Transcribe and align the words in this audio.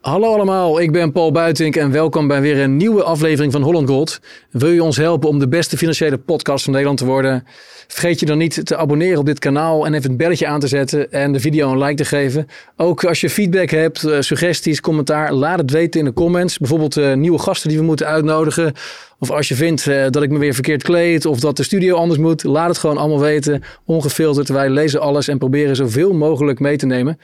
Hallo 0.00 0.34
allemaal, 0.34 0.80
ik 0.80 0.92
ben 0.92 1.12
Paul 1.12 1.32
Buitink 1.32 1.76
en 1.76 1.90
welkom 1.90 2.28
bij 2.28 2.40
weer 2.40 2.58
een 2.58 2.76
nieuwe 2.76 3.02
aflevering 3.02 3.52
van 3.52 3.62
Holland 3.62 3.88
Gold. 3.88 4.20
Wil 4.50 4.70
je 4.70 4.82
ons 4.82 4.96
helpen 4.96 5.28
om 5.28 5.38
de 5.38 5.48
beste 5.48 5.76
financiële 5.76 6.18
podcast 6.18 6.62
van 6.64 6.72
Nederland 6.72 6.98
te 6.98 7.04
worden? 7.04 7.46
Vergeet 7.88 8.20
je 8.20 8.26
dan 8.26 8.38
niet 8.38 8.66
te 8.66 8.76
abonneren 8.76 9.18
op 9.18 9.26
dit 9.26 9.38
kanaal 9.38 9.86
en 9.86 9.94
even 9.94 10.08
het 10.08 10.18
belletje 10.18 10.46
aan 10.46 10.60
te 10.60 10.66
zetten 10.66 11.12
en 11.12 11.32
de 11.32 11.40
video 11.40 11.70
een 11.70 11.78
like 11.78 11.94
te 11.94 12.04
geven. 12.04 12.46
Ook 12.76 13.04
als 13.04 13.20
je 13.20 13.30
feedback 13.30 13.70
hebt, 13.70 14.04
eh, 14.04 14.20
suggesties, 14.20 14.80
commentaar, 14.80 15.32
laat 15.32 15.58
het 15.58 15.70
weten 15.70 16.00
in 16.00 16.06
de 16.06 16.12
comments. 16.12 16.58
Bijvoorbeeld 16.58 16.96
uh, 16.96 17.14
nieuwe 17.14 17.38
gasten 17.38 17.68
die 17.68 17.78
we 17.78 17.84
moeten 17.84 18.06
uitnodigen. 18.06 18.72
Of 19.18 19.30
als 19.30 19.48
je 19.48 19.54
vindt 19.54 19.86
uh, 19.86 20.06
dat 20.10 20.22
ik 20.22 20.30
me 20.30 20.38
weer 20.38 20.54
verkeerd 20.54 20.82
kleed 20.82 21.26
of 21.26 21.40
dat 21.40 21.56
de 21.56 21.62
studio 21.62 21.96
anders 21.96 22.20
moet, 22.20 22.44
laat 22.44 22.68
het 22.68 22.78
gewoon 22.78 22.98
allemaal 22.98 23.20
weten. 23.20 23.62
Ongefilterd, 23.84 24.48
wij 24.48 24.70
lezen 24.70 25.00
alles 25.00 25.28
en 25.28 25.38
proberen 25.38 25.76
zoveel 25.76 26.12
mogelijk 26.12 26.60
mee 26.60 26.76
te 26.76 26.86
nemen. 26.86 27.18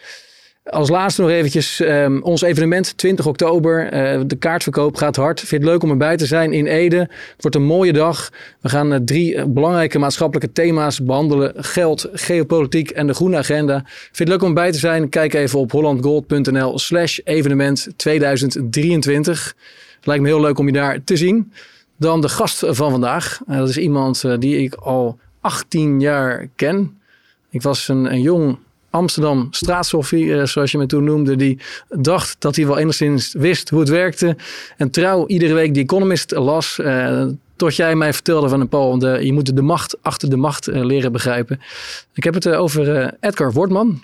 Als 0.64 0.88
laatste 0.88 1.20
nog 1.20 1.30
eventjes 1.30 1.80
um, 1.80 2.22
ons 2.22 2.42
evenement 2.42 2.96
20 2.96 3.26
oktober. 3.26 3.84
Uh, 3.84 4.20
de 4.26 4.36
kaartverkoop 4.36 4.96
gaat 4.96 5.16
hard. 5.16 5.38
Vind 5.38 5.50
je 5.50 5.56
het 5.56 5.66
leuk 5.66 5.82
om 5.82 5.90
erbij 5.90 6.16
te 6.16 6.26
zijn 6.26 6.52
in 6.52 6.66
Ede? 6.66 6.98
Het 6.98 7.34
wordt 7.38 7.56
een 7.56 7.64
mooie 7.64 7.92
dag. 7.92 8.30
We 8.60 8.68
gaan 8.68 8.92
uh, 8.92 8.98
drie 9.04 9.34
uh, 9.34 9.44
belangrijke 9.44 9.98
maatschappelijke 9.98 10.52
thema's 10.52 11.02
behandelen. 11.02 11.52
Geld, 11.56 12.08
geopolitiek 12.12 12.90
en 12.90 13.06
de 13.06 13.14
groene 13.14 13.36
agenda. 13.36 13.82
Vind 13.86 14.16
je 14.16 14.22
het 14.22 14.28
leuk 14.28 14.42
om 14.42 14.48
erbij 14.48 14.72
te 14.72 14.78
zijn? 14.78 15.08
Kijk 15.08 15.34
even 15.34 15.58
op 15.58 15.70
hollandgold.nl 15.70 16.78
slash 16.78 17.18
evenement 17.24 17.88
2023. 17.96 19.56
Lijkt 20.02 20.22
me 20.22 20.28
heel 20.28 20.40
leuk 20.40 20.58
om 20.58 20.66
je 20.66 20.72
daar 20.72 21.04
te 21.04 21.16
zien. 21.16 21.52
Dan 21.96 22.20
de 22.20 22.28
gast 22.28 22.58
van 22.58 22.90
vandaag. 22.90 23.40
dat 23.46 23.68
is 23.68 23.78
iemand 23.78 24.24
die 24.38 24.62
ik 24.62 24.74
al 24.74 25.18
18 25.40 26.00
jaar 26.00 26.48
ken. 26.56 26.98
Ik 27.50 27.62
was 27.62 27.88
een, 27.88 28.12
een 28.12 28.20
jong 28.20 28.58
Amsterdam 28.94 29.46
straatsoffie, 29.50 30.34
eh, 30.34 30.46
zoals 30.46 30.70
je 30.70 30.78
me 30.78 30.86
toen 30.86 31.04
noemde, 31.04 31.36
die 31.36 31.58
dacht 31.88 32.36
dat 32.38 32.56
hij 32.56 32.66
wel 32.66 32.78
enigszins 32.78 33.32
wist 33.32 33.68
hoe 33.68 33.80
het 33.80 33.88
werkte. 33.88 34.36
En 34.76 34.90
trouw 34.90 35.26
iedere 35.26 35.54
week 35.54 35.74
die 35.74 35.82
Economist 35.82 36.30
las. 36.30 36.78
Uh, 36.80 37.24
tot 37.56 37.76
jij 37.76 37.94
mij 37.94 38.12
vertelde 38.12 38.48
van 38.48 38.60
een 38.60 38.68
Paul, 38.68 38.98
de, 38.98 39.18
je 39.22 39.32
moet 39.32 39.56
de 39.56 39.62
macht 39.62 40.02
achter 40.02 40.30
de 40.30 40.36
macht 40.36 40.68
uh, 40.68 40.84
leren 40.84 41.12
begrijpen. 41.12 41.60
Ik 42.14 42.24
heb 42.24 42.34
het 42.34 42.48
over 42.48 43.14
Edgar 43.20 43.52
Wortman. 43.52 44.02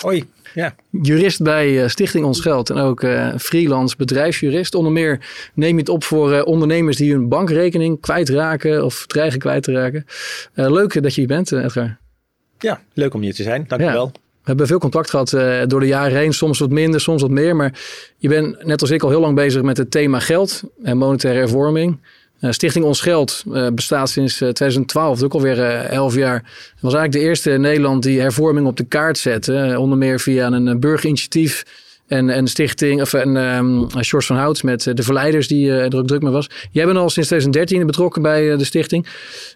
Hoi, 0.00 0.24
ja. 0.54 0.74
Jurist 0.90 1.42
bij 1.42 1.88
Stichting 1.88 2.24
Ons 2.24 2.40
Geld 2.40 2.70
en 2.70 2.76
ook 2.76 3.06
freelance 3.38 3.96
bedrijfsjurist. 3.96 4.74
Onder 4.74 4.92
meer 4.92 5.20
neem 5.54 5.74
je 5.74 5.80
het 5.80 5.88
op 5.88 6.04
voor 6.04 6.42
ondernemers 6.42 6.96
die 6.96 7.12
hun 7.12 7.28
bankrekening 7.28 8.00
kwijtraken 8.00 8.84
of 8.84 9.06
dreigen 9.06 9.38
kwijt 9.38 9.62
te 9.62 9.72
raken. 9.72 10.04
leuk 10.54 11.02
dat 11.02 11.14
je 11.14 11.20
hier 11.20 11.28
bent, 11.28 11.52
Edgar. 11.52 11.99
Ja, 12.62 12.80
leuk 12.92 13.14
om 13.14 13.20
hier 13.20 13.34
te 13.34 13.42
zijn. 13.42 13.64
Dankjewel. 13.68 14.10
Ja. 14.12 14.20
We 14.40 14.46
hebben 14.46 14.66
veel 14.66 14.78
contact 14.78 15.10
gehad 15.10 15.32
uh, 15.32 15.62
door 15.66 15.80
de 15.80 15.86
jaren 15.86 16.18
heen. 16.18 16.32
Soms 16.32 16.58
wat 16.58 16.70
minder, 16.70 17.00
soms 17.00 17.22
wat 17.22 17.30
meer. 17.30 17.56
Maar 17.56 17.80
je 18.16 18.28
bent 18.28 18.64
net 18.64 18.80
als 18.80 18.90
ik 18.90 19.02
al 19.02 19.08
heel 19.08 19.20
lang 19.20 19.34
bezig 19.34 19.62
met 19.62 19.76
het 19.76 19.90
thema 19.90 20.20
geld 20.20 20.62
en 20.82 20.98
monetaire 20.98 21.38
hervorming. 21.38 21.98
Uh, 22.40 22.50
Stichting 22.50 22.84
Ons 22.84 23.00
Geld 23.00 23.44
uh, 23.46 23.68
bestaat 23.68 24.10
sinds 24.10 24.36
2012, 24.36 25.22
ook 25.22 25.34
alweer 25.34 25.60
11 25.84 26.14
jaar. 26.14 26.34
Het 26.34 26.80
was 26.80 26.94
eigenlijk 26.94 27.12
de 27.12 27.28
eerste 27.28 27.50
in 27.50 27.60
Nederland 27.60 28.02
die 28.02 28.20
hervorming 28.20 28.66
op 28.66 28.76
de 28.76 28.84
kaart 28.84 29.18
zette. 29.18 29.74
onder 29.78 29.98
meer 29.98 30.20
via 30.20 30.46
een 30.46 30.80
burgerinitiatief 30.80 31.64
en, 32.10 32.30
en 32.30 32.46
stichting, 32.46 33.00
of 33.00 33.12
en 33.12 33.36
um, 33.36 33.90
George 33.90 34.26
van 34.26 34.36
Hout 34.36 34.62
met 34.62 34.86
eh, 34.86 34.94
de 34.94 35.02
verleiders 35.02 35.48
die 35.48 35.66
uh, 35.66 35.84
er 35.84 35.96
ook 35.96 36.06
druk 36.06 36.22
mee 36.22 36.32
was. 36.32 36.50
Jij 36.70 36.84
bent 36.84 36.96
al 36.96 37.10
sinds 37.10 37.28
2013 37.28 37.86
betrokken 37.86 38.22
bij 38.22 38.44
uh, 38.44 38.58
de 38.58 38.64
stichting. 38.64 39.06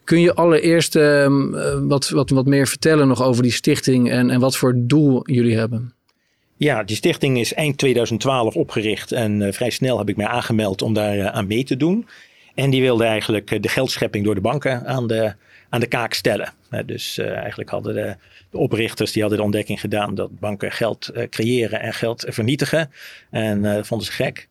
Kun 0.05 0.21
je 0.21 0.35
allereerst 0.35 0.95
um, 0.95 1.51
wat, 1.89 2.09
wat, 2.09 2.31
wat 2.31 2.47
meer 2.47 2.67
vertellen 2.67 3.09
nog 3.09 3.23
over 3.23 3.43
die 3.43 3.53
stichting 3.53 4.11
en, 4.11 4.31
en 4.31 4.41
wat 4.41 4.57
voor 4.57 4.75
doel 4.77 5.31
jullie 5.31 5.57
hebben? 5.57 5.93
Ja, 6.57 6.83
die 6.83 6.97
stichting 6.97 7.39
is 7.39 7.55
eind 7.55 7.79
2012 7.79 8.55
opgericht 8.55 9.13
en 9.13 9.55
vrij 9.55 9.71
snel 9.71 9.99
heb 9.99 10.09
ik 10.09 10.17
mij 10.17 10.27
aangemeld 10.27 10.83
om 10.83 10.95
daar 10.95 11.31
aan 11.31 11.47
mee 11.47 11.65
te 11.65 11.77
doen. 11.77 12.07
En 12.55 12.71
die 12.71 12.81
wilde 12.81 13.05
eigenlijk 13.05 13.63
de 13.63 13.69
geldschepping 13.69 14.25
door 14.25 14.35
de 14.35 14.41
banken 14.41 14.87
aan 14.87 15.07
de, 15.07 15.33
aan 15.69 15.81
de 15.81 15.87
kaak 15.87 16.15
stellen. 16.15 16.53
dus 16.87 17.19
eigenlijk 17.19 17.71
hadden 17.71 17.95
de, 17.95 18.17
de, 18.55 18.61
oprichters 18.61 19.13
die 19.13 19.21
hadden 19.21 19.41
de 19.41 19.45
ontdekking 19.45 19.81
gedaan 19.81 20.15
dat 20.15 20.39
banken 20.39 20.73
geld 20.73 21.11
uh, 21.15 21.29
creëren 21.29 21.81
en 21.81 21.95
geld 21.95 22.25
vernietigen. 22.29 22.91
En 23.31 23.65
uh, 23.65 23.83
vonden 23.83 24.07
ze 24.07 24.13
gek. 24.13 24.49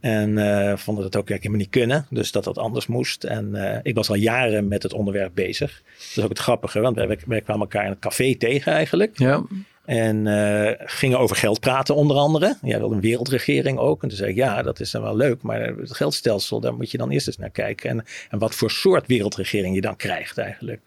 En 0.00 0.78
vonden 0.78 1.04
dat 1.04 1.16
ook 1.16 1.28
helemaal 1.28 1.56
niet 1.56 1.70
kunnen. 1.70 2.06
Dus 2.10 2.32
dat 2.32 2.44
dat 2.44 2.58
anders 2.58 2.86
moest. 2.86 3.24
En 3.24 3.80
ik 3.82 3.94
was 3.94 4.08
al 4.08 4.14
jaren 4.14 4.68
met 4.68 4.82
het 4.82 4.92
onderwerp 4.92 5.30
bezig. 5.34 5.82
Dat 5.84 6.16
is 6.16 6.22
ook 6.22 6.28
het 6.28 6.38
grappige, 6.38 6.80
want 6.80 6.96
wij, 6.96 7.18
wij 7.26 7.40
kwamen 7.40 7.62
elkaar 7.62 7.84
in 7.84 7.90
het 7.90 7.98
café 7.98 8.34
tegen 8.34 8.72
eigenlijk. 8.72 9.18
Ja. 9.18 9.42
En 9.84 10.26
uh, 10.26 10.70
gingen 10.78 11.18
over 11.18 11.36
geld 11.36 11.60
praten 11.60 11.94
onder 11.94 12.16
andere. 12.16 12.56
Ja, 12.62 12.78
wilde 12.78 12.94
een 12.94 13.00
wereldregering 13.00 13.78
ook. 13.78 14.02
En 14.02 14.08
toen 14.08 14.16
zei 14.16 14.30
ik, 14.30 14.36
ja, 14.36 14.62
dat 14.62 14.80
is 14.80 14.90
dan 14.90 15.02
wel 15.02 15.16
leuk. 15.16 15.42
Maar 15.42 15.60
het 15.60 15.96
geldstelsel, 15.96 16.60
daar 16.60 16.74
moet 16.74 16.90
je 16.90 16.98
dan 16.98 17.10
eerst 17.10 17.26
eens 17.26 17.36
naar 17.36 17.50
kijken. 17.50 17.90
En, 17.90 18.04
en 18.30 18.38
wat 18.38 18.54
voor 18.54 18.70
soort 18.70 19.06
wereldregering 19.06 19.74
je 19.74 19.80
dan 19.80 19.96
krijgt 19.96 20.38
eigenlijk. 20.38 20.80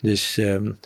Dus 0.00 0.36
um, 0.36 0.78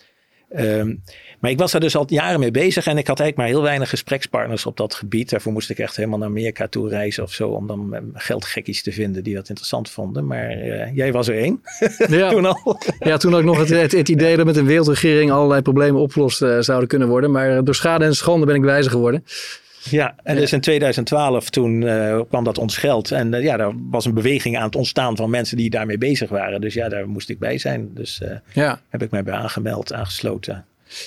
Um, 0.56 1.03
maar 1.41 1.50
ik 1.50 1.59
was 1.59 1.72
daar 1.72 1.81
dus 1.81 1.97
al 1.97 2.05
jaren 2.09 2.41
mee 2.41 2.50
bezig 2.50 2.87
en 2.87 2.99
ik 2.99 3.06
had 3.06 3.21
eigenlijk 3.21 3.37
maar 3.37 3.47
heel 3.47 3.69
weinig 3.69 3.88
gesprekspartners 3.88 4.66
op 4.66 4.77
dat 4.77 4.94
gebied. 4.94 5.31
Daarvoor 5.31 5.53
moest 5.53 5.71
ik 5.71 5.78
echt 5.78 5.97
helemaal 5.97 6.19
naar 6.19 6.28
Amerika 6.28 6.69
toe 6.69 6.88
reizen 6.88 7.22
of 7.22 7.33
zo 7.33 7.49
om 7.49 7.66
dan 7.66 7.97
geldgekkies 8.15 8.83
te 8.83 8.93
vinden 8.93 9.22
die 9.22 9.34
dat 9.34 9.49
interessant 9.49 9.91
vonden. 9.91 10.27
Maar 10.27 10.66
uh, 10.66 10.97
jij 10.97 11.12
was 11.12 11.28
er 11.28 11.37
één. 11.37 11.62
Ja. 12.09 12.31
toen 12.31 12.44
al. 12.44 12.78
ja, 12.99 13.16
toen 13.16 13.31
had 13.31 13.41
ik 13.41 13.47
nog 13.47 13.69
het, 13.69 13.93
het, 13.93 14.09
idee 14.09 14.37
dat 14.37 14.47
met 14.47 14.56
een 14.56 14.66
wereldregering 14.66 15.31
allerlei 15.31 15.62
problemen 15.62 16.00
opgelost 16.00 16.43
uh, 16.43 16.59
zouden 16.61 16.88
kunnen 16.88 17.09
worden. 17.09 17.31
Maar 17.31 17.65
door 17.65 17.75
schade 17.75 18.05
en 18.05 18.15
schande 18.15 18.47
ben 18.47 18.55
ik 18.55 18.62
wijzer 18.62 18.91
geworden. 18.91 19.25
Ja, 19.82 20.14
en 20.22 20.36
dus 20.36 20.52
in 20.52 20.60
2012 20.60 21.50
toen 21.50 21.82
uh, 21.82 22.20
kwam 22.28 22.44
dat 22.44 22.58
ons 22.58 22.76
geld. 22.76 23.10
En 23.10 23.34
uh, 23.34 23.42
ja, 23.42 23.58
er 23.58 23.72
was 23.91 24.04
een 24.04 24.14
beweging 24.14 24.56
aan 24.56 24.64
het 24.64 24.76
ontstaan 24.76 25.16
van 25.16 25.30
mensen 25.30 25.56
die 25.56 25.70
daarmee 25.70 25.98
bezig 25.98 26.30
waren. 26.30 26.60
Dus 26.60 26.74
ja, 26.74 26.88
daar 26.88 27.08
moest 27.08 27.28
ik 27.28 27.38
bij 27.38 27.58
zijn. 27.58 27.90
Dus 27.94 28.20
uh, 28.22 28.30
ja. 28.52 28.80
heb 28.88 29.02
ik 29.02 29.10
mij 29.10 29.22
bij 29.22 29.34
aangemeld, 29.34 29.92
aangesloten. 29.92 30.64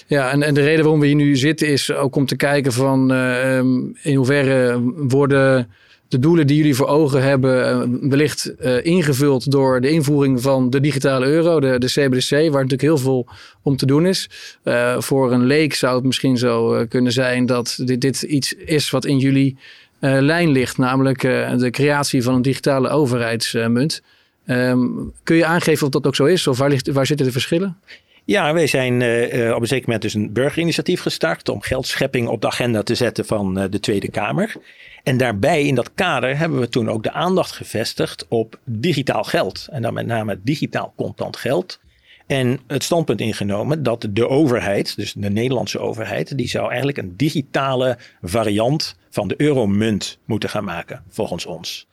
Ja, 0.07 0.31
en, 0.31 0.43
en 0.43 0.53
de 0.53 0.61
reden 0.61 0.81
waarom 0.81 0.99
we 0.99 1.05
hier 1.05 1.15
nu 1.15 1.35
zitten 1.35 1.67
is 1.67 1.91
ook 1.91 2.15
om 2.15 2.25
te 2.25 2.35
kijken 2.35 2.71
van 2.73 3.11
um, 3.11 3.97
in 4.01 4.15
hoeverre 4.15 4.79
worden 4.95 5.69
de 6.13 6.19
doelen 6.19 6.47
die 6.47 6.57
jullie 6.57 6.75
voor 6.75 6.87
ogen 6.87 7.23
hebben, 7.23 7.69
eh, 7.69 8.09
wellicht 8.09 8.53
uh, 8.61 8.85
ingevuld 8.85 9.51
door 9.51 9.81
de 9.81 9.89
invoering 9.89 10.41
van 10.41 10.69
de 10.69 10.79
digitale 10.79 11.25
euro, 11.25 11.59
de, 11.59 11.79
de 11.79 11.87
CBDC, 11.87 12.29
waar 12.29 12.41
natuurlijk 12.51 12.81
heel 12.81 12.97
veel 12.97 13.27
om 13.61 13.75
te 13.75 13.85
doen 13.85 14.05
is. 14.05 14.29
Uh, 14.63 14.99
voor 14.99 15.31
een 15.31 15.45
leek 15.45 15.73
zou 15.73 15.95
het 15.95 16.03
misschien 16.03 16.37
zo 16.37 16.85
kunnen 16.89 17.11
zijn 17.11 17.45
dat 17.45 17.79
dit, 17.85 18.01
dit 18.01 18.21
iets 18.21 18.53
is 18.53 18.89
wat 18.89 19.05
in 19.05 19.17
jullie 19.17 19.57
lijn 19.99 20.49
ligt, 20.49 20.77
namelijk 20.77 21.21
de 21.57 21.69
creatie 21.71 22.23
van 22.23 22.33
een 22.33 22.41
digitale 22.41 22.89
overheidsmunt. 22.89 24.01
Um, 24.47 25.13
kun 25.23 25.35
je 25.35 25.45
aangeven 25.45 25.85
of 25.85 25.91
dat 25.91 26.07
ook 26.07 26.15
zo 26.15 26.25
is, 26.25 26.47
of 26.47 26.57
waar, 26.57 26.69
ligt, 26.69 26.91
waar 26.91 27.05
zitten 27.05 27.25
de 27.25 27.31
verschillen? 27.31 27.77
Ja, 28.25 28.53
wij 28.53 28.67
zijn 28.67 29.01
uh, 29.01 29.55
op 29.55 29.61
een 29.61 29.67
zeker 29.67 29.85
moment 29.85 30.01
dus 30.01 30.13
een 30.13 30.33
burgerinitiatief 30.33 31.01
gestart 31.01 31.49
om 31.49 31.61
geldschepping 31.61 32.27
op 32.27 32.41
de 32.41 32.47
agenda 32.47 32.83
te 32.83 32.95
zetten 32.95 33.25
van 33.25 33.67
de 33.69 33.79
Tweede 33.79 34.09
Kamer. 34.09 34.55
En 35.03 35.17
daarbij 35.17 35.63
in 35.65 35.75
dat 35.75 35.93
kader 35.93 36.37
hebben 36.37 36.59
we 36.59 36.69
toen 36.69 36.89
ook 36.89 37.03
de 37.03 37.11
aandacht 37.11 37.51
gevestigd 37.51 38.25
op 38.27 38.59
digitaal 38.65 39.23
geld. 39.23 39.67
En 39.71 39.81
dan 39.81 39.93
met 39.93 40.05
name 40.05 40.39
digitaal 40.43 40.93
contant 40.95 41.37
geld. 41.37 41.79
En 42.27 42.59
het 42.67 42.83
standpunt 42.83 43.21
ingenomen 43.21 43.83
dat 43.83 44.07
de 44.09 44.27
overheid, 44.27 44.95
dus 44.95 45.13
de 45.13 45.29
Nederlandse 45.29 45.79
overheid, 45.79 46.37
die 46.37 46.47
zou 46.47 46.67
eigenlijk 46.67 46.97
een 46.97 47.13
digitale 47.17 47.97
variant 48.21 48.95
van 49.09 49.27
de 49.27 49.35
euromunt 49.37 50.17
moeten 50.25 50.49
gaan 50.49 50.63
maken, 50.63 51.03
volgens 51.09 51.45
ons. 51.45 51.87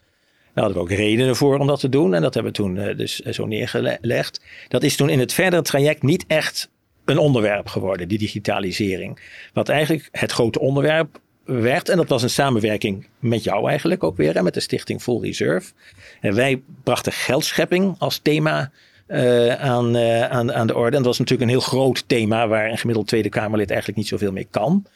Daar 0.55 0.65
hadden 0.65 0.75
we 0.75 0.91
ook 0.91 0.99
redenen 0.99 1.37
voor 1.37 1.59
om 1.59 1.67
dat 1.67 1.81
te 1.81 1.89
doen 1.89 2.15
en 2.15 2.23
dat 2.23 2.35
hebben 2.35 2.53
we 2.53 2.59
toen 2.59 2.77
uh, 2.77 2.97
dus 2.97 3.19
zo 3.19 3.47
neergelegd. 3.47 4.41
Dat 4.69 4.83
is 4.83 4.97
toen 4.97 5.09
in 5.09 5.19
het 5.19 5.33
verdere 5.33 5.63
traject 5.63 6.03
niet 6.03 6.25
echt 6.27 6.71
een 7.05 7.19
onderwerp 7.19 7.67
geworden, 7.67 8.09
die 8.09 8.19
digitalisering. 8.19 9.21
Wat 9.53 9.69
eigenlijk 9.69 10.09
het 10.13 10.33
grote 10.33 10.61
onderwerp 10.61 11.21
werd. 11.51 11.89
En 11.89 11.97
dat 11.97 12.09
was 12.09 12.23
een 12.23 12.31
samenwerking 12.31 13.07
met 13.19 13.45
jou 13.45 13.69
eigenlijk 13.69 14.05
ook 14.05 14.17
weer. 14.17 14.37
En 14.37 14.45
met 14.45 14.55
de 14.55 14.61
stichting 14.61 15.03
Full 15.03 15.21
Reserve. 15.21 15.73
En 16.21 16.35
wij 16.35 16.63
brachten 16.85 17.13
geldschepping 17.13 17.95
als 17.99 18.19
thema 18.19 18.71
uh, 19.09 19.55
aan, 19.55 19.97
uh, 19.97 20.25
aan, 20.25 20.53
aan 20.53 20.67
de 20.67 20.75
orde. 20.75 20.97
En 20.97 21.03
dat 21.03 21.07
was 21.07 21.19
natuurlijk 21.19 21.51
een 21.51 21.57
heel 21.57 21.67
groot 21.67 22.05
thema 22.07 22.49
waar 22.49 22.71
een 22.71 22.79
gemiddeld 22.79 23.07
Tweede 23.07 23.29
Kamerlid 23.29 23.69
eigenlijk 23.69 23.99
niet 23.99 24.09
zoveel 24.09 24.33
mee 24.33 24.47
kan. 24.51 24.87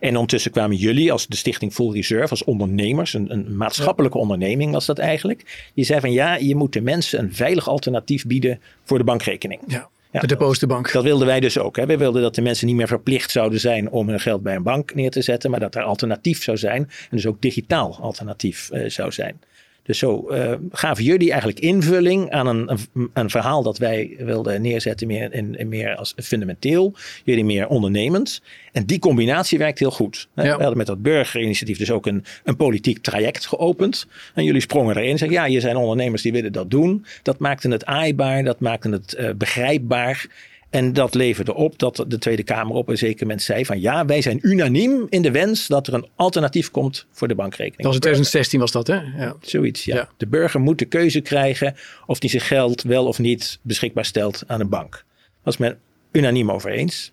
En 0.00 0.10
ondertussen 0.10 0.50
kwamen 0.50 0.76
jullie 0.76 1.12
als 1.12 1.26
de 1.26 1.36
stichting 1.36 1.72
Full 1.72 1.92
Reserve, 1.92 2.30
als 2.30 2.44
ondernemers, 2.44 3.14
een, 3.14 3.32
een 3.32 3.56
maatschappelijke 3.56 4.18
onderneming 4.18 4.72
was 4.72 4.86
dat 4.86 4.98
eigenlijk. 4.98 5.70
Die 5.74 5.84
zei 5.84 6.00
van 6.00 6.12
ja, 6.12 6.34
je 6.34 6.54
moet 6.54 6.72
de 6.72 6.80
mensen 6.80 7.18
een 7.18 7.34
veilig 7.34 7.68
alternatief 7.68 8.26
bieden 8.26 8.60
voor 8.84 8.98
de 8.98 9.04
bankrekening. 9.04 9.60
Ja. 9.66 9.88
Ja, 10.14 10.20
de 10.20 10.26
depositenbank. 10.26 10.92
Dat 10.92 11.02
wilden 11.02 11.26
wij 11.26 11.40
dus 11.40 11.58
ook. 11.58 11.76
Hè. 11.76 11.86
Wij 11.86 11.98
wilden 11.98 12.22
dat 12.22 12.34
de 12.34 12.42
mensen 12.42 12.66
niet 12.66 12.76
meer 12.76 12.86
verplicht 12.86 13.30
zouden 13.30 13.60
zijn 13.60 13.90
om 13.90 14.08
hun 14.08 14.20
geld 14.20 14.42
bij 14.42 14.54
een 14.54 14.62
bank 14.62 14.94
neer 14.94 15.10
te 15.10 15.22
zetten, 15.22 15.50
maar 15.50 15.60
dat 15.60 15.74
er 15.74 15.82
alternatief 15.82 16.42
zou 16.42 16.56
zijn. 16.56 16.82
En 16.82 17.16
dus 17.16 17.26
ook 17.26 17.40
digitaal 17.42 17.98
alternatief 18.00 18.70
uh, 18.72 18.88
zou 18.88 19.12
zijn. 19.12 19.40
Dus 19.84 19.98
zo 19.98 20.26
uh, 20.30 20.52
gaven 20.70 21.04
jullie 21.04 21.30
eigenlijk 21.30 21.60
invulling 21.60 22.30
aan 22.30 22.46
een, 22.46 22.70
een, 22.70 23.10
een, 23.12 23.30
verhaal 23.30 23.62
dat 23.62 23.78
wij 23.78 24.16
wilden 24.18 24.62
neerzetten, 24.62 25.06
meer, 25.06 25.34
in, 25.34 25.58
in 25.58 25.68
meer 25.68 25.96
als 25.96 26.14
fundamenteel, 26.16 26.94
jullie 27.24 27.44
meer 27.44 27.66
ondernemend. 27.66 28.42
En 28.72 28.84
die 28.86 28.98
combinatie 28.98 29.58
werkt 29.58 29.78
heel 29.78 29.90
goed. 29.90 30.28
Hè? 30.34 30.42
We 30.42 30.48
hadden 30.48 30.76
met 30.76 30.86
dat 30.86 31.02
burgerinitiatief 31.02 31.78
dus 31.78 31.90
ook 31.90 32.06
een, 32.06 32.24
een 32.44 32.56
politiek 32.56 32.98
traject 32.98 33.46
geopend. 33.46 34.06
En 34.34 34.44
jullie 34.44 34.60
sprongen 34.60 34.96
erin 34.96 35.10
en 35.10 35.18
zeggen, 35.18 35.36
ja, 35.36 35.46
hier 35.46 35.60
zijn 35.60 35.76
ondernemers 35.76 36.22
die 36.22 36.32
willen 36.32 36.52
dat 36.52 36.70
doen. 36.70 37.04
Dat 37.22 37.38
maakte 37.38 37.68
het 37.68 37.84
aaibaar, 37.84 38.44
dat 38.44 38.60
maakte 38.60 38.90
het 38.90 39.16
uh, 39.18 39.30
begrijpbaar. 39.36 40.26
En 40.74 40.92
dat 40.92 41.14
leverde 41.14 41.54
op 41.54 41.78
dat 41.78 42.04
de 42.08 42.18
Tweede 42.18 42.42
Kamer 42.42 42.76
op 42.76 42.88
een 42.88 42.98
zeker 42.98 43.26
moment 43.26 43.42
zei 43.42 43.64
van 43.64 43.80
ja, 43.80 44.04
wij 44.04 44.22
zijn 44.22 44.38
unaniem 44.42 45.06
in 45.08 45.22
de 45.22 45.30
wens 45.30 45.66
dat 45.66 45.86
er 45.86 45.94
een 45.94 46.08
alternatief 46.16 46.70
komt 46.70 47.06
voor 47.10 47.28
de 47.28 47.34
bankrekening. 47.34 47.76
Dat 47.76 47.86
was 47.86 47.94
in 47.94 48.00
2016 48.00 48.60
was 48.60 48.72
dat 48.72 48.86
hè? 48.86 49.24
Ja. 49.24 49.36
Zoiets, 49.40 49.84
ja. 49.84 50.08
De 50.16 50.26
burger 50.26 50.60
moet 50.60 50.78
de 50.78 50.84
keuze 50.84 51.20
krijgen 51.20 51.76
of 52.06 52.20
hij 52.20 52.28
zijn 52.28 52.42
geld 52.42 52.82
wel 52.82 53.06
of 53.06 53.18
niet 53.18 53.58
beschikbaar 53.62 54.04
stelt 54.04 54.42
aan 54.46 54.60
een 54.60 54.68
bank. 54.68 54.90
Daar 54.90 55.04
was 55.42 55.56
men 55.56 55.78
unaniem 56.12 56.50
over 56.50 56.70
eens. 56.70 57.12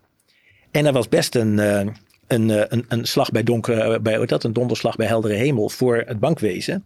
En 0.71 0.85
er 0.85 0.93
was 0.93 1.09
best 1.09 1.35
een, 1.35 1.59
eh, 1.59 1.87
een, 2.27 2.49
eh, 2.49 2.63
een, 2.67 2.85
een 2.87 3.05
slag 3.05 3.31
bij 3.31 3.43
donkere, 3.43 3.99
bij, 3.99 4.25
dat, 4.25 4.43
een 4.43 4.53
donderslag 4.53 4.95
bij 4.95 5.07
heldere 5.07 5.33
hemel 5.33 5.69
voor 5.69 6.03
het 6.07 6.19
bankwezen. 6.19 6.85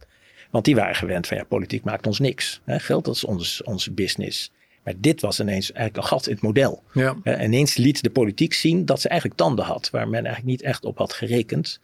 Want 0.51 0.65
die 0.65 0.75
waren 0.75 0.95
gewend 0.95 1.27
van 1.27 1.37
ja, 1.37 1.43
politiek 1.43 1.83
maakt 1.83 2.07
ons 2.07 2.19
niks. 2.19 2.61
Hè? 2.65 2.79
Geld 2.79 3.05
dat 3.05 3.15
is 3.15 3.23
ons, 3.23 3.63
onze 3.63 3.91
business. 3.91 4.51
Maar 4.85 4.93
dit 4.97 5.21
was 5.21 5.39
ineens 5.39 5.71
eigenlijk 5.71 5.97
een 5.97 6.17
gat 6.17 6.27
in 6.27 6.33
het 6.33 6.41
model. 6.41 6.83
Ja. 6.93 7.15
Uh, 7.23 7.43
ineens 7.43 7.75
liet 7.75 8.03
de 8.03 8.09
politiek 8.09 8.53
zien 8.53 8.85
dat 8.85 9.01
ze 9.01 9.09
eigenlijk 9.09 9.39
tanden 9.39 9.65
had, 9.65 9.89
waar 9.89 10.07
men 10.07 10.25
eigenlijk 10.25 10.45
niet 10.45 10.61
echt 10.61 10.85
op 10.85 10.97
had 10.97 11.13
gerekend. 11.13 11.79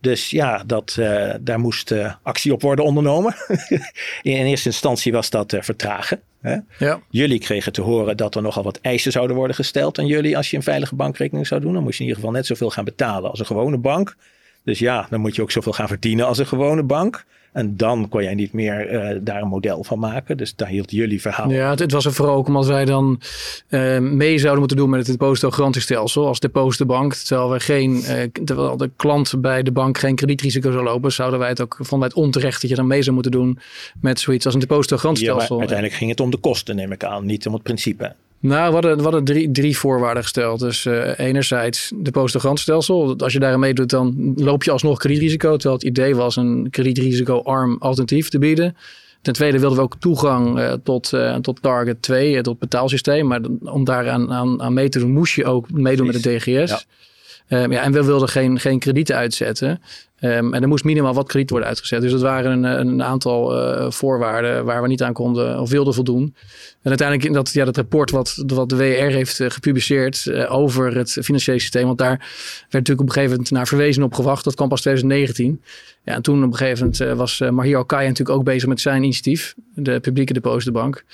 Dus 0.00 0.30
ja, 0.30 0.62
dat, 0.66 0.96
uh, 0.98 1.34
daar 1.40 1.60
moest 1.60 1.90
uh, 1.90 2.14
actie 2.22 2.52
op 2.52 2.62
worden 2.62 2.84
ondernomen. 2.84 3.34
in 4.22 4.46
eerste 4.46 4.68
instantie 4.68 5.12
was 5.12 5.30
dat 5.30 5.56
vertragen. 5.60 6.20
Hè? 6.40 6.56
Ja. 6.78 7.00
Jullie 7.10 7.38
kregen 7.38 7.72
te 7.72 7.80
horen 7.80 8.16
dat 8.16 8.34
er 8.34 8.42
nogal 8.42 8.62
wat 8.62 8.78
eisen 8.82 9.12
zouden 9.12 9.36
worden 9.36 9.56
gesteld 9.56 9.98
aan 9.98 10.06
jullie 10.06 10.36
als 10.36 10.50
je 10.50 10.56
een 10.56 10.62
veilige 10.62 10.94
bankrekening 10.94 11.46
zou 11.46 11.60
doen. 11.60 11.72
Dan 11.72 11.82
moest 11.82 11.98
je 11.98 12.02
in 12.02 12.08
ieder 12.08 12.20
geval 12.22 12.36
net 12.36 12.46
zoveel 12.46 12.70
gaan 12.70 12.84
betalen 12.84 13.30
als 13.30 13.38
een 13.38 13.46
gewone 13.46 13.78
bank. 13.78 14.16
Dus 14.64 14.78
ja, 14.78 15.06
dan 15.10 15.20
moet 15.20 15.36
je 15.36 15.42
ook 15.42 15.50
zoveel 15.50 15.72
gaan 15.72 15.88
verdienen 15.88 16.26
als 16.26 16.38
een 16.38 16.46
gewone 16.46 16.82
bank. 16.82 17.24
En 17.56 17.76
dan 17.76 18.08
kon 18.08 18.22
jij 18.22 18.34
niet 18.34 18.52
meer 18.52 18.92
uh, 18.92 19.18
daar 19.22 19.42
een 19.42 19.48
model 19.48 19.84
van 19.84 19.98
maken. 19.98 20.36
Dus 20.36 20.54
daar 20.54 20.68
hield 20.68 20.90
jullie 20.90 21.20
verhaal. 21.20 21.50
Ja, 21.50 21.70
het, 21.70 21.78
het 21.78 21.92
was 21.92 22.04
er 22.04 22.12
vooral 22.12 22.34
ook 22.34 22.46
omdat 22.46 22.66
wij 22.66 22.84
dan 22.84 23.20
uh, 23.68 23.98
mee 23.98 24.38
zouden 24.38 24.58
moeten 24.58 24.76
doen 24.76 24.90
met 24.90 24.98
het 24.98 25.18
depositogarantiestelsel 25.18 26.26
als 26.26 26.40
depositobank. 26.40 27.14
Terwijl 27.14 27.50
we 27.50 27.60
geen, 27.60 27.92
uh, 27.92 28.22
terwijl 28.44 28.76
de 28.76 28.90
klant 28.96 29.40
bij 29.40 29.62
de 29.62 29.72
bank 29.72 29.98
geen 29.98 30.14
kredietrisico 30.14 30.70
zou 30.70 30.84
lopen, 30.84 31.12
zouden 31.12 31.38
wij 31.38 31.48
het 31.48 31.60
ook, 31.60 31.74
vonden 31.76 31.98
wij 31.98 32.08
het 32.08 32.16
onterecht 32.16 32.60
dat 32.60 32.70
je 32.70 32.76
dan 32.76 32.86
mee 32.86 33.02
zou 33.02 33.14
moeten 33.14 33.32
doen 33.32 33.58
met 34.00 34.20
zoiets 34.20 34.44
als 34.44 34.54
een 34.54 34.60
depositogarantiestelsel. 34.60 35.54
Ja, 35.54 35.60
uiteindelijk 35.60 35.98
ging 35.98 36.10
het 36.10 36.20
om 36.20 36.30
de 36.30 36.36
kosten, 36.36 36.76
neem 36.76 36.92
ik 36.92 37.04
aan, 37.04 37.26
niet 37.26 37.46
om 37.46 37.52
het 37.52 37.62
principe. 37.62 38.14
Nou, 38.40 38.66
we 38.66 38.72
hadden, 38.72 38.96
we 38.96 39.02
hadden 39.02 39.24
drie, 39.24 39.50
drie 39.50 39.78
voorwaarden 39.78 40.22
gesteld. 40.22 40.60
Dus 40.60 40.84
uh, 40.84 41.18
enerzijds 41.18 41.92
de 41.94 42.10
postograntstelsel. 42.10 43.16
Als 43.16 43.32
je 43.32 43.38
daarin 43.38 43.60
meedoet, 43.60 43.90
dan 43.90 44.32
loop 44.36 44.64
je 44.64 44.70
alsnog 44.70 44.98
kredietrisico. 44.98 45.56
Terwijl 45.56 45.74
het 45.74 45.84
idee 45.84 46.14
was 46.14 46.36
een 46.36 46.68
kredietrisico-arm 46.70 47.76
alternatief 47.78 48.28
te 48.28 48.38
bieden. 48.38 48.76
Ten 49.22 49.34
tweede 49.34 49.58
wilden 49.58 49.78
we 49.78 49.84
ook 49.84 49.96
toegang 49.98 50.58
uh, 50.58 50.72
tot, 50.72 51.12
uh, 51.12 51.34
tot 51.34 51.62
Target 51.62 52.02
2, 52.02 52.40
tot 52.40 52.58
betaalsysteem. 52.58 53.26
Maar 53.26 53.40
om 53.62 53.84
daar 53.84 54.10
aan, 54.10 54.32
aan, 54.32 54.74
mee 54.74 54.88
te 54.88 54.98
doen, 54.98 55.12
moest 55.12 55.34
je 55.34 55.44
ook 55.44 55.70
meedoen 55.70 56.06
met 56.06 56.22
de 56.22 56.36
DGS. 56.36 56.70
Ja. 56.70 57.62
Um, 57.62 57.72
ja, 57.72 57.82
en 57.82 57.92
we 57.92 58.04
wilden 58.04 58.28
geen, 58.28 58.60
geen 58.60 58.78
kredieten 58.78 59.16
uitzetten. 59.16 59.80
Um, 60.20 60.54
en 60.54 60.62
er 60.62 60.68
moest 60.68 60.84
minimaal 60.84 61.14
wat 61.14 61.28
krediet 61.28 61.50
worden 61.50 61.68
uitgezet. 61.68 62.00
Dus 62.00 62.10
dat 62.10 62.20
waren 62.20 62.64
een, 62.64 62.64
een 62.64 63.02
aantal 63.02 63.58
uh, 63.58 63.90
voorwaarden 63.90 64.64
waar 64.64 64.82
we 64.82 64.88
niet 64.88 65.02
aan 65.02 65.12
konden 65.12 65.60
of 65.60 65.70
wilden 65.70 65.94
voldoen. 65.94 66.34
En 66.82 66.88
uiteindelijk 66.88 67.28
in 67.28 67.34
dat, 67.34 67.52
ja, 67.52 67.64
dat 67.64 67.76
rapport 67.76 68.10
wat, 68.10 68.42
wat 68.46 68.68
de 68.68 68.76
WR 68.76 68.82
heeft 68.82 69.38
uh, 69.38 69.50
gepubliceerd 69.50 70.24
uh, 70.26 70.52
over 70.54 70.96
het 70.96 71.18
financiële 71.22 71.58
systeem. 71.58 71.86
Want 71.86 71.98
daar 71.98 72.18
werd 72.18 72.72
natuurlijk 72.72 73.00
op 73.00 73.06
een 73.06 73.12
gegeven 73.12 73.30
moment 73.30 73.50
naar 73.50 73.66
verwezen 73.66 74.02
op 74.02 74.14
gewacht. 74.14 74.44
Dat 74.44 74.54
kwam 74.54 74.68
pas 74.68 74.80
2019. 74.80 75.62
Ja, 76.04 76.14
en 76.14 76.22
toen 76.22 76.44
op 76.44 76.50
een 76.50 76.56
gegeven 76.56 76.92
moment 76.98 77.18
was 77.18 77.40
Mahir 77.50 77.76
Alkaya 77.76 78.08
natuurlijk 78.08 78.38
ook 78.38 78.44
bezig 78.44 78.68
met 78.68 78.80
zijn 78.80 79.02
initiatief. 79.02 79.54
De 79.74 80.00
publieke 80.00 80.32
depositobank. 80.32 81.04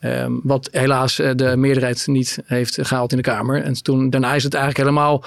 Ja. 0.00 0.24
Um, 0.24 0.40
wat 0.42 0.68
helaas 0.72 1.16
de 1.16 1.56
meerderheid 1.56 2.06
niet 2.06 2.38
heeft 2.44 2.78
gehaald 2.80 3.10
in 3.10 3.16
de 3.16 3.22
Kamer. 3.22 3.62
En 3.62 3.82
toen, 3.82 4.10
daarna 4.10 4.34
is 4.34 4.44
het 4.44 4.54
eigenlijk 4.54 4.88
helemaal 4.88 5.24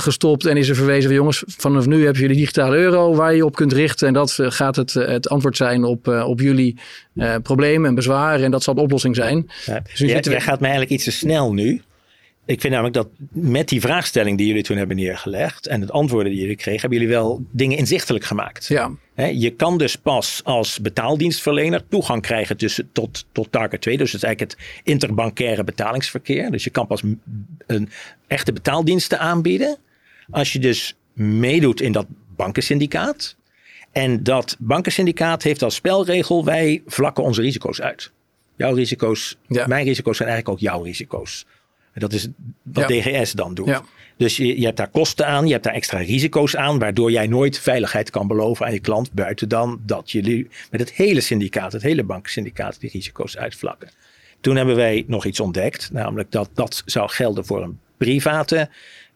gestopt. 0.00 0.46
En 0.46 0.56
is 0.56 0.68
er 0.68 0.74
verwezen 0.74 1.04
van 1.04 1.14
jongens, 1.14 1.42
vanaf 1.46 1.86
nu 1.86 2.04
hebben 2.04 2.22
jullie 2.22 2.36
digitale 2.52 2.76
euro 2.76 3.14
waar 3.14 3.34
je 3.34 3.44
op 3.44 3.54
kunt 3.54 3.72
richten. 3.72 4.06
En 4.06 4.14
dat 4.14 4.38
gaat 4.38 4.76
het, 4.76 4.92
het 4.92 5.28
antwoord 5.28 5.56
zijn 5.56 5.84
op, 5.84 6.08
op 6.08 6.40
jullie 6.40 6.76
uh, 7.14 7.34
problemen 7.42 7.88
en 7.88 7.94
bezwaren. 7.94 8.44
En 8.44 8.50
dat 8.50 8.62
zal 8.62 8.74
de 8.74 8.80
oplossing 8.80 9.16
zijn. 9.16 9.50
Ja. 9.66 9.80
Dus 9.80 9.98
jij, 9.98 10.20
jij 10.20 10.40
gaat 10.40 10.60
mij 10.60 10.70
eigenlijk 10.70 10.90
iets 10.90 11.04
te 11.04 11.10
snel 11.10 11.52
nu. 11.52 11.82
Ik 12.44 12.60
vind 12.60 12.72
namelijk 12.72 12.94
dat 12.96 13.08
met 13.32 13.68
die 13.68 13.80
vraagstelling 13.80 14.38
die 14.38 14.46
jullie 14.46 14.62
toen 14.62 14.76
hebben 14.76 14.96
neergelegd 14.96 15.66
en 15.66 15.80
het 15.80 15.90
antwoorden 15.90 16.32
die 16.32 16.40
jullie 16.40 16.56
kregen, 16.56 16.80
hebben 16.80 16.98
jullie 16.98 17.14
wel 17.14 17.44
dingen 17.50 17.78
inzichtelijk 17.78 18.24
gemaakt. 18.24 18.66
Ja. 18.66 18.90
je 19.14 19.50
kan 19.50 19.78
dus 19.78 19.96
pas 19.96 20.40
als 20.44 20.80
betaaldienstverlener 20.80 21.82
toegang 21.88 22.22
krijgen 22.22 22.56
tussen, 22.56 22.88
tot, 22.92 23.26
tot 23.32 23.52
Target 23.52 23.80
2. 23.80 23.96
Dus 23.96 24.12
dat 24.12 24.22
is 24.22 24.26
eigenlijk 24.26 24.58
het 24.58 24.82
interbankaire 24.84 25.64
betalingsverkeer. 25.64 26.50
Dus 26.50 26.64
je 26.64 26.70
kan 26.70 26.86
pas 26.86 27.02
een 27.66 27.90
echte 28.26 28.52
betaaldiensten 28.52 29.18
aanbieden 29.18 29.76
als 30.30 30.52
je 30.52 30.58
dus 30.58 30.96
meedoet 31.12 31.80
in 31.80 31.92
dat 31.92 32.06
bankensyndicaat. 32.36 33.36
En 33.92 34.22
dat 34.22 34.56
bankensyndicaat 34.58 35.42
heeft 35.42 35.62
als 35.62 35.74
spelregel: 35.74 36.44
wij 36.44 36.82
vlakken 36.86 37.24
onze 37.24 37.40
risico's 37.40 37.80
uit. 37.80 38.12
Jouw 38.56 38.74
risico's, 38.74 39.36
mijn 39.46 39.84
risico's 39.84 40.16
zijn 40.16 40.28
eigenlijk 40.28 40.58
ook 40.58 40.68
jouw 40.68 40.82
risico's. 40.82 41.46
Dat 41.94 42.12
is 42.12 42.28
wat 42.62 42.88
DGS 42.88 43.32
dan 43.32 43.54
doet. 43.54 43.66
Ja. 43.66 43.82
Dus 44.16 44.36
je, 44.36 44.58
je, 44.58 44.64
hebt 44.64 44.76
daar 44.76 44.90
kosten 44.90 45.26
aan, 45.26 45.46
je 45.46 45.52
hebt 45.52 45.64
daar 45.64 45.74
extra 45.74 45.98
risico's 45.98 46.56
aan, 46.56 46.78
waardoor 46.78 47.10
jij 47.10 47.26
nooit 47.26 47.58
veiligheid 47.58 48.10
kan 48.10 48.26
beloven 48.26 48.66
aan 48.66 48.72
je 48.72 48.80
klant, 48.80 49.12
buiten 49.12 49.48
dan 49.48 49.80
dat 49.86 50.10
jullie 50.10 50.48
met 50.70 50.80
het 50.80 50.92
hele 50.92 51.20
syndicaat, 51.20 51.72
het 51.72 51.82
hele 51.82 52.04
bankensyndicaat, 52.04 52.80
die 52.80 52.90
risico's 52.92 53.36
uitvlakken. 53.36 53.90
Toen 54.40 54.56
hebben 54.56 54.76
wij 54.76 55.04
nog 55.06 55.24
iets 55.24 55.40
ontdekt, 55.40 55.92
namelijk 55.92 56.30
dat 56.30 56.50
dat 56.54 56.82
zou 56.86 57.08
gelden 57.08 57.44
voor 57.44 57.62
een 57.62 57.78
private 57.96 58.68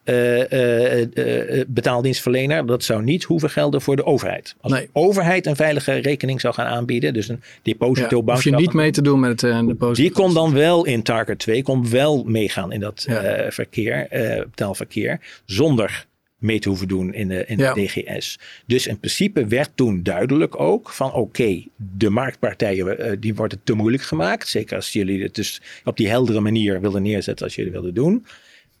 uh, 0.09 1.01
uh, 1.01 1.63
betaaldienstverlener. 1.67 2.65
Dat 2.65 2.83
zou 2.83 3.03
niet 3.03 3.23
hoeven 3.23 3.49
gelden 3.49 3.81
voor 3.81 3.95
de 3.95 4.05
overheid. 4.05 4.55
Als 4.61 4.73
de 4.73 4.89
overheid 4.93 5.45
een 5.45 5.55
veilige 5.55 5.93
rekening 5.93 6.41
zou 6.41 6.53
gaan 6.53 6.65
aanbieden, 6.65 7.13
dus 7.13 7.27
een 7.27 7.41
depositobank. 7.61 8.27
Ja, 8.27 8.49
hoef 8.49 8.59
je 8.59 8.65
niet 8.65 8.73
mee 8.73 8.91
te 8.91 9.01
doen 9.01 9.19
met 9.19 9.41
het 9.41 9.67
deposito. 9.67 9.93
Die 9.93 10.11
kon 10.11 10.33
dan 10.33 10.53
wel 10.53 10.85
in 10.85 11.03
Target 11.03 11.39
2, 11.39 11.63
kon 11.63 11.89
wel 11.89 12.23
meegaan 12.23 12.71
in 12.71 12.79
dat 12.79 13.05
ja. 13.07 13.51
verkeer, 13.51 14.07
betaalverkeer, 14.49 15.19
zonder 15.45 16.05
mee 16.37 16.59
te 16.59 16.69
hoeven 16.69 16.87
doen 16.87 17.13
in 17.13 17.27
de, 17.27 17.45
in 17.45 17.57
de 17.57 17.71
DGS. 17.73 18.39
Dus 18.65 18.87
in 18.87 18.99
principe 18.99 19.47
werd 19.47 19.69
toen 19.75 20.03
duidelijk 20.03 20.59
ook 20.59 20.89
van 20.89 21.13
oké, 21.13 21.63
de 21.75 22.09
marktpartijen 22.09 23.19
die 23.19 23.35
worden 23.35 23.59
te 23.63 23.73
moeilijk 23.73 24.03
gemaakt. 24.03 24.47
Zeker 24.47 24.75
als 24.75 24.93
jullie 24.93 25.23
het 25.23 25.35
dus 25.35 25.61
op 25.83 25.97
die 25.97 26.09
heldere 26.09 26.39
manier 26.39 26.81
wilden 26.81 27.01
neerzetten 27.01 27.45
als 27.45 27.55
jullie 27.55 27.71
wilden 27.71 27.93
doen 27.93 28.25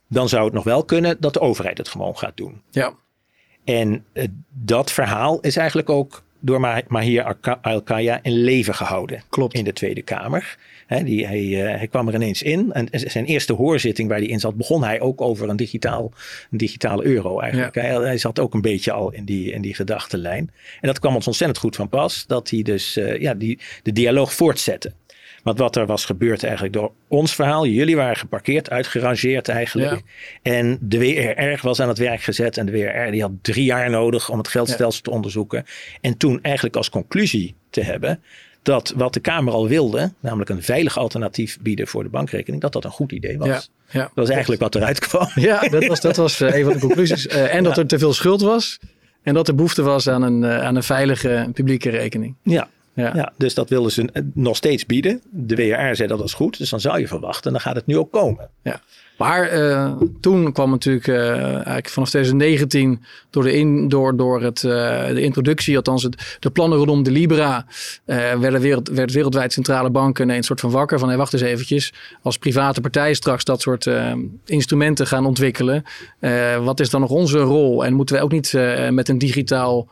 dan 0.09 0.29
zou 0.29 0.43
het 0.43 0.53
nog 0.53 0.63
wel 0.63 0.83
kunnen 0.83 1.17
dat 1.19 1.33
de 1.33 1.39
overheid 1.39 1.77
het 1.77 1.87
gewoon 1.87 2.17
gaat 2.17 2.37
doen. 2.37 2.61
Ja. 2.69 2.93
En 3.63 4.05
uh, 4.13 4.23
dat 4.49 4.91
verhaal 4.91 5.39
is 5.39 5.57
eigenlijk 5.57 5.89
ook 5.89 6.23
door 6.39 6.83
Mahir 6.87 7.37
Al-Kaya 7.61 8.19
in 8.21 8.31
leven 8.31 8.75
gehouden. 8.75 9.23
Klopt. 9.29 9.53
In 9.53 9.63
de 9.63 9.73
Tweede 9.73 10.01
Kamer. 10.01 10.57
He, 10.87 11.03
die, 11.03 11.25
hij, 11.25 11.43
uh, 11.43 11.77
hij, 11.77 11.87
kwam 11.87 12.07
er 12.07 12.13
ineens 12.13 12.41
in. 12.41 12.71
En 12.71 12.87
zijn 12.91 13.25
eerste 13.25 13.53
hoorzitting 13.53 14.09
waar 14.09 14.17
hij 14.17 14.27
in 14.27 14.39
zat, 14.39 14.55
begon 14.55 14.83
hij 14.83 14.99
ook 14.99 15.21
over 15.21 15.49
een, 15.49 15.55
digitaal, 15.55 16.11
een 16.51 16.57
digitale 16.57 17.03
euro 17.03 17.39
eigenlijk. 17.39 17.75
Ja. 17.75 17.81
Hij, 17.81 17.93
hij, 17.93 18.17
zat 18.17 18.39
ook 18.39 18.53
een 18.53 18.61
beetje 18.61 18.91
al 18.91 19.11
in 19.11 19.25
die, 19.25 19.51
in 19.51 19.61
die 19.61 19.73
gedachtenlijn. 19.73 20.51
En 20.81 20.87
dat 20.87 20.99
kwam 20.99 21.15
ons 21.15 21.27
ontzettend 21.27 21.59
goed 21.59 21.75
van 21.75 21.89
pas. 21.89 22.25
Dat 22.27 22.49
hij 22.49 22.61
dus 22.61 22.97
uh, 22.97 23.19
ja, 23.19 23.33
die, 23.33 23.59
de 23.83 23.91
dialoog 23.91 24.33
voortzette. 24.33 24.91
Want 25.47 25.59
wat 25.59 25.75
er 25.75 25.85
was 25.85 26.05
gebeurd 26.05 26.43
eigenlijk 26.43 26.73
door 26.73 26.91
ons 27.07 27.35
verhaal. 27.35 27.67
Jullie 27.67 27.95
waren 27.95 28.15
geparkeerd, 28.15 28.69
uitgerangeerd 28.69 29.49
eigenlijk. 29.49 30.01
En 30.41 30.77
de 30.81 30.99
WRR 30.99 31.59
was 31.61 31.79
aan 31.79 31.87
het 31.87 31.97
werk 31.97 32.21
gezet. 32.21 32.57
En 32.57 32.65
de 32.65 32.71
WRR 32.71 33.11
die 33.11 33.21
had 33.21 33.31
drie 33.41 33.63
jaar 33.63 33.89
nodig 33.89 34.29
om 34.29 34.37
het 34.37 34.47
geldstelsel 34.47 35.01
te 35.01 35.09
onderzoeken. 35.09 35.65
En 36.01 36.17
toen 36.17 36.41
eigenlijk 36.41 36.75
als 36.75 36.89
conclusie 36.89 37.55
te 37.69 37.81
hebben 37.81 38.21
dat 38.61 38.93
wat 38.95 39.13
de 39.13 39.19
Kamer 39.19 39.53
al 39.53 39.67
wilde, 39.67 40.13
namelijk 40.19 40.49
een 40.49 40.63
veilig 40.63 40.97
alternatief 40.97 41.57
bieden 41.61 41.87
voor 41.87 42.03
de 42.03 42.09
bankrekening, 42.09 42.61
dat 42.61 42.73
dat 42.73 42.83
een 42.83 42.91
goed 42.91 43.11
idee 43.11 43.37
was. 43.37 43.47
Ja, 43.47 43.61
ja. 43.89 44.01
Dat 44.01 44.11
was 44.13 44.29
eigenlijk 44.29 44.61
wat 44.61 44.75
eruit 44.75 44.99
kwam. 44.99 45.27
Ja, 45.35 45.67
dat 45.67 45.85
was, 45.85 46.01
dat 46.01 46.15
was 46.15 46.41
eh, 46.41 46.55
een 46.55 46.63
van 46.63 46.73
de 46.73 46.79
conclusies. 46.79 47.25
Uh, 47.25 47.53
en 47.55 47.63
dat 47.63 47.77
er 47.77 47.87
te 47.87 47.99
veel 47.99 48.13
schuld 48.13 48.41
was. 48.41 48.79
En 49.23 49.33
dat 49.33 49.47
er 49.47 49.55
behoefte 49.55 49.81
was 49.81 50.07
aan 50.07 50.21
een, 50.21 50.41
uh, 50.41 50.63
aan 50.63 50.75
een 50.75 50.83
veilige 50.83 51.49
publieke 51.53 51.89
rekening. 51.89 52.35
Ja, 52.43 52.69
Ja. 52.97 53.11
Ja, 53.15 53.33
dus 53.37 53.53
dat 53.53 53.69
wilden 53.69 53.91
ze 53.91 54.09
eh, 54.13 54.23
nog 54.33 54.55
steeds 54.55 54.85
bieden. 54.85 55.21
De 55.29 55.55
WRR 55.55 55.95
zei 55.95 56.07
dat 56.07 56.19
was 56.19 56.33
goed, 56.33 56.57
dus 56.57 56.69
dan 56.69 56.79
zou 56.79 56.99
je 56.99 57.07
verwachten, 57.07 57.51
dan 57.51 57.61
gaat 57.61 57.75
het 57.75 57.85
nu 57.85 57.97
ook 57.97 58.11
komen. 58.11 58.49
Ja. 58.63 58.81
Maar 59.17 59.53
uh, 59.53 59.91
toen 60.21 60.51
kwam 60.51 60.69
natuurlijk 60.69 61.07
uh, 61.07 61.43
eigenlijk 61.53 61.89
vanaf 61.89 62.09
2019 62.09 63.03
door, 63.29 63.43
de, 63.43 63.53
in, 63.53 63.87
door, 63.87 64.17
door 64.17 64.41
het, 64.41 64.63
uh, 64.63 65.07
de 65.07 65.21
introductie, 65.21 65.75
althans 65.75 66.03
het, 66.03 66.37
de 66.39 66.49
plannen 66.49 66.77
rondom 66.77 67.03
de 67.03 67.11
Libra, 67.11 67.65
werden 68.05 68.61
wereld, 68.61 68.89
werd 68.89 69.11
wereldwijd 69.11 69.53
centrale 69.53 69.89
banken 69.89 70.29
een 70.29 70.43
soort 70.43 70.59
van 70.59 70.71
wakker 70.71 70.99
van 70.99 71.07
hey, 71.07 71.17
wacht 71.17 71.33
eens 71.33 71.41
eventjes. 71.41 71.93
Als 72.21 72.37
private 72.37 72.81
partijen 72.81 73.15
straks 73.15 73.43
dat 73.43 73.61
soort 73.61 73.89
instrumenten 74.45 75.07
gaan 75.07 75.25
ontwikkelen, 75.25 75.83
wat 76.63 76.79
is 76.79 76.89
dan 76.89 77.01
nog 77.01 77.09
onze 77.09 77.39
rol? 77.39 77.85
En 77.85 77.93
moeten 77.93 78.15
wij 78.15 78.23
ook 78.23 78.31
niet 78.31 78.53
met 78.89 79.09
een 79.09 79.17
digitaal 79.17 79.89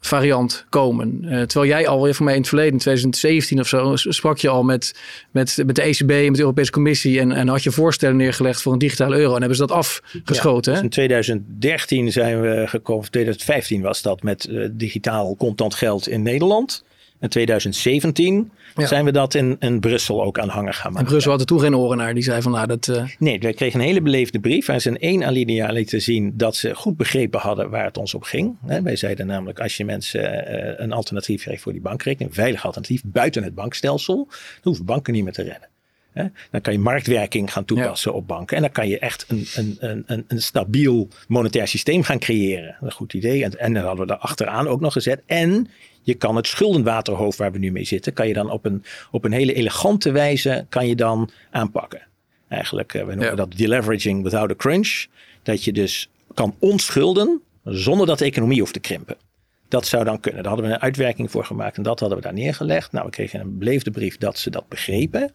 variant 0.00 0.66
komen. 0.68 1.20
Uh, 1.22 1.42
terwijl 1.42 1.70
jij 1.70 1.88
al 1.88 2.12
voor 2.12 2.24
mij 2.24 2.34
in 2.34 2.40
het 2.40 2.48
verleden, 2.48 2.72
in 2.72 2.78
2017 2.78 3.60
of 3.60 3.68
zo, 3.68 3.96
sprak 3.96 4.38
je 4.38 4.48
al 4.48 4.62
met, 4.62 4.94
met, 5.30 5.62
met 5.66 5.74
de 5.74 5.82
ECB 5.82 6.10
en 6.10 6.24
met 6.24 6.34
de 6.34 6.40
Europese 6.40 6.70
Commissie 6.70 7.20
en, 7.20 7.32
en 7.32 7.48
had 7.48 7.62
je 7.62 7.70
voorstellen 7.70 8.16
neergelegd 8.16 8.62
voor 8.62 8.72
een 8.72 8.78
digitale 8.78 9.16
euro 9.16 9.34
en 9.34 9.38
hebben 9.38 9.56
ze 9.56 9.66
dat 9.66 9.76
afgeschoten. 9.76 10.72
Ja, 10.72 10.78
dus 10.78 10.84
in 10.84 10.90
2013 10.90 12.12
zijn 12.12 12.40
we 12.40 12.64
gekomen, 12.66 13.10
2015 13.10 13.82
was 13.82 14.02
dat 14.02 14.22
met 14.22 14.46
uh, 14.50 14.68
digitaal 14.72 15.36
contant 15.36 15.74
geld 15.74 16.08
in 16.08 16.22
Nederland. 16.22 16.84
In 17.20 17.28
2017 17.28 18.50
ja. 18.74 18.86
zijn 18.86 19.04
we 19.04 19.12
dat 19.12 19.34
in, 19.34 19.56
in 19.58 19.80
Brussel 19.80 20.22
ook 20.22 20.38
aanhanger 20.38 20.74
gaan 20.74 20.92
maken. 20.92 21.06
En 21.06 21.10
Brussel 21.10 21.30
had 21.30 21.40
er 21.40 21.46
toen 21.46 21.60
geen 21.60 21.76
oren 21.76 21.96
naar. 21.96 22.14
Die 22.14 22.22
zei 22.22 22.42
van 22.42 22.52
nou 22.52 22.66
dat... 22.66 22.86
Uh... 22.86 23.04
Nee, 23.18 23.38
wij 23.38 23.52
kregen 23.52 23.80
een 23.80 23.86
hele 23.86 24.00
beleefde 24.00 24.40
brief. 24.40 24.66
Waar 24.66 24.80
ze 24.80 24.88
in 24.88 24.98
één 24.98 25.24
alinea 25.24 25.72
lieten 25.72 26.02
zien 26.02 26.32
dat 26.36 26.56
ze 26.56 26.74
goed 26.74 26.96
begrepen 26.96 27.40
hadden 27.40 27.70
waar 27.70 27.84
het 27.84 27.98
ons 27.98 28.14
op 28.14 28.22
ging. 28.22 28.56
wij 28.82 28.96
zeiden 28.96 29.26
namelijk 29.26 29.60
als 29.60 29.76
je 29.76 29.84
mensen 29.84 30.22
uh, 30.22 30.72
een 30.76 30.92
alternatief 30.92 31.42
geeft 31.42 31.62
voor 31.62 31.72
die 31.72 31.80
bankrekening. 31.80 32.30
Een 32.30 32.36
veilig 32.36 32.64
alternatief 32.64 33.02
buiten 33.04 33.42
het 33.42 33.54
bankstelsel. 33.54 34.16
Dan 34.16 34.60
hoeven 34.62 34.84
banken 34.84 35.12
niet 35.12 35.24
meer 35.24 35.32
te 35.32 35.42
redden. 35.42 35.68
Dan 36.50 36.60
kan 36.60 36.72
je 36.72 36.78
marktwerking 36.78 37.52
gaan 37.52 37.64
toepassen 37.64 38.10
ja. 38.10 38.16
op 38.16 38.26
banken. 38.26 38.56
En 38.56 38.62
dan 38.62 38.72
kan 38.72 38.88
je 38.88 38.98
echt 38.98 39.24
een, 39.28 39.46
een, 39.54 40.04
een, 40.06 40.24
een 40.28 40.42
stabiel 40.42 41.08
monetair 41.28 41.68
systeem 41.68 42.02
gaan 42.02 42.18
creëren. 42.18 42.76
Een 42.80 42.92
goed 42.92 43.14
idee. 43.14 43.44
En, 43.44 43.58
en 43.58 43.72
dan 43.72 43.84
hadden 43.84 44.00
we 44.00 44.06
daar 44.06 44.20
achteraan 44.20 44.68
ook 44.68 44.80
nog 44.80 44.92
gezet. 44.92 45.22
En 45.26 45.68
je 46.06 46.14
kan 46.14 46.36
het 46.36 46.46
schuldenwaterhoofd 46.46 47.38
waar 47.38 47.52
we 47.52 47.58
nu 47.58 47.72
mee 47.72 47.84
zitten, 47.84 48.12
kan 48.12 48.28
je 48.28 48.34
dan 48.34 48.50
op 48.50 48.64
een, 48.64 48.84
op 49.10 49.24
een 49.24 49.32
hele 49.32 49.52
elegante 49.52 50.10
wijze 50.10 50.66
kan 50.68 50.86
je 50.86 50.96
dan 50.96 51.30
aanpakken. 51.50 52.06
Eigenlijk, 52.48 52.92
we 52.92 52.98
noemen 52.98 53.24
ja. 53.24 53.34
dat 53.34 53.56
deleveraging 53.56 54.22
without 54.22 54.50
a 54.50 54.54
crunch. 54.54 55.06
Dat 55.42 55.64
je 55.64 55.72
dus 55.72 56.10
kan 56.34 56.54
ontschulden 56.58 57.42
zonder 57.64 58.06
dat 58.06 58.18
de 58.18 58.24
economie 58.24 58.60
hoeft 58.60 58.72
te 58.72 58.80
krimpen. 58.80 59.16
Dat 59.68 59.86
zou 59.86 60.04
dan 60.04 60.20
kunnen. 60.20 60.42
Daar 60.42 60.52
hadden 60.52 60.70
we 60.70 60.76
een 60.76 60.82
uitwerking 60.82 61.30
voor 61.30 61.44
gemaakt 61.44 61.76
en 61.76 61.82
dat 61.82 62.00
hadden 62.00 62.18
we 62.18 62.24
daar 62.24 62.32
neergelegd. 62.32 62.92
Nou, 62.92 63.04
we 63.04 63.10
kregen 63.10 63.40
een 63.40 63.58
beleefde 63.58 63.90
brief 63.90 64.18
dat 64.18 64.38
ze 64.38 64.50
dat 64.50 64.68
begrepen. 64.68 65.32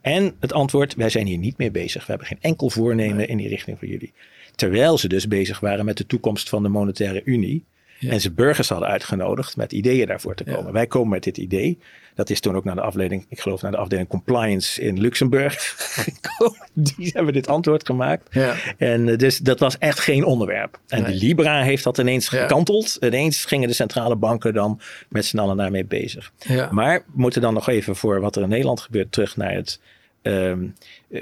En 0.00 0.36
het 0.40 0.52
antwoord, 0.52 0.94
wij 0.94 1.08
zijn 1.08 1.26
hier 1.26 1.38
niet 1.38 1.58
mee 1.58 1.70
bezig. 1.70 2.00
We 2.00 2.10
hebben 2.10 2.26
geen 2.26 2.40
enkel 2.40 2.70
voornemen 2.70 3.16
nee. 3.16 3.26
in 3.26 3.36
die 3.36 3.48
richting 3.48 3.78
voor 3.78 3.88
jullie. 3.88 4.12
Terwijl 4.54 4.98
ze 4.98 5.08
dus 5.08 5.28
bezig 5.28 5.60
waren 5.60 5.84
met 5.84 5.96
de 5.96 6.06
toekomst 6.06 6.48
van 6.48 6.62
de 6.62 6.68
monetaire 6.68 7.22
unie. 7.24 7.64
Ja. 7.98 8.10
En 8.10 8.20
ze 8.20 8.32
burgers 8.32 8.68
hadden 8.68 8.88
uitgenodigd 8.88 9.56
met 9.56 9.72
ideeën 9.72 10.06
daarvoor 10.06 10.34
te 10.34 10.44
komen. 10.44 10.66
Ja. 10.66 10.72
Wij 10.72 10.86
komen 10.86 11.08
met 11.08 11.22
dit 11.22 11.38
idee. 11.38 11.78
Dat 12.14 12.30
is 12.30 12.40
toen 12.40 12.56
ook 12.56 12.64
naar 12.64 12.74
de 12.74 12.80
afdeling, 12.80 13.26
ik 13.28 13.40
geloof 13.40 13.62
naar 13.62 13.70
de 13.70 13.76
afdeling 13.76 14.08
compliance 14.08 14.82
in 14.82 15.00
Luxemburg 15.00 15.54
gekomen. 15.78 16.68
Die 16.72 17.10
hebben 17.12 17.32
dit 17.32 17.48
antwoord 17.48 17.86
gemaakt. 17.86 18.34
Ja. 18.34 18.54
En 18.76 19.16
dus 19.16 19.38
dat 19.38 19.60
was 19.60 19.78
echt 19.78 19.98
geen 19.98 20.24
onderwerp. 20.24 20.80
En 20.88 21.02
nee. 21.02 21.12
de 21.12 21.18
Libra 21.18 21.62
heeft 21.62 21.84
dat 21.84 21.98
ineens 21.98 22.28
gekanteld. 22.28 22.98
Ineens 23.00 23.44
gingen 23.44 23.68
de 23.68 23.74
centrale 23.74 24.16
banken 24.16 24.54
dan 24.54 24.80
met 25.08 25.24
z'n 25.24 25.38
allen 25.38 25.56
daarmee 25.56 25.84
bezig. 25.84 26.32
Maar 26.70 26.98
we 26.98 27.20
moeten 27.20 27.40
dan 27.40 27.54
nog 27.54 27.68
even 27.68 27.96
voor 27.96 28.20
wat 28.20 28.36
er 28.36 28.42
in 28.42 28.48
Nederland 28.48 28.80
gebeurt 28.80 29.12
terug 29.12 29.36
naar 29.36 29.52
het 29.52 29.80
Um, 30.26 30.74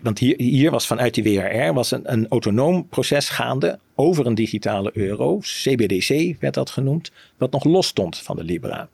want 0.03 0.19
hier, 0.19 0.35
hier, 0.37 0.71
was 0.71 0.87
vanuit 0.87 1.15
de 1.15 1.23
WRR 1.23 1.73
was 1.73 1.91
een, 1.91 2.13
een, 2.13 2.29
autonoom 2.29 2.89
proces 2.89 3.29
gaande 3.29 3.79
over 3.95 4.27
een 4.27 4.35
digitale 4.35 4.91
euro. 4.95 5.39
CBDC 5.39 6.41
werd 6.41 6.55
dat 6.55 6.71
genoemd, 6.71 7.11
wat 7.39 7.53
nog 7.53 7.65
los 7.65 7.87
stond 7.87 8.19
van 8.19 8.37
de 8.37 8.45
Libra. 8.45 8.89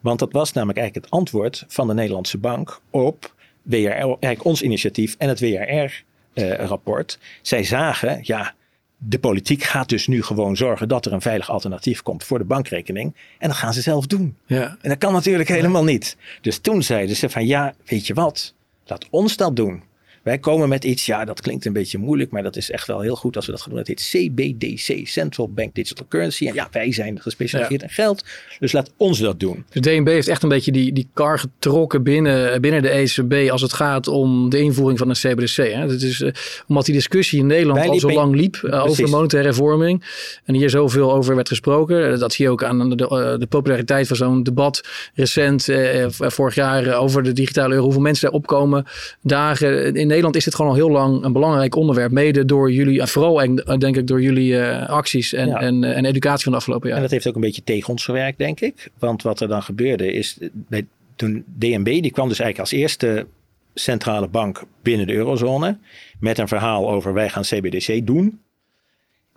Want 0.00 0.18
dat 0.18 0.32
was 0.32 0.52
namelijk 0.52 0.78
eigenlijk 0.78 1.06
het 1.06 1.18
antwoord 1.18 1.64
van 1.68 1.86
de 1.86 1.94
Nederlandse 1.94 2.38
bank 2.38 2.80
op 2.90 3.34
WRR, 3.62 3.88
eigenlijk 3.88 4.44
ons 4.44 4.62
initiatief 4.62 5.14
en 5.18 5.28
het 5.28 5.40
WRR-rapport. 5.40 7.18
Uh, 7.20 7.26
Zij 7.42 7.64
zagen, 7.64 8.18
ja, 8.22 8.54
de 8.98 9.18
politiek 9.18 9.62
gaat 9.62 9.88
dus 9.88 10.06
nu 10.06 10.22
gewoon 10.22 10.56
zorgen 10.56 10.88
dat 10.88 11.06
er 11.06 11.12
een 11.12 11.20
veilig 11.20 11.50
alternatief 11.50 12.02
komt 12.02 12.24
voor 12.24 12.38
de 12.38 12.44
bankrekening. 12.44 13.14
En 13.38 13.48
dat 13.48 13.56
gaan 13.56 13.72
ze 13.72 13.80
zelf 13.80 14.06
doen. 14.06 14.36
Ja. 14.46 14.76
En 14.80 14.88
dat 14.88 14.98
kan 14.98 15.12
natuurlijk 15.12 15.48
helemaal 15.48 15.84
niet. 15.84 16.16
Dus 16.40 16.58
toen 16.58 16.82
zeiden 16.82 17.16
ze 17.16 17.28
van 17.28 17.46
ja, 17.46 17.74
weet 17.84 18.06
je 18.06 18.14
wat, 18.14 18.54
laat 18.86 19.06
ons 19.10 19.36
dat 19.36 19.56
doen. 19.56 19.82
Wij 20.26 20.38
komen 20.38 20.68
met 20.68 20.84
iets, 20.84 21.06
ja, 21.06 21.24
dat 21.24 21.40
klinkt 21.40 21.64
een 21.64 21.72
beetje 21.72 21.98
moeilijk, 21.98 22.30
maar 22.30 22.42
dat 22.42 22.56
is 22.56 22.70
echt 22.70 22.86
wel 22.86 23.00
heel 23.00 23.16
goed 23.16 23.36
als 23.36 23.46
we 23.46 23.52
dat 23.52 23.60
gaan 23.60 23.70
doen. 23.70 23.78
Het 23.78 23.88
heet 23.88 24.30
CBDC, 24.30 25.06
Central 25.08 25.48
Bank 25.48 25.74
Digital 25.74 26.06
Currency. 26.08 26.46
En 26.46 26.54
ja, 26.54 26.68
wij 26.70 26.92
zijn 26.92 27.20
gespecialiseerd 27.20 27.80
ja. 27.80 27.86
in 27.86 27.92
geld, 27.92 28.24
dus 28.58 28.72
laat 28.72 28.92
ons 28.96 29.18
dat 29.18 29.40
doen. 29.40 29.64
De 29.70 29.80
DNB 29.80 30.06
heeft 30.08 30.28
echt 30.28 30.42
een 30.42 30.48
beetje 30.48 30.72
die, 30.72 30.92
die 30.92 31.08
kar 31.14 31.38
getrokken 31.38 32.02
binnen, 32.02 32.60
binnen 32.60 32.82
de 32.82 32.88
ECB 32.88 33.50
als 33.50 33.62
het 33.62 33.72
gaat 33.72 34.08
om 34.08 34.50
de 34.50 34.58
invoering 34.58 34.98
van 34.98 35.08
een 35.08 35.14
CBDC. 35.14 35.56
Hè. 35.56 35.86
Dat 35.86 36.00
is, 36.02 36.20
uh, 36.20 36.30
omdat 36.66 36.84
die 36.84 36.94
discussie 36.94 37.38
in 37.38 37.46
Nederland 37.46 37.78
wij 37.78 37.88
al 37.88 37.98
zo 37.98 38.12
lang 38.12 38.34
liep 38.34 38.60
uh, 38.64 38.84
over 38.84 39.04
de 39.04 39.10
monetaire 39.10 39.48
hervorming 39.48 40.04
en 40.44 40.54
hier 40.54 40.70
zoveel 40.70 41.12
over 41.12 41.34
werd 41.34 41.48
gesproken. 41.48 42.18
Dat 42.18 42.32
zie 42.32 42.44
je 42.44 42.50
ook 42.50 42.64
aan 42.64 42.90
de, 42.90 42.96
de 43.38 43.46
populariteit 43.48 44.06
van 44.06 44.16
zo'n 44.16 44.42
debat 44.42 44.80
recent, 45.14 45.68
vorig 46.08 46.54
jaar, 46.54 46.94
over 46.94 47.22
de 47.22 47.32
digitale 47.32 47.70
euro. 47.70 47.84
Hoeveel 47.84 48.02
mensen 48.02 48.26
daar 48.26 48.38
opkomen 48.38 48.84
dagen 49.20 49.84
in 49.84 49.92
Nederland 49.92 50.14
is 50.16 50.44
dit 50.44 50.54
gewoon 50.54 50.70
al 50.70 50.76
heel 50.76 50.90
lang 50.90 51.24
een 51.24 51.32
belangrijk 51.32 51.74
onderwerp. 51.74 52.12
Mede 52.12 52.44
door 52.44 52.72
jullie, 52.72 53.00
en 53.00 53.08
vooral 53.08 53.56
denk 53.78 53.96
ik 53.96 54.06
door 54.06 54.22
jullie 54.22 54.52
uh, 54.52 54.88
acties 54.88 55.32
en, 55.32 55.48
ja. 55.48 55.60
en, 55.60 55.84
en 55.84 56.04
educatie 56.04 56.42
van 56.42 56.52
de 56.52 56.58
afgelopen 56.58 56.88
jaar. 56.88 56.96
En 56.96 57.02
dat 57.02 57.12
heeft 57.12 57.26
ook 57.28 57.34
een 57.34 57.40
beetje 57.40 57.64
tegen 57.64 57.88
ons 57.88 58.04
gewerkt, 58.04 58.38
denk 58.38 58.60
ik. 58.60 58.90
Want 58.98 59.22
wat 59.22 59.40
er 59.40 59.48
dan 59.48 59.62
gebeurde 59.62 60.12
is, 60.12 60.38
bij, 60.52 60.86
toen 61.16 61.44
DNB, 61.58 61.84
die 61.84 62.10
kwam 62.10 62.28
dus 62.28 62.38
eigenlijk 62.38 62.58
als 62.58 62.80
eerste 62.80 63.26
centrale 63.74 64.28
bank 64.28 64.64
binnen 64.82 65.06
de 65.06 65.14
eurozone. 65.14 65.78
Met 66.20 66.38
een 66.38 66.48
verhaal 66.48 66.90
over 66.90 67.12
wij 67.12 67.28
gaan 67.28 67.42
CBDC 67.42 68.06
doen. 68.06 68.40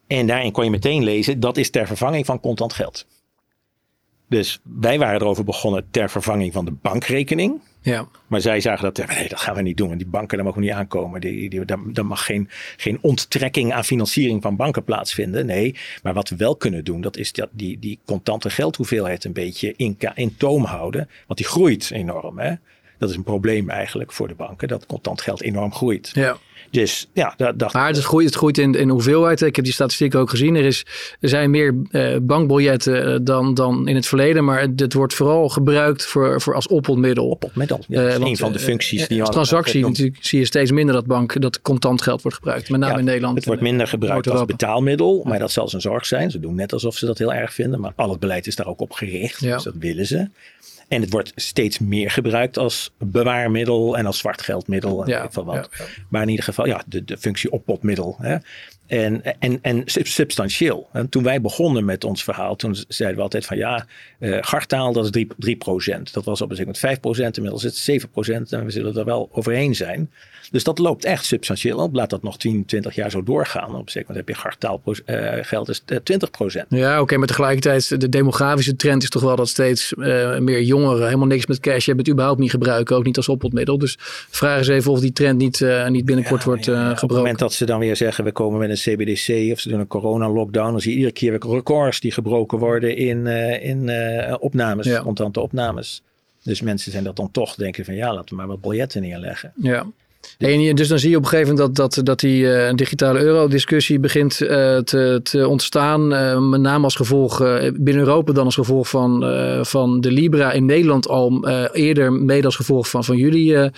En 0.08 0.28
daarin 0.28 0.52
kon 0.52 0.64
je 0.64 0.70
meteen 0.70 1.04
lezen, 1.04 1.40
dat 1.40 1.58
is 1.58 1.70
ter 1.70 1.88
vervanging 1.88 2.26
van 2.26 2.40
contant 2.40 2.74
geld. 2.74 3.06
Dus 4.30 4.60
wij 4.64 5.00
waren 5.00 5.22
erover 5.22 5.44
begonnen 5.44 5.86
ter 5.92 6.10
vervanging 6.10 6.54
van 6.54 6.66
de 6.66 6.72
bankrekening. 6.72 7.62
Ja. 7.82 8.08
Maar 8.28 8.42
zij 8.42 8.60
zagen 8.60 8.94
dat, 8.94 9.08
nee, 9.08 9.30
dat 9.30 9.40
gaan 9.40 9.56
we 9.56 9.62
niet 9.62 9.78
doen. 9.78 9.92
En 9.92 9.98
die 9.98 10.08
banken, 10.08 10.38
daar 10.38 10.46
mogen 10.46 10.62
we 10.62 10.68
niet 10.68 10.76
aankomen. 10.76 11.22
Die, 11.22 11.50
die, 11.50 11.66
daar, 11.66 11.80
daar 11.86 12.06
mag 12.06 12.26
geen, 12.26 12.50
geen 12.78 12.98
onttrekking 13.02 13.74
aan 13.74 13.84
financiering 13.84 14.42
van 14.42 14.56
banken 14.56 14.84
plaatsvinden. 14.84 15.46
Nee, 15.46 15.76
maar 16.04 16.14
wat 16.14 16.30
we 16.30 16.36
wel 16.36 16.56
kunnen 16.56 16.84
doen, 16.84 17.02
dat 17.02 17.18
is 17.18 17.32
dat 17.32 17.50
die, 17.52 17.80
die 17.80 18.00
contante 18.06 18.50
geldhoeveelheid 18.50 19.24
een 19.24 19.34
beetje 19.34 19.74
in, 19.76 19.98
in 20.16 20.38
toom 20.38 20.64
houden. 20.64 21.10
Want 21.28 21.40
die 21.40 21.48
groeit 21.48 21.92
enorm. 21.92 22.40
Hè? 22.40 22.54
Dat 23.00 23.10
is 23.10 23.15
een 23.15 23.24
probleem 23.24 23.70
eigenlijk 23.70 24.12
voor 24.12 24.27
de 24.27 24.36
banken, 24.36 24.68
dat 24.68 24.86
contant 24.86 25.22
geld 25.22 25.41
enorm 25.41 25.74
groeit. 25.74 26.12
Ja. 26.13 26.38
Dus 26.72 27.10
ja, 27.13 27.34
dat 27.38 27.60
dacht 27.60 27.74
Maar 27.74 27.88
het 27.88 28.00
groeit, 28.00 28.25
het 28.25 28.36
groeit 28.36 28.58
in, 28.58 28.74
in 28.74 28.89
hoeveelheid. 28.89 29.41
Ik 29.41 29.56
heb 29.56 29.65
die 29.65 29.74
statistiek 29.74 30.15
ook 30.15 30.29
gezien. 30.29 30.56
Er, 30.56 30.65
is, 30.65 30.86
er 31.20 31.29
zijn 31.29 31.50
meer 31.50 31.75
uh, 31.91 32.15
bankbiljetten 32.22 33.24
dan, 33.24 33.53
dan 33.53 33.88
in 33.88 33.96
het 33.96 34.08
verleden. 34.08 34.46
Maar 34.46 34.68
het 34.75 34.94
wordt 34.94 35.13
vooral 35.13 35.50
gebruikt 35.50 36.06
voor, 36.06 36.41
voor 36.41 36.56
als. 36.56 36.68
Oppelmiddel, 36.68 37.39
ja, 37.88 38.08
uh, 38.08 38.13
een 38.20 38.38
van 38.38 38.51
de 38.51 38.60
functies 38.60 39.08
die... 39.08 39.22
Als 39.22 39.29
transactie 39.29 39.86
natuurlijk 39.86 40.18
zie 40.22 40.39
je 40.39 40.46
steeds 40.46 40.72
minder 40.72 40.96
dat 40.96 41.06
bank, 41.06 41.41
dat 41.41 41.62
contant 41.62 42.01
geld 42.01 42.22
wordt 42.22 42.38
gebruikt. 42.38 42.70
Met 42.70 42.79
name 42.79 42.94
ja, 42.94 43.00
in 43.00 43.06
Nederland. 43.06 43.36
Het 43.36 43.46
wordt 43.46 43.62
minder 43.62 43.88
gebruikt 43.88 44.29
als 44.29 44.46
betaalmiddel. 44.46 45.24
Maar 45.27 45.39
dat 45.39 45.51
zal 45.51 45.70
een 45.74 45.82
zorg 45.82 46.06
zijn. 46.06 46.32
Ze 46.32 46.39
doen 46.39 46.56
net 46.56 46.74
alsof 46.74 46.98
ze 46.98 47.06
dat 47.06 47.18
heel 47.18 47.34
erg 47.34 47.53
vinden. 47.53 47.79
Maar 47.79 47.94
al 47.96 48.10
het 48.10 48.20
beleid 48.20 48.48
is 48.48 48.56
daar 48.56 48.68
ook 48.68 48.82
op 48.82 48.91
gericht. 48.91 49.39
Ja. 49.39 49.53
Dus 49.53 49.63
dat 49.63 49.75
willen 49.79 50.06
ze. 50.06 50.29
En 50.89 51.01
het 51.01 51.12
wordt 51.12 51.31
steeds 51.36 51.79
meer 51.79 52.12
gebruikt 52.12 52.58
als 52.58 52.91
bewaarmiddel 52.98 53.98
en 53.98 54.05
als 54.05 54.17
zwartgeldmiddel. 54.17 55.03
En 55.03 55.10
ja, 55.10 55.31
van 55.31 55.46
wat. 55.46 55.69
ja, 55.72 55.84
ja. 55.86 55.89
Maar 56.10 56.22
in 56.22 56.29
ieder 56.29 56.46
geval, 56.46 56.65
ja, 56.65 56.84
de, 56.88 57.03
de 57.03 57.17
functie 57.17 57.51
oppotmiddel. 57.51 58.15
Hè. 58.19 58.38
En, 58.89 59.39
en, 59.39 59.60
en 59.62 59.84
substantieel. 59.86 60.89
En 60.93 61.10
toen 61.10 61.24
wij 61.24 61.41
begonnen 61.41 61.86
met 61.86 62.03
ons 62.03 62.24
verhaal, 62.24 62.55
toen 62.55 62.75
zeiden 62.88 63.17
we 63.17 63.24
altijd 63.24 63.46
van 63.46 63.58
ja, 63.58 63.86
uh, 64.19 64.38
gartaal 64.41 64.93
dat 64.93 65.03
is 65.03 65.12
3, 65.12 65.27
3% 65.27 66.01
Dat 66.12 66.25
was 66.25 66.41
op 66.41 66.50
een 66.50 66.55
gegeven 66.55 66.79
moment 66.81 67.34
5% 67.34 67.36
inmiddels 67.36 67.63
is 67.63 67.86
het 67.86 68.08
7% 68.08 68.50
en 68.50 68.65
we 68.65 68.72
zullen 68.72 68.96
er 68.96 69.05
wel 69.05 69.29
overheen 69.31 69.75
zijn. 69.75 70.10
Dus 70.51 70.63
dat 70.63 70.77
loopt 70.77 71.05
echt 71.05 71.25
substantieel 71.25 71.77
op. 71.77 71.96
Laat 71.96 72.10
dat 72.10 72.24
nog 72.24 72.38
10, 72.38 72.65
20 72.65 72.96
jaar 72.96 73.12
zo 73.12 73.24
doorgaan. 73.24 73.63
Op 73.63 73.69
een 73.69 73.75
gegeven 73.75 74.05
moment 74.08 74.27
heb 74.27 74.36
je 74.36 74.41
gartaal 74.41 74.81
uh, 74.86 75.29
geld 75.41 75.69
is 75.69 75.81
20% 75.81 75.86
Ja, 76.69 76.91
oké, 76.91 77.01
okay, 77.01 77.17
maar 77.17 77.27
tegelijkertijd 77.27 78.01
de 78.01 78.10
demografische 78.10 78.75
trend 78.75 79.03
is 79.03 79.10
toch 79.10 79.22
wel 79.22 79.36
dat 79.36 79.50
steeds 79.50 79.93
uh, 79.98 80.38
meer 80.38 80.62
jongeren 80.62 81.05
helemaal 81.05 81.27
niks 81.27 81.46
met 81.46 81.60
cash 81.60 81.86
hebben, 81.86 82.03
het 82.03 82.13
überhaupt 82.13 82.39
niet 82.39 82.50
gebruiken, 82.51 82.96
ook 82.96 83.03
niet 83.03 83.17
als 83.17 83.29
oppotmiddel. 83.29 83.77
Dus 83.77 83.96
vraag 84.29 84.58
eens 84.58 84.67
even 84.67 84.91
of 84.91 85.00
die 85.00 85.13
trend 85.13 85.38
niet, 85.38 85.65
niet 85.88 86.05
binnenkort 86.05 86.41
ja, 86.41 86.48
wordt 86.48 86.65
ja, 86.65 86.74
gebroken. 86.74 87.03
Op 87.03 87.10
het 87.10 87.17
moment 87.17 87.39
dat 87.39 87.53
ze 87.53 87.65
dan 87.65 87.79
weer 87.79 87.96
zeggen 87.96 88.24
we 88.24 88.31
komen 88.31 88.60
met 88.60 88.69
een 88.69 88.77
CBDC 88.80 89.52
of 89.52 89.60
ze 89.60 89.70
doen 89.70 89.80
een 89.80 89.88
corona-lockdown, 89.88 90.72
dan 90.72 90.82
zie 90.82 90.92
je 90.92 90.98
iedere 90.98 91.14
keer 91.14 91.32
weer 91.32 91.54
records 91.56 92.00
die 92.00 92.12
gebroken 92.12 92.58
worden 92.58 92.96
in, 92.96 93.28
in 93.62 93.92
opnames, 94.40 95.00
contante 95.00 95.40
opnames. 95.40 96.04
Dus 96.44 96.62
mensen 96.62 96.92
zijn 96.92 97.04
dat 97.04 97.16
dan 97.16 97.32
toch 97.32 97.56
denken 97.56 97.86
van 97.86 97.96
ja, 97.96 98.14
laten 98.14 98.30
we 98.30 98.36
maar 98.36 98.48
wat 98.48 98.62
biljetten 98.62 99.02
neerleggen. 99.02 99.54
Ja. 99.56 99.86
En 100.38 100.76
dus 100.76 100.88
dan 100.88 101.00
zie 101.00 101.10
je 101.10 101.16
op 101.16 101.24
een 101.24 101.30
gegeven 101.30 101.56
moment 101.56 101.76
dat, 101.76 101.94
dat, 101.94 102.06
dat 102.06 102.20
die 102.20 102.44
uh, 102.44 102.74
digitale 102.74 103.20
euro-discussie 103.20 104.00
begint 104.00 104.42
uh, 104.42 104.50
te, 104.78 105.20
te 105.24 105.48
ontstaan. 105.48 106.14
Uh, 106.14 106.38
met 106.50 106.62
name 106.62 106.84
als 106.84 106.96
gevolg 106.96 107.38
binnen 107.74 108.04
Europa 108.04 108.34
dan 108.34 108.46
als 108.46 108.56
gevolg 108.56 108.90
van, 108.90 109.26
van 109.62 110.02
de 110.02 110.12
Libra 110.12 110.52
in 110.52 110.66
Nederland 110.66 111.08
al 111.08 111.48
eerder 111.74 112.14
mede 112.14 112.46
als 112.46 112.56
gevolg 112.56 112.90
van, 112.90 113.04
van 113.04 113.18
jullie 113.18 113.72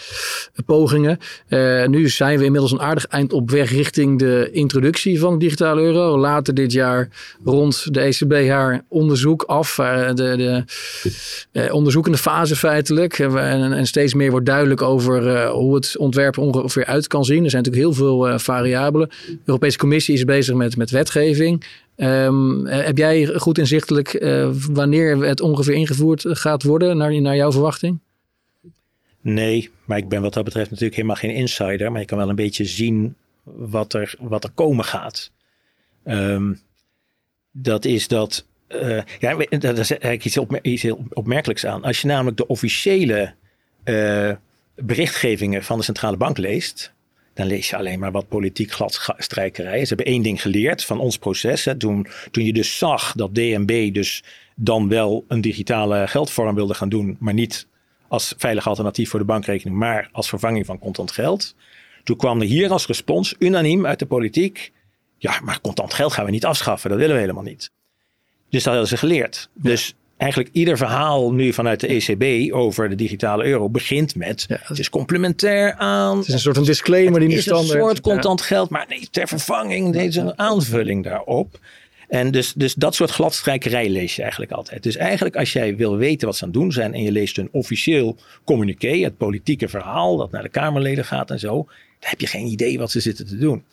pogingen. 0.65 1.17
nu 1.85 2.09
zijn 2.09 2.37
we 2.37 2.45
inmiddels 2.45 2.71
een 2.71 2.81
aardig 2.81 3.05
eind 3.05 3.33
op 3.33 3.51
weg 3.51 3.71
richting 3.71 4.19
de 4.19 4.49
introductie 4.51 5.19
van 5.19 5.39
digitale 5.39 5.81
euro. 5.81 6.17
Later 6.17 6.53
dit 6.53 6.71
jaar 6.71 7.09
rond 7.43 7.93
de 7.93 7.99
ECB 7.99 8.49
haar 8.49 8.85
onderzoek 8.87 9.43
af. 9.43 9.75
de 9.75 10.63
de 11.51 11.69
onderzoekende 11.71 12.17
fase 12.17 12.55
feitelijk. 12.55 13.19
En, 13.19 13.73
en 13.73 13.87
steeds 13.87 14.13
meer 14.13 14.31
wordt 14.31 14.45
duidelijk 14.45 14.81
over 14.81 15.47
hoe 15.47 15.75
het 15.75 15.97
ontwerp 15.97 16.30
ongeveer 16.37 16.85
uit 16.85 17.07
kan 17.07 17.25
zien. 17.25 17.43
Er 17.43 17.49
zijn 17.49 17.63
natuurlijk 17.63 17.95
heel 17.95 18.05
veel 18.05 18.29
uh, 18.29 18.37
variabelen. 18.37 19.09
De 19.09 19.39
Europese 19.45 19.77
Commissie 19.77 20.13
is 20.13 20.23
bezig 20.23 20.55
met, 20.55 20.77
met 20.77 20.89
wetgeving. 20.89 21.63
Um, 21.95 22.65
heb 22.65 22.97
jij 22.97 23.25
goed 23.25 23.57
inzichtelijk 23.57 24.13
uh, 24.13 24.49
wanneer 24.71 25.17
het 25.17 25.41
ongeveer 25.41 25.73
ingevoerd 25.73 26.25
gaat 26.27 26.63
worden, 26.63 26.97
naar, 26.97 27.21
naar 27.21 27.35
jouw 27.35 27.51
verwachting? 27.51 27.99
Nee, 29.21 29.69
maar 29.85 29.97
ik 29.97 30.09
ben 30.09 30.21
wat 30.21 30.33
dat 30.33 30.43
betreft 30.43 30.69
natuurlijk 30.69 30.95
helemaal 30.95 31.15
geen 31.15 31.33
insider. 31.33 31.91
Maar 31.91 31.99
je 31.99 32.07
kan 32.07 32.17
wel 32.17 32.29
een 32.29 32.35
beetje 32.35 32.65
zien 32.65 33.15
wat 33.43 33.93
er, 33.93 34.15
wat 34.19 34.43
er 34.43 34.51
komen 34.51 34.85
gaat. 34.85 35.31
Um, 36.05 36.59
dat 37.51 37.85
is 37.85 38.07
dat. 38.07 38.45
Uh, 38.69 39.01
ja, 39.19 39.35
dat 39.59 39.77
is 39.77 39.91
eigenlijk 39.97 40.25
iets, 40.25 40.37
iets 40.61 40.81
heel 40.81 41.05
opmerkelijks 41.09 41.65
aan. 41.65 41.83
Als 41.83 42.01
je 42.01 42.07
namelijk 42.07 42.37
de 42.37 42.47
officiële 42.47 43.33
berichtgevingen 44.83 45.63
van 45.63 45.77
de 45.77 45.83
centrale 45.83 46.17
bank 46.17 46.37
leest, 46.37 46.93
dan 47.33 47.47
lees 47.47 47.69
je 47.69 47.77
alleen 47.77 47.99
maar 47.99 48.11
wat 48.11 48.27
politiek 48.27 48.71
gladstrijkerij. 48.71 49.81
Ze 49.81 49.87
hebben 49.87 50.05
één 50.13 50.23
ding 50.23 50.41
geleerd 50.41 50.83
van 50.83 50.99
ons 50.99 51.17
proces. 51.17 51.65
Hè. 51.65 51.75
Toen, 51.75 52.07
toen 52.31 52.45
je 52.45 52.53
dus 52.53 52.77
zag 52.77 53.13
dat 53.15 53.35
DNB 53.35 53.93
dus 53.93 54.23
dan 54.55 54.87
wel 54.87 55.25
een 55.27 55.41
digitale 55.41 56.07
geldvorm 56.07 56.55
wilde 56.55 56.73
gaan 56.73 56.89
doen, 56.89 57.17
maar 57.19 57.33
niet 57.33 57.67
als 58.07 58.33
veilig 58.37 58.67
alternatief 58.67 59.09
voor 59.09 59.19
de 59.19 59.25
bankrekening, 59.25 59.77
maar 59.77 60.09
als 60.11 60.29
vervanging 60.29 60.65
van 60.65 60.79
contant 60.79 61.11
geld. 61.11 61.55
Toen 62.03 62.17
kwam 62.17 62.41
er 62.41 62.47
hier 62.47 62.71
als 62.71 62.87
respons 62.87 63.35
unaniem 63.39 63.85
uit 63.85 63.99
de 63.99 64.05
politiek, 64.05 64.71
ja, 65.17 65.39
maar 65.43 65.61
contant 65.61 65.93
geld 65.93 66.13
gaan 66.13 66.25
we 66.25 66.31
niet 66.31 66.45
afschaffen, 66.45 66.89
dat 66.89 66.99
willen 66.99 67.15
we 67.15 67.21
helemaal 67.21 67.43
niet. 67.43 67.71
Dus 68.49 68.63
dat 68.63 68.73
hadden 68.73 68.89
ze 68.89 68.97
geleerd. 68.97 69.49
Dus 69.53 69.95
eigenlijk 70.21 70.53
ieder 70.53 70.77
verhaal 70.77 71.33
nu 71.33 71.53
vanuit 71.53 71.79
de 71.79 71.87
ECB 71.87 72.53
over 72.53 72.89
de 72.89 72.95
digitale 72.95 73.43
euro 73.43 73.69
begint 73.69 74.15
met 74.15 74.45
het 74.49 74.79
is 74.79 74.89
complementair 74.89 75.73
aan. 75.73 76.17
Het 76.17 76.27
is 76.27 76.33
een 76.33 76.39
soort 76.39 76.55
van 76.55 76.65
disclaimer 76.65 77.19
die 77.19 77.29
nu 77.29 77.41
standaard. 77.41 77.67
Het 77.67 77.75
is 77.75 77.81
een 77.81 77.87
soort 77.87 78.01
contant 78.01 78.41
geld, 78.41 78.69
maar 78.69 78.85
nee, 78.89 79.07
ter 79.11 79.27
vervanging, 79.27 79.93
deze 79.93 80.19
een 80.19 80.39
aanvulling 80.39 81.03
daarop. 81.03 81.59
En 82.07 82.31
dus, 82.31 82.53
dus 82.53 82.73
dat 82.73 82.95
soort 82.95 83.11
gladstrijkerij 83.11 83.89
lees 83.89 84.15
je 84.15 84.21
eigenlijk 84.21 84.51
altijd. 84.51 84.83
Dus 84.83 84.95
eigenlijk 84.95 85.35
als 85.35 85.53
jij 85.53 85.75
wil 85.75 85.97
weten 85.97 86.27
wat 86.27 86.37
ze 86.37 86.43
aan 86.43 86.49
het 86.49 86.59
doen 86.59 86.71
zijn 86.71 86.93
en 86.93 87.03
je 87.03 87.11
leest 87.11 87.37
een 87.37 87.49
officieel 87.51 88.17
communiqué, 88.43 88.99
het 88.99 89.17
politieke 89.17 89.67
verhaal 89.67 90.17
dat 90.17 90.31
naar 90.31 90.43
de 90.43 90.49
Kamerleden 90.49 91.05
gaat 91.05 91.31
en 91.31 91.39
zo, 91.39 91.55
dan 91.55 92.09
heb 92.09 92.19
je 92.19 92.27
geen 92.27 92.47
idee 92.47 92.77
wat 92.77 92.91
ze 92.91 92.99
zitten 92.99 93.27
te 93.27 93.37
doen. 93.37 93.63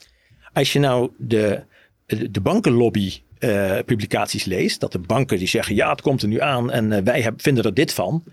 Als 0.53 0.73
je 0.73 0.79
nou 0.79 1.11
de, 1.17 1.63
de 2.07 2.41
bankenlobby 2.41 3.13
uh, 3.41 3.79
publicaties 3.85 4.45
leest, 4.45 4.81
dat 4.81 4.93
de 4.93 4.99
banken 4.99 5.39
die 5.39 5.49
zeggen 5.49 5.75
ja, 5.75 5.91
het 5.91 6.01
komt 6.01 6.23
er 6.23 6.29
nu 6.29 6.41
aan 6.41 6.71
en 6.71 6.91
uh, 6.93 6.99
wij 6.99 7.33
vinden 7.37 7.65
er 7.65 7.75
dit 7.75 7.93
van, 7.93 8.25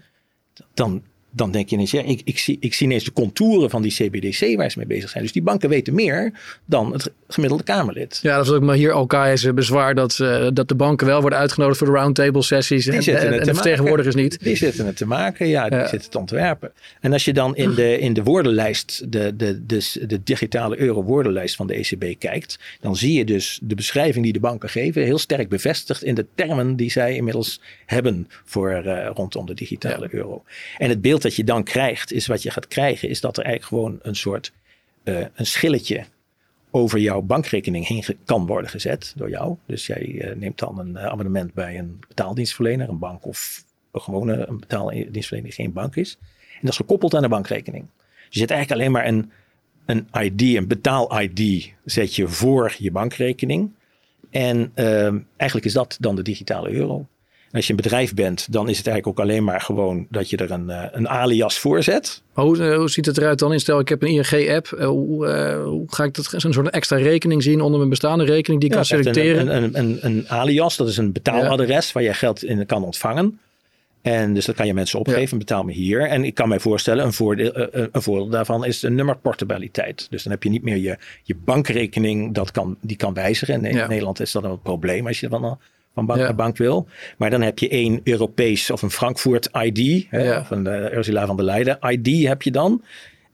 dan 0.73 1.03
dan 1.35 1.51
denk 1.51 1.69
je 1.69 1.75
ineens, 1.75 1.91
ja, 1.91 2.01
ik, 2.01 2.21
ik, 2.23 2.39
zie, 2.39 2.57
ik 2.59 2.73
zie 2.73 2.85
ineens 2.85 3.03
de 3.03 3.11
contouren 3.11 3.69
van 3.69 3.81
die 3.81 3.91
CBDC 3.91 4.57
waar 4.57 4.71
ze 4.71 4.77
mee 4.77 4.87
bezig 4.87 5.09
zijn. 5.09 5.23
Dus 5.23 5.31
die 5.31 5.41
banken 5.41 5.69
weten 5.69 5.93
meer 5.93 6.31
dan 6.65 6.93
het 6.93 7.11
gemiddelde 7.27 7.63
Kamerlid. 7.63 8.19
Ja, 8.21 8.37
dat 8.37 8.45
is 8.45 8.51
ook 8.51 8.61
maar 8.61 8.75
hier 8.75 8.91
Alkaï's 8.91 9.53
bezwaar 9.53 9.95
dat, 9.95 10.19
uh, 10.21 10.47
dat 10.53 10.67
de 10.67 10.75
banken 10.75 11.07
wel 11.07 11.21
worden 11.21 11.39
uitgenodigd 11.39 11.77
voor 11.77 11.87
de 11.87 11.93
roundtable 11.93 12.41
sessies. 12.41 12.85
Die 12.85 12.93
en, 12.93 13.19
en, 13.19 13.39
en 13.39 13.45
de 13.45 13.53
vertegenwoordigers 13.53 14.15
niet. 14.15 14.39
Die 14.39 14.55
zitten 14.55 14.85
het 14.85 14.97
te 14.97 15.05
maken, 15.05 15.47
ja, 15.47 15.69
die 15.69 15.79
ja. 15.79 15.87
zitten 15.87 16.09
te 16.09 16.17
ontwerpen. 16.17 16.71
En 17.01 17.13
als 17.13 17.25
je 17.25 17.33
dan 17.33 17.55
in 17.55 17.73
de, 17.73 17.99
in 17.99 18.13
de 18.13 18.23
woordenlijst, 18.23 19.11
de, 19.11 19.35
de, 19.35 19.65
de, 19.65 20.05
de 20.07 20.23
digitale 20.23 20.79
euro-woordenlijst 20.79 21.55
van 21.55 21.67
de 21.67 21.73
ECB 21.73 22.19
kijkt, 22.19 22.59
dan 22.79 22.95
zie 22.95 23.13
je 23.13 23.25
dus 23.25 23.59
de 23.61 23.75
beschrijving 23.75 24.23
die 24.23 24.33
de 24.33 24.39
banken 24.39 24.69
geven 24.69 25.03
heel 25.03 25.17
sterk 25.17 25.49
bevestigd 25.49 26.03
in 26.03 26.15
de 26.15 26.25
termen 26.35 26.75
die 26.75 26.91
zij 26.91 27.15
inmiddels 27.15 27.61
hebben 27.85 28.27
voor 28.43 28.81
uh, 28.85 29.09
rondom 29.13 29.45
de 29.45 29.53
digitale 29.53 30.07
ja. 30.11 30.17
euro. 30.17 30.43
En 30.77 30.89
het 30.89 31.01
beeld 31.01 31.24
dat 31.25 31.35
je 31.35 31.43
dan 31.43 31.63
krijgt, 31.63 32.11
is 32.11 32.27
wat 32.27 32.43
je 32.43 32.49
gaat 32.49 32.67
krijgen, 32.67 33.09
is 33.09 33.21
dat 33.21 33.37
er 33.37 33.43
eigenlijk 33.43 33.81
gewoon 33.81 33.99
een 34.01 34.15
soort 34.15 34.51
uh, 35.03 35.25
een 35.33 35.45
schilletje 35.45 36.05
over 36.71 36.99
jouw 36.99 37.21
bankrekening 37.21 37.87
heen 37.87 38.03
kan 38.25 38.45
worden 38.45 38.69
gezet 38.69 39.13
door 39.15 39.29
jou. 39.29 39.55
Dus 39.65 39.87
jij 39.87 40.05
uh, 40.05 40.35
neemt 40.35 40.59
dan 40.59 40.79
een 40.79 40.89
uh, 40.89 41.05
abonnement 41.05 41.53
bij 41.53 41.77
een 41.77 41.99
betaaldienstverlener, 42.07 42.89
een 42.89 42.99
bank 42.99 43.25
of 43.25 43.63
een 43.91 44.01
gewone 44.01 44.47
een 44.47 44.59
betaaldienstverlener 44.59 45.49
die 45.49 45.63
geen 45.63 45.73
bank 45.73 45.95
is. 45.95 46.17
En 46.53 46.59
dat 46.61 46.69
is 46.69 46.77
gekoppeld 46.77 47.15
aan 47.15 47.21
de 47.21 47.27
bankrekening. 47.27 47.85
Dus 47.97 48.33
je 48.33 48.39
zet 48.39 48.51
eigenlijk 48.51 48.81
alleen 48.81 48.93
maar 48.93 49.07
een, 49.07 49.31
een 49.85 50.23
ID, 50.23 50.41
een 50.41 50.67
betaal-ID, 50.67 51.73
zet 51.85 52.15
je 52.15 52.27
voor 52.27 52.75
je 52.77 52.91
bankrekening. 52.91 53.71
En 54.29 54.71
eigenlijk 55.37 55.65
is 55.65 55.73
dat 55.73 55.97
dan 55.99 56.15
de 56.15 56.21
digitale 56.21 56.71
euro 56.71 57.07
als 57.51 57.65
je 57.65 57.69
een 57.69 57.81
bedrijf 57.81 58.13
bent, 58.13 58.51
dan 58.51 58.69
is 58.69 58.77
het 58.77 58.87
eigenlijk 58.87 59.19
ook 59.19 59.25
alleen 59.25 59.43
maar 59.43 59.61
gewoon 59.61 60.07
dat 60.09 60.29
je 60.29 60.37
er 60.37 60.51
een, 60.51 60.69
uh, 60.69 60.83
een 60.91 61.09
alias 61.09 61.59
voor 61.59 61.83
zet. 61.83 62.21
Hoe, 62.33 62.57
uh, 62.57 62.75
hoe, 62.77 62.89
ziet 62.89 63.05
het 63.05 63.17
eruit 63.17 63.39
dan? 63.39 63.59
Stel, 63.59 63.79
ik 63.79 63.89
heb 63.89 64.01
een 64.01 64.07
ING-app. 64.07 64.75
Uh, 64.77 64.85
hoe, 64.85 65.27
hoe, 65.65 65.83
ga 65.87 66.03
ik 66.03 66.13
dat 66.13 66.33
zo'n 66.35 66.53
soort 66.53 66.69
extra 66.69 66.97
rekening 66.97 67.43
zien 67.43 67.61
onder 67.61 67.77
mijn 67.77 67.89
bestaande 67.89 68.25
rekening 68.25 68.61
die 68.61 68.69
ik 68.69 68.75
ja, 68.75 68.81
kan 68.81 68.85
selecteren? 68.85 69.55
Een, 69.55 69.63
een, 69.63 69.79
een, 69.79 69.97
een, 70.01 70.29
alias, 70.29 70.77
dat 70.77 70.87
is 70.87 70.97
een 70.97 71.11
betaaladres 71.11 71.85
ja. 71.85 71.93
waar 71.93 72.03
je 72.03 72.13
geld 72.13 72.43
in 72.43 72.65
kan 72.65 72.83
ontvangen. 72.83 73.39
En 74.01 74.33
dus 74.33 74.45
dat 74.45 74.55
kan 74.55 74.67
je 74.67 74.73
mensen 74.73 74.99
opgeven, 74.99 75.29
ja. 75.29 75.37
betaal 75.37 75.63
me 75.63 75.71
hier. 75.71 76.01
En 76.01 76.23
ik 76.23 76.33
kan 76.33 76.49
mij 76.49 76.59
voorstellen, 76.59 77.05
een 77.05 77.13
voordeel, 77.13 77.51
een 77.71 78.01
voordeel 78.01 78.29
daarvan 78.29 78.65
is 78.65 78.79
de 78.79 78.89
nummerportabiliteit. 78.89 80.07
Dus 80.09 80.23
dan 80.23 80.31
heb 80.31 80.43
je 80.43 80.49
niet 80.49 80.63
meer 80.63 80.77
je, 80.77 80.97
je 81.23 81.35
bankrekening, 81.35 82.33
dat 82.33 82.51
kan, 82.51 82.77
die 82.81 82.97
kan 82.97 83.13
wijzigen. 83.13 83.65
In 83.65 83.87
Nederland 83.87 84.19
is 84.19 84.31
dat 84.31 84.43
een 84.43 84.61
probleem 84.61 85.07
als 85.07 85.19
je 85.19 85.29
dan 85.29 85.59
van 85.95 86.05
bank 86.05 86.19
ja. 86.19 86.25
naar 86.25 86.35
bank 86.35 86.57
wil. 86.57 86.87
Maar 87.17 87.29
dan 87.29 87.41
heb 87.41 87.59
je 87.59 87.69
één 87.69 88.01
Europees 88.03 88.71
of 88.71 88.81
een 88.81 88.91
Frankfurt 88.91 89.49
ID, 89.61 90.05
hè, 90.09 90.37
of 90.37 90.49
een 90.49 90.67
uh, 90.67 90.93
Ursula 90.93 91.25
van 91.25 91.35
der 91.35 91.45
Leyen 91.45 91.77
ID 91.81 92.27
heb 92.27 92.41
je 92.41 92.51
dan. 92.51 92.83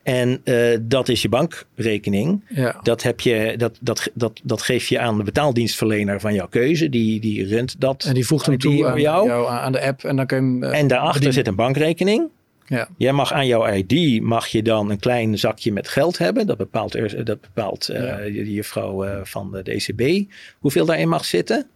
En 0.03 0.41
uh, 0.43 0.77
dat 0.81 1.09
is 1.09 1.21
je 1.21 1.29
bankrekening. 1.29 2.43
Ja. 2.47 2.79
Dat, 2.83 3.03
heb 3.03 3.19
je, 3.19 3.53
dat, 3.57 3.77
dat, 3.81 4.09
dat, 4.13 4.39
dat 4.43 4.61
geef 4.61 4.87
je 4.87 4.99
aan 4.99 5.17
de 5.17 5.23
betaaldienstverlener 5.23 6.19
van 6.19 6.33
jouw 6.33 6.47
keuze. 6.47 6.89
Die, 6.89 7.19
die 7.19 7.47
runt 7.47 7.75
dat. 7.79 8.03
En 8.03 8.13
die 8.13 8.25
voegt 8.25 8.45
hem 8.45 8.57
toe 8.57 8.87
aan, 8.87 9.01
jou. 9.01 9.27
jou. 9.27 9.49
aan 9.49 9.71
de 9.71 9.81
app. 9.81 10.03
En, 10.03 10.15
dan 10.15 10.25
kun 10.25 10.37
je 10.37 10.43
hem, 10.43 10.63
uh, 10.63 10.79
en 10.79 10.87
daarachter 10.87 11.33
zit 11.33 11.47
een 11.47 11.55
bankrekening. 11.55 12.29
Ja. 12.65 12.87
Jij 12.97 13.11
mag 13.11 13.33
aan 13.33 13.47
jouw 13.47 13.73
ID 13.73 14.21
mag 14.21 14.47
je 14.47 14.61
dan 14.61 14.89
een 14.89 14.99
klein 14.99 15.37
zakje 15.37 15.71
met 15.71 15.87
geld 15.87 16.17
hebben. 16.17 16.47
Dat 16.47 16.57
bepaalt, 16.57 17.25
dat 17.25 17.41
bepaalt 17.41 17.89
uh, 17.89 17.97
ja. 17.97 18.17
de 18.17 18.53
juffrouw 18.53 19.23
van 19.23 19.51
de 19.51 19.71
ECB 19.71 20.31
hoeveel 20.59 20.85
daarin 20.85 21.09
mag 21.09 21.25
zitten. 21.25 21.67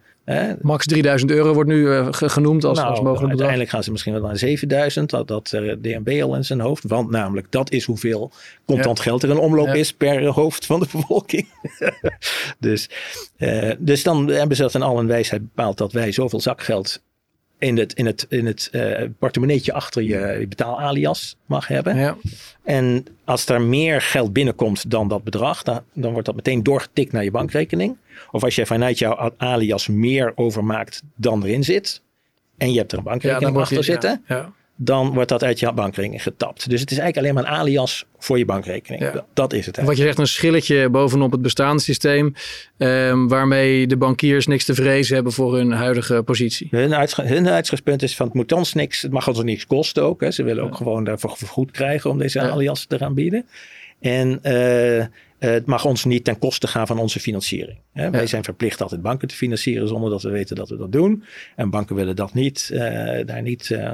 Max 0.61 0.85
3000 0.85 1.31
euro 1.31 1.53
wordt 1.53 1.69
nu 1.69 1.88
uh, 1.88 2.07
genoemd 2.09 2.63
als, 2.63 2.77
nou, 2.77 2.89
als 2.89 2.99
mogelijk 2.99 3.19
bedrag. 3.19 3.29
Uiteindelijk 3.29 3.69
gaan 3.69 3.83
ze 3.83 3.91
misschien 3.91 4.13
wel 4.13 4.21
naar 4.21 4.38
7000. 4.38 5.09
Dat, 5.09 5.27
dat 5.27 5.51
uh, 5.55 5.73
DNB 5.81 6.21
al 6.23 6.35
in 6.35 6.45
zijn 6.45 6.59
hoofd. 6.59 6.83
Want 6.83 7.09
namelijk 7.09 7.51
dat 7.51 7.71
is 7.71 7.83
hoeveel 7.83 8.31
contant 8.65 8.97
ja. 8.97 9.03
geld 9.03 9.23
er 9.23 9.29
in 9.29 9.38
omloop 9.38 9.67
ja. 9.67 9.73
is 9.73 9.93
per 9.93 10.25
hoofd 10.25 10.65
van 10.65 10.79
de 10.79 10.88
bevolking. 10.91 11.47
dus, 12.59 12.89
uh, 13.38 13.71
dus 13.79 14.03
dan 14.03 14.27
hebben 14.27 14.55
ze 14.55 14.61
dat 14.61 14.75
in 14.75 14.81
al 14.81 14.97
hun 14.97 15.07
wijsheid 15.07 15.41
bepaald 15.41 15.77
dat 15.77 15.91
wij 15.91 16.11
zoveel 16.11 16.39
zakgeld 16.41 17.03
in 17.65 17.78
het, 17.78 17.93
in 17.93 18.06
het, 18.06 18.25
in 18.30 18.45
het 18.45 18.69
uh, 18.71 19.01
portemonneetje 19.19 19.73
achter 19.73 20.01
je, 20.01 20.38
je 20.39 20.47
betaalalias 20.47 21.36
mag 21.45 21.67
hebben. 21.67 21.97
Ja. 21.97 22.17
En 22.63 23.06
als 23.23 23.45
er 23.45 23.62
meer 23.62 24.01
geld 24.01 24.34
binnenkomt 24.34 24.91
dan 24.91 25.08
dat 25.08 25.23
bedrag, 25.23 25.63
dan, 25.63 25.82
dan 25.93 26.12
wordt 26.12 26.25
dat 26.25 26.36
meteen 26.36 26.63
doorgetikt 26.63 27.12
naar 27.12 27.23
je 27.23 27.32
bankrekening. 27.32 27.97
Of 28.32 28.43
als 28.43 28.56
je 28.56 28.65
vanuit 28.65 28.99
jouw 28.99 29.34
alias 29.38 29.88
meer 29.88 30.32
overmaakt 30.36 31.01
dan 31.15 31.43
erin 31.43 31.63
zit, 31.63 32.01
en 32.58 32.71
je 32.71 32.78
hebt 32.78 32.91
er 32.91 32.97
een 32.97 33.04
bankrekening 33.04 33.56
ja, 33.56 33.62
achter 33.62 33.78
je, 33.78 33.84
zitten, 33.84 34.23
ja, 34.28 34.54
dan 34.75 35.13
wordt 35.13 35.29
dat 35.29 35.43
uit 35.43 35.59
je 35.59 35.73
bankrekening 35.73 36.23
getapt. 36.23 36.69
Dus 36.69 36.81
het 36.81 36.91
is 36.91 36.97
eigenlijk 36.97 37.17
alleen 37.17 37.43
maar 37.43 37.53
een 37.53 37.59
alias 37.59 38.05
voor 38.17 38.38
je 38.38 38.45
bankrekening. 38.45 39.03
Ja. 39.03 39.25
Dat 39.33 39.53
is 39.53 39.65
het. 39.65 39.77
Eigenlijk. 39.77 39.88
Wat 39.88 39.97
je 39.97 40.03
zegt, 40.03 40.17
een 40.17 40.27
schilletje 40.27 40.89
bovenop 40.89 41.31
het 41.31 41.41
bestaande 41.41 41.81
systeem, 41.81 42.33
um, 42.77 43.27
waarmee 43.27 43.88
de 43.88 43.97
bankiers 43.97 44.47
niks 44.47 44.65
te 44.65 44.73
vrezen 44.73 45.15
hebben 45.15 45.33
voor 45.33 45.55
hun 45.55 45.71
huidige 45.71 46.23
positie. 46.23 46.67
Hun, 46.71 46.93
uitgangspunt 47.47 48.03
is 48.03 48.15
van 48.15 48.25
het 48.25 48.35
moet 48.35 48.51
ons 48.51 48.73
niks, 48.73 49.01
het 49.01 49.11
mag 49.11 49.27
ons 49.27 49.43
niks 49.43 49.65
kosten 49.67 50.03
ook. 50.03 50.21
Hè. 50.21 50.31
Ze 50.31 50.43
willen 50.43 50.63
ook 50.63 50.75
gewoon 50.75 51.03
daarvoor 51.03 51.38
vergoed 51.38 51.71
krijgen 51.71 52.09
om 52.09 52.17
deze 52.17 52.41
alias 52.41 52.85
te 52.85 52.97
gaan 52.97 53.13
bieden. 53.13 53.45
En 53.99 54.39
uh, 54.43 55.05
het 55.39 55.65
mag 55.65 55.85
ons 55.85 56.05
niet 56.05 56.23
ten 56.23 56.39
koste 56.39 56.67
gaan 56.67 56.88
van 56.88 56.99
onze 56.99 57.19
financiering. 57.19 57.77
Ja. 57.93 58.09
Wij 58.09 58.27
zijn 58.27 58.43
verplicht 58.43 58.81
altijd 58.81 59.01
banken 59.01 59.27
te 59.27 59.35
financieren 59.35 59.88
zonder 59.88 60.09
dat 60.09 60.21
we 60.21 60.29
weten 60.29 60.55
dat 60.55 60.69
we 60.69 60.77
dat 60.77 60.91
doen. 60.91 61.23
En 61.55 61.69
banken 61.69 61.95
willen 61.95 62.15
dat 62.15 62.33
niet, 62.33 62.69
uh, 62.73 62.79
daar 63.25 63.41
niet 63.41 63.69
uh, 63.69 63.93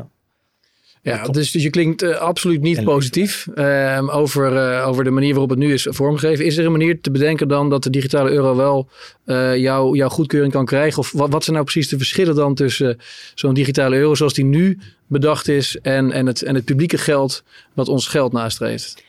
Ja, 1.03 1.27
dus, 1.27 1.51
dus 1.51 1.63
je 1.63 1.69
klinkt 1.69 2.03
uh, 2.03 2.17
absoluut 2.17 2.61
niet 2.61 2.83
positief 2.83 3.47
uh, 3.55 4.07
over, 4.15 4.53
uh, 4.53 4.87
over 4.87 5.03
de 5.03 5.09
manier 5.09 5.31
waarop 5.31 5.49
het 5.49 5.59
nu 5.59 5.73
is 5.73 5.87
vormgegeven. 5.89 6.45
Is 6.45 6.57
er 6.57 6.65
een 6.65 6.71
manier 6.71 7.01
te 7.01 7.11
bedenken 7.11 7.47
dan 7.47 7.69
dat 7.69 7.83
de 7.83 7.89
digitale 7.89 8.29
euro 8.29 8.55
wel 8.55 8.89
jou, 9.55 9.97
jouw 9.97 10.09
goedkeuring 10.09 10.53
kan 10.53 10.65
krijgen? 10.65 10.99
Of 10.99 11.11
wat, 11.11 11.29
wat 11.29 11.43
zijn 11.43 11.55
nou 11.55 11.67
precies 11.67 11.89
de 11.89 11.97
verschillen 11.97 12.35
dan 12.35 12.55
tussen 12.55 12.97
zo'n 13.35 13.53
digitale 13.53 13.95
euro 13.95 14.15
zoals 14.15 14.33
die 14.33 14.45
nu 14.45 14.79
bedacht 15.07 15.47
is 15.47 15.77
en, 15.81 16.11
en, 16.11 16.25
het, 16.25 16.41
en 16.41 16.55
het 16.55 16.65
publieke 16.65 16.97
geld 16.97 17.43
wat 17.73 17.87
ons 17.87 18.07
geld 18.07 18.31
nastreeft? 18.31 19.03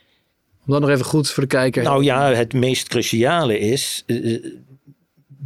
Om 0.66 0.72
dat 0.72 0.80
nog 0.80 0.90
even 0.90 1.04
goed 1.04 1.30
voor 1.30 1.42
de 1.42 1.48
kijker. 1.48 1.82
Nou 1.82 2.04
ja, 2.04 2.32
het 2.32 2.52
meest 2.52 2.88
cruciale 2.88 3.58
is 3.58 4.04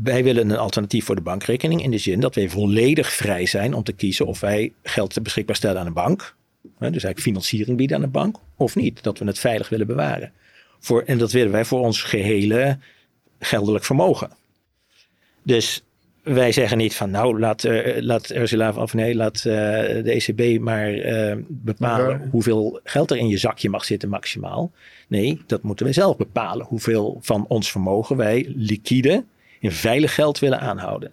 wij 0.03 0.25
willen 0.25 0.51
een 0.51 0.57
alternatief 0.57 1.05
voor 1.05 1.15
de 1.15 1.21
bankrekening 1.21 1.83
in 1.83 1.91
de 1.91 1.99
zin 1.99 2.21
dat 2.21 2.35
wij 2.35 2.49
volledig 2.49 3.13
vrij 3.13 3.47
zijn 3.47 3.75
om 3.75 3.83
te 3.83 3.93
kiezen 3.93 4.27
of 4.27 4.41
wij 4.41 4.73
geld 4.83 5.23
beschikbaar 5.23 5.57
stellen 5.57 5.81
aan 5.81 5.87
een 5.87 5.93
bank. 5.93 6.35
dus 6.79 6.81
eigenlijk 6.81 7.21
financiering 7.21 7.77
bieden 7.77 7.97
aan 7.97 8.03
een 8.03 8.11
bank 8.11 8.37
of 8.57 8.75
niet. 8.75 9.03
Dat 9.03 9.19
we 9.19 9.25
het 9.25 9.39
veilig 9.39 9.69
willen 9.69 9.87
bewaren. 9.87 10.33
Voor, 10.79 11.03
en 11.03 11.19
dat 11.19 11.33
willen 11.33 11.53
wij 11.53 11.65
voor 11.65 11.81
ons 11.81 12.03
gehele 12.03 12.79
geldelijk 13.39 13.85
vermogen. 13.85 14.31
Dus 15.43 15.83
wij 16.23 16.53
zeggen 16.53 16.79
niet 16.79 16.95
van 16.95 17.11
nou 17.11 17.39
laat, 17.39 17.65
uh, 17.65 17.97
laat 18.01 18.31
Ursula 18.35 18.73
of 18.73 18.95
nee, 18.95 19.15
laat 19.15 19.37
uh, 19.37 19.45
de 19.45 20.23
ECB 20.27 20.61
maar 20.61 20.95
uh, 20.95 21.37
bepalen 21.49 22.29
hoeveel 22.31 22.81
geld 22.85 23.11
er 23.11 23.17
in 23.17 23.29
je 23.29 23.37
zakje 23.37 23.71
mag 23.71 23.85
zitten 23.85 24.09
maximaal. 24.09 24.73
Nee, 25.09 25.41
dat 25.47 25.63
moeten 25.63 25.85
wij 25.85 25.95
zelf 25.95 26.17
bepalen. 26.17 26.67
Hoeveel 26.67 27.19
van 27.21 27.45
ons 27.49 27.71
vermogen 27.71 28.17
wij 28.17 28.53
liquide 28.57 29.25
in 29.67 29.73
veilig 29.73 30.15
geld 30.15 30.39
willen 30.39 30.61
aanhouden. 30.61 31.13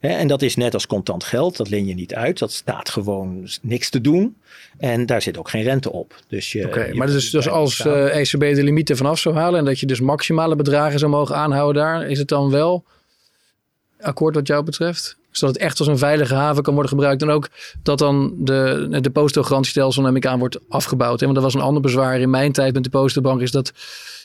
En 0.00 0.28
dat 0.28 0.42
is 0.42 0.56
net 0.56 0.74
als 0.74 0.86
contant 0.86 1.24
geld, 1.24 1.56
dat 1.56 1.68
leen 1.68 1.86
je 1.86 1.94
niet 1.94 2.14
uit. 2.14 2.38
Dat 2.38 2.52
staat 2.52 2.88
gewoon 2.88 3.48
niks 3.62 3.90
te 3.90 4.00
doen. 4.00 4.36
En 4.78 5.06
daar 5.06 5.22
zit 5.22 5.38
ook 5.38 5.50
geen 5.50 5.62
rente 5.62 5.92
op. 5.92 6.14
Dus 6.28 6.56
Oké, 6.64 6.94
maar 6.94 7.06
dus, 7.06 7.30
dus 7.30 7.48
als 7.48 7.78
uh, 7.78 8.06
eh, 8.06 8.20
ECB 8.20 8.54
de 8.54 8.62
limieten 8.62 8.96
vanaf 8.96 9.18
zou 9.18 9.34
halen 9.34 9.58
en 9.58 9.64
dat 9.64 9.80
je 9.80 9.86
dus 9.86 10.00
maximale 10.00 10.56
bedragen 10.56 10.98
zou 10.98 11.10
mogen 11.10 11.36
aanhouden 11.36 11.82
daar, 11.82 12.06
is 12.06 12.18
het 12.18 12.28
dan 12.28 12.50
wel 12.50 12.84
akkoord 14.00 14.34
wat 14.34 14.46
jou 14.46 14.64
betreft? 14.64 15.18
Zodat 15.30 15.54
het 15.54 15.64
echt 15.64 15.78
als 15.78 15.88
een 15.88 15.98
veilige 15.98 16.34
haven 16.34 16.62
kan 16.62 16.72
worden 16.74 16.92
gebruikt. 16.92 17.22
En 17.22 17.30
ook 17.30 17.48
dat 17.82 17.98
dan 17.98 18.34
de, 18.38 18.86
de 18.90 19.00
depositogarantiestelsel 19.00 20.02
neem 20.02 20.16
ik 20.16 20.26
aan 20.26 20.38
wordt 20.38 20.58
afgebouwd. 20.68 21.20
Want 21.20 21.34
dat 21.34 21.42
was 21.42 21.54
een 21.54 21.60
ander 21.60 21.82
bezwaar 21.82 22.20
in 22.20 22.30
mijn 22.30 22.52
tijd 22.52 22.74
met 22.74 22.84
de 22.84 22.90
Postenbank. 22.90 23.40
Is 23.40 23.50
dat 23.50 23.72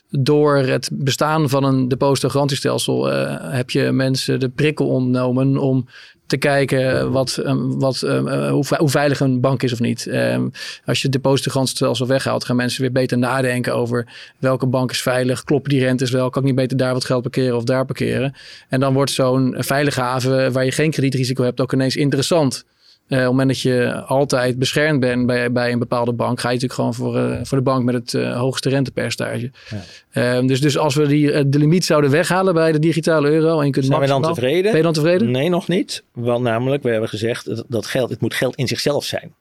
door 0.09 0.57
het 0.57 0.89
bestaan 0.93 1.49
van 1.49 1.63
een 1.63 1.87
depositogarantiestelsel 1.87 3.11
uh, 3.11 3.35
heb 3.39 3.69
je 3.69 3.91
mensen 3.91 4.39
de 4.39 4.49
prikkel 4.49 4.87
ontnomen 4.87 5.57
om 5.57 5.87
te 6.25 6.37
kijken 6.37 7.11
wat, 7.11 7.37
um, 7.45 7.79
wat, 7.79 8.01
um, 8.01 8.27
hoe, 8.29 8.65
hoe, 8.77 8.89
veilig 8.89 9.19
een 9.19 9.39
bank 9.39 9.63
is 9.63 9.73
of 9.73 9.79
niet. 9.79 10.05
Um, 10.05 10.51
als 10.85 10.97
je 10.97 11.03
het 11.03 11.11
depositogarantiestelsel 11.11 12.07
weghaalt, 12.07 12.45
gaan 12.45 12.55
mensen 12.55 12.81
weer 12.81 12.91
beter 12.91 13.17
nadenken 13.17 13.75
over 13.75 14.07
welke 14.39 14.65
bank 14.65 14.91
is 14.91 15.01
veilig, 15.01 15.43
kloppen 15.43 15.69
die 15.69 15.79
rentes 15.79 16.11
wel, 16.11 16.29
kan 16.29 16.41
ik 16.41 16.47
niet 16.47 16.57
beter 16.57 16.77
daar 16.77 16.93
wat 16.93 17.05
geld 17.05 17.21
parkeren 17.21 17.55
of 17.55 17.63
daar 17.63 17.85
parkeren. 17.85 18.35
En 18.69 18.79
dan 18.79 18.93
wordt 18.93 19.11
zo'n 19.11 19.55
veilige 19.57 20.01
haven 20.01 20.51
waar 20.51 20.65
je 20.65 20.71
geen 20.71 20.91
kredietrisico 20.91 21.43
hebt 21.43 21.61
ook 21.61 21.73
ineens 21.73 21.95
interessant. 21.95 22.65
Uh, 23.07 23.17
op 23.17 23.23
het 23.23 23.31
moment 23.31 23.47
dat 23.47 23.61
je 23.61 24.03
altijd 24.05 24.59
beschermd 24.59 24.99
bent 24.99 25.25
bij, 25.25 25.51
bij 25.51 25.71
een 25.71 25.79
bepaalde 25.79 26.13
bank, 26.13 26.39
ga 26.39 26.49
je 26.49 26.53
natuurlijk 26.53 26.79
gewoon 26.79 26.93
voor, 26.93 27.17
uh, 27.17 27.39
voor 27.43 27.57
de 27.57 27.63
bank 27.63 27.83
met 27.83 27.93
het 27.93 28.13
uh, 28.13 28.37
hoogste 28.37 28.69
rentepercentage. 28.69 29.51
Ja. 29.69 29.81
Ehm, 30.11 30.47
dus, 30.47 30.61
dus 30.61 30.77
als 30.77 30.95
we 30.95 31.07
die, 31.07 31.49
de 31.49 31.59
limiet 31.59 31.85
zouden 31.85 32.11
weghalen 32.11 32.53
bij 32.53 32.71
de 32.71 32.79
digitale 32.79 33.29
euro 33.29 33.59
en 33.59 33.65
je 33.65 33.71
kunt 33.71 33.85
Zijn 33.85 33.99
we 33.99 34.07
dan 34.07 34.21
tevreden? 34.21 34.63
Ben 34.63 34.77
je 34.77 34.81
dan 34.81 34.93
tevreden? 34.93 35.31
Nee, 35.31 35.49
nog 35.49 35.67
niet. 35.67 36.03
Want 36.11 36.43
namelijk, 36.43 36.83
we 36.83 36.89
hebben 36.89 37.09
gezegd 37.09 37.63
dat, 37.67 37.85
geld, 37.85 38.09
het 38.09 38.21
moet 38.21 38.33
geld 38.33 38.55
in 38.55 38.67
zichzelf 38.67 39.03
zijn. 39.05 39.33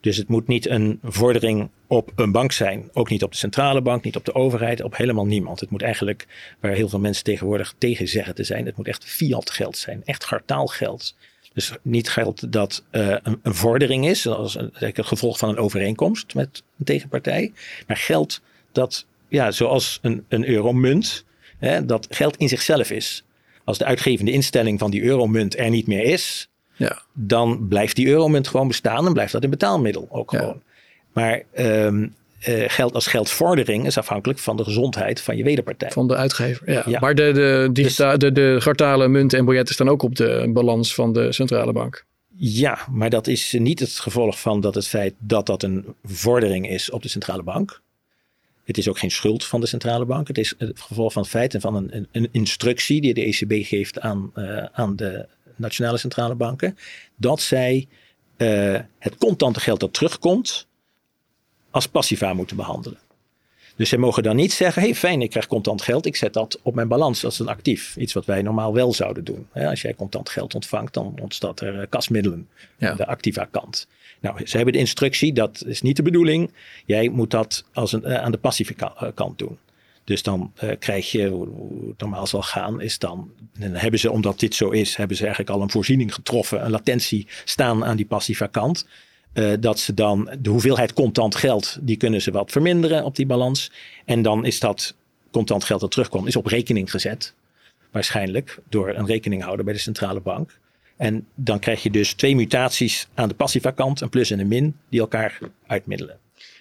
Dus 0.00 0.16
het 0.16 0.28
moet 0.28 0.46
niet 0.46 0.68
een 0.68 0.98
vordering 1.02 1.70
op 1.86 2.12
een 2.16 2.32
bank 2.32 2.52
zijn. 2.52 2.88
Ook 2.92 3.10
niet 3.10 3.22
op 3.22 3.30
de 3.30 3.36
centrale 3.36 3.82
bank, 3.82 4.04
niet 4.04 4.16
op 4.16 4.24
de 4.24 4.34
overheid, 4.34 4.82
op 4.82 4.96
helemaal 4.96 5.26
niemand. 5.26 5.60
Het 5.60 5.70
moet 5.70 5.82
eigenlijk, 5.82 6.26
waar 6.60 6.72
heel 6.72 6.88
veel 6.88 6.98
mensen 6.98 7.24
tegenwoordig 7.24 7.74
tegen 7.78 8.08
zeggen 8.08 8.34
te 8.34 8.44
zijn, 8.44 8.66
het 8.66 8.76
moet 8.76 8.88
echt 8.88 9.04
fiat 9.04 9.50
geld 9.50 9.76
zijn. 9.76 10.02
Echt 10.04 10.26
geld. 10.46 11.14
Dus 11.54 11.72
niet 11.82 12.08
geld 12.08 12.52
dat 12.52 12.84
uh, 12.92 13.08
een, 13.22 13.40
een, 13.42 13.54
vordering 13.54 14.06
is, 14.06 14.26
als 14.26 14.54
een, 14.54 14.70
het 14.72 15.06
gevolg 15.06 15.38
van 15.38 15.48
een 15.48 15.58
overeenkomst 15.58 16.34
met 16.34 16.62
een 16.78 16.84
tegenpartij. 16.84 17.52
Maar 17.86 17.96
geld 17.96 18.40
dat, 18.72 19.06
ja, 19.28 19.50
zoals 19.50 19.98
een, 20.02 20.24
een 20.28 20.48
euromunt, 20.48 21.24
hè, 21.58 21.84
dat 21.84 22.06
geld 22.10 22.36
in 22.36 22.48
zichzelf 22.48 22.90
is. 22.90 23.24
Als 23.64 23.78
de 23.78 23.84
uitgevende 23.84 24.32
instelling 24.32 24.78
van 24.78 24.90
die 24.90 25.02
euromunt 25.02 25.58
er 25.58 25.70
niet 25.70 25.86
meer 25.86 26.02
is, 26.02 26.48
ja. 26.76 27.02
dan 27.12 27.68
blijft 27.68 27.96
die 27.96 28.06
euromunt 28.06 28.48
gewoon 28.48 28.68
bestaan 28.68 29.06
en 29.06 29.12
blijft 29.12 29.32
dat 29.32 29.44
een 29.44 29.50
betaalmiddel 29.50 30.06
ook 30.10 30.30
gewoon. 30.30 30.62
Maar 31.12 31.42
um, 31.56 32.14
uh, 32.48 32.64
geld 32.68 32.94
als 32.94 33.06
geldvordering 33.06 33.86
is 33.86 33.98
afhankelijk 33.98 34.38
van 34.38 34.56
de 34.56 34.64
gezondheid 34.64 35.20
van 35.20 35.36
je 35.36 35.42
wederpartij. 35.42 35.90
Van 35.90 36.08
de 36.08 36.16
uitgever, 36.16 36.72
ja. 36.72 36.82
ja. 36.86 37.00
Maar 37.00 37.14
de, 37.14 37.32
de, 37.32 37.68
digita- 37.72 38.16
dus, 38.16 38.32
de, 38.32 38.32
de 38.32 38.60
gartale 38.60 39.08
munten 39.08 39.38
en 39.38 39.44
biljetten 39.44 39.74
staan 39.74 39.88
ook 39.88 40.02
op 40.02 40.16
de 40.16 40.50
balans 40.52 40.94
van 40.94 41.12
de 41.12 41.32
centrale 41.32 41.72
bank. 41.72 42.04
Ja, 42.36 42.78
maar 42.90 43.10
dat 43.10 43.26
is 43.26 43.52
niet 43.58 43.80
het 43.80 43.90
gevolg 43.90 44.40
van 44.40 44.60
dat 44.60 44.74
het 44.74 44.86
feit 44.86 45.14
dat 45.18 45.46
dat 45.46 45.62
een 45.62 45.94
vordering 46.04 46.68
is 46.68 46.90
op 46.90 47.02
de 47.02 47.08
centrale 47.08 47.42
bank. 47.42 47.82
Het 48.64 48.78
is 48.78 48.88
ook 48.88 48.98
geen 48.98 49.10
schuld 49.10 49.44
van 49.44 49.60
de 49.60 49.66
centrale 49.66 50.04
bank. 50.04 50.28
Het 50.28 50.38
is 50.38 50.54
het 50.58 50.80
gevolg 50.80 51.12
van 51.12 51.22
het 51.22 51.30
feit 51.30 51.54
en 51.54 51.60
van 51.60 51.74
een, 51.74 51.96
een, 51.96 52.08
een 52.12 52.28
instructie 52.32 53.00
die 53.00 53.14
de 53.14 53.24
ECB 53.24 53.66
geeft 53.66 54.00
aan, 54.00 54.30
uh, 54.34 54.64
aan 54.72 54.96
de 54.96 55.26
nationale 55.56 55.98
centrale 55.98 56.34
banken. 56.34 56.76
Dat 57.16 57.40
zij 57.40 57.88
uh, 58.36 58.78
het 58.98 59.16
contante 59.18 59.60
geld 59.60 59.80
dat 59.80 59.92
terugkomt, 59.92 60.66
als 61.74 61.88
passiva 61.88 62.32
moeten 62.32 62.56
behandelen. 62.56 62.98
Dus 63.76 63.88
zij 63.88 63.98
mogen 63.98 64.22
dan 64.22 64.36
niet 64.36 64.52
zeggen: 64.52 64.82
hey, 64.82 64.94
fijn, 64.94 65.22
ik 65.22 65.30
krijg 65.30 65.46
contant 65.46 65.82
geld, 65.82 66.06
ik 66.06 66.16
zet 66.16 66.32
dat 66.32 66.58
op 66.62 66.74
mijn 66.74 66.88
balans 66.88 67.24
als 67.24 67.38
een 67.38 67.48
actief. 67.48 67.96
Iets 67.96 68.12
wat 68.12 68.24
wij 68.24 68.42
normaal 68.42 68.74
wel 68.74 68.92
zouden 68.92 69.24
doen. 69.24 69.46
Als 69.52 69.82
jij 69.82 69.94
contant 69.94 70.28
geld 70.28 70.54
ontvangt, 70.54 70.94
dan 70.94 71.14
ontstaat 71.20 71.60
er 71.60 71.80
eh, 71.80 71.86
kasmiddelen 71.88 72.48
aan 72.80 72.96
de 72.96 73.06
activa 73.06 73.48
kant. 73.50 73.88
Nou, 74.20 74.46
ze 74.46 74.56
hebben 74.56 74.74
de 74.74 74.80
instructie, 74.80 75.32
dat 75.32 75.64
is 75.66 75.82
niet 75.82 75.96
de 75.96 76.02
bedoeling. 76.02 76.50
Jij 76.84 77.08
moet 77.08 77.30
dat 77.30 77.64
als 77.72 77.92
een, 77.92 78.02
uh, 78.04 78.14
aan 78.14 78.32
de 78.32 78.38
passieve 78.38 78.74
eh, 78.76 79.08
kant 79.14 79.38
doen. 79.38 79.58
Dus 80.04 80.22
dan 80.22 80.52
uh, 80.64 80.70
krijg 80.78 81.10
je, 81.10 81.28
hoe 81.28 81.88
het 81.88 82.00
normaal 82.00 82.26
zal 82.26 82.42
gaan, 82.42 82.80
is 82.80 82.98
dan, 82.98 83.30
dan 83.58 83.74
hebben 83.74 84.00
ze, 84.00 84.10
omdat 84.10 84.40
dit 84.40 84.54
zo 84.54 84.70
is, 84.70 84.96
hebben 84.96 85.16
ze 85.16 85.22
eigenlijk 85.22 85.56
al 85.56 85.62
een 85.62 85.70
voorziening 85.70 86.14
getroffen, 86.14 86.64
een 86.64 86.70
latentie 86.70 87.26
staan 87.44 87.84
aan 87.84 87.96
die 87.96 88.06
passieve 88.06 88.48
kant. 88.48 88.86
Uh, 89.34 89.52
dat 89.60 89.78
ze 89.78 89.94
dan 89.94 90.30
de 90.40 90.50
hoeveelheid 90.50 90.92
contant 90.92 91.34
geld, 91.34 91.78
die 91.80 91.96
kunnen 91.96 92.22
ze 92.22 92.30
wat 92.30 92.50
verminderen 92.50 93.04
op 93.04 93.16
die 93.16 93.26
balans. 93.26 93.70
En 94.04 94.22
dan 94.22 94.44
is 94.44 94.60
dat 94.60 94.94
contant 95.30 95.64
geld 95.64 95.80
dat 95.80 95.90
terugkomt, 95.90 96.26
is 96.26 96.36
op 96.36 96.46
rekening 96.46 96.90
gezet. 96.90 97.34
Waarschijnlijk 97.90 98.58
door 98.68 98.88
een 98.88 99.06
rekeninghouder 99.06 99.64
bij 99.64 99.74
de 99.74 99.80
centrale 99.80 100.20
bank. 100.20 100.58
En 100.96 101.26
dan 101.34 101.58
krijg 101.58 101.82
je 101.82 101.90
dus 101.90 102.12
twee 102.12 102.36
mutaties 102.36 103.08
aan 103.14 103.28
de 103.28 103.34
passiva 103.34 103.70
kant, 103.70 104.00
een 104.00 104.08
plus 104.08 104.30
en 104.30 104.38
een 104.38 104.48
min, 104.48 104.76
die 104.88 105.00
elkaar 105.00 105.38
uitmiddelen. 105.66 106.18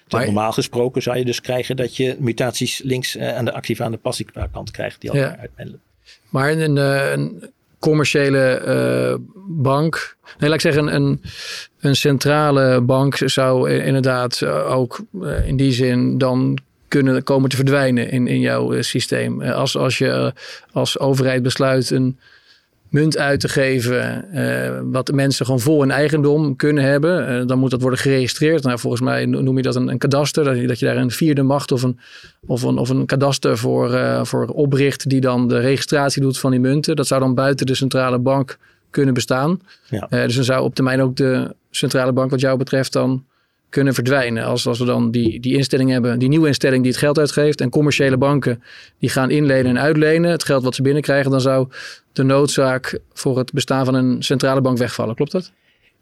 Maar, 0.10 0.26
normaal 0.26 0.52
gesproken 0.52 1.02
zou 1.02 1.18
je 1.18 1.26
dus 1.26 1.42
krijgen 1.42 1.76
dat 1.76 1.98
je 1.98 2.16
mutaties 2.20 2.82
links 2.84 3.16
uh, 3.16 3.36
aan 3.36 3.46
de 3.46 3.54
activa 3.54 3.86
aan 3.86 3.92
de 3.92 3.98
passiva 3.98 4.48
kant 4.52 4.72
krijgt, 4.72 5.02
die 5.02 5.10
elkaar 5.10 5.36
ja. 5.36 5.38
uitmiddelen. 5.38 5.82
Maar 6.30 6.52
een, 6.52 6.78
een, 6.78 7.52
commerciële 7.84 8.62
uh, 8.68 9.16
bank. 9.48 10.16
Nee, 10.38 10.50
laat 10.50 10.64
ik 10.64 10.72
zeggen, 10.72 10.96
een, 10.96 11.22
een 11.80 11.96
centrale 11.96 12.82
bank 12.82 13.18
zou 13.26 13.72
inderdaad 13.72 14.42
eh, 14.42 14.76
ook 14.76 15.00
uh, 15.22 15.48
in 15.48 15.58
die 15.58 15.72
zin 15.72 16.18
dan 16.18 16.58
kunnen 16.88 17.24
komen 17.24 17.50
te 17.50 17.56
verdwijnen 17.56 18.10
in, 18.10 18.28
in 18.28 18.40
jouw 18.40 18.82
systeem. 18.82 19.42
Als, 19.42 19.78
als 19.78 19.98
je 19.98 20.34
als 20.72 21.00
overheid 21.00 21.44
besluit 21.44 21.90
een 21.90 22.20
munt 22.94 23.18
uit 23.18 23.40
te 23.40 23.50
geven, 23.50 24.26
uh, 24.34 24.80
wat 24.84 25.12
mensen 25.12 25.46
gewoon 25.46 25.60
vol 25.60 25.84
in 25.84 25.92
eigendom 25.92 26.56
kunnen 26.56 26.84
hebben, 26.84 27.42
uh, 27.42 27.48
dan 27.48 27.60
moet 27.60 27.72
dat 27.72 27.82
worden 27.82 28.00
geregistreerd. 28.00 28.64
Nou, 28.64 28.80
volgens 28.80 29.02
mij 29.02 29.26
noem 29.26 29.58
je 29.58 29.64
dat 29.64 29.76
een, 29.76 29.88
een 29.88 29.98
kadaster, 29.98 30.44
dat 30.44 30.58
je, 30.58 30.68
dat 30.68 30.80
je 30.80 30.86
daar 30.86 30.98
een 30.98 31.12
vierde 31.12 31.42
macht 31.42 31.72
of 31.72 31.84
een, 31.84 32.00
of 32.46 32.64
een, 32.64 32.78
of 32.78 32.90
een 32.90 33.06
kadaster 33.06 33.58
voor, 33.58 33.92
uh, 33.92 34.24
voor 34.24 34.46
opricht, 34.46 35.10
die 35.10 35.22
dan 35.22 35.48
de 35.48 35.60
registratie 35.60 36.22
doet 36.22 36.40
van 36.40 36.52
die 36.52 36.60
munten. 36.60 36.96
Dat 36.96 37.08
zou 37.08 37.22
dan 37.22 37.36
buiten 37.36 37.66
de 37.66 37.76
centrale 37.76 38.20
bank 38.20 38.58
kunnen 38.90 39.14
bestaan. 39.14 39.62
Ja. 39.90 40.08
dus 40.10 40.36
dan 40.36 40.44
zou 40.44 40.64
op 40.64 40.76
termijn 40.76 41.02
ook 41.02 41.16
de 41.16 41.56
centrale 41.70 42.12
bank, 42.12 42.30
wat 42.30 42.40
jou 42.40 42.58
betreft, 42.58 42.94
dan 42.94 43.26
kunnen 43.70 43.94
verdwijnen. 43.94 44.44
Als, 44.44 44.68
als 44.68 44.80
we 44.80 44.86
dan 44.86 45.12
die, 45.12 45.40
die 45.40 45.56
instelling 45.56 45.90
hebben, 45.90 46.20
die 46.20 46.30
nieuwe 46.30 46.48
instelling 46.48 46.82
die 46.84 46.92
het 46.92 47.00
geld 47.00 47.20
uitgeeft 47.20 47.62
en 47.62 47.70
commerciële 47.70 48.18
banken 48.18 48.64
die 49.00 49.10
gaan 49.10 49.30
inlenen 49.30 49.66
en 49.66 49.80
uitlenen, 49.80 50.32
het 50.32 50.44
geld 50.44 50.64
wat 50.64 50.76
ze 50.76 50.82
binnenkrijgen, 50.82 51.32
dan 51.32 51.42
zou 51.42 51.68
de 52.14 52.24
noodzaak 52.24 53.00
voor 53.14 53.38
het 53.38 53.52
bestaan 53.52 53.86
van 53.86 53.94
een 53.94 54.24
centrale 54.24 54.62
bank 54.62 54.78
wegvallen. 54.78 55.16
Klopt 55.16 55.32
dat? 55.32 55.52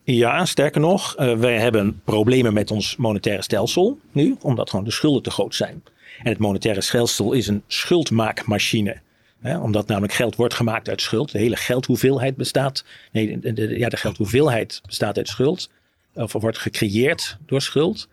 Ja, 0.04 0.45
sterker 0.45 0.82
nog, 0.82 1.19
uh, 1.19 1.38
wij 1.38 1.60
hebben 1.60 2.02
problemen 2.04 2.54
met 2.54 2.71
ons 2.71 2.95
monetaire 2.95 3.43
stelsel 3.43 4.00
nu, 4.12 4.36
omdat 4.41 4.69
gewoon 4.69 4.86
de 4.86 4.91
schulden 4.91 5.24
te 5.24 5.32
groot 5.32 5.56
zijn. 5.56 5.84
En 6.24 6.30
het 6.30 6.38
monetaire 6.38 6.82
stelsel 6.82 7.34
is 7.34 7.47
een 7.47 7.63
schuldmaakmachine. 7.67 9.00
Hè, 9.41 9.60
omdat 9.60 9.88
namelijk 9.88 10.13
geld 10.13 10.36
wordt 10.36 10.54
gemaakt 10.54 10.89
uit 10.89 11.02
schuld. 11.02 11.32
De 11.32 11.38
hele 11.38 11.56
geldhoeveelheid 11.56 12.36
bestaat. 12.36 12.84
Nee, 13.12 13.39
de, 13.39 13.78
ja, 13.78 13.89
de 13.89 13.97
geldhoeveelheid 13.97 14.82
bestaat 14.86 15.17
uit 15.17 15.28
schuld 15.28 15.69
of 16.13 16.32
wordt 16.32 16.58
gecreëerd 16.58 17.38
door 17.45 17.62
schuld. 17.62 18.08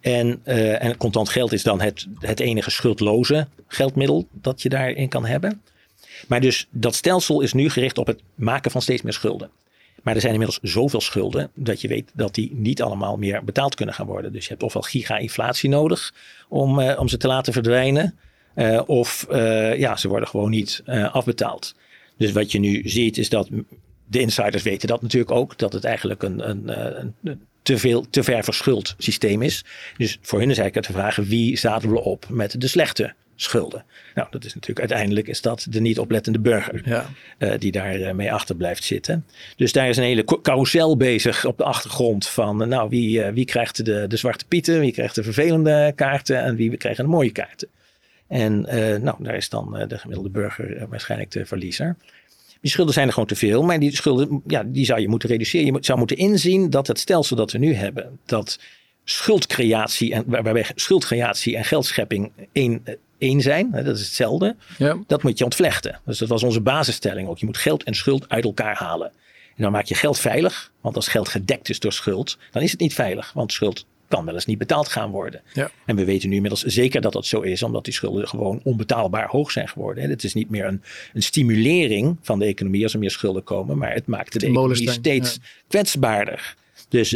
En, 0.00 0.40
uh, 0.44 0.82
en 0.82 0.96
contant 0.96 1.28
geld 1.28 1.52
is 1.52 1.62
dan 1.62 1.80
het, 1.80 2.06
het 2.18 2.40
enige 2.40 2.70
schuldloze 2.70 3.46
geldmiddel 3.66 4.28
dat 4.32 4.62
je 4.62 4.68
daarin 4.68 5.08
kan 5.08 5.26
hebben. 5.26 5.62
Maar 6.28 6.40
dus 6.40 6.68
dat 6.70 6.94
stelsel 6.94 7.40
is 7.40 7.52
nu 7.52 7.70
gericht 7.70 7.98
op 7.98 8.06
het 8.06 8.20
maken 8.34 8.70
van 8.70 8.82
steeds 8.82 9.02
meer 9.02 9.12
schulden. 9.12 9.50
Maar 10.02 10.14
er 10.14 10.20
zijn 10.20 10.32
inmiddels 10.32 10.58
zoveel 10.62 11.00
schulden 11.00 11.50
dat 11.54 11.80
je 11.80 11.88
weet 11.88 12.10
dat 12.14 12.34
die 12.34 12.50
niet 12.54 12.82
allemaal 12.82 13.16
meer 13.16 13.44
betaald 13.44 13.74
kunnen 13.74 13.94
gaan 13.94 14.06
worden. 14.06 14.32
Dus 14.32 14.44
je 14.44 14.50
hebt 14.50 14.62
ofwel 14.62 14.82
giga-inflatie 14.82 15.68
nodig 15.68 16.14
om, 16.48 16.78
uh, 16.78 16.98
om 16.98 17.08
ze 17.08 17.16
te 17.16 17.26
laten 17.26 17.52
verdwijnen. 17.52 18.18
Uh, 18.56 18.82
of 18.86 19.26
uh, 19.30 19.78
ja, 19.78 19.96
ze 19.96 20.08
worden 20.08 20.28
gewoon 20.28 20.50
niet 20.50 20.82
afbetaald. 21.12 21.74
Dus 22.16 22.32
wat 22.32 22.52
je 22.52 22.58
nu 22.58 22.88
ziet 22.88 23.18
is 23.18 23.28
dat 23.28 23.48
de 24.06 24.20
insiders 24.20 24.62
weten 24.62 24.88
dat 24.88 25.02
natuurlijk 25.02 25.30
ook. 25.30 25.58
Dat 25.58 25.72
het 25.72 25.84
eigenlijk 25.84 26.22
een, 26.22 26.48
een, 26.48 26.68
een 27.22 27.40
te, 27.62 27.78
veel, 27.78 28.06
te 28.10 28.22
ver 28.22 28.44
verschuld 28.44 28.94
systeem 28.98 29.42
is. 29.42 29.64
Dus 29.96 30.18
voor 30.20 30.40
hen 30.40 30.50
is 30.50 30.58
eigenlijk 30.58 30.86
de 30.86 30.92
vraag 30.92 31.16
wie 31.16 31.56
zadelen 31.56 31.94
we 31.94 32.02
op 32.02 32.26
met 32.28 32.60
de 32.60 32.68
slechte 32.68 33.14
schulden. 33.42 33.84
Nou, 34.14 34.28
dat 34.30 34.44
is 34.44 34.54
natuurlijk 34.54 34.80
uiteindelijk 34.80 35.28
is 35.28 35.40
dat 35.40 35.66
de 35.70 35.80
niet 35.80 35.98
oplettende 35.98 36.38
burger 36.38 36.82
ja. 36.84 37.06
uh, 37.38 37.52
die 37.58 37.72
daarmee 37.72 37.98
uh, 37.98 38.12
mee 38.12 38.32
achter 38.32 38.56
blijft 38.56 38.84
zitten. 38.84 39.26
Dus 39.56 39.72
daar 39.72 39.88
is 39.88 39.96
een 39.96 40.02
hele 40.02 40.24
carousel 40.42 40.96
bezig 40.96 41.44
op 41.44 41.58
de 41.58 41.64
achtergrond 41.64 42.28
van, 42.28 42.62
uh, 42.62 42.68
nou, 42.68 42.88
wie, 42.88 43.22
wie 43.22 43.44
krijgt 43.44 43.84
de, 43.84 44.06
de 44.06 44.16
zwarte 44.16 44.44
pieten, 44.46 44.80
wie 44.80 44.92
krijgt 44.92 45.14
de 45.14 45.22
vervelende 45.22 45.92
kaarten 45.94 46.42
en 46.42 46.56
wie 46.56 46.76
krijgt 46.76 46.98
de 46.98 47.06
mooie 47.06 47.32
kaarten. 47.32 47.68
En 48.28 48.60
nou, 49.02 49.16
daar 49.18 49.36
is 49.36 49.48
dan 49.48 49.84
de 49.88 49.98
gemiddelde 49.98 50.30
burger 50.30 50.86
waarschijnlijk 50.88 51.30
de 51.30 51.46
verliezer. 51.46 51.96
Die 52.60 52.70
schulden 52.70 52.94
zijn 52.94 53.06
er 53.06 53.12
gewoon 53.12 53.28
te 53.28 53.36
veel, 53.36 53.62
maar 53.62 53.80
die 53.80 53.96
schulden 53.96 54.42
ja, 54.46 54.62
die 54.66 54.84
zou 54.84 55.00
je 55.00 55.08
moeten 55.08 55.28
reduceren. 55.28 55.74
Je 55.74 55.78
zou 55.80 55.98
moeten 55.98 56.16
inzien 56.16 56.70
dat 56.70 56.86
het 56.86 56.98
stelsel 56.98 57.36
dat 57.36 57.52
we 57.52 57.58
nu 57.58 57.74
hebben, 57.74 58.18
dat 58.26 58.58
schuldcreatie 59.04 60.14
en 60.14 60.24
waarbij 60.26 60.66
schuldcreatie 60.74 61.56
en 61.56 61.64
geldschepping 61.64 62.32
één, 62.52 62.82
één 63.22 63.40
zijn, 63.40 63.70
dat 63.70 63.86
is 63.86 64.00
hetzelfde, 64.00 64.56
ja. 64.78 64.98
dat 65.06 65.22
moet 65.22 65.38
je 65.38 65.44
ontvlechten. 65.44 66.00
Dus 66.04 66.18
dat 66.18 66.28
was 66.28 66.42
onze 66.42 66.60
basisstelling 66.60 67.28
ook. 67.28 67.38
Je 67.38 67.46
moet 67.46 67.56
geld 67.56 67.82
en 67.82 67.94
schuld 67.94 68.28
uit 68.28 68.44
elkaar 68.44 68.76
halen. 68.76 69.12
En 69.56 69.62
dan 69.62 69.72
maak 69.72 69.84
je 69.84 69.94
geld 69.94 70.18
veilig, 70.18 70.72
want 70.80 70.96
als 70.96 71.08
geld 71.08 71.28
gedekt 71.28 71.68
is 71.68 71.80
door 71.80 71.92
schuld, 71.92 72.38
dan 72.50 72.62
is 72.62 72.70
het 72.70 72.80
niet 72.80 72.94
veilig, 72.94 73.32
want 73.32 73.52
schuld 73.52 73.86
kan 74.08 74.24
wel 74.24 74.34
eens 74.34 74.46
niet 74.46 74.58
betaald 74.58 74.88
gaan 74.88 75.10
worden. 75.10 75.40
Ja. 75.52 75.70
En 75.86 75.96
we 75.96 76.04
weten 76.04 76.28
nu 76.28 76.34
inmiddels 76.34 76.62
zeker 76.62 77.00
dat 77.00 77.12
dat 77.12 77.26
zo 77.26 77.40
is, 77.40 77.62
omdat 77.62 77.84
die 77.84 77.94
schulden 77.94 78.28
gewoon 78.28 78.60
onbetaalbaar 78.64 79.28
hoog 79.28 79.50
zijn 79.50 79.68
geworden. 79.68 80.10
Het 80.10 80.24
is 80.24 80.34
niet 80.34 80.50
meer 80.50 80.64
een, 80.64 80.82
een 81.12 81.22
stimulering 81.22 82.16
van 82.22 82.38
de 82.38 82.44
economie 82.44 82.82
als 82.82 82.92
er 82.92 82.98
meer 82.98 83.10
schulden 83.10 83.44
komen, 83.44 83.78
maar 83.78 83.92
het 83.92 84.06
maakt 84.06 84.32
de, 84.40 84.46
economie 84.46 84.90
steeds 84.90 85.38
kwetsbaarder. 85.68 86.54
Dus 86.92 87.10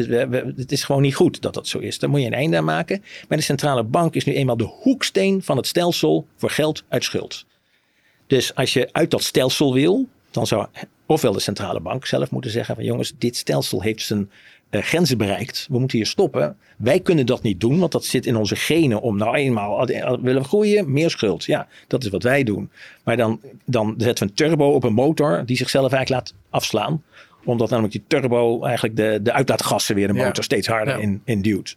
het 0.56 0.72
is 0.72 0.84
gewoon 0.84 1.02
niet 1.02 1.14
goed 1.14 1.42
dat 1.42 1.54
dat 1.54 1.68
zo 1.68 1.78
is. 1.78 1.98
Daar 1.98 2.10
moet 2.10 2.20
je 2.20 2.26
een 2.26 2.32
einde 2.32 2.56
aan 2.56 2.64
maken. 2.64 3.02
Maar 3.28 3.38
de 3.38 3.44
centrale 3.44 3.82
bank 3.82 4.14
is 4.14 4.24
nu 4.24 4.34
eenmaal 4.34 4.56
de 4.56 4.64
hoeksteen 4.80 5.42
van 5.42 5.56
het 5.56 5.66
stelsel 5.66 6.26
voor 6.36 6.50
geld 6.50 6.84
uit 6.88 7.04
schuld. 7.04 7.44
Dus 8.26 8.54
als 8.54 8.72
je 8.72 8.88
uit 8.92 9.10
dat 9.10 9.22
stelsel 9.22 9.74
wil, 9.74 10.06
dan 10.30 10.46
zou 10.46 10.66
ofwel 11.06 11.32
de 11.32 11.40
centrale 11.40 11.80
bank 11.80 12.06
zelf 12.06 12.30
moeten 12.30 12.50
zeggen 12.50 12.74
van 12.74 12.84
jongens, 12.84 13.12
dit 13.18 13.36
stelsel 13.36 13.82
heeft 13.82 14.02
zijn 14.02 14.30
uh, 14.70 14.82
grenzen 14.82 15.18
bereikt. 15.18 15.66
We 15.70 15.78
moeten 15.78 15.98
hier 15.98 16.06
stoppen. 16.06 16.56
Wij 16.76 17.00
kunnen 17.00 17.26
dat 17.26 17.42
niet 17.42 17.60
doen, 17.60 17.78
want 17.78 17.92
dat 17.92 18.04
zit 18.04 18.26
in 18.26 18.36
onze 18.36 18.56
genen 18.56 19.00
om 19.00 19.16
nou 19.16 19.36
eenmaal 19.36 19.86
willen 19.86 20.42
we 20.42 20.48
groeien, 20.48 20.92
meer 20.92 21.10
schuld. 21.10 21.44
Ja, 21.44 21.68
dat 21.86 22.04
is 22.04 22.10
wat 22.10 22.22
wij 22.22 22.42
doen. 22.42 22.70
Maar 23.04 23.16
dan, 23.16 23.40
dan 23.64 23.94
zetten 23.98 24.26
we 24.26 24.30
een 24.30 24.36
turbo 24.36 24.70
op 24.70 24.84
een 24.84 24.92
motor 24.92 25.42
die 25.46 25.56
zichzelf 25.56 25.92
eigenlijk 25.92 26.10
laat 26.10 26.40
afslaan. 26.50 27.02
Omdat 27.46 27.70
namelijk 27.70 27.92
die 27.94 28.04
turbo 28.06 28.62
eigenlijk 28.62 28.96
de, 28.96 29.18
de 29.22 29.32
uitlaatgassen 29.32 29.94
weer 29.94 30.06
de 30.06 30.12
motor 30.12 30.44
steeds 30.44 30.66
harder 30.66 31.00
in, 31.00 31.22
in 31.24 31.42
duwt. 31.42 31.76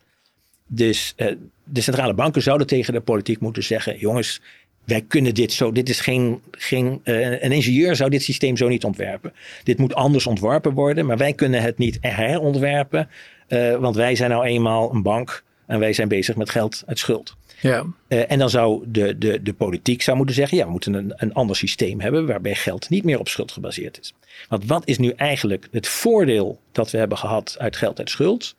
Dus 0.67 1.13
uh, 1.17 1.31
de 1.63 1.81
centrale 1.81 2.13
banken 2.13 2.41
zouden 2.41 2.67
tegen 2.67 2.93
de 2.93 3.01
politiek 3.01 3.39
moeten 3.39 3.63
zeggen: 3.63 3.97
jongens, 3.97 4.41
wij 4.83 5.01
kunnen 5.01 5.33
dit 5.33 5.51
zo. 5.51 5.71
Dit 5.71 5.89
is 5.89 5.99
geen. 5.99 6.41
geen 6.51 7.01
uh, 7.03 7.41
een 7.41 7.51
ingenieur 7.51 7.95
zou 7.95 8.09
dit 8.09 8.23
systeem 8.23 8.57
zo 8.57 8.67
niet 8.67 8.83
ontwerpen. 8.83 9.33
Dit 9.63 9.77
moet 9.77 9.93
anders 9.93 10.27
ontworpen 10.27 10.73
worden, 10.73 11.05
maar 11.05 11.17
wij 11.17 11.33
kunnen 11.33 11.61
het 11.61 11.77
niet 11.77 11.97
herontwerpen. 12.01 13.09
Uh, 13.47 13.75
want 13.75 13.95
wij 13.95 14.15
zijn 14.15 14.29
nou 14.29 14.45
eenmaal 14.45 14.93
een 14.93 15.01
bank 15.01 15.43
en 15.65 15.79
wij 15.79 15.93
zijn 15.93 16.07
bezig 16.07 16.35
met 16.35 16.49
geld 16.49 16.83
uit 16.85 16.99
schuld. 16.99 17.37
Ja. 17.61 17.85
Uh, 18.07 18.31
en 18.31 18.39
dan 18.39 18.49
zou 18.49 18.83
de, 18.87 19.17
de, 19.17 19.41
de 19.41 19.53
politiek 19.53 20.01
zou 20.01 20.17
moeten 20.17 20.35
zeggen: 20.35 20.57
ja, 20.57 20.65
we 20.65 20.71
moeten 20.71 20.93
een, 20.93 21.13
een 21.15 21.33
ander 21.33 21.55
systeem 21.55 21.99
hebben 22.01 22.27
waarbij 22.27 22.55
geld 22.55 22.89
niet 22.89 23.03
meer 23.03 23.19
op 23.19 23.27
schuld 23.27 23.51
gebaseerd 23.51 23.99
is. 23.99 24.13
Want 24.49 24.65
wat 24.65 24.87
is 24.87 24.97
nu 24.97 25.09
eigenlijk 25.09 25.67
het 25.71 25.87
voordeel 25.87 26.59
dat 26.71 26.91
we 26.91 26.97
hebben 26.97 27.17
gehad 27.17 27.55
uit 27.59 27.75
geld 27.75 27.99
uit 27.99 28.09
schuld? 28.09 28.55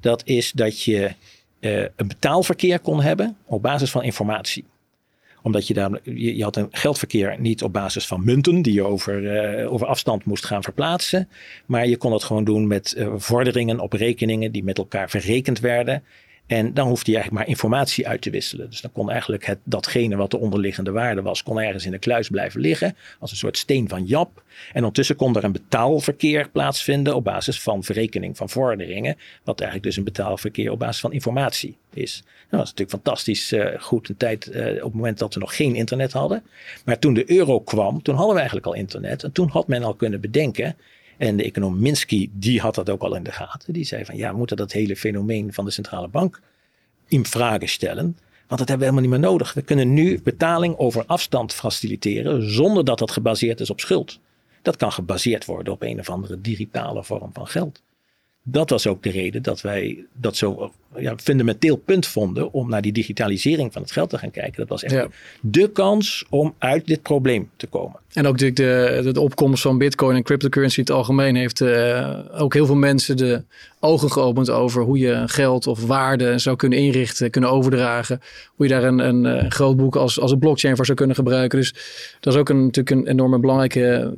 Dat 0.00 0.22
is 0.24 0.52
dat 0.52 0.82
je 0.82 1.12
een 1.60 2.08
betaalverkeer 2.08 2.80
kon 2.80 3.02
hebben 3.02 3.36
op 3.44 3.62
basis 3.62 3.90
van 3.90 4.02
informatie 4.02 4.64
omdat 5.46 5.66
je 5.66 6.00
je, 6.02 6.36
je, 6.36 6.42
had 6.42 6.56
een 6.56 6.68
geldverkeer 6.70 7.36
niet 7.38 7.62
op 7.62 7.72
basis 7.72 8.06
van 8.06 8.24
munten 8.24 8.62
die 8.62 8.72
je 8.72 8.82
over, 8.82 9.22
uh, 9.60 9.72
over 9.72 9.86
afstand 9.86 10.24
moest 10.24 10.44
gaan 10.44 10.62
verplaatsen. 10.62 11.28
Maar 11.66 11.86
je 11.86 11.96
kon 11.96 12.12
het 12.12 12.24
gewoon 12.24 12.44
doen 12.44 12.66
met 12.66 13.06
vorderingen 13.16 13.80
op 13.80 13.92
rekeningen 13.92 14.52
die 14.52 14.64
met 14.64 14.78
elkaar 14.78 15.10
verrekend 15.10 15.60
werden. 15.60 16.02
En 16.46 16.74
dan 16.74 16.88
hoefde 16.88 17.10
je 17.10 17.16
eigenlijk 17.16 17.46
maar 17.46 17.54
informatie 17.54 18.08
uit 18.08 18.20
te 18.20 18.30
wisselen. 18.30 18.70
Dus 18.70 18.80
dan 18.80 18.92
kon 18.92 19.10
eigenlijk 19.10 19.46
het, 19.46 19.58
datgene 19.64 20.16
wat 20.16 20.30
de 20.30 20.38
onderliggende 20.38 20.90
waarde 20.90 21.22
was, 21.22 21.42
kon 21.42 21.60
ergens 21.60 21.84
in 21.84 21.90
de 21.90 21.98
kluis 21.98 22.28
blijven 22.28 22.60
liggen. 22.60 22.96
Als 23.20 23.30
een 23.30 23.36
soort 23.36 23.58
steen 23.58 23.88
van 23.88 24.04
Jap. 24.04 24.42
En 24.68 24.78
ondertussen 24.78 25.16
kon 25.16 25.36
er 25.36 25.44
een 25.44 25.52
betaalverkeer 25.52 26.48
plaatsvinden 26.48 27.14
op 27.14 27.24
basis 27.24 27.60
van 27.60 27.84
verrekening 27.84 28.36
van 28.36 28.48
vorderingen. 28.48 29.16
Wat 29.44 29.60
eigenlijk 29.60 29.88
dus 29.88 29.96
een 29.96 30.04
betaalverkeer 30.04 30.70
op 30.70 30.78
basis 30.78 31.00
van 31.00 31.12
informatie 31.12 31.76
is. 31.92 32.22
Nou, 32.22 32.32
dat 32.50 32.60
is 32.60 32.74
natuurlijk 32.74 32.90
fantastisch 32.90 33.52
uh, 33.52 33.66
goed 33.78 34.08
een 34.08 34.16
tijd 34.16 34.46
uh, 34.46 34.66
op 34.66 34.82
het 34.82 34.94
moment 34.94 35.18
dat 35.18 35.34
we 35.34 35.40
nog 35.40 35.56
geen 35.56 35.74
internet 35.74 36.12
hadden. 36.12 36.42
Maar 36.84 36.98
toen 36.98 37.14
de 37.14 37.30
euro 37.30 37.60
kwam, 37.60 38.02
toen 38.02 38.14
hadden 38.14 38.32
we 38.32 38.38
eigenlijk 38.38 38.66
al 38.66 38.74
internet. 38.74 39.22
En 39.22 39.32
toen 39.32 39.48
had 39.48 39.68
men 39.68 39.82
al 39.82 39.94
kunnen 39.94 40.20
bedenken 40.20 40.76
en 41.16 41.36
de 41.36 41.44
econoom 41.44 41.80
Minsky, 41.80 42.30
die 42.32 42.60
had 42.60 42.74
dat 42.74 42.90
ook 42.90 43.02
al 43.02 43.14
in 43.14 43.22
de 43.22 43.32
gaten. 43.32 43.72
Die 43.72 43.84
zei 43.84 44.04
van 44.04 44.16
ja, 44.16 44.30
we 44.30 44.36
moeten 44.36 44.56
dat 44.56 44.72
hele 44.72 44.96
fenomeen 44.96 45.52
van 45.52 45.64
de 45.64 45.70
centrale 45.70 46.08
bank 46.08 46.40
in 47.08 47.26
vragen 47.26 47.68
stellen. 47.68 48.18
Want 48.46 48.60
dat 48.60 48.68
hebben 48.68 48.78
we 48.78 48.84
helemaal 48.84 49.10
niet 49.10 49.20
meer 49.20 49.30
nodig. 49.30 49.54
We 49.54 49.62
kunnen 49.62 49.92
nu 49.92 50.20
betaling 50.22 50.76
over 50.76 51.04
afstand 51.06 51.54
faciliteren 51.54 52.50
zonder 52.50 52.84
dat 52.84 52.98
dat 52.98 53.10
gebaseerd 53.10 53.60
is 53.60 53.70
op 53.70 53.80
schuld. 53.80 54.20
Dat 54.62 54.76
kan 54.76 54.92
gebaseerd 54.92 55.44
worden 55.44 55.72
op 55.72 55.82
een 55.82 55.98
of 55.98 56.10
andere 56.10 56.40
digitale 56.40 57.04
vorm 57.04 57.30
van 57.32 57.46
geld 57.46 57.82
dat 58.48 58.70
was 58.70 58.86
ook 58.86 59.02
de 59.02 59.10
reden 59.10 59.42
dat 59.42 59.60
wij 59.60 60.04
dat 60.12 60.36
zo 60.36 60.72
ja, 60.96 61.14
fundamenteel 61.16 61.76
punt 61.76 62.06
vonden 62.06 62.52
om 62.52 62.68
naar 62.68 62.82
die 62.82 62.92
digitalisering 62.92 63.72
van 63.72 63.82
het 63.82 63.92
geld 63.92 64.10
te 64.10 64.18
gaan 64.18 64.30
kijken. 64.30 64.56
Dat 64.56 64.68
was 64.68 64.82
echt 64.82 64.94
ja. 64.94 65.08
de 65.40 65.70
kans 65.70 66.24
om 66.30 66.54
uit 66.58 66.86
dit 66.86 67.02
probleem 67.02 67.50
te 67.56 67.66
komen. 67.66 68.00
En 68.12 68.26
ook 68.26 68.38
de, 68.38 68.52
de, 68.52 69.10
de 69.12 69.20
opkomst 69.20 69.62
van 69.62 69.78
bitcoin 69.78 70.16
en 70.16 70.22
cryptocurrency 70.22 70.78
in 70.78 70.84
het 70.84 70.94
algemeen 70.94 71.36
heeft 71.36 71.60
uh, 71.60 72.18
ook 72.32 72.54
heel 72.54 72.66
veel 72.66 72.74
mensen 72.74 73.16
de 73.16 73.42
ogen 73.80 74.12
geopend 74.12 74.50
over 74.50 74.82
hoe 74.82 74.98
je 74.98 75.22
geld 75.26 75.66
of 75.66 75.86
waarde 75.86 76.38
zou 76.38 76.56
kunnen 76.56 76.78
inrichten, 76.78 77.30
kunnen 77.30 77.50
overdragen. 77.50 78.20
Hoe 78.54 78.66
je 78.66 78.72
daar 78.72 78.84
een, 78.84 78.98
een, 78.98 79.24
een 79.24 79.50
groot 79.52 79.76
boek 79.76 79.96
als, 79.96 80.20
als 80.20 80.30
een 80.30 80.38
blockchain 80.38 80.76
voor 80.76 80.84
zou 80.84 80.96
kunnen 80.96 81.16
gebruiken. 81.16 81.58
Dus 81.58 81.74
dat 82.20 82.32
is 82.32 82.38
ook 82.38 82.48
een, 82.48 82.64
natuurlijk 82.64 82.96
een 82.96 83.06
enorme 83.06 83.38
belangrijke 83.38 84.14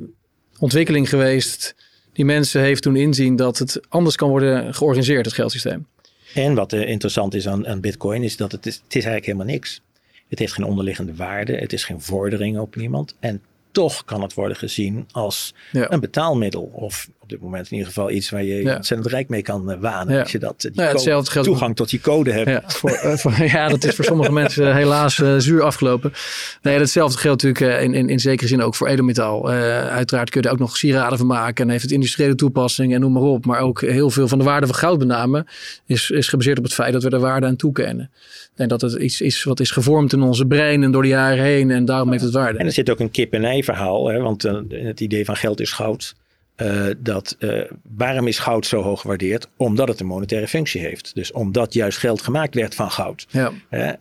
ontwikkeling 0.59 1.09
geweest 1.09 1.75
die 2.13 2.25
mensen 2.25 2.61
heeft 2.61 2.81
toen 2.81 2.95
inzien 2.95 3.35
dat 3.35 3.57
het 3.57 3.79
anders 3.89 4.15
kan 4.15 4.29
worden 4.29 4.73
georganiseerd, 4.73 5.25
het 5.25 5.35
geldsysteem. 5.35 5.87
En 6.33 6.55
wat 6.55 6.73
uh, 6.73 6.89
interessant 6.89 7.33
is 7.33 7.47
aan, 7.47 7.67
aan 7.67 7.81
Bitcoin 7.81 8.23
is 8.23 8.37
dat 8.37 8.51
het 8.51 8.65
is, 8.65 8.75
het 8.75 8.95
is 8.95 9.05
eigenlijk 9.05 9.25
helemaal 9.25 9.53
niks. 9.53 9.81
Het 10.27 10.39
heeft 10.39 10.53
geen 10.53 10.65
onderliggende 10.65 11.15
waarde, 11.15 11.55
het 11.55 11.73
is 11.73 11.83
geen 11.83 12.01
vordering 12.01 12.59
op 12.59 12.75
niemand. 12.75 13.15
En 13.19 13.41
toch 13.71 14.05
kan 14.05 14.21
het 14.21 14.33
worden 14.33 14.57
gezien 14.57 15.07
als 15.11 15.53
een 15.71 15.99
betaalmiddel. 15.99 16.71
Of 16.73 17.09
op 17.33 17.39
dit 17.39 17.49
moment 17.49 17.65
in 17.65 17.77
ieder 17.77 17.87
geval 17.87 18.11
iets 18.11 18.29
waar 18.29 18.43
je 18.43 18.63
ja. 18.63 18.75
ontzettend 18.75 19.11
rijk 19.11 19.29
mee 19.29 19.41
kan 19.41 19.71
uh, 19.71 19.77
wanen. 19.79 20.13
Ja. 20.13 20.21
Als 20.21 20.31
je 20.31 20.39
dat, 20.39 20.61
die 20.61 20.71
ja, 20.73 20.87
hetzelfde 20.87 21.31
geldt 21.31 21.47
toegang 21.47 21.75
tot 21.75 21.89
die 21.89 22.01
code 22.01 22.31
hebt. 22.31 22.49
Ja, 22.49 22.63
voor, 22.65 22.91
uh, 22.91 23.13
voor, 23.13 23.43
ja 23.55 23.67
dat 23.67 23.83
is 23.83 23.95
voor 23.95 24.05
sommige 24.05 24.31
mensen 24.31 24.75
helaas 24.75 25.15
zuur 25.37 25.63
afgelopen. 25.63 26.13
Nee, 26.61 26.79
hetzelfde 26.79 27.17
geldt 27.17 27.43
natuurlijk 27.43 27.81
in, 27.83 27.93
in, 27.93 28.09
in 28.09 28.19
zekere 28.19 28.47
zin 28.47 28.61
ook 28.61 28.75
voor 28.75 28.87
edelmetaal. 28.87 29.49
uiteraard 29.49 30.29
kun 30.29 30.41
je 30.41 30.47
er 30.47 30.53
ook 30.53 30.59
nog 30.59 30.77
sieraden 30.77 31.17
van 31.17 31.27
maken. 31.27 31.65
En 31.65 31.71
heeft 31.71 31.83
het 31.83 31.91
industriële 31.91 32.35
toepassing 32.35 32.93
en 32.93 32.99
noem 32.99 33.11
maar 33.11 33.21
op. 33.21 33.45
Maar 33.45 33.59
ook 33.59 33.81
heel 33.81 34.09
veel 34.09 34.27
van 34.27 34.37
de 34.37 34.43
waarde 34.43 34.65
van 34.65 34.75
goud 34.75 34.99
met 34.99 35.07
name 35.07 35.45
is, 35.85 36.09
is 36.09 36.27
gebaseerd 36.27 36.57
op 36.57 36.63
het 36.63 36.73
feit 36.73 36.93
dat 36.93 37.03
we 37.03 37.09
er 37.09 37.19
waarde 37.19 37.45
aan 37.45 37.55
toekennen. 37.55 38.11
En 38.55 38.67
dat 38.67 38.81
het 38.81 38.93
iets 38.93 39.21
is 39.21 39.43
wat 39.43 39.59
is 39.59 39.71
gevormd 39.71 40.13
in 40.13 40.21
onze 40.21 40.45
brein 40.45 40.83
en 40.83 40.91
door 40.91 41.01
de 41.01 41.07
jaren 41.07 41.43
heen. 41.43 41.71
En 41.71 41.85
daarom 41.85 42.11
heeft 42.11 42.23
het 42.23 42.33
waarde. 42.33 42.59
En 42.59 42.65
er 42.65 42.71
zit 42.71 42.89
ook 42.89 42.99
een 42.99 43.11
kip-en-ei 43.11 43.63
verhaal. 43.63 44.07
Hè? 44.07 44.19
Want 44.19 44.41
het 44.69 44.99
idee 44.99 45.25
van 45.25 45.35
geld 45.35 45.59
is 45.59 45.71
goud. 45.71 46.15
Uh, 46.61 46.85
dat, 46.97 47.35
uh, 47.39 47.61
waarom 47.95 48.27
is 48.27 48.39
goud 48.39 48.65
zo 48.65 48.81
hoog 48.81 49.01
gewaardeerd? 49.01 49.47
Omdat 49.57 49.87
het 49.87 49.99
een 49.99 50.05
monetaire 50.05 50.47
functie 50.47 50.81
heeft. 50.81 51.15
Dus 51.15 51.31
omdat 51.31 51.73
juist 51.73 51.97
geld 51.97 52.21
gemaakt 52.21 52.55
werd 52.55 52.75
van 52.75 52.91
goud. 52.91 53.27
Ja. 53.29 53.51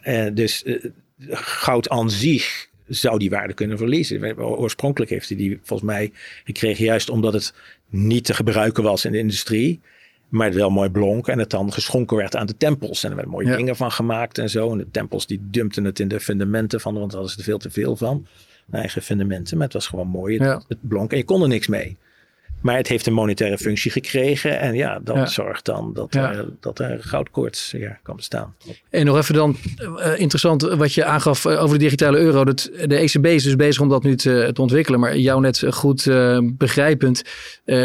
Uh, 0.05 0.27
dus 0.35 0.65
goud 1.31 1.89
aan 1.89 2.11
zich 2.11 2.69
zou 2.87 3.19
die 3.19 3.31
waarde 3.31 3.55
kunnen 3.55 3.79
verliezen. 3.79 4.39
Oorspronkelijk 4.39 5.11
heeft 5.11 5.29
hij 5.29 5.39
die 5.39 5.61
volgens 5.63 5.91
mij 5.91 6.13
gekregen 6.45 6.85
juist 6.85 7.09
omdat 7.11 7.33
het 7.33 7.55
niet 7.89 8.25
te 8.25 8.35
gebruiken 8.35 8.83
was 8.83 9.05
in 9.05 9.13
de 9.13 9.19
industrie. 9.19 9.81
Maar 10.29 10.47
het 10.47 10.55
wel 10.55 10.71
mooi 10.71 10.89
blonk 10.89 11.29
en 11.29 11.39
het 11.39 11.51
dan 11.51 11.73
geschonken 11.73 12.17
werd 12.17 12.37
aan 12.37 12.47
de 12.47 12.57
tempels. 12.57 13.05
En 13.05 13.11
er 13.11 13.17
werden 13.17 13.33
mooie 13.33 13.57
dingen 13.57 13.77
van 13.77 13.93
gemaakt 13.93 14.39
en 14.39 14.51
zo. 14.51 14.73
En 14.73 14.79
de 14.79 14.91
tempels 14.91 15.27
die 15.27 15.41
dumpten 15.43 15.85
het 15.85 16.01
in 16.01 16.09
de 16.09 16.21
fundamenten 16.21 16.81
van, 16.81 16.95
want 16.95 17.13
daar 17.13 17.21
was 17.21 17.37
er 17.37 17.43
veel 17.43 17.59
te 17.59 17.71
veel 17.71 17.97
van. 17.97 18.27
Eigen 18.71 19.03
fundamenten, 19.03 19.57
maar 19.57 19.67
het 19.67 19.75
was 19.75 19.87
gewoon 19.87 20.09
mooi. 20.09 20.39
Het, 20.39 20.65
het 20.69 20.79
blonk 20.81 21.11
en 21.11 21.17
je 21.17 21.25
kon 21.25 21.43
er 21.43 21.49
niks 21.49 21.67
mee. 21.67 21.97
Maar 22.61 22.77
het 22.77 22.89
heeft 22.89 23.07
een 23.07 23.13
monetaire 23.13 23.59
functie 23.59 23.91
gekregen. 23.91 24.59
En 24.59 24.75
ja, 24.75 24.99
dat 25.03 25.31
zorgt 25.31 25.65
dan 25.65 25.91
dat, 25.95 26.15
er, 26.15 26.47
dat 26.61 26.79
er 26.79 26.99
goudkoorts 27.01 27.71
ja, 27.77 27.99
kan 28.03 28.17
bestaan. 28.17 28.55
En 28.91 29.05
nog 29.05 29.17
even 29.17 29.35
dan 29.35 29.57
uh, 29.81 30.21
interessant 30.21 30.63
wat 30.63 30.95
je 30.95 31.05
aangaf 31.05 31.45
eh, 31.45 31.63
over 31.63 31.79
de 31.79 31.85
digitale 31.85 32.19
euro. 32.19 32.45
Dat, 32.45 32.71
de 32.87 32.97
ECB 32.97 33.27
is 33.27 33.43
dus 33.43 33.57
bezig 33.57 33.83
om 33.83 33.89
dat 33.89 34.03
nu 34.03 34.17
te, 34.17 34.51
te 34.53 34.61
ontwikkelen. 34.61 35.01
Maar 35.01 35.17
jou 35.17 35.41
net 35.41 35.65
goed 35.71 36.07
uh, 36.07 36.39
begrijpend. 36.43 37.23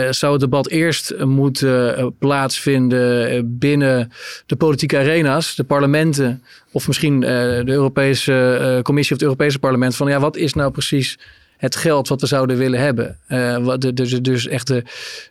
zou 0.09 0.31
het 0.31 0.41
debat 0.41 0.69
eerst 0.69 1.15
moeten 1.17 2.15
plaatsvinden 2.19 3.57
binnen 3.59 4.12
de 4.45 4.55
politieke 4.55 4.97
arena's, 4.97 5.55
de 5.55 5.63
parlementen. 5.63 6.43
Of 6.71 6.88
misschien 6.88 7.19
de 7.19 7.63
Europese 7.65 8.79
Commissie 8.83 9.15
of 9.15 9.21
het 9.21 9.29
Europese 9.29 9.59
parlement. 9.59 9.95
Van 9.95 10.09
ja, 10.09 10.19
wat 10.19 10.36
is 10.36 10.53
nou 10.53 10.71
precies 10.71 11.17
het 11.63 11.76
geld 11.76 12.08
wat 12.08 12.21
we 12.21 12.28
zouden 12.28 12.58
willen 12.58 12.80
hebben. 12.80 13.17
Uh, 13.28 13.76
dus, 13.93 14.21
dus 14.21 14.47
echt 14.47 14.67
de, 14.67 14.84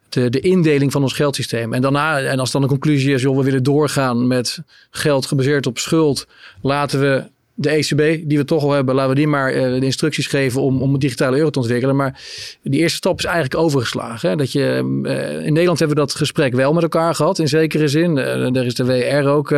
de, 0.09 0.31
de, 0.31 0.41
indeling 0.41 0.93
van 0.93 1.03
ons 1.03 1.13
geldsysteem. 1.13 1.73
En 1.73 1.83
daarna, 1.83 2.21
en 2.21 2.39
als 2.39 2.51
dan 2.51 2.61
de 2.61 2.69
conclusie 2.69 3.15
is, 3.15 3.23
joh, 3.23 3.37
we 3.37 3.43
willen 3.43 3.63
doorgaan 3.63 4.27
met 4.27 4.63
geld 4.91 5.27
gebaseerd 5.27 5.67
op 5.67 5.79
schuld, 5.79 6.27
laten 6.61 7.01
we 7.01 7.25
de 7.55 7.71
ECB, 7.71 8.29
die 8.29 8.39
we 8.39 8.45
toch 8.45 8.63
al 8.63 8.71
hebben, 8.71 8.95
laten 8.95 9.11
we 9.11 9.17
die 9.17 9.27
maar 9.27 9.55
uh, 9.55 9.81
de 9.81 9.85
instructies 9.85 10.27
geven 10.27 10.63
om, 10.63 10.83
om 10.83 10.93
een 10.93 10.99
digitale 10.99 11.37
euro 11.37 11.51
te 11.51 11.59
ontwikkelen. 11.59 11.97
Maar 11.97 12.21
die 12.63 12.81
eerste 12.81 12.97
stap 12.97 13.19
is 13.19 13.25
eigenlijk 13.25 13.57
overgeslagen. 13.57 14.29
Hè? 14.29 14.37
Dat 14.37 14.53
je, 14.53 15.01
uh, 15.03 15.47
in 15.47 15.53
Nederland 15.53 15.79
hebben 15.79 15.97
we 15.97 16.03
dat 16.03 16.15
gesprek 16.15 16.55
wel 16.55 16.73
met 16.73 16.83
elkaar 16.83 17.15
gehad, 17.15 17.39
in 17.39 17.49
zekere 17.49 17.89
zin. 17.89 18.17
Uh, 18.17 18.53
daar 18.53 18.67
is 18.67 18.75
de 18.75 18.85
WR 18.85 19.29
ook 19.29 19.49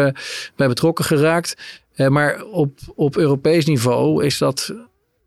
bij 0.57 0.69
betrokken 0.69 1.05
geraakt. 1.05 1.57
maar 2.09 2.45
op, 2.45 2.79
op 2.95 3.17
Europees 3.17 3.65
niveau 3.65 4.25
is 4.25 4.39
dat 4.39 4.73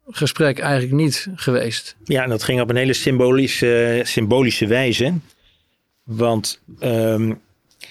gesprek 0.10 0.60
eigenlijk 0.60 0.94
niet 0.94 1.28
geweest. 1.36 1.96
Ja, 2.04 2.24
en 2.24 2.30
dat 2.30 2.44
ging 2.44 2.62
op 2.62 2.70
een 2.70 2.76
hele 2.76 2.94
symbolische, 2.94 4.02
symbolische 4.04 4.68
wijze. 4.68 5.14
Want 6.04 6.62
um, 6.80 7.40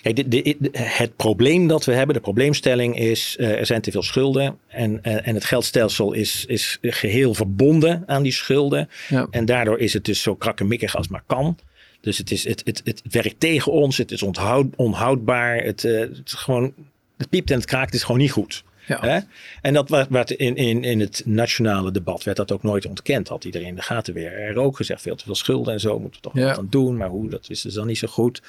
kijk, 0.03 0.31
de, 0.31 0.57
het 0.73 1.17
probleem 1.17 1.67
dat 1.67 1.85
we 1.85 1.93
hebben, 1.93 2.15
de 2.15 2.21
probleemstelling 2.21 2.99
is, 2.99 3.37
uh, 3.41 3.59
er 3.59 3.67
zijn 3.67 3.81
te 3.81 3.91
veel 3.91 4.03
schulden. 4.03 4.59
En, 4.69 5.01
uh, 5.03 5.27
en 5.27 5.35
het 5.35 5.45
geldstelsel 5.45 6.13
is, 6.13 6.45
is 6.47 6.79
geheel 6.83 7.35
verbonden 7.35 8.03
aan 8.07 8.23
die 8.23 8.33
schulden. 8.33 8.89
Ja. 9.09 9.27
En 9.31 9.45
daardoor 9.45 9.79
is 9.79 9.93
het 9.93 10.05
dus 10.05 10.23
zo 10.23 10.35
krakkemikkig 10.35 10.97
als 10.97 11.09
maar 11.09 11.23
kan. 11.27 11.59
Dus 12.01 12.19
het, 12.19 12.31
is, 12.31 12.45
het, 12.45 12.63
het, 12.65 12.81
het 12.85 13.03
werkt 13.11 13.41
tegen 13.41 13.73
ons, 13.73 13.97
het 13.97 14.11
is 14.11 14.23
onthoud, 14.23 14.67
onhoudbaar. 14.77 15.57
Het, 15.57 15.85
uh, 15.85 16.01
het, 16.01 16.21
is 16.25 16.33
gewoon, 16.33 16.75
het 17.17 17.29
piept 17.29 17.51
en 17.51 17.57
het 17.57 17.67
kraakt, 17.67 17.87
het 17.87 17.95
is 17.95 18.03
gewoon 18.03 18.21
niet 18.21 18.33
goed. 18.33 18.65
Ja. 18.87 19.01
Hè? 19.01 19.19
En 19.63 19.75
dat 19.75 20.07
werd 20.09 20.31
in, 20.31 20.57
in, 20.57 20.85
in 20.85 21.01
het 21.01 21.23
nationale 21.25 21.91
debat 21.91 22.25
werd 22.25 22.37
dat 22.37 22.53
ook 22.53 22.63
nooit 22.63 22.87
ontkend. 22.87 23.29
Had 23.29 23.45
iedereen 23.45 23.69
in 23.69 23.75
de 23.75 23.83
gaten 23.83 24.15
weer. 24.15 24.33
Er 24.33 24.59
ook 24.59 24.77
gezegd, 24.77 25.03
veel 25.03 25.17
te 25.17 25.25
veel 25.25 25.35
schulden 25.35 25.73
en 25.73 25.81
zo 25.81 25.99
moeten 25.99 26.21
we 26.23 26.31
toch 26.31 26.45
wat 26.45 26.59
aan 26.59 26.67
doen. 26.71 26.97
Maar 26.97 27.09
hoe, 27.09 27.31
dat 27.31 27.47
wisten 27.47 27.71
ze 27.71 27.79
dan 27.79 27.87
niet 27.87 27.99
zo 27.99 28.09
goed. 28.09 28.43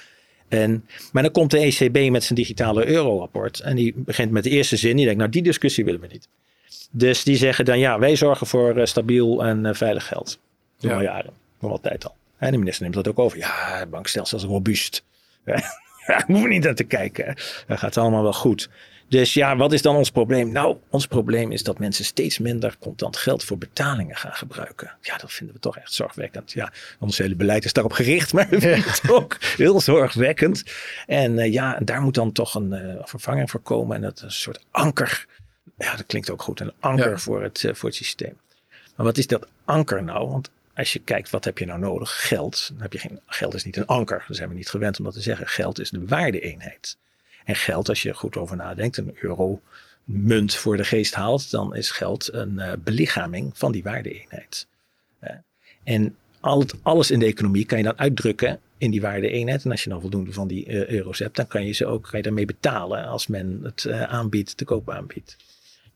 En, 0.48 0.86
maar 1.12 1.24
dan 1.24 1.32
komt 1.32 1.52
de 1.52 1.58
ECB 1.58 2.12
met 2.12 2.24
zijn 2.24 2.40
digitale 2.40 2.86
euro-rapport. 2.86 3.60
En 3.60 3.76
die 3.76 3.94
begint 3.96 4.32
met 4.32 4.44
de 4.44 4.50
eerste 4.50 4.78
zin. 4.78 4.96
Die 4.96 5.06
denkt, 5.06 5.20
nou 5.20 5.32
die 5.32 5.44
discussie 5.44 5.86
willen 5.86 6.02
we 6.02 6.08
niet. 6.08 6.28
Dus 6.92 7.24
die 7.24 7.36
zeggen 7.36 7.66
dan, 7.66 7.80
ja, 7.80 8.00
wij 8.00 8.16
zorgen 8.16 8.48
voor 8.48 8.78
uh, 8.78 8.86
stabiel 8.86 9.44
en 9.44 9.66
uh, 9.66 9.74
veilig 9.74 10.08
geld. 10.08 10.40
Door 10.80 10.92
ja. 10.92 11.02
jaren, 11.02 11.34
nog 11.60 11.70
wel 11.70 11.80
tijd 11.80 12.06
al. 12.06 12.16
En 12.38 12.52
de 12.52 12.58
minister 12.58 12.84
neemt 12.84 12.96
dat 12.96 13.08
ook 13.08 13.20
over. 13.20 13.38
Ja, 13.38 13.78
het 13.80 13.90
bankstelsel 13.90 14.38
is 14.38 14.44
robuust. 14.44 15.04
ja, 15.46 16.24
hoeven 16.26 16.44
we 16.44 16.54
niet 16.54 16.64
naar 16.64 16.76
te 16.76 16.84
kijken. 16.84 17.36
Dat 17.68 17.80
gaat 17.80 17.98
allemaal 17.98 18.24
wel 18.24 18.34
goed. 18.34 18.70
Dus 19.10 19.34
ja, 19.34 19.58
wat 19.58 19.74
is 19.74 19.82
dan 19.82 19.96
ons 19.96 20.12
probleem? 20.12 20.52
Nou, 20.52 20.78
ons 20.90 21.08
probleem 21.08 21.52
is 21.52 21.64
dat 21.64 21.80
mensen 21.80 22.06
steeds 22.06 22.40
minder 22.40 22.76
contant 22.80 23.18
geld 23.18 23.44
voor 23.44 23.58
betalingen 23.58 24.16
gaan 24.16 24.34
gebruiken. 24.34 24.92
Ja, 25.02 25.18
dat 25.18 25.34
vinden 25.34 25.56
we 25.56 25.62
toch 25.62 25.78
echt 25.78 25.94
zorgwekkend. 25.94 26.52
Ja, 26.52 26.72
ons 27.00 27.18
hele 27.18 27.36
beleid 27.36 27.66
is 27.66 27.74
daarop 27.74 27.94
gericht, 27.94 28.34
maar 28.34 28.50
we 28.50 28.60
vinden 28.60 28.84
het 28.84 29.10
ook 29.10 29.38
heel 29.42 29.82
zorgwekkend. 29.82 30.64
En 31.06 31.38
uh, 31.38 31.52
ja, 31.52 31.80
daar 31.84 32.02
moet 32.02 32.14
dan 32.14 32.32
toch 32.32 32.56
een 32.56 32.72
uh, 32.72 32.96
vervanging 33.02 33.50
voor 33.50 33.60
komen. 33.60 33.96
En 33.96 34.02
dat 34.02 34.18
is 34.18 34.24
een 34.24 34.32
soort 34.32 34.66
anker. 34.72 35.26
Ja, 35.78 35.96
dat 35.96 36.06
klinkt 36.06 36.30
ook 36.30 36.42
goed. 36.42 36.60
Een 36.60 36.74
anker 36.80 37.20
voor, 37.20 37.44
het, 37.44 37.64
uh, 37.64 37.74
voor 37.74 37.90
het 37.90 37.98
systeem. 37.98 38.38
Maar 38.96 39.06
wat 39.06 39.18
is 39.18 39.28
dat 39.28 39.48
anker 39.66 40.04
nou? 40.04 40.30
Want 40.30 40.50
als 40.76 40.94
je 40.94 41.00
kijkt, 41.00 41.30
wat 41.30 41.44
heb 41.44 41.58
je 41.58 41.66
nou 41.66 41.80
nodig? 41.80 42.28
Geld. 42.28 42.70
Dan 42.74 42.82
heb 42.82 42.94
je 42.94 43.00
geen, 43.00 43.20
geld 43.26 43.54
is 43.54 43.64
niet 43.64 43.78
een 43.78 43.86
anker. 43.86 44.18
Daar 44.28 44.36
zijn 44.36 44.50
we 44.50 44.56
niet 44.56 44.70
gewend 44.70 44.98
om 45.00 45.06
dat 45.06 45.14
te 45.14 45.22
zeggen. 45.22 45.48
Geld 45.48 45.80
is 45.80 45.90
de 45.90 46.06
waardeeenheid. 46.06 46.98
En 47.48 47.56
geld, 47.56 47.90
als 47.90 48.02
je 48.02 48.14
goed 48.14 48.38
over 48.38 48.56
nadenkt, 48.56 48.98
een 48.98 49.16
euro 49.20 49.62
munt 50.04 50.56
voor 50.56 50.78
de 50.78 50.84
geest 50.84 51.14
haalt, 51.14 51.52
dan 51.52 51.76
is 51.76 51.92
geld 51.92 52.34
een 52.34 52.54
uh, 52.54 52.72
belichaming 52.80 53.52
van 53.54 53.72
die 53.72 53.84
waardeeenheid. 53.84 54.68
Uh, 55.24 55.30
en 55.84 56.16
al 56.40 56.60
het, 56.60 56.74
alles 56.82 57.12
in 57.12 57.20
de 57.20 57.26
economie 57.26 57.66
kan 57.66 57.78
je 57.78 57.84
dan 57.84 57.98
uitdrukken 57.98 58.60
in 58.78 58.92
die 58.92 59.02
waardeeenheid. 59.02 59.66
En 59.66 59.72
als 59.72 59.84
je 59.84 59.90
dan 59.90 60.02
voldoende 60.02 60.34
van 60.34 60.48
die 60.48 60.68
uh, 60.68 60.88
euro's 60.88 61.20
hebt, 61.20 61.36
dan 61.36 61.48
kan 61.48 61.66
je 61.66 61.72
ze 61.72 61.86
ook 61.86 62.04
kan 62.04 62.18
je 62.18 62.24
daarmee 62.24 62.46
betalen 62.46 63.06
als 63.06 63.28
men 63.28 63.60
het 63.64 63.90
aanbiedt, 63.90 64.58
te 64.58 64.66
koop 64.66 64.90
aanbiedt. 64.90 65.38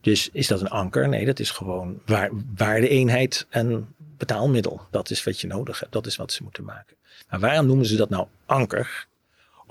Dus 0.02 0.30
is 0.32 0.48
dat 0.48 0.62
een 0.62 0.70
anker? 0.70 1.10
Nee, 1.10 1.26
dat 1.26 1.40
is 1.40 1.52
gewoon 1.52 2.02
waar, 2.06 2.30
waardeeenheid 2.56 3.46
en 3.50 3.96
betaalmiddel. 3.98 4.82
Dat 4.92 5.10
is 5.10 5.24
wat 5.24 5.42
je 5.42 5.48
nodig 5.48 5.80
hebt. 5.80 5.92
Dat 5.92 6.06
is 6.06 6.16
wat 6.16 6.32
ze 6.32 6.44
moeten 6.44 6.64
maken. 6.64 6.96
Maar 7.30 7.40
waarom 7.40 7.66
noemen 7.66 7.86
ze 7.86 7.96
dat 7.96 8.10
nou 8.10 8.28
anker? 8.46 9.10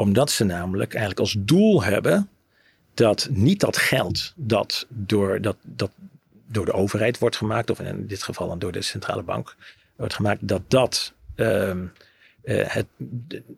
Omdat 0.00 0.30
ze 0.30 0.44
namelijk 0.44 0.90
eigenlijk 0.90 1.20
als 1.20 1.36
doel 1.38 1.82
hebben 1.82 2.28
dat 2.94 3.28
niet 3.30 3.60
dat 3.60 3.76
geld 3.76 4.32
dat 4.36 4.86
door, 4.88 5.40
dat, 5.40 5.56
dat 5.62 5.90
door 6.46 6.64
de 6.64 6.72
overheid 6.72 7.18
wordt 7.18 7.36
gemaakt, 7.36 7.70
of 7.70 7.80
in 7.80 8.06
dit 8.06 8.22
geval 8.22 8.48
dan 8.48 8.58
door 8.58 8.72
de 8.72 8.82
centrale 8.82 9.22
bank 9.22 9.56
wordt 9.96 10.14
gemaakt, 10.14 10.48
dat 10.48 10.62
dat 10.68 11.12
uh, 11.36 11.72
het, 12.42 12.86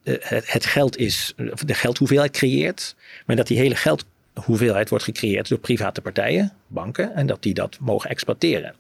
het, 0.03 0.53
het 0.53 0.67
geld 0.67 0.97
is, 0.97 1.35
de 1.67 1.75
geldhoeveelheid 1.75 2.33
creëert, 2.33 2.97
maar 3.27 3.37
dat 3.37 3.47
die 3.47 3.59
hele 3.59 3.77
geldhoeveelheid 3.77 4.89
wordt 4.89 5.05
gecreëerd 5.05 5.49
door 5.49 5.59
private 5.59 6.01
partijen, 6.01 6.53
banken, 6.67 7.15
en 7.15 7.27
dat 7.27 7.43
die 7.43 7.55
dat 7.55 7.79
mogen 7.81 8.11
exploiteren. 8.11 8.75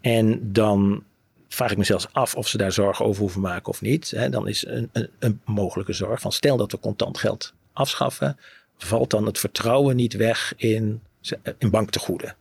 En 0.00 0.52
dan 0.52 1.04
vraag 1.48 1.70
ik 1.70 1.76
me 1.76 1.84
zelfs 1.84 2.06
af 2.12 2.34
of 2.34 2.48
ze 2.48 2.56
daar 2.56 2.72
zorgen 2.72 3.04
over 3.04 3.20
hoeven 3.20 3.40
maken 3.40 3.68
of 3.68 3.80
niet. 3.80 4.10
Hè, 4.10 4.28
dan 4.28 4.48
is 4.48 4.66
een, 4.66 4.88
een, 4.92 5.08
een, 5.18 5.40
mogelijke 5.44 5.92
zorg 5.92 6.20
van 6.20 6.32
stel 6.32 6.56
dat 6.56 6.72
we 6.72 6.80
contant 6.80 7.18
geld 7.18 7.52
afschaffen, 7.72 8.38
valt 8.76 9.10
dan 9.10 9.26
het 9.26 9.38
vertrouwen 9.38 9.96
niet 9.96 10.14
weg 10.14 10.52
in, 10.56 11.00
in 11.58 11.70
banktegoeden. 11.70 12.36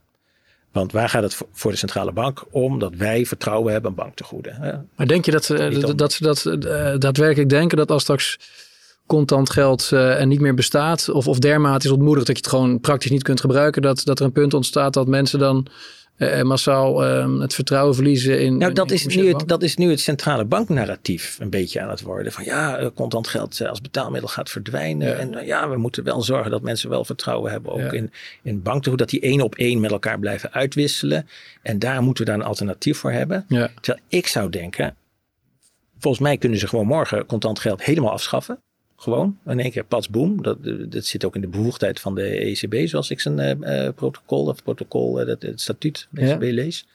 Want 0.71 0.91
waar 0.91 1.09
gaat 1.09 1.23
het 1.23 1.37
voor 1.51 1.71
de 1.71 1.77
centrale 1.77 2.11
bank 2.11 2.45
om? 2.49 2.79
Dat 2.79 2.95
wij 2.95 3.25
vertrouwen 3.25 3.71
hebben 3.71 3.89
in 3.89 3.95
banktegoeden. 3.97 4.55
Hè? 4.55 4.73
Maar 4.95 5.07
denk 5.07 5.25
je 5.25 5.31
dat 5.31 5.45
ze 5.45 5.93
dat, 5.95 6.13
ze 6.13 6.23
dat 6.23 6.45
uh, 6.45 6.97
daadwerkelijk 6.97 7.49
denken 7.49 7.77
dat 7.77 7.91
als 7.91 8.01
straks 8.01 8.39
contant 9.05 9.49
geld 9.49 9.89
uh, 9.93 10.23
niet 10.23 10.39
meer 10.39 10.53
bestaat, 10.53 11.09
of, 11.09 11.27
of 11.27 11.39
dermate 11.39 11.85
is 11.85 11.93
ontmoedigd 11.93 12.27
dat 12.27 12.37
je 12.37 12.41
het 12.41 12.51
gewoon 12.51 12.79
praktisch 12.79 13.11
niet 13.11 13.23
kunt 13.23 13.39
gebruiken, 13.39 13.81
dat, 13.81 14.01
dat 14.03 14.19
er 14.19 14.25
een 14.25 14.31
punt 14.31 14.53
ontstaat 14.53 14.93
dat 14.93 15.07
mensen 15.07 15.39
dan 15.39 15.67
uh, 16.17 16.41
massaal 16.41 17.07
uh, 17.07 17.39
het 17.39 17.53
vertrouwen 17.53 17.95
verliezen 17.95 18.41
in. 18.41 18.57
Nou, 18.57 18.73
dat, 18.73 18.91
is 18.91 19.05
nu 19.05 19.27
het, 19.27 19.47
dat 19.47 19.63
is 19.63 19.75
nu 19.75 19.89
het 19.89 19.99
centrale 19.99 20.45
banknarratief 20.45 21.37
een 21.39 21.49
beetje 21.49 21.81
aan 21.81 21.89
het 21.89 22.01
worden. 22.01 22.31
Van 22.31 22.43
ja, 22.43 22.77
eh, 22.77 22.87
contant 22.95 23.27
geld 23.27 23.61
als 23.67 23.81
betaalmiddel 23.81 24.29
gaat 24.29 24.49
verdwijnen. 24.49 25.07
Ja. 25.07 25.13
En 25.13 25.45
ja, 25.45 25.69
we 25.69 25.77
moeten 25.77 26.03
wel 26.03 26.21
zorgen 26.21 26.51
dat 26.51 26.61
mensen 26.61 26.89
wel 26.89 27.05
vertrouwen 27.05 27.51
hebben 27.51 27.71
ook 27.71 27.79
ja. 27.79 27.91
in, 27.91 28.11
in 28.41 28.61
banken. 28.61 28.97
Dat 28.97 29.09
die 29.09 29.21
één 29.21 29.41
op 29.41 29.55
één 29.55 29.79
met 29.79 29.91
elkaar 29.91 30.19
blijven 30.19 30.53
uitwisselen. 30.53 31.27
En 31.61 31.79
daar 31.79 32.01
moeten 32.01 32.25
we 32.25 32.29
daar 32.29 32.39
een 32.39 32.45
alternatief 32.45 32.97
voor 32.97 33.11
hebben. 33.11 33.45
Ja. 33.47 33.69
Terwijl 33.81 34.05
ik 34.07 34.27
zou 34.27 34.49
denken, 34.49 34.95
volgens 35.99 36.23
mij 36.23 36.37
kunnen 36.37 36.59
ze 36.59 36.67
gewoon 36.67 36.87
morgen 36.87 37.25
contant 37.25 37.59
geld 37.59 37.83
helemaal 37.83 38.11
afschaffen. 38.11 38.59
Gewoon, 38.99 39.37
in 39.45 39.59
één 39.59 39.71
keer 39.71 39.83
pats 39.83 40.09
boom. 40.09 40.41
Dat, 40.41 40.57
dat 40.91 41.05
zit 41.05 41.25
ook 41.25 41.35
in 41.35 41.41
de 41.41 41.47
bevoegdheid 41.47 41.99
van 41.99 42.15
de 42.15 42.27
ECB, 42.27 42.87
zoals 42.87 43.09
ik 43.09 43.19
zijn 43.19 43.63
uh, 43.63 43.89
protocol, 43.95 44.45
of 44.45 44.63
protocol, 44.63 45.21
uh, 45.21 45.27
dat, 45.27 45.41
het 45.41 45.61
statuut 45.61 46.07
van 46.13 46.25
de 46.25 46.31
ECB 46.31 46.41
lees. 46.41 46.85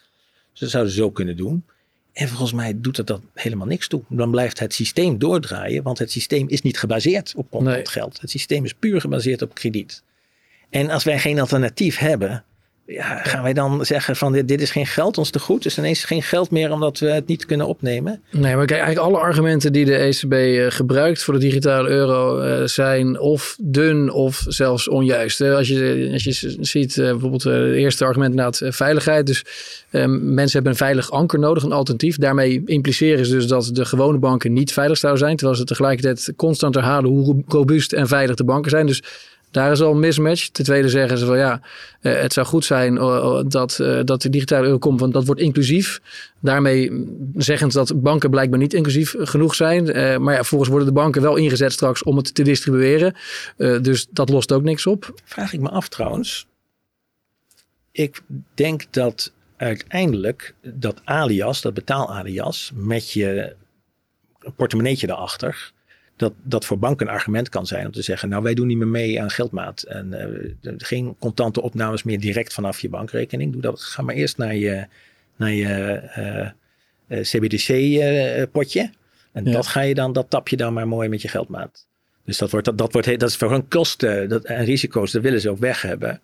Dus 0.50 0.60
dat 0.60 0.70
zouden 0.70 0.92
ze 0.92 0.98
zo 0.98 1.10
kunnen 1.10 1.36
doen. 1.36 1.64
En 2.12 2.28
volgens 2.28 2.52
mij 2.52 2.80
doet 2.80 2.96
dat, 2.96 3.06
dat 3.06 3.20
helemaal 3.34 3.66
niks 3.66 3.88
toe. 3.88 4.02
Dan 4.08 4.30
blijft 4.30 4.58
het 4.58 4.74
systeem 4.74 5.18
doordraaien, 5.18 5.82
want 5.82 5.98
het 5.98 6.10
systeem 6.10 6.48
is 6.48 6.62
niet 6.62 6.78
gebaseerd 6.78 7.32
op 7.36 7.50
contant 7.50 7.88
geld. 7.88 8.20
Het 8.20 8.30
systeem 8.30 8.64
is 8.64 8.74
puur 8.74 9.00
gebaseerd 9.00 9.42
op 9.42 9.54
krediet. 9.54 10.02
En 10.70 10.90
als 10.90 11.04
wij 11.04 11.18
geen 11.18 11.40
alternatief 11.40 11.98
hebben, 11.98 12.44
ja, 12.86 13.16
gaan 13.22 13.42
wij 13.42 13.52
dan 13.52 13.84
zeggen 13.84 14.16
van 14.16 14.32
dit, 14.32 14.60
is 14.60 14.70
geen 14.70 14.86
geld 14.86 15.18
ons 15.18 15.30
te 15.30 15.38
goed? 15.38 15.62
Dus 15.62 15.78
ineens 15.78 16.04
geen 16.04 16.22
geld 16.22 16.50
meer 16.50 16.72
omdat 16.72 16.98
we 16.98 17.10
het 17.10 17.26
niet 17.26 17.46
kunnen 17.46 17.66
opnemen? 17.66 18.22
Nee, 18.30 18.56
maar 18.56 18.66
kijk, 18.66 18.80
eigenlijk 18.80 19.08
alle 19.08 19.24
argumenten 19.24 19.72
die 19.72 19.85
de 19.85 19.96
ECB 19.96 20.33
uh, 20.33 20.66
gebruikt 20.68 21.22
voor 21.22 21.35
de 21.35 21.40
digitale 21.40 21.88
euro 21.88 22.42
uh, 22.42 22.66
zijn 22.66 23.20
of 23.20 23.56
dun 23.60 24.12
of 24.12 24.44
zelfs 24.48 24.88
onjuist. 24.88 25.40
Als 25.40 25.68
je, 25.68 26.08
als 26.12 26.24
je 26.24 26.56
ziet 26.60 26.94
bijvoorbeeld 26.96 27.42
het 27.42 27.74
eerste 27.74 28.04
argument 28.04 28.30
inderdaad 28.30 28.74
veiligheid. 28.74 29.26
Dus 29.26 29.44
mensen 29.90 30.52
hebben 30.52 30.72
een 30.72 30.78
veilig 30.78 31.10
anker 31.10 31.38
nodig, 31.38 31.62
een 31.62 31.72
alternatief. 31.72 32.16
Daarmee 32.16 32.62
impliceren 32.64 33.26
ze 33.26 33.33
dus 33.33 33.46
dat 33.46 33.70
de 33.72 33.85
gewone 33.85 34.18
banken 34.18 34.52
niet 34.52 34.72
veilig 34.72 34.98
zouden 34.98 35.22
zijn. 35.22 35.37
Terwijl 35.37 35.58
ze 35.58 35.64
tegelijkertijd 35.64 36.33
constant 36.37 36.74
herhalen 36.74 37.10
hoe 37.10 37.42
robuust 37.46 37.92
en 37.92 38.08
veilig 38.08 38.37
de 38.37 38.44
banken 38.44 38.70
zijn. 38.70 38.87
Dus 38.87 39.02
daar 39.53 39.73
is 39.73 39.81
al 39.81 39.92
een 39.92 39.98
mismatch. 39.98 40.48
Ten 40.48 40.65
tweede 40.65 40.88
zeggen 40.88 41.19
ze 41.19 41.27
van 41.27 41.38
ja, 41.38 41.61
uh, 42.00 42.21
het 42.21 42.33
zou 42.33 42.46
goed 42.46 42.65
zijn 42.65 42.94
uh, 42.94 43.40
dat, 43.46 43.79
uh, 43.81 44.00
dat 44.05 44.23
de 44.23 44.31
digitale 44.31 44.65
euro 44.65 44.79
komt, 44.79 45.00
want 45.00 45.13
dat 45.13 45.25
wordt 45.25 45.40
inclusief. 45.40 46.00
Daarmee 46.40 47.07
zeggend 47.37 47.73
dat 47.73 48.03
banken 48.03 48.31
blijkbaar 48.31 48.59
niet 48.59 48.75
inclusief 48.75 49.15
genoeg 49.19 49.55
zijn. 49.55 49.85
maar 50.23 50.35
ja, 50.35 50.44
volgens 50.44 50.71
worden 50.71 50.88
de 50.88 50.94
banken 50.94 51.23
wel 51.23 51.37
ingezet 51.37 51.73
straks 51.73 52.03
om 52.03 52.17
het 52.17 52.35
te 52.35 52.42
distribueren. 52.42 53.15
dus 53.57 54.07
dat 54.11 54.29
lost 54.29 54.53
ook 54.53 54.63
niks 54.63 54.87
op. 54.87 55.15
Vraag 55.25 55.53
ik 55.53 55.61
me 55.61 55.69
af 55.69 55.88
trouwens. 55.88 56.46
Ik 57.92 58.21
denk 58.55 58.85
dat 58.90 59.33
uiteindelijk 59.57 60.55
dat 60.63 61.00
alias, 61.05 61.61
dat 61.61 61.75
betaal-alias, 61.75 62.71
met 62.75 63.13
je 63.13 63.57
portemonneetje 64.57 65.09
erachter 65.09 65.73
dat 66.17 66.33
dat 66.42 66.65
voor 66.65 66.79
banken 66.79 67.06
een 67.06 67.13
argument 67.13 67.48
kan 67.48 67.67
zijn 67.67 67.87
om 67.87 67.92
te 67.92 68.02
zeggen, 68.02 68.29
nou 68.29 68.42
wij 68.42 68.54
doen 68.54 68.67
niet 68.67 68.77
meer 68.77 68.88
mee 68.88 69.23
aan 69.23 69.31
geldmaat. 69.31 69.83
En 69.83 70.13
uh, 70.63 70.73
geen 70.77 71.17
contante 71.19 71.63
opnames 71.63 72.02
meer 72.02 72.21
direct 72.21 72.52
vanaf 72.52 72.81
je 72.81 72.88
bankrekening. 72.88 73.52
Doe 73.52 73.63
dat, 73.63 73.81
ga 73.81 74.02
maar 74.02 74.15
eerst 74.15 74.37
naar 74.37 74.54
je, 74.54 74.87
naar 75.37 75.52
je 75.52 76.02
uh, 77.08 77.19
uh, 77.19 77.25
CBDC-potje. 77.25 78.90
en 79.33 79.44
ja. 79.44 79.52
dat 79.52 79.67
ga 79.67 79.81
je 79.81 79.94
dan, 79.94 80.13
dat 80.13 80.31
tap 80.31 80.48
je 80.48 80.56
dan 80.56 80.73
maar 80.73 80.88
mooi 80.88 81.08
met 81.08 81.23
je 81.23 81.29
geldmaat. 81.29 81.87
Dus 82.25 82.38
dat, 82.38 82.50
wordt, 82.50 82.67
dat, 82.67 82.79
dat, 82.79 82.92
wordt, 82.92 83.19
dat 83.19 83.29
is 83.29 83.37
voor 83.37 83.50
hun 83.50 83.69
kosten 83.69 84.29
dat, 84.29 84.44
en 84.44 84.65
risico's, 84.65 85.13
dat 85.13 85.23
willen 85.23 85.40
ze 85.40 85.50
ook 85.50 85.58
weg 85.58 85.83
hebben. 85.83 86.21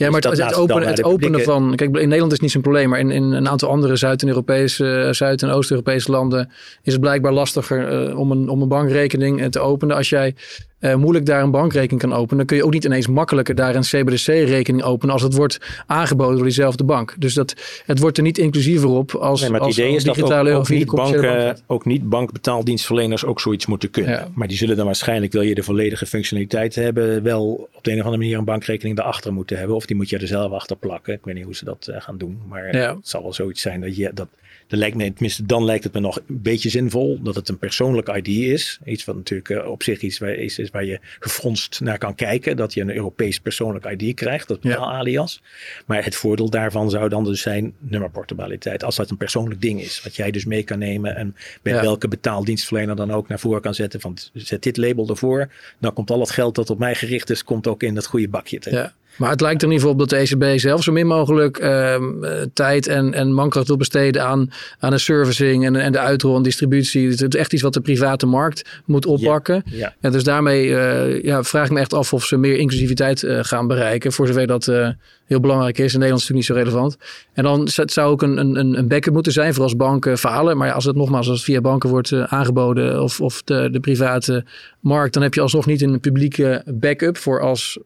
Ja, 0.00 0.10
maar 0.10 0.20
dus 0.20 0.30
het, 0.30 0.48
het, 0.48 0.54
openen, 0.54 0.88
het 0.88 1.04
openen 1.04 1.42
van. 1.42 1.74
Kijk, 1.74 1.96
in 1.96 2.08
Nederland 2.08 2.32
is 2.32 2.40
niet 2.40 2.50
zo'n 2.50 2.62
probleem, 2.62 2.88
maar 2.88 2.98
in, 2.98 3.10
in 3.10 3.22
een 3.22 3.48
aantal 3.48 3.68
andere 3.68 3.96
Zuid-Europese, 3.96 5.08
Zuid- 5.10 5.42
en 5.42 5.50
Oost-Europese 5.50 6.10
landen 6.10 6.50
is 6.82 6.92
het 6.92 7.00
blijkbaar 7.00 7.32
lastiger 7.32 8.08
uh, 8.08 8.18
om, 8.18 8.30
een, 8.30 8.48
om 8.48 8.62
een 8.62 8.68
bankrekening 8.68 9.50
te 9.50 9.60
openen. 9.60 9.96
Als 9.96 10.08
jij 10.08 10.34
uh, 10.80 10.94
moeilijk 10.94 11.26
daar 11.26 11.42
een 11.42 11.50
bankrekening 11.50 12.00
kan 12.00 12.12
openen, 12.12 12.36
dan 12.36 12.46
kun 12.46 12.56
je 12.56 12.64
ook 12.64 12.72
niet 12.72 12.84
ineens 12.84 13.06
makkelijker 13.06 13.54
daar 13.54 13.74
een 13.74 13.82
CBDC-rekening 13.82 14.82
openen 14.82 15.12
als 15.12 15.22
het 15.22 15.34
wordt 15.34 15.58
aangeboden 15.86 16.34
door 16.34 16.44
diezelfde 16.44 16.84
bank. 16.84 17.14
Dus 17.18 17.34
dat, 17.34 17.54
het 17.86 17.98
wordt 17.98 18.16
er 18.16 18.22
niet 18.22 18.38
inclusiever 18.38 18.88
op 18.88 19.14
als, 19.14 19.40
nee, 19.40 19.50
maar 19.50 19.58
het 19.58 19.68
als, 19.68 19.78
idee 19.78 19.94
is 19.94 20.04
dat 20.04 20.22
ook, 20.22 20.46
ook, 20.46 20.68
niet 20.68 20.90
banken, 20.90 21.58
ook 21.66 21.84
niet 21.84 22.08
bankbetaaldienstverleners 22.08 23.24
ook 23.24 23.40
zoiets 23.40 23.66
moeten 23.66 23.90
kunnen. 23.90 24.12
Ja. 24.12 24.28
Maar 24.34 24.48
die 24.48 24.56
zullen 24.56 24.76
dan 24.76 24.86
waarschijnlijk, 24.86 25.32
wil 25.32 25.42
je 25.42 25.54
de 25.54 25.62
volledige 25.62 26.06
functionaliteit 26.06 26.74
hebben, 26.74 27.22
wel 27.22 27.68
op 27.72 27.84
de 27.84 27.90
een 27.90 27.98
of 27.98 28.04
andere 28.04 28.22
manier 28.22 28.38
een 28.38 28.44
bankrekening 28.44 28.98
erachter 28.98 29.32
moeten 29.32 29.58
hebben. 29.58 29.76
Of 29.76 29.86
die 29.86 29.96
moet 29.96 30.08
je 30.08 30.18
er 30.18 30.26
zelf 30.26 30.52
achter 30.52 30.76
plakken. 30.76 31.14
Ik 31.14 31.24
weet 31.24 31.34
niet 31.34 31.44
hoe 31.44 31.54
ze 31.54 31.64
dat 31.64 31.86
uh, 31.90 31.96
gaan 31.98 32.18
doen. 32.18 32.38
Maar 32.48 32.76
ja. 32.76 32.96
het 32.96 33.08
zal 33.08 33.22
wel 33.22 33.32
zoiets 33.32 33.60
zijn 33.60 33.80
dat 33.80 33.96
je 33.96 34.10
dat 34.14 34.28
dan 34.70 34.78
lijkt 34.78 34.96
me, 34.96 35.12
tenminste, 35.12 35.46
dan 35.46 35.64
lijkt 35.64 35.84
het 35.84 35.92
me 35.92 36.00
nog 36.00 36.16
een 36.16 36.42
beetje 36.42 36.68
zinvol 36.68 37.18
dat 37.22 37.34
het 37.34 37.48
een 37.48 37.58
persoonlijk 37.58 38.08
ID 38.08 38.28
is. 38.28 38.78
Iets 38.84 39.04
wat 39.04 39.16
natuurlijk 39.16 39.48
uh, 39.48 39.66
op 39.66 39.82
zich 39.82 40.00
iets 40.00 40.18
waar, 40.18 40.34
is, 40.34 40.58
is 40.58 40.70
waar 40.70 40.84
je 40.84 41.00
gefronst 41.20 41.80
naar 41.80 41.98
kan 41.98 42.14
kijken. 42.14 42.56
Dat 42.56 42.74
je 42.74 42.80
een 42.80 42.94
Europees 42.94 43.40
persoonlijk 43.40 43.84
ID 43.84 44.14
krijgt, 44.14 44.48
dat 44.48 44.58
is 44.62 44.70
ja. 44.70 44.76
alias. 44.76 45.42
Maar 45.86 46.04
het 46.04 46.14
voordeel 46.14 46.50
daarvan 46.50 46.90
zou 46.90 47.08
dan 47.08 47.24
dus 47.24 47.40
zijn 47.40 47.74
nummerportabiliteit. 47.78 48.84
Als 48.84 48.96
dat 48.96 49.10
een 49.10 49.16
persoonlijk 49.16 49.60
ding 49.60 49.80
is, 49.80 50.02
wat 50.02 50.16
jij 50.16 50.30
dus 50.30 50.44
mee 50.44 50.62
kan 50.62 50.78
nemen 50.78 51.16
en 51.16 51.36
bij 51.62 51.72
ja. 51.72 51.80
welke 51.80 52.08
betaaldienstverlener 52.08 52.96
dan 52.96 53.10
ook 53.10 53.28
naar 53.28 53.38
voren 53.38 53.60
kan 53.60 53.74
zetten. 53.74 54.00
Van 54.00 54.16
zet 54.32 54.62
dit 54.62 54.76
label 54.76 55.08
ervoor, 55.08 55.52
dan 55.78 55.92
komt 55.92 56.10
al 56.10 56.20
het 56.20 56.30
geld 56.30 56.54
dat 56.54 56.70
op 56.70 56.78
mij 56.78 56.94
gericht 56.94 57.30
is, 57.30 57.44
komt 57.44 57.66
ook 57.66 57.82
in 57.82 57.94
dat 57.94 58.06
goede 58.06 58.28
bakje 58.28 58.58
terecht. 58.58 58.82
Ja. 58.82 58.99
Maar 59.16 59.30
het 59.30 59.40
lijkt 59.40 59.62
er 59.62 59.68
in 59.68 59.74
ieder 59.74 59.88
geval 59.88 60.02
op 60.02 60.08
dat 60.08 60.18
de 60.18 60.36
ECB 60.50 60.58
zelf 60.58 60.82
zo 60.82 60.92
min 60.92 61.06
mogelijk 61.06 61.62
uh, 61.62 61.94
tijd 62.52 62.86
en, 62.86 63.14
en 63.14 63.32
mankracht 63.32 63.66
wil 63.66 63.76
besteden 63.76 64.24
aan, 64.24 64.50
aan 64.78 64.90
de 64.90 64.98
servicing 64.98 65.64
en, 65.64 65.76
en 65.76 65.92
de 65.92 65.98
uitrol 65.98 66.36
en 66.36 66.42
distributie. 66.42 67.08
Het 67.08 67.34
is 67.34 67.40
echt 67.40 67.52
iets 67.52 67.62
wat 67.62 67.74
de 67.74 67.80
private 67.80 68.26
markt 68.26 68.80
moet 68.84 69.06
oppakken. 69.06 69.62
Ja, 69.64 69.94
dus 70.00 70.24
daarmee 70.24 70.66
uh, 70.66 71.22
ja, 71.22 71.42
vraag 71.42 71.66
ik 71.66 71.72
me 71.72 71.80
echt 71.80 71.94
af 71.94 72.12
of 72.12 72.24
ze 72.24 72.36
meer 72.36 72.56
inclusiviteit 72.56 73.22
uh, 73.22 73.38
gaan 73.42 73.66
bereiken. 73.66 74.12
Voor 74.12 74.26
zover 74.26 74.46
dat 74.46 74.64
heel 75.26 75.40
belangrijk 75.40 75.78
is. 75.78 75.92
In 75.92 75.98
Nederland 75.98 76.22
is 76.22 76.28
het 76.28 76.36
natuurlijk 76.36 76.64
niet 76.66 76.74
zo 76.74 76.80
relevant. 76.80 76.96
En 77.32 77.42
dan 77.42 77.68
zou 77.68 78.10
ook 78.10 78.22
een, 78.22 78.36
een, 78.36 78.78
een 78.78 78.88
backup 78.88 79.12
moeten 79.12 79.32
zijn 79.32 79.54
voor 79.54 79.62
als 79.62 79.76
banken 79.76 80.18
falen. 80.18 80.56
Maar 80.56 80.72
als 80.72 80.84
het 80.84 80.96
nogmaals 80.96 81.28
als 81.28 81.36
het 81.36 81.46
via 81.46 81.60
banken 81.60 81.90
wordt 81.90 82.12
aangeboden 82.12 83.02
of, 83.02 83.20
of 83.20 83.42
de, 83.42 83.68
de 83.70 83.80
private 83.80 84.44
markt, 84.80 85.14
dan 85.14 85.22
heb 85.22 85.34
je 85.34 85.40
alsnog 85.40 85.66
niet 85.66 85.82
een 85.82 86.00
publieke 86.00 86.62
backup 86.66 87.16
voor 87.16 87.40
als 87.40 87.78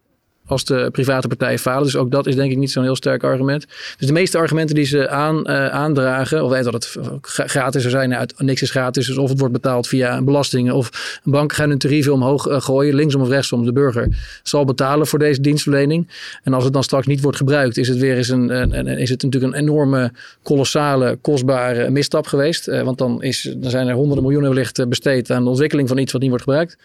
als 0.45 0.65
de 0.65 0.89
private 0.91 1.27
partijen 1.27 1.59
falen. 1.59 1.83
Dus 1.83 1.95
ook 1.95 2.11
dat 2.11 2.27
is 2.27 2.35
denk 2.35 2.51
ik 2.51 2.57
niet 2.57 2.71
zo'n 2.71 2.83
heel 2.83 2.95
sterk 2.95 3.23
argument. 3.23 3.65
Dus 3.97 4.07
de 4.07 4.13
meeste 4.13 4.37
argumenten 4.37 4.75
die 4.75 4.85
ze 4.85 5.09
aan, 5.09 5.37
uh, 5.37 5.67
aandragen, 5.67 6.43
of 6.43 6.51
dat 6.51 6.73
het 6.73 6.95
gratis 7.21 7.81
zou 7.81 7.93
zijn, 7.93 8.09
nou, 8.09 8.27
niks 8.37 8.61
is 8.61 8.69
gratis, 8.69 9.07
dus 9.07 9.17
of 9.17 9.29
het 9.29 9.39
wordt 9.39 9.53
betaald 9.53 9.87
via 9.87 10.21
belastingen, 10.21 10.73
of 10.73 11.19
een 11.23 11.31
bank 11.31 11.53
gaat 11.53 11.67
hun 11.67 11.77
tarieven 11.77 12.13
omhoog 12.13 12.47
uh, 12.47 12.61
gooien, 12.61 12.95
linksom 12.95 13.21
of 13.21 13.29
rechtsom. 13.29 13.65
De 13.65 13.73
burger 13.73 14.39
zal 14.43 14.65
betalen 14.65 15.07
voor 15.07 15.19
deze 15.19 15.41
dienstverlening. 15.41 16.09
En 16.43 16.53
als 16.53 16.63
het 16.63 16.73
dan 16.73 16.83
straks 16.83 17.05
niet 17.05 17.21
wordt 17.21 17.37
gebruikt, 17.37 17.77
is 17.77 17.87
het 17.87 17.97
weer 17.97 18.17
eens 18.17 18.29
een, 18.29 18.49
is 18.97 19.09
het 19.09 19.23
natuurlijk 19.23 19.53
een 19.53 19.59
enorme, 19.59 20.11
kolossale, 20.43 21.17
kostbare 21.21 21.89
misstap 21.89 22.27
geweest. 22.27 22.67
Uh, 22.67 22.81
want 22.81 22.97
dan, 22.97 23.23
is, 23.23 23.53
dan 23.57 23.69
zijn 23.69 23.87
er 23.87 23.93
honderden 23.93 24.23
miljoenen 24.23 24.49
wellicht 24.49 24.89
besteed 24.89 25.31
aan 25.31 25.43
de 25.43 25.49
ontwikkeling 25.49 25.87
van 25.87 25.97
iets 25.97 26.11
wat 26.11 26.21
niet 26.21 26.29
wordt 26.29 26.45
gebruikt. 26.45 26.77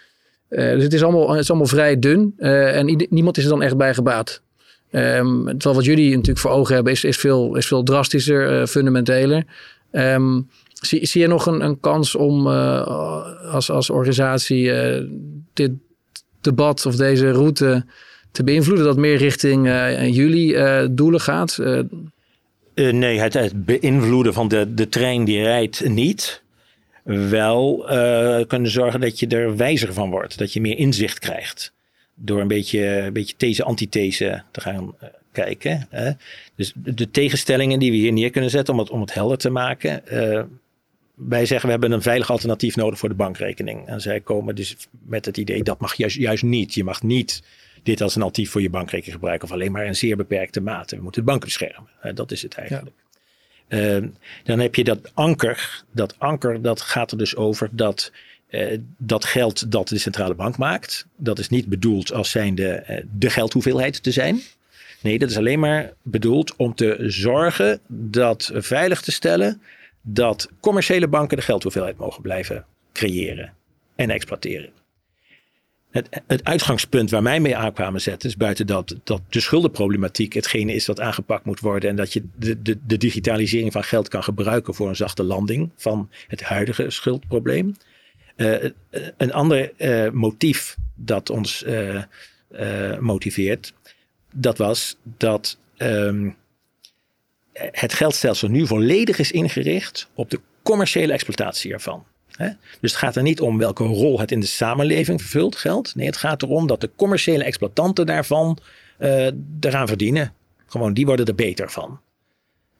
Uh, 0.50 0.72
dus 0.72 0.82
het 0.82 0.92
is, 0.92 1.02
allemaal, 1.02 1.36
allemaal 1.36 1.66
vrij 1.66 1.98
dun 1.98 2.34
uh, 2.38 2.76
en 2.76 3.06
niemand 3.10 3.36
is 3.36 3.44
er 3.44 3.50
dan 3.50 3.62
echt 3.62 3.76
bij 3.76 3.94
gebaat. 3.94 4.42
Um, 4.92 5.44
terwijl 5.44 5.74
wat 5.74 5.84
jullie 5.84 6.10
natuurlijk 6.10 6.38
voor 6.38 6.50
ogen 6.50 6.74
hebben 6.74 6.92
is, 6.92 7.04
is, 7.04 7.16
veel, 7.16 7.56
is 7.56 7.66
veel 7.66 7.82
drastischer, 7.82 8.60
uh, 8.60 8.66
fundamenteler. 8.66 9.44
Um, 9.92 10.48
zie, 10.72 11.06
zie 11.06 11.20
je 11.20 11.26
nog 11.26 11.46
een, 11.46 11.64
een 11.64 11.80
kans 11.80 12.14
om 12.14 12.46
als, 12.46 13.70
als 13.70 13.90
organisatie 13.90 14.72
dit 15.52 15.70
debat 16.40 16.86
of 16.86 16.96
deze 16.96 17.30
route 17.30 17.84
te 18.30 18.44
beïnvloeden 18.44 18.84
dat 18.84 18.96
meer 18.96 19.16
richting 19.16 19.66
jullie 20.14 20.56
doelen 20.94 21.20
gaat? 21.20 21.58
nee, 22.74 23.20
het, 23.20 23.34
het 23.34 23.64
beïnvloeden 23.64 24.32
van 24.32 24.48
de, 24.48 24.74
de 24.74 24.88
trein 24.88 25.24
die 25.24 25.42
rijdt 25.42 25.88
niet 25.88 26.42
wel 27.04 27.92
uh, 27.92 28.46
kunnen 28.46 28.70
zorgen 28.70 29.00
dat 29.00 29.18
je 29.18 29.26
er 29.26 29.56
wijzer 29.56 29.92
van 29.92 30.10
wordt. 30.10 30.38
Dat 30.38 30.52
je 30.52 30.60
meer 30.60 30.78
inzicht 30.78 31.18
krijgt. 31.18 31.72
Door 32.14 32.40
een 32.40 32.48
beetje, 32.48 33.10
beetje 33.12 33.36
these, 33.36 33.64
antithese 33.64 34.42
te 34.50 34.60
gaan 34.60 34.94
uh, 35.02 35.08
kijken. 35.32 35.86
Hè. 35.90 36.10
Dus 36.54 36.72
de, 36.74 37.10
tegenstellingen 37.10 37.78
die 37.78 37.90
we 37.90 37.96
hier 37.96 38.12
neer 38.12 38.30
kunnen 38.30 38.50
zetten 38.50 38.74
om 38.74 38.80
het, 38.80 38.90
om 38.90 39.00
het 39.00 39.14
helder 39.14 39.38
te 39.38 39.50
maken. 39.50 40.02
Uh, 40.12 40.42
wij 41.14 41.46
zeggen 41.46 41.66
we 41.66 41.72
hebben 41.72 41.92
een 41.92 42.02
veilig 42.02 42.30
alternatief 42.30 42.76
nodig 42.76 42.98
voor 42.98 43.08
de 43.08 43.14
bankrekening. 43.14 43.86
En 43.86 44.00
zij 44.00 44.20
komen 44.20 44.54
dus 44.54 44.76
met 45.06 45.24
het 45.24 45.36
idee 45.36 45.62
dat 45.62 45.80
mag 45.80 45.94
juist, 45.94 46.16
juist 46.16 46.42
niet. 46.42 46.74
Je 46.74 46.84
mag 46.84 47.02
niet 47.02 47.42
dit 47.82 48.00
als 48.00 48.16
een 48.16 48.22
alternatief 48.22 48.50
voor 48.50 48.62
je 48.62 48.70
bankrekening 48.70 49.14
gebruiken. 49.14 49.48
Of 49.48 49.54
alleen 49.54 49.72
maar 49.72 49.86
in 49.86 49.96
zeer 49.96 50.16
beperkte 50.16 50.60
mate. 50.60 50.96
We 50.96 51.02
moeten 51.02 51.20
de 51.24 51.30
bank 51.30 51.44
beschermen. 51.44 51.90
dat 52.14 52.30
is 52.30 52.42
het 52.42 52.54
eigenlijk. 52.54 52.96
Uh, 53.70 54.04
dan 54.44 54.58
heb 54.58 54.74
je 54.74 54.84
dat 54.84 55.10
anker. 55.14 55.82
Dat 55.92 56.14
anker 56.18 56.62
dat 56.62 56.80
gaat 56.80 57.10
er 57.10 57.18
dus 57.18 57.36
over 57.36 57.68
dat 57.72 58.12
uh, 58.50 58.78
dat 58.98 59.24
geld 59.24 59.72
dat 59.72 59.88
de 59.88 59.98
centrale 59.98 60.34
bank 60.34 60.56
maakt. 60.56 61.06
Dat 61.16 61.38
is 61.38 61.48
niet 61.48 61.66
bedoeld 61.66 62.12
als 62.12 62.30
zijnde 62.30 62.84
uh, 62.88 63.00
de 63.18 63.30
geldhoeveelheid 63.30 64.02
te 64.02 64.10
zijn. 64.10 64.40
Nee, 65.02 65.18
dat 65.18 65.30
is 65.30 65.36
alleen 65.36 65.60
maar 65.60 65.92
bedoeld 66.02 66.56
om 66.56 66.74
te 66.74 66.96
zorgen 66.98 67.80
dat 67.86 68.50
veilig 68.54 69.00
te 69.00 69.12
stellen 69.12 69.62
dat 70.02 70.48
commerciële 70.60 71.08
banken 71.08 71.36
de 71.36 71.42
geldhoeveelheid 71.42 71.96
mogen 71.96 72.22
blijven 72.22 72.64
creëren 72.92 73.52
en 73.94 74.10
exploiteren. 74.10 74.79
Het, 75.90 76.22
het, 76.26 76.44
uitgangspunt 76.44 77.10
waar 77.10 77.22
mij 77.22 77.40
mee 77.40 77.56
aankwamen 77.56 78.00
zetten 78.00 78.28
is 78.28 78.36
buiten 78.36 78.66
dat, 78.66 78.94
dat 79.04 79.20
de 79.28 79.40
schuldenproblematiek 79.40 80.32
hetgene 80.32 80.74
is 80.74 80.84
dat 80.84 81.00
aangepakt 81.00 81.44
moet 81.44 81.60
worden 81.60 81.90
en 81.90 81.96
dat 81.96 82.12
je 82.12 82.24
de, 82.36 82.62
de, 82.62 82.78
de 82.86 82.96
digitalisering 82.96 83.72
van 83.72 83.84
geld 83.84 84.08
kan 84.08 84.22
gebruiken 84.22 84.74
voor 84.74 84.88
een 84.88 84.96
zachte 84.96 85.22
landing 85.22 85.70
van 85.76 86.10
het 86.26 86.42
huidige 86.42 86.90
schuldprobleem. 86.90 87.76
Uh, 88.36 88.64
een 89.16 89.32
ander 89.32 89.72
uh, 89.78 90.10
motief 90.10 90.76
dat 90.94 91.30
ons 91.30 91.64
motiveert, 93.00 93.72
dat 94.34 94.58
was 94.58 94.96
dat 95.02 95.58
um, 95.78 96.36
het 97.52 97.92
geldstelsel 97.92 98.48
nu 98.48 98.66
volledig 98.66 99.18
is 99.18 99.30
ingericht 99.32 100.10
op 100.14 100.30
de 100.30 100.40
commerciële 100.62 101.12
exploitatie 101.12 101.72
ervan. 101.72 102.04
Dus 102.80 102.90
het 102.90 103.00
gaat 103.00 103.16
er 103.16 103.22
niet 103.22 103.40
om 103.40 103.58
welke 103.58 103.84
rol 103.84 104.20
het 104.20 104.30
in 104.30 104.40
de 104.40 104.46
samenleving 104.46 105.20
vervult, 105.20 105.56
geld. 105.56 105.94
Nee, 105.94 106.06
het 106.06 106.16
gaat 106.16 106.42
erom 106.42 106.66
dat 106.66 106.80
de 106.80 106.90
commerciële 106.96 107.44
exploitanten 107.44 108.06
daarvan 108.06 108.58
uh, 108.98 109.26
eraan 109.60 109.86
verdienen. 109.86 110.32
Gewoon, 110.66 110.94
die 110.94 111.06
worden 111.06 111.26
er 111.26 111.34
beter 111.34 111.70
van. 111.70 112.00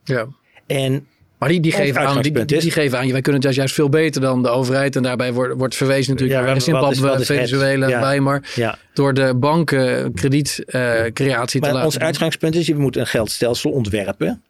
Ja. 0.05 0.27
En 0.67 1.07
Maar 1.39 1.49
die, 1.49 1.61
die, 1.61 1.73
geven 1.73 2.01
aan, 2.07 2.23
die, 2.23 2.45
die, 2.45 2.71
geven 2.71 2.99
aan, 2.99 3.13
wij 3.13 3.21
kunnen 3.21 3.43
het 3.47 3.55
juist 3.55 3.75
veel 3.75 3.89
beter 3.89 4.21
dan 4.21 4.43
de 4.43 4.49
overheid. 4.49 4.97
En 4.97 5.03
daarbij 5.03 5.33
wordt, 5.33 5.55
wordt 5.57 5.75
verwezen 5.75 6.13
natuurlijk 6.13 6.41
Ja, 6.41 6.47
naar 6.47 6.61
Zimbabwe? 6.61 7.25
Venezuela, 7.25 7.89
Ja. 7.89 8.01
Weimar. 8.01 8.43
ja, 8.55 8.79
Door 8.95 9.15
de 9.15 9.35
banken 9.37 10.13
kredietcreatie 10.15 11.61
te 11.61 11.67
maar 11.67 11.75
laten 11.75 11.85
ons 11.87 11.99
uitgangspunt 11.99 12.55
is, 12.55 12.67
je 12.67 12.75
moet 12.77 12.97
een 12.97 13.07
geldstelsel 13.07 13.71
ontwerpen. 13.71 14.43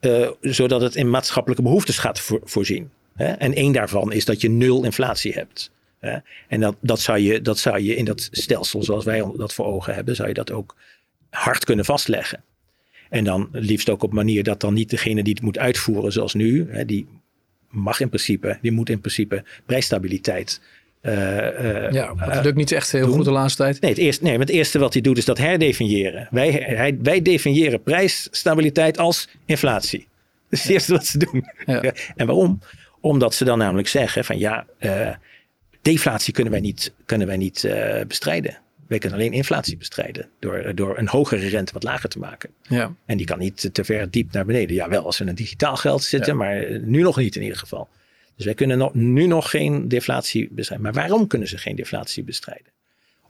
eh, 0.00 0.28
zodat 0.40 0.80
het 0.80 0.94
in 0.94 1.10
maatschappelijke 1.10 1.62
behoeftes 1.62 1.98
gaat 1.98 2.20
voor- 2.20 2.40
voorzien. 2.44 2.90
Hè? 3.14 3.32
En 3.32 3.54
één 3.54 3.72
daarvan 3.72 4.12
is 4.12 4.24
dat 4.24 4.40
je 4.40 4.50
nul 4.50 4.84
inflatie 4.84 5.32
hebt. 5.32 5.70
Hè? 5.98 6.16
En 6.48 6.60
dat, 6.60 6.76
dat, 6.80 7.00
zou 7.00 7.18
je, 7.18 7.40
dat 7.40 7.58
zou 7.58 7.80
je 7.80 7.96
in 7.96 8.04
dat 8.04 8.28
stelsel 8.32 8.82
zoals 8.82 9.04
wij 9.04 9.24
dat 9.36 9.54
voor 9.54 9.66
ogen 9.66 9.94
hebben, 9.94 10.16
zou 10.16 10.28
je 10.28 10.34
dat 10.34 10.50
ook 10.52 10.76
hard 11.30 11.64
kunnen 11.64 11.84
vastleggen. 11.84 12.42
En 13.10 13.24
dan 13.24 13.48
liefst 13.52 13.90
ook 13.90 14.02
op 14.02 14.12
manier 14.12 14.42
dat 14.42 14.60
dan 14.60 14.74
niet 14.74 14.90
degene 14.90 15.22
die 15.22 15.34
het 15.34 15.42
moet 15.42 15.58
uitvoeren 15.58 16.12
zoals 16.12 16.34
nu, 16.34 16.66
hè, 16.70 16.84
die 16.84 17.06
mag 17.70 18.00
in 18.00 18.08
principe, 18.08 18.58
die 18.62 18.72
moet 18.72 18.88
in 18.90 19.00
principe 19.00 19.44
prijsstabiliteit. 19.66 20.60
eh, 21.00 21.86
eh, 21.86 21.92
Ja, 21.92 22.14
eh, 22.18 22.34
dat 22.34 22.44
lukt 22.44 22.56
niet 22.56 22.72
echt 22.72 22.92
heel 22.92 23.06
doen. 23.06 23.14
goed 23.14 23.24
de 23.24 23.30
laatste 23.30 23.62
tijd. 23.62 23.80
Nee, 23.80 23.90
het 23.90 24.00
eerste, 24.00 24.24
nee, 24.24 24.38
het 24.38 24.48
eerste 24.48 24.78
wat 24.78 24.92
hij 24.92 25.02
doet 25.02 25.18
is 25.18 25.24
dat 25.24 25.38
herdefiniëren. 25.38 26.28
Wij, 26.30 26.50
hij, 26.50 26.98
wij 27.02 27.22
definiëren 27.22 27.82
prijsstabiliteit 27.82 28.98
als 28.98 29.28
inflatie. 29.46 30.06
Dat 30.48 30.58
is 30.58 30.62
het 30.62 30.72
eerste 30.72 30.92
wat 30.92 31.06
ze 31.06 31.18
doen. 31.18 31.44
Ja, 31.66 31.82
En 32.16 32.26
waarom? 32.26 32.60
Omdat 33.04 33.34
ze 33.34 33.44
dan 33.44 33.58
namelijk 33.58 33.88
zeggen 33.88 34.24
van 34.24 34.38
ja, 34.38 34.66
eh, 34.78 35.10
deflatie 35.82 36.32
kunnen 36.32 36.52
wij 36.52 36.60
niet, 36.60 36.92
kunnen 37.04 37.26
wij 37.26 37.36
niet 37.36 37.64
eh, 37.64 38.06
bestrijden. 38.06 38.58
Wij 38.86 38.98
kunnen 38.98 39.18
alleen 39.18 39.32
inflatie 39.32 39.76
bestrijden 39.76 40.28
door, 40.38 40.74
door 40.74 40.98
een 40.98 41.08
hogere 41.08 41.48
rente 41.48 41.72
wat 41.72 41.82
lager 41.82 42.08
te 42.08 42.18
maken. 42.18 42.50
Ja. 42.62 42.94
En 43.06 43.16
die 43.16 43.26
kan 43.26 43.38
niet 43.38 43.70
te 43.72 43.84
ver 43.84 44.10
diep 44.10 44.32
naar 44.32 44.44
beneden. 44.44 44.76
Ja, 44.76 44.88
wel 44.88 45.04
als 45.04 45.18
we 45.18 45.24
in 45.24 45.30
een 45.30 45.36
digitaal 45.36 45.76
geld 45.76 46.02
zitten, 46.02 46.36
maar 46.36 46.80
nu 46.80 47.02
nog 47.02 47.16
niet 47.16 47.36
in 47.36 47.42
ieder 47.42 47.58
geval. 47.58 47.88
Dus 48.36 48.44
wij 48.44 48.54
kunnen 48.54 48.78
nog, 48.78 48.94
nu 48.94 49.26
nog 49.26 49.50
geen 49.50 49.88
deflatie 49.88 50.48
bestrijden. 50.50 50.86
Maar 50.92 51.02
waarom 51.02 51.26
kunnen 51.26 51.48
ze 51.48 51.58
geen 51.58 51.76
deflatie 51.76 52.24
bestrijden? 52.24 52.72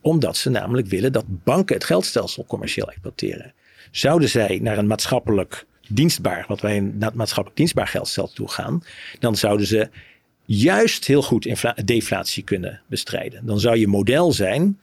Omdat 0.00 0.36
ze 0.36 0.50
namelijk 0.50 0.86
willen 0.86 1.12
dat 1.12 1.24
banken 1.26 1.74
het 1.74 1.84
geldstelsel 1.84 2.44
commercieel 2.46 2.90
exploiteren. 2.90 3.54
Zouden 3.90 4.28
zij 4.28 4.58
naar 4.62 4.78
een 4.78 4.86
maatschappelijk 4.86 5.66
dienstbaar, 5.88 6.44
wat 6.48 6.60
wij 6.60 6.76
een 6.76 6.98
na- 6.98 7.10
maatschappelijk 7.14 7.56
dienstbaar 7.56 7.86
geldstelsel 7.88 8.34
toe 8.34 8.48
gaan, 8.50 8.82
dan 9.18 9.36
zouden 9.36 9.66
ze 9.66 9.88
juist 10.44 11.06
heel 11.06 11.22
goed 11.22 11.48
deflatie 11.84 12.42
kunnen 12.42 12.80
bestrijden. 12.86 13.46
Dan 13.46 13.60
zou 13.60 13.76
je 13.78 13.86
model 13.86 14.32
zijn, 14.32 14.78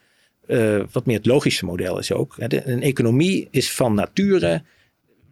eh, 0.48 0.80
wat 0.92 1.06
meer 1.06 1.18
het 1.18 1.26
logische 1.26 1.66
model 1.66 2.00
is 2.00 2.12
ook. 2.12 2.36
Een 2.38 2.82
economie 2.82 3.48
is 3.52 3.72
van 3.72 3.94
nature 3.94 4.64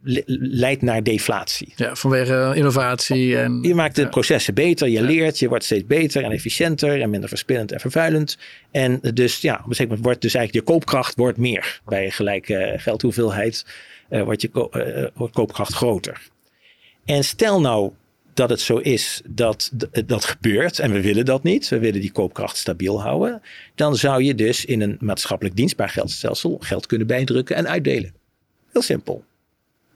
le- 0.02 0.22
leidt 0.26 0.82
naar 0.82 1.02
deflatie. 1.02 1.72
ja, 1.76 1.94
vanwege 1.94 2.34
eh, 2.34 2.56
innovatie. 2.56 3.36
En, 3.38 3.62
Je 3.62 3.74
maakt 3.74 3.94
de 3.96 4.02
Ja. 4.02 4.08
processen 4.08 4.54
beter, 4.54 4.88
je 4.88 5.02
leert, 5.02 5.38
je 5.38 5.48
wordt 5.48 5.64
steeds 5.64 5.86
beter 5.86 6.22
en 6.24 6.30
efficiënter 6.30 7.00
en 7.00 7.10
minder 7.10 7.28
verspillend 7.28 7.72
en 7.72 7.80
vervuilend. 7.80 8.38
En 8.70 9.00
dus 9.14 9.40
ja, 9.40 9.52
op 9.52 9.58
een 9.58 9.64
gegeven 9.64 9.84
moment 9.86 10.04
wordt 10.04 10.20
dus 10.22 10.34
eigenlijk 10.34 10.66
je 10.66 10.72
koopkracht 10.72 11.14
wordt 11.16 11.38
meer. 11.38 11.80
Bij 11.84 12.10
gelijke 12.10 12.74
geldhoeveelheid 12.76 13.66
eh, 14.10 14.22
wordt 14.22 14.42
je 14.42 14.48
ko- 14.48 14.68
eh, 14.68 15.08
wordt 15.14 15.34
koopkracht 15.34 15.72
groter. 15.74 16.28
En 17.04 17.24
stel 17.24 17.60
nou 17.60 17.92
dat 18.34 18.50
het 18.50 18.60
zo 18.60 18.76
is 18.76 19.22
dat 19.28 19.70
dat 20.06 20.24
gebeurt 20.24 20.78
en 20.78 20.92
we 20.92 21.00
willen 21.00 21.24
dat 21.24 21.42
niet, 21.42 21.68
we 21.68 21.78
willen 21.78 22.00
die 22.00 22.12
koopkracht 22.12 22.56
stabiel 22.56 23.02
houden, 23.02 23.42
dan 23.74 23.96
zou 23.96 24.22
je 24.22 24.34
dus 24.34 24.64
in 24.64 24.80
een 24.80 24.96
maatschappelijk 25.00 25.56
dienstbaar 25.56 25.88
geldstelsel 25.88 26.56
geld 26.60 26.86
kunnen 26.86 27.06
bijdrukken 27.06 27.56
en 27.56 27.68
uitdelen. 27.68 28.14
Heel 28.72 28.82
simpel. 28.82 29.24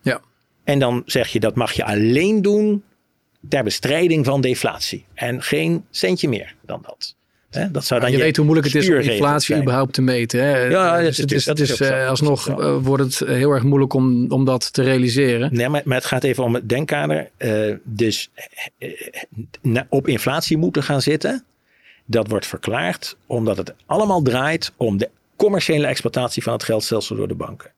ja. 0.03 0.21
En 0.65 0.79
dan 0.79 1.03
zeg 1.07 1.29
je 1.29 1.41
dat 1.41 1.55
mag 1.55 1.73
je 1.73 1.85
alleen 1.85 2.43
doen 2.43 2.83
ter 3.49 3.65
bestrijding 3.65 4.25
van 4.25 4.41
deflatie. 4.41 5.05
En 5.15 5.43
geen 5.43 5.85
centje 5.91 6.29
meer 6.29 6.55
dan 6.63 6.83
dat. 6.83 7.17
Hè, 7.55 7.71
dat 7.71 7.85
zou 7.85 8.01
dan 8.01 8.11
je 8.11 8.19
weet 8.19 8.37
hoe 8.37 8.45
moeilijk 8.45 8.73
het 8.73 8.83
is 8.83 8.89
om 8.89 8.95
inflatie 8.95 9.47
zijn. 9.47 9.61
überhaupt 9.61 9.93
te 9.93 10.03
meten. 10.03 10.41
Hè? 10.41 10.59
Ja, 10.59 11.01
dus 11.01 11.09
is 11.09 11.17
het 11.17 11.33
is, 11.33 11.45
dat 11.45 11.59
is, 11.59 11.81
eh, 11.81 12.09
alsnog 12.09 12.49
eh, 12.49 12.77
wordt 12.83 13.03
het 13.03 13.29
heel 13.29 13.51
erg 13.51 13.63
moeilijk 13.63 13.93
om, 13.93 14.31
om 14.31 14.45
dat 14.45 14.73
te 14.73 14.83
realiseren. 14.83 15.55
Nee, 15.55 15.69
maar, 15.69 15.83
maar 15.85 15.97
het 15.97 16.07
gaat 16.07 16.25
even 16.25 16.45
om 16.45 16.55
het 16.55 16.69
denkkader. 16.69 17.31
Eh, 17.37 17.75
dus 17.83 18.31
op 19.89 20.09
inflatie 20.09 20.57
moeten 20.57 20.83
gaan 20.83 21.03
zitten. 21.03 21.45
Dat 22.05 22.29
wordt 22.29 22.47
verklaard 22.47 23.17
omdat 23.27 23.57
het 23.57 23.75
allemaal 23.87 24.23
draait 24.23 24.73
om 24.77 24.97
de 24.97 25.11
commerciële 25.37 25.87
exploitatie 25.87 26.43
van 26.43 26.53
het 26.53 26.63
geldstelsel 26.63 27.17
door 27.17 27.29
de 27.29 27.35
banken. 27.35 27.71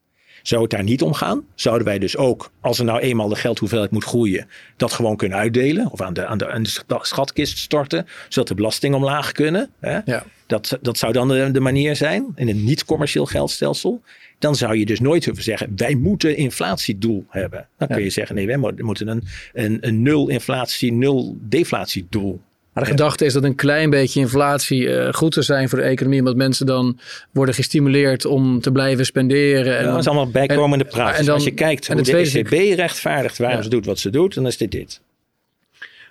Zou 0.47 0.63
het 0.63 0.71
daar 0.71 0.83
niet 0.83 1.03
om 1.03 1.13
gaan, 1.13 1.45
zouden 1.55 1.87
wij 1.87 1.99
dus 1.99 2.17
ook, 2.17 2.51
als 2.61 2.79
er 2.79 2.85
nou 2.85 3.01
eenmaal 3.01 3.29
de 3.29 3.37
geldhoeveelheid 3.37 3.91
moet 3.91 4.05
groeien, 4.05 4.49
dat 4.77 4.93
gewoon 4.93 5.17
kunnen 5.17 5.39
uitdelen 5.39 5.91
of 5.91 6.01
aan 6.01 6.15
de, 6.15 6.27
aan 6.27 6.39
de, 6.39 6.51
aan 6.51 6.63
de 6.63 6.71
schatkist 7.01 7.59
storten, 7.59 8.07
zodat 8.29 8.49
de 8.49 8.55
belastingen 8.55 8.97
omlaag 8.97 9.33
kunnen. 9.33 9.71
Hè? 9.81 9.99
Ja. 10.05 10.25
Dat, 10.47 10.79
dat 10.83 10.99
zou 10.99 11.13
dan 11.13 11.29
de, 11.29 11.51
de 11.51 11.61
manier 11.61 11.97
zijn 11.97 12.27
in 12.35 12.49
een 12.49 12.65
niet-commercieel 12.65 13.27
geldstelsel. 13.27 14.03
Dan 14.39 14.55
zou 14.55 14.79
je 14.79 14.87
dus 14.87 15.01
nooit 15.01 15.25
hoeven 15.25 15.45
zeggen, 15.45 15.73
wij 15.77 15.95
moeten 15.95 16.37
inflatiedoel 16.37 17.27
hebben. 17.29 17.69
Dan 17.79 17.89
kun 17.89 18.03
je 18.03 18.11
zeggen, 18.11 18.35
nee, 18.35 18.47
wij 18.47 18.57
mo- 18.57 18.73
moeten 18.77 19.09
een, 19.09 19.23
een, 19.53 19.79
een 19.81 20.03
nul 20.03 20.29
inflatie, 20.29 20.93
nul 20.93 21.37
deflatiedoel. 21.41 22.41
Maar 22.77 22.85
de 22.85 22.91
gedachte 22.91 23.25
is 23.25 23.33
dat 23.33 23.45
een 23.45 23.55
klein 23.55 23.91
beetje 23.91 24.21
inflatie 24.21 24.91
eh, 24.95 25.13
goed 25.13 25.33
zou 25.35 25.45
zijn 25.47 25.69
voor 25.69 25.79
de 25.79 25.85
economie. 25.85 26.19
Omdat 26.19 26.37
mensen 26.37 26.67
dan 26.67 26.99
worden 27.33 27.55
gestimuleerd 27.55 28.25
om 28.25 28.61
te 28.61 28.73
blijven 28.73 29.07
spenderen. 29.07 29.77
En 29.79 29.85
En 29.85 29.91
dat 29.91 29.99
is 29.99 30.07
allemaal 30.07 30.31
bijkomende 30.31 30.85
en 30.85 30.91
praat. 30.91 31.25
dan- 31.25 31.35
als 31.35 31.45
je 31.45 31.51
kijkt 31.55 31.89
en 31.89 31.95
hoe 31.97 32.05
de 32.05 32.17
ECB 32.17 32.77
rechtvaardigt 32.77 33.39
waarom 33.39 33.57
Ja. 33.57 33.63
ze 33.65 33.69
doet 33.69 33.87
wat 33.87 33.99
ze 33.99 34.11
doet, 34.11 34.35
dan 34.35 34.47
is 34.47 34.57
dit 34.57 34.71
dit. 34.71 35.01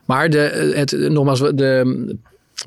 Maar 0.05 0.29
de, 0.29 0.71
het, 0.75 0.91
nogmaals, 0.91 1.39
de 1.39 2.15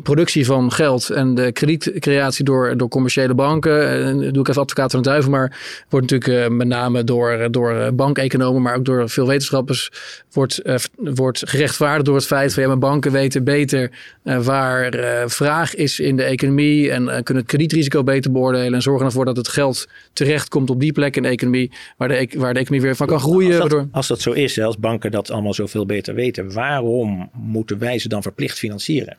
productie 0.03 0.47
van 0.47 0.73
geld 0.73 1.11
en 1.11 1.35
de 1.35 1.53
kredietcreatie 1.53 2.45
door, 2.45 2.77
door 2.77 2.89
commerciële 2.89 3.35
banken. 3.35 3.91
eh, 4.05 4.33
doe 4.33 4.41
ik 4.43 4.49
even 4.49 4.63
advocaat 4.63 4.91
van 4.91 5.03
de 5.03 5.09
duivel, 5.09 5.31
maar 5.31 5.59
wordt 5.89 6.11
natuurlijk 6.11 6.45
eh, 6.45 6.57
met 6.57 6.67
name 6.69 7.05
door, 7.05 7.49
door 7.51 7.95
bankeconomen, 7.95 8.63
maar 8.63 8.77
ook 8.77 8.85
door 8.85 9.09
veel 9.09 9.27
wetenschappers, 9.27 9.91
wordt, 10.33 10.59
eh, 10.59 10.75
wordt 10.97 11.43
gerechtvaardigd 11.49 12.05
door 12.05 12.15
het 12.17 12.27
feit 12.27 12.55
van 12.55 12.63
ja, 12.63 12.77
banken 12.77 13.13
weten 13.13 13.45
beter 13.45 13.91
eh, 14.25 14.39
waar 14.39 14.95
eh, 14.95 15.23
vraag 15.29 15.75
is 15.75 16.01
in 16.01 16.17
de 16.17 16.23
economie 16.23 16.91
en 16.91 17.09
eh, 17.09 17.23
kunnen 17.23 17.43
het 17.43 17.47
kredietrisico 17.53 18.03
beter 18.03 18.33
beoordelen 18.33 18.75
en 18.75 18.83
zorgen 18.83 19.07
ervoor 19.07 19.25
dat 19.25 19.37
het 19.37 19.49
geld 19.49 19.89
terechtkomt 20.13 20.71
op 20.71 20.81
die 20.81 20.93
plek 20.93 21.17
in 21.17 21.23
de 21.23 21.29
economie 21.29 21.71
waar 21.97 22.09
de, 22.09 22.21
e- 22.21 22.39
waar 22.39 22.55
de 22.55 22.61
economie 22.61 22.87
weer 22.87 22.97
van 22.97 23.07
kan 23.07 23.21
groeien. 23.21 23.49
Als 23.51 23.59
dat, 23.59 23.71
waardoor- 23.71 23.89
als 23.93 24.07
dat 24.09 24.21
zo 24.21 24.33
is, 24.33 24.57
hè, 24.57 24.65
als 24.65 24.79
banken 24.79 25.11
dat 25.11 25.31
allemaal 25.31 25.55
zoveel 25.55 25.87
beter 25.87 26.15
weten, 26.15 26.53
waarom 26.53 27.31
moeten 27.33 27.79
wij 27.79 27.99
ze 27.99 28.09
dan 28.09 28.23
verplicht 28.23 28.59
financieren? 28.59 29.17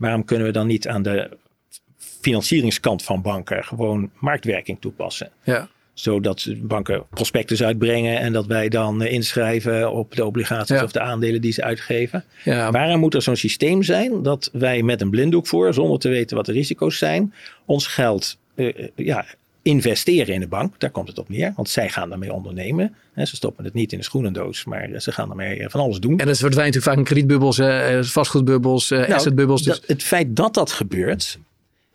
Waarom 0.00 0.24
kunnen 0.24 0.46
we 0.46 0.52
dan 0.52 0.66
niet 0.66 0.88
aan 0.88 1.02
de 1.02 1.36
financieringskant 2.20 3.02
van 3.02 3.22
banken 3.22 3.64
gewoon 3.64 4.10
marktwerking 4.18 4.80
toepassen? 4.80 5.30
ja. 5.44 5.68
Zodat 5.94 6.46
banken 6.56 7.06
prospectus 7.10 7.62
uitbrengen 7.62 8.18
en 8.18 8.32
dat 8.32 8.46
wij 8.46 8.68
dan 8.68 9.02
eh, 9.02 9.12
inschrijven 9.12 9.92
op 9.92 10.14
de 10.16 10.24
obligaties 10.24 10.76
Ja. 10.76 10.84
of 10.84 10.92
de 10.92 11.00
aandelen 11.00 11.40
die 11.40 11.52
ze 11.52 11.62
uitgeven. 11.62 12.24
Ja, 12.44 12.70
Waarom 12.70 13.00
moet 13.00 13.14
er 13.14 13.22
zo'n 13.22 13.36
systeem 13.36 13.82
zijn 13.82 14.22
dat 14.22 14.50
wij 14.52 14.82
met 14.82 15.00
een 15.00 15.10
blinddoek 15.10 15.46
voor, 15.46 15.74
zonder 15.74 15.98
te 15.98 16.08
weten 16.08 16.36
wat 16.36 16.46
de 16.46 16.52
risico's 16.52 16.98
zijn, 16.98 17.34
ons 17.64 17.86
geld 17.86 18.38
eh, 18.54 18.66
eh, 18.68 18.88
ja, 18.94 19.24
investeren 19.62 20.34
in 20.34 20.40
de 20.40 20.48
bank? 20.48 20.74
Daar 20.80 20.90
komt 20.90 21.08
het 21.08 21.18
op 21.18 21.28
neer, 21.28 21.52
want 21.56 21.68
zij 21.68 21.88
gaan 21.88 22.08
daarmee 22.08 22.32
ondernemen. 22.32 22.94
Ze 23.16 23.36
stoppen 23.36 23.64
het 23.64 23.74
niet 23.74 23.92
in 23.92 23.98
de 23.98 24.04
schoenendoos, 24.04 24.64
maar 24.64 24.82
eh, 24.90 25.00
ze 25.00 25.12
gaan 25.12 25.26
daarmee 25.28 25.58
eh, 25.58 25.68
van 25.70 25.80
alles 25.80 25.98
doen. 25.98 26.18
En 26.18 26.26
dat 26.26 26.38
verdwijnt 26.38 26.74
natuurlijk 26.74 26.84
vaak 26.84 26.96
in 26.96 27.04
kredietbubbels, 27.04 27.56
hè, 27.56 27.98
eh, 27.98 28.04
vastgoedbubbels, 28.04 28.90
eh, 28.90 28.98
Nou, 28.98 29.12
assetbubbels. 29.12 29.62
Dus, 29.62 29.80
dat- 29.80 29.88
het 29.88 30.02
feit 30.02 30.36
dat 30.36 30.54
dat 30.54 30.72
gebeurt, 30.72 31.38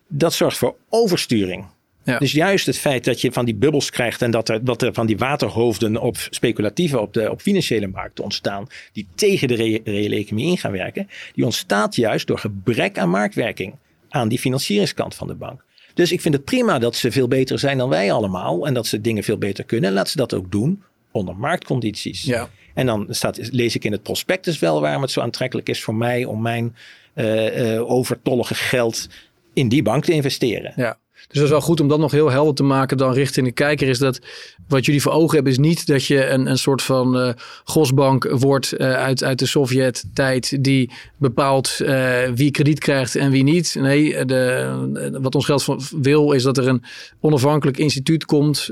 dat 0.07 0.33
zorgt 0.33 0.57
voor 0.57 0.75
oversturing. 0.89 1.65
Ja. 2.03 2.17
Dus 2.19 2.31
juist 2.31 2.65
het 2.65 2.77
feit 2.77 3.03
dat 3.05 3.21
je 3.21 3.31
van 3.31 3.45
die 3.45 3.55
bubbels 3.55 3.89
krijgt 3.89 4.21
en 4.21 4.31
dat 4.31 4.49
er, 4.49 4.63
dat 4.65 4.81
er 4.81 4.93
van 4.93 5.05
die 5.05 5.17
waterhoofden 5.17 6.01
op 6.01 6.17
speculatieve, 6.29 6.99
op, 6.99 7.13
de, 7.13 7.31
op 7.31 7.41
financiële 7.41 7.87
markten 7.87 8.23
ontstaan, 8.23 8.67
die 8.93 9.07
tegen 9.15 9.47
de 9.47 9.55
re- 9.55 9.79
reële 9.83 10.15
economie 10.15 10.49
in 10.51 10.57
gaan 10.57 10.71
werken, 10.71 11.09
die 11.33 11.45
ontstaat 11.45 11.95
juist 11.95 12.27
door 12.27 12.39
gebrek 12.39 12.97
aan 12.97 13.09
marktwerking 13.09 13.75
aan 14.09 14.27
die 14.27 14.39
financieringskant 14.39 15.15
van 15.15 15.27
de 15.27 15.33
bank. 15.33 15.63
Dus 15.95 16.11
ik 16.11 16.21
vind 16.21 16.33
het 16.33 16.43
prima 16.43 16.79
dat 16.79 16.95
ze 16.95 17.11
veel 17.11 17.27
beter 17.27 17.59
zijn 17.59 17.77
dan 17.77 17.89
wij 17.89 18.11
allemaal 18.11 18.67
en 18.67 18.73
dat 18.73 18.87
ze 18.87 19.01
dingen 19.01 19.23
veel 19.23 19.37
beter 19.37 19.63
kunnen. 19.63 19.93
Laat 19.93 20.09
ze 20.09 20.17
dat 20.17 20.33
ook 20.33 20.51
doen 20.51 20.83
onder 21.11 21.35
marktcondities. 21.37 22.23
ja. 22.23 22.49
En 22.73 22.85
dan 22.85 23.07
staat, 23.09 23.39
lees 23.51 23.75
ik 23.75 23.83
in 23.83 23.91
het 23.91 24.03
prospectus 24.03 24.59
wel 24.59 24.81
waarom 24.81 25.01
het 25.01 25.11
zo 25.11 25.21
aantrekkelijk 25.21 25.69
is 25.69 25.83
voor 25.83 25.95
mij 25.95 26.25
om 26.25 26.41
mijn 26.41 26.75
eh, 27.13 27.75
eh, 27.75 27.89
overtollige 27.89 28.55
geld 28.55 29.07
in 29.53 29.69
die 29.69 29.83
bank 29.83 30.03
te 30.03 30.11
investeren. 30.11 30.73
Ja. 30.75 30.97
Dat 31.35 31.43
is 31.43 31.49
wel 31.49 31.61
goed 31.61 31.79
om 31.79 31.87
dat 31.87 31.99
nog 31.99 32.11
heel 32.11 32.31
helder 32.31 32.55
te 32.55 32.63
maken 32.63 32.97
dan 32.97 33.13
richting 33.13 33.45
de 33.45 33.51
kijker. 33.51 33.87
Is 33.87 33.99
dat 33.99 34.19
wat 34.67 34.85
jullie 34.85 35.01
voor 35.01 35.11
ogen 35.11 35.35
hebben 35.35 35.51
is 35.51 35.57
niet 35.57 35.87
dat 35.87 36.05
je 36.05 36.27
een, 36.27 36.47
een 36.47 36.57
soort 36.57 36.81
van 36.81 37.17
uh, 37.17 37.29
gosbank 37.63 38.29
wordt 38.29 38.73
uh, 38.77 38.93
uit, 38.93 39.23
uit 39.23 39.39
de 39.39 39.45
Sovjet-tijd 39.45 40.63
die 40.63 40.91
bepaalt 41.17 41.77
uh, 41.81 42.17
wie 42.35 42.51
krediet 42.51 42.79
krijgt 42.79 43.15
en 43.15 43.31
wie 43.31 43.43
niet. 43.43 43.75
Nee, 43.79 44.25
de, 44.25 45.19
wat 45.21 45.35
ons 45.35 45.45
geld 45.45 45.65
wil 46.01 46.31
is 46.31 46.43
dat 46.43 46.57
er 46.57 46.67
een 46.67 46.83
onafhankelijk 47.19 47.77
instituut 47.77 48.25
komt 48.25 48.69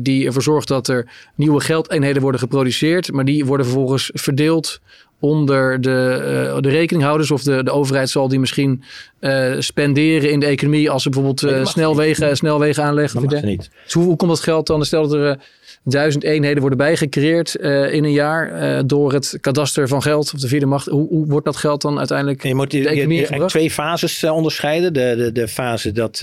die 0.00 0.26
ervoor 0.26 0.42
zorgt 0.42 0.68
dat 0.68 0.88
er 0.88 1.10
nieuwe 1.34 1.60
geldeenheden 1.60 2.22
worden 2.22 2.40
geproduceerd, 2.40 3.12
maar 3.12 3.24
die 3.24 3.44
worden 3.44 3.66
vervolgens 3.66 4.10
verdeeld 4.14 4.80
onder 5.22 5.80
de, 5.80 6.50
uh, 6.54 6.60
de 6.60 6.68
rekeninghouders 6.68 7.30
of 7.30 7.42
de, 7.42 7.62
de 7.62 7.70
overheid 7.70 8.10
zal 8.10 8.28
die 8.28 8.38
misschien 8.38 8.82
uh, 9.20 9.54
spenderen 9.58 10.30
in 10.30 10.40
de 10.40 10.46
economie 10.46 10.90
als 10.90 11.02
ze 11.02 11.08
bijvoorbeeld 11.08 11.52
uh, 11.52 11.66
snelwegen, 11.66 12.36
snelwegen 12.36 12.82
aanleggen. 12.82 13.28
Dat 13.28 13.42
niet. 13.42 13.70
Dus 13.84 13.92
hoe, 13.92 14.04
hoe, 14.04 14.16
komt 14.16 14.30
dat 14.30 14.40
geld 14.40 14.66
dan? 14.66 14.84
Stel 14.84 15.08
dat 15.08 15.12
er 15.12 15.38
duizend 15.84 16.24
eenheden 16.24 16.60
worden 16.60 16.78
bijgecreëerd 16.78 17.54
in 17.54 18.04
een 18.04 18.12
jaar 18.12 18.86
door 18.86 19.12
het 19.12 19.38
kadaster 19.40 19.88
van 19.88 20.02
geld 20.02 20.34
of 20.34 20.40
de 20.40 20.48
vierde 20.48 20.66
macht. 20.66 20.86
Hoe, 20.86 21.08
hoe 21.08 21.26
wordt 21.26 21.46
dat 21.46 21.56
geld 21.56 21.82
dan 21.82 21.98
uiteindelijk 21.98 22.42
je 22.42 22.54
moet 22.54 22.70
die, 22.70 22.82
de 22.82 22.88
economie 22.88 23.20
je, 23.20 23.34
je 23.34 23.44
twee 23.44 23.70
fases 23.70 24.24
onderscheiden. 24.24 24.92
De, 24.92 25.14
de, 25.16 25.32
de 25.32 25.48
fase 25.48 25.92
dat, 25.92 26.18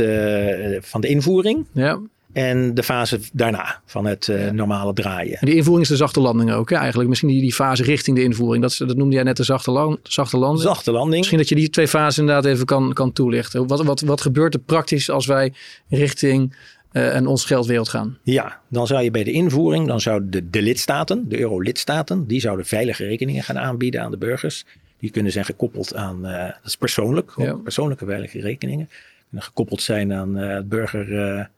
van 0.81 1.01
de 1.01 1.07
invoering. 1.07 1.65
Ja. 1.73 1.99
En 2.33 2.73
de 2.73 2.83
fase 2.83 3.19
daarna 3.33 3.81
van 3.85 4.05
het 4.05 4.27
uh, 4.27 4.49
normale 4.49 4.93
draaien. 4.93 5.37
En 5.37 5.45
die 5.45 5.55
invoering 5.55 5.83
is 5.83 5.89
de 5.89 5.95
zachte 5.97 6.19
landing 6.19 6.51
ook. 6.51 6.69
Hè? 6.69 6.75
Eigenlijk 6.75 7.09
misschien 7.09 7.29
die, 7.29 7.41
die 7.41 7.53
fase 7.53 7.83
richting 7.83 8.17
de 8.17 8.23
invoering. 8.23 8.63
Dat, 8.63 8.87
dat 8.87 8.97
noemde 8.97 9.15
jij 9.15 9.23
net 9.23 9.37
de 9.37 9.43
zachte, 9.43 9.71
land, 9.71 9.99
zachte 10.03 10.37
landing. 10.37 10.61
Zachte 10.61 10.91
landing. 10.91 11.17
Misschien 11.17 11.37
dat 11.37 11.49
je 11.49 11.55
die 11.55 11.69
twee 11.69 11.87
fasen 11.87 12.21
inderdaad 12.21 12.45
even 12.51 12.65
kan, 12.65 12.93
kan 12.93 13.13
toelichten. 13.13 13.67
Wat, 13.67 13.83
wat, 13.83 14.01
wat 14.01 14.21
gebeurt 14.21 14.53
er 14.53 14.59
praktisch 14.59 15.09
als 15.09 15.25
wij 15.25 15.53
richting 15.89 16.55
uh, 16.91 17.13
een 17.13 17.27
ons 17.27 17.45
geldwereld 17.45 17.89
gaan? 17.89 18.17
Ja, 18.23 18.59
dan 18.67 18.87
zou 18.87 19.03
je 19.03 19.11
bij 19.11 19.23
de 19.23 19.31
invoering, 19.31 19.87
dan 19.87 20.01
zouden 20.01 20.31
de, 20.31 20.49
de 20.49 20.61
lidstaten, 20.61 21.29
de 21.29 21.39
euro-lidstaten, 21.39 22.27
die 22.27 22.39
zouden 22.39 22.65
veilige 22.65 23.05
rekeningen 23.05 23.43
gaan 23.43 23.59
aanbieden 23.59 24.01
aan 24.01 24.11
de 24.11 24.17
burgers. 24.17 24.65
Die 24.99 25.11
kunnen 25.11 25.31
zijn 25.31 25.45
gekoppeld 25.45 25.95
aan, 25.95 26.25
uh, 26.25 26.39
dat 26.41 26.65
is 26.65 26.77
persoonlijk, 26.77 27.33
ja. 27.35 27.53
persoonlijke 27.53 28.05
veilige 28.05 28.39
rekeningen. 28.39 28.89
Kunnen 29.29 29.45
gekoppeld 29.45 29.81
zijn 29.81 30.13
aan 30.13 30.35
het 30.35 30.69
burger 30.69 31.49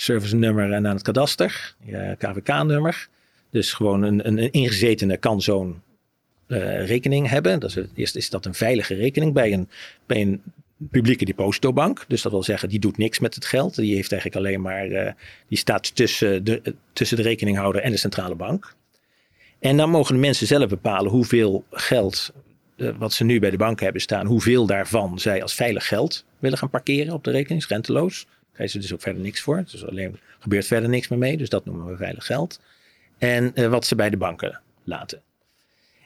service 0.00 0.36
nummer 0.36 0.72
en 0.72 0.86
aan 0.86 0.94
het 0.94 1.02
kadaster, 1.02 1.74
je 1.84 2.16
KVK-nummer. 2.18 3.08
Dus 3.50 3.72
gewoon 3.72 4.02
een, 4.02 4.26
een, 4.26 4.42
een 4.42 4.52
ingezetene 4.52 5.16
kan 5.16 5.42
zo'n 5.42 5.82
uh, 6.48 6.86
rekening 6.86 7.28
hebben. 7.28 7.60
Dat 7.60 7.76
is, 7.76 7.84
eerst 7.94 8.16
is 8.16 8.30
dat 8.30 8.46
een 8.46 8.54
veilige 8.54 8.94
rekening 8.94 9.32
bij 9.32 9.52
een, 9.52 9.68
bij 10.06 10.20
een 10.20 10.42
publieke 10.90 11.24
depositobank. 11.24 12.04
Dus 12.08 12.22
dat 12.22 12.32
wil 12.32 12.42
zeggen, 12.42 12.68
die 12.68 12.78
doet 12.78 12.96
niks 12.96 13.18
met 13.18 13.34
het 13.34 13.44
geld. 13.44 13.74
Die 13.74 13.94
heeft 13.94 14.12
eigenlijk 14.12 14.46
alleen 14.46 14.60
maar, 14.60 14.86
uh, 14.86 15.10
die 15.48 15.58
staat 15.58 15.94
tussen 15.94 16.44
de, 16.44 16.74
tussen 16.92 17.16
de 17.16 17.22
rekeninghouder 17.22 17.82
en 17.82 17.90
de 17.90 17.96
centrale 17.96 18.34
bank. 18.34 18.74
En 19.58 19.76
dan 19.76 19.90
mogen 19.90 20.14
de 20.14 20.20
mensen 20.20 20.46
zelf 20.46 20.68
bepalen 20.68 21.10
hoeveel 21.10 21.64
geld, 21.70 22.32
uh, 22.76 22.90
wat 22.98 23.12
ze 23.12 23.24
nu 23.24 23.38
bij 23.38 23.50
de 23.50 23.56
bank 23.56 23.80
hebben 23.80 24.02
staan, 24.02 24.26
hoeveel 24.26 24.66
daarvan 24.66 25.18
zij 25.18 25.42
als 25.42 25.54
veilig 25.54 25.86
geld 25.86 26.24
willen 26.38 26.58
gaan 26.58 26.70
parkeren 26.70 27.12
op 27.12 27.24
de 27.24 27.30
rekening, 27.30 27.60
is 27.60 28.26
krijgen 28.58 28.80
ze 28.80 28.88
dus 28.88 28.96
ook 28.96 29.02
verder 29.02 29.22
niks 29.22 29.40
voor. 29.40 29.64
Dus 29.70 29.86
alleen 29.86 30.18
gebeurt 30.38 30.66
verder 30.66 30.88
niks 30.88 31.08
meer 31.08 31.18
mee. 31.18 31.36
Dus 31.36 31.48
dat 31.48 31.64
noemen 31.64 31.86
we 31.86 31.96
veilig 31.96 32.26
geld. 32.26 32.60
En 33.18 33.52
uh, 33.54 33.68
wat 33.68 33.86
ze 33.86 33.94
bij 33.94 34.10
de 34.10 34.16
banken 34.16 34.60
laten. 34.84 35.22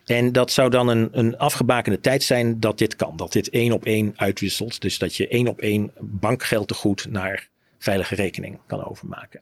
En 0.04 0.32
dat 0.32 0.50
zou 0.50 0.70
dan 0.70 0.88
een, 0.88 1.08
een 1.12 1.38
afgebakende 1.38 2.00
tijd 2.00 2.22
zijn 2.22 2.60
dat 2.60 2.78
dit 2.78 2.96
kan. 2.96 3.16
Dat 3.16 3.32
dit 3.32 3.50
één 3.50 3.72
op 3.72 3.84
één 3.84 4.12
uitwisselt. 4.16 4.80
Dus 4.80 4.98
dat 4.98 5.16
je 5.16 5.28
één 5.28 5.48
op 5.48 5.60
één 5.60 5.92
bankgeldtegoed 6.00 7.06
naar 7.10 7.48
veilige 7.78 8.14
rekening 8.14 8.58
kan 8.66 8.84
overmaken. 8.84 9.40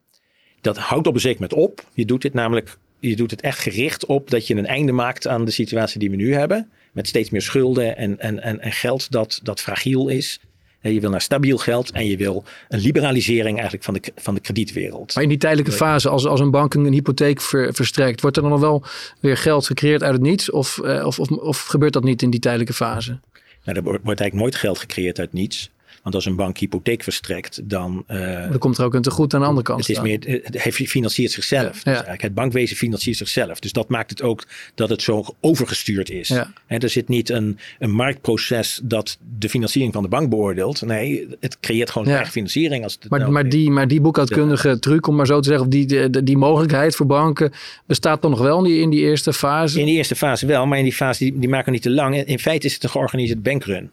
Dat 0.61 0.77
houdt 0.77 1.07
op 1.07 1.15
een 1.15 1.21
zeker 1.21 1.55
op. 1.55 1.85
Je 1.95 2.05
doet 2.05 2.23
dit 2.23 2.35
namelijk, 2.35 2.79
je 2.99 3.17
doet 3.17 3.31
het 3.31 3.41
echt 3.41 3.59
gericht 3.59 4.07
op 4.07 4.31
dat 4.31 4.47
je 4.47 4.55
een 4.55 4.67
einde 4.67 4.93
maakt 4.93 5.27
aan 5.27 5.45
de 5.45 5.51
situatie 5.51 6.01
die 6.01 6.11
we 6.11 6.17
nu 6.17 6.35
hebben. 6.35 6.71
Met 6.93 7.09
steeds 7.09 7.31
meer 7.31 7.43
schulden 7.43 7.97
en, 7.97 8.19
en, 8.19 8.43
en, 8.43 8.61
en 8.61 8.73
geld 8.73 9.11
dat, 9.11 9.41
dat 9.43 9.61
fragiel 9.61 10.09
is. 10.09 10.41
Je 10.83 11.01
wil 11.01 11.11
naar 11.11 11.21
stabiel 11.21 11.59
geld 11.59 11.91
en 11.91 12.07
je 12.07 12.17
wil 12.17 12.45
een 12.69 12.81
liberalisering 12.81 13.55
eigenlijk 13.55 13.85
van 13.85 13.95
de, 13.95 14.01
van 14.17 14.35
de 14.35 14.41
kredietwereld. 14.41 15.15
Maar 15.15 15.23
in 15.23 15.29
die 15.29 15.39
tijdelijke 15.39 15.73
fase, 15.73 16.09
als, 16.09 16.27
als 16.27 16.41
een 16.41 16.51
bank 16.51 16.75
een 16.75 16.93
hypotheek 16.93 17.41
verstrekt, 17.41 18.21
wordt 18.21 18.37
er 18.37 18.43
dan 18.43 18.51
nog 18.53 18.61
wel 18.61 18.85
weer 19.21 19.37
geld 19.37 19.67
gecreëerd 19.67 20.03
uit 20.03 20.13
het 20.13 20.23
niets? 20.23 20.51
Of, 20.51 20.79
eh, 20.79 21.07
of, 21.07 21.19
of, 21.19 21.31
of 21.31 21.63
gebeurt 21.63 21.93
dat 21.93 22.05
niet 22.05 22.23
in 22.23 22.31
die 22.31 22.41
tijdelijke 22.41 22.73
fase? 22.73 23.19
Nou, 23.65 23.79
er 23.79 23.83
wordt 23.83 24.07
eigenlijk 24.07 24.35
nooit 24.35 24.55
geld 24.55 24.79
gecreëerd 24.79 25.19
uit 25.19 25.33
niets. 25.33 25.71
Want 26.03 26.15
als 26.15 26.25
een 26.25 26.37
bank 26.37 26.59
hypotheek 26.59 27.03
verstrekt, 27.03 27.61
dan. 27.65 28.05
Uh, 28.09 28.49
dan 28.49 28.59
komt 28.59 28.79
er 28.79 28.85
ook 28.85 28.95
een 28.95 29.03
tegoed 29.03 29.35
aan 29.35 29.41
de 29.41 29.47
andere 29.47 29.67
kant. 29.67 29.87
Het, 29.87 29.89
is 29.89 30.03
meer, 30.03 30.43
het 30.43 30.73
financiert 30.73 31.31
zichzelf. 31.31 31.65
Ja, 31.65 31.73
dus 31.73 31.85
eigenlijk 31.85 32.23
het 32.23 32.35
bankwezen 32.35 32.77
financiert 32.77 33.17
zichzelf. 33.17 33.59
Dus 33.59 33.73
dat 33.73 33.89
maakt 33.89 34.11
het 34.11 34.23
ook 34.23 34.45
dat 34.75 34.89
het 34.89 35.03
zo 35.03 35.25
overgestuurd 35.41 36.11
is. 36.11 36.29
Ja. 36.29 36.53
er 36.67 36.89
zit 36.89 37.09
niet 37.09 37.29
een, 37.29 37.59
een 37.79 37.91
marktproces 37.91 38.81
dat 38.83 39.19
de 39.39 39.49
financiering 39.49 39.93
van 39.93 40.03
de 40.03 40.09
bank 40.09 40.31
beoordeelt. 40.31 40.83
Nee, 40.83 41.29
het 41.41 41.61
creëert 41.61 41.91
gewoon 41.91 42.05
zijn 42.05 42.17
eigen 42.17 42.35
financiering. 42.35 42.85
Als 42.85 42.99
maar, 43.09 43.21
nou 43.21 43.33
maar, 43.33 43.49
die, 43.49 43.71
maar 43.71 43.89
die 43.89 44.01
boekhoudkundige 44.01 44.79
truc, 44.79 45.07
om 45.07 45.17
maar 45.17 45.27
zo 45.27 45.41
te 45.41 45.49
zeggen, 45.49 45.67
of 45.67 45.73
die, 45.73 45.87
die, 45.87 46.23
die 46.23 46.37
mogelijkheid 46.37 46.97
voor 46.97 47.07
banken, 47.07 47.53
bestaat 47.87 48.21
toch 48.21 48.31
nog 48.31 48.41
wel 48.41 48.59
in 48.59 48.65
die, 48.65 48.81
in 48.81 48.91
die 48.91 49.01
eerste 49.01 49.33
fase? 49.33 49.81
In 49.81 49.87
die 49.87 49.97
eerste 49.97 50.17
fase 50.17 50.47
wel, 50.47 50.67
maar 50.67 50.79
in 50.79 50.85
die 50.85 50.93
fase 50.93 51.25
die, 51.25 51.39
die 51.39 51.49
maken 51.49 51.73
niet 51.73 51.83
te 51.83 51.91
lang. 51.91 52.17
In 52.17 52.39
feite 52.39 52.67
is 52.67 52.75
het 52.75 52.83
een 52.83 52.91
georganiseerd 52.91 53.43
bankrun. 53.43 53.91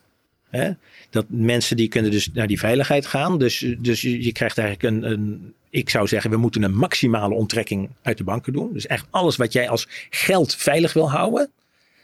Hè? 0.49 0.71
Dat 1.09 1.25
mensen 1.27 1.77
die 1.77 1.87
kunnen 1.87 2.11
dus 2.11 2.29
naar 2.33 2.47
die 2.47 2.59
veiligheid 2.59 3.05
gaan. 3.05 3.37
Dus, 3.37 3.65
dus 3.79 4.01
je, 4.01 4.31
krijgt 4.31 4.57
eigenlijk 4.57 4.95
een, 4.95 5.11
een, 5.11 5.53
ik 5.69 5.89
zou 5.89 6.07
zeggen, 6.07 6.31
we 6.31 6.37
moeten 6.37 6.63
een 6.63 6.75
maximale 6.75 7.33
onttrekking 7.33 7.89
uit 8.01 8.17
de 8.17 8.23
banken 8.23 8.53
doen. 8.53 8.73
Dus 8.73 8.87
echt 8.87 9.07
alles 9.09 9.35
wat 9.35 9.53
jij 9.53 9.69
als 9.69 9.87
geld 10.09 10.55
veilig 10.55 10.93
wil 10.93 11.11
houden, 11.11 11.51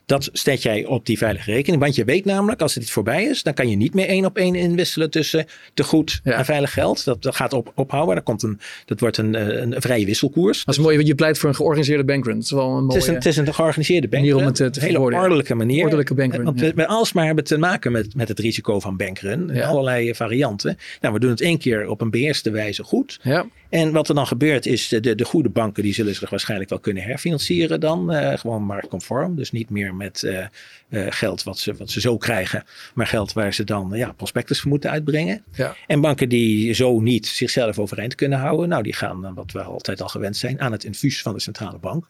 dat 0.06 0.30
zet 0.34 0.62
jij 0.62 0.86
op 0.86 1.06
die 1.06 1.18
veilige 1.18 1.52
rekening. 1.52 1.82
Want 1.82 1.96
je 1.96 2.06
weet 2.06 2.26
namelijk, 2.26 2.62
als 2.62 2.74
het 2.74 2.84
iets 2.84 2.92
voorbij 2.92 3.24
is, 3.24 3.44
dan 3.44 3.54
kan 3.54 3.70
je 3.70 3.76
niet 3.76 3.94
meer 3.94 4.08
één 4.08 4.26
op 4.26 4.38
één 4.38 4.56
inwisselen 4.56 5.10
tussen 5.10 5.46
te 5.74 5.84
goed 5.84 6.20
en 6.24 6.46
veilig 6.46 6.74
geld. 6.74 7.06
Dat, 7.06 7.22
dat 7.22 7.36
gaat 7.36 7.54
op, 7.54 7.72
ophouden. 7.76 8.16
Dat, 8.16 8.24
komt 8.24 8.44
een, 8.44 8.60
dat 8.86 9.00
wordt 9.00 9.18
een, 9.18 9.36
eh, 9.36 9.62
een, 9.62 9.76
vrije 9.78 10.06
wisselkoers. 10.06 10.66
Dat 10.66 10.76
is 10.76 10.82
mooi, 10.82 10.96
want 10.96 11.08
je 11.08 11.16
pleit 11.16 11.38
voor 11.38 11.50
een 11.50 11.56
georganiseerde 11.56 12.04
bankrun. 12.04 12.36
Het 12.36 12.44
is 12.44 12.52
wel 12.52 12.78
een 12.78 12.86
mooie, 12.86 12.94
het 12.94 13.02
is 13.02 13.08
een, 13.08 13.16
het 13.16 13.26
is 13.26 13.38
een 13.38 13.54
georganiseerde 13.54 14.08
bankrun. 14.08 14.36
Om 14.36 14.46
het 14.46 14.56
te, 14.56 14.70
te 14.70 14.80
een 14.80 14.86
hele 14.86 15.00
ordelijke 15.00 15.56
manier. 15.56 15.84
Ordelijke 15.84 16.14
bankrun. 16.14 16.44
Want 16.44 16.60
we, 16.60 16.88
alsmaar 16.88 17.26
hebben 17.26 17.44
te 17.44 17.58
maken 17.58 17.92
met, 17.92 18.16
met 18.16 18.28
het 18.28 18.40
risico 18.40 18.80
van 18.80 18.98
bankrun. 18.98 19.50
Ja. 19.54 19.68
Allerlei 19.68 20.16
varianten. 20.16 20.78
Nou, 21.02 21.14
we 21.14 21.20
doen 21.20 21.30
het 21.30 21.42
één 21.42 21.58
keer 21.58 21.88
op 21.88 22.02
een 22.02 22.10
beheerste 22.10 22.52
wijze 22.52 22.84
goed. 22.84 23.20
Ja. 23.22 23.46
En 23.74 23.92
wat 23.92 24.10
er 24.10 24.16
dan 24.16 24.28
gebeurt 24.28 24.66
is, 24.66 24.88
de, 24.88 25.16
de 25.16 25.26
goede 25.26 25.50
banken 25.50 25.84
die 25.84 25.94
zullen 25.94 26.16
zich 26.16 26.30
waarschijnlijk 26.30 26.70
wel 26.70 26.80
kunnen 26.80 27.04
herfinancieren 27.04 27.80
dan. 27.80 28.14
Uh, 28.14 28.38
gewoon 28.38 28.64
marktconform. 28.64 29.36
Dus 29.36 29.52
niet 29.52 29.70
meer 29.70 29.96
met 29.96 30.22
uh, 30.22 30.46
uh, 30.90 31.06
geld 31.10 31.44
wat 31.44 31.60
ze, 31.60 31.74
wat 31.74 31.90
ze 31.90 32.02
zo 32.02 32.18
krijgen. 32.18 32.64
Maar 32.94 33.08
geld 33.08 33.34
waar 33.34 33.54
ze 33.54 33.64
dan 33.64 33.92
ja, 33.94 34.12
prospectus 34.12 34.60
voor 34.60 34.70
moeten 34.70 34.90
uitbrengen. 34.90 35.44
Ja. 35.52 35.76
En 35.88 36.02
banken 36.02 36.30
die 36.30 36.74
zo 36.74 37.00
niet 37.00 37.28
zichzelf 37.28 37.80
overeind 37.80 38.16
kunnen 38.16 38.40
houden. 38.40 38.70
Nou, 38.70 38.84
die 38.84 38.94
gaan, 38.94 39.34
wat 39.34 39.52
we 39.52 39.62
altijd 39.62 40.02
al 40.02 40.08
gewend 40.08 40.38
zijn, 40.38 40.62
aan 40.62 40.72
het 40.72 40.84
infuus 40.84 41.22
van 41.22 41.34
de 41.34 41.40
centrale 41.40 41.78
bank. 41.78 42.08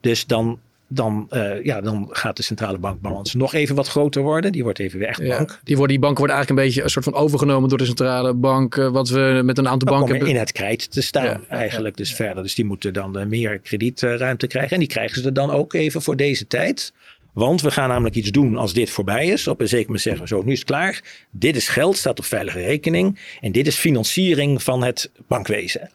Dus 0.00 0.26
dan 0.26 0.60
dan, 0.94 1.28
uh, 1.30 1.64
ja, 1.64 1.80
dan 1.80 2.08
gaat 2.10 2.36
de 2.36 2.42
centrale 2.42 2.78
bankbalans 2.78 3.34
nog 3.34 3.54
even 3.54 3.74
wat 3.74 3.88
groter 3.88 4.22
worden. 4.22 4.52
Die 4.52 4.62
wordt 4.62 4.78
even 4.78 4.98
weer 4.98 5.08
echt 5.08 5.20
ja, 5.20 5.36
bank. 5.36 5.60
Die, 5.64 5.76
worden, 5.76 5.92
die 5.92 6.04
banken 6.04 6.18
worden 6.18 6.36
eigenlijk 6.36 6.50
een 6.50 6.66
beetje 6.66 6.82
een 6.82 6.90
soort 6.90 7.04
van 7.04 7.14
overgenomen 7.14 7.68
door 7.68 7.78
de 7.78 7.84
centrale 7.84 8.34
bank. 8.34 8.76
Uh, 8.76 8.88
wat 8.88 9.08
we 9.08 9.40
met 9.44 9.58
een 9.58 9.68
aantal 9.68 9.98
banken 9.98 10.26
in 10.26 10.36
het 10.36 10.52
krijt 10.52 10.90
te 10.90 11.02
staan 11.02 11.24
ja, 11.24 11.40
eigenlijk 11.48 11.96
dus 11.96 12.14
verder. 12.14 12.42
Dus 12.42 12.54
die 12.54 12.64
moeten 12.64 12.92
dan 12.92 13.18
uh, 13.18 13.24
meer 13.26 13.58
kredietruimte 13.58 14.46
krijgen. 14.46 14.72
En 14.72 14.78
die 14.78 14.88
krijgen 14.88 15.22
ze 15.22 15.32
dan 15.32 15.50
ook 15.50 15.72
even 15.72 16.02
voor 16.02 16.16
deze 16.16 16.46
tijd. 16.46 16.92
Want 17.32 17.60
we 17.60 17.70
gaan 17.70 17.88
namelijk 17.88 18.14
iets 18.14 18.30
doen 18.30 18.56
als 18.56 18.72
dit 18.72 18.90
voorbij 18.90 19.26
is. 19.26 19.48
Op 19.48 19.60
een 19.60 19.68
zeker 19.68 19.86
moment 19.86 20.02
zeggen 20.02 20.22
we 20.22 20.28
zo, 20.28 20.42
nu 20.42 20.52
is 20.52 20.58
het 20.58 20.68
klaar. 20.68 21.02
Dit 21.30 21.56
is 21.56 21.68
geld, 21.68 21.96
staat 21.96 22.18
op 22.18 22.24
veilige 22.24 22.60
rekening. 22.60 23.18
En 23.40 23.52
dit 23.52 23.66
is 23.66 23.76
financiering 23.76 24.62
van 24.62 24.82
het 24.84 25.10
bankwezen. 25.26 25.90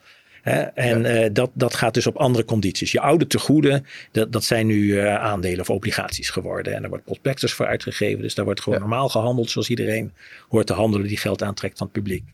En 0.74 1.02
ja. 1.02 1.24
uh, 1.24 1.28
dat, 1.32 1.50
dat 1.54 1.74
gaat 1.74 1.94
dus 1.94 2.06
op 2.06 2.16
andere 2.16 2.44
condities. 2.44 2.92
Je 2.92 3.00
oude 3.00 3.26
tegoeden, 3.26 3.86
dat, 4.12 4.32
dat 4.32 4.44
zijn 4.44 4.66
nu 4.66 4.82
uh, 4.82 5.14
aandelen 5.14 5.60
of 5.60 5.70
obligaties 5.70 6.30
geworden. 6.30 6.74
En 6.74 6.82
er 6.82 6.88
wordt 6.88 7.04
prospectus 7.04 7.52
voor 7.52 7.66
uitgegeven. 7.66 8.22
Dus 8.22 8.34
daar 8.34 8.44
wordt 8.44 8.60
gewoon 8.60 8.78
ja. 8.78 8.84
normaal 8.84 9.08
gehandeld 9.08 9.50
zoals 9.50 9.70
iedereen 9.70 10.12
hoort 10.48 10.66
te 10.66 10.72
handelen 10.72 11.06
die 11.06 11.16
geld 11.16 11.42
aantrekt 11.42 11.78
van 11.78 11.86
het 11.86 11.96
publiek. 11.96 12.24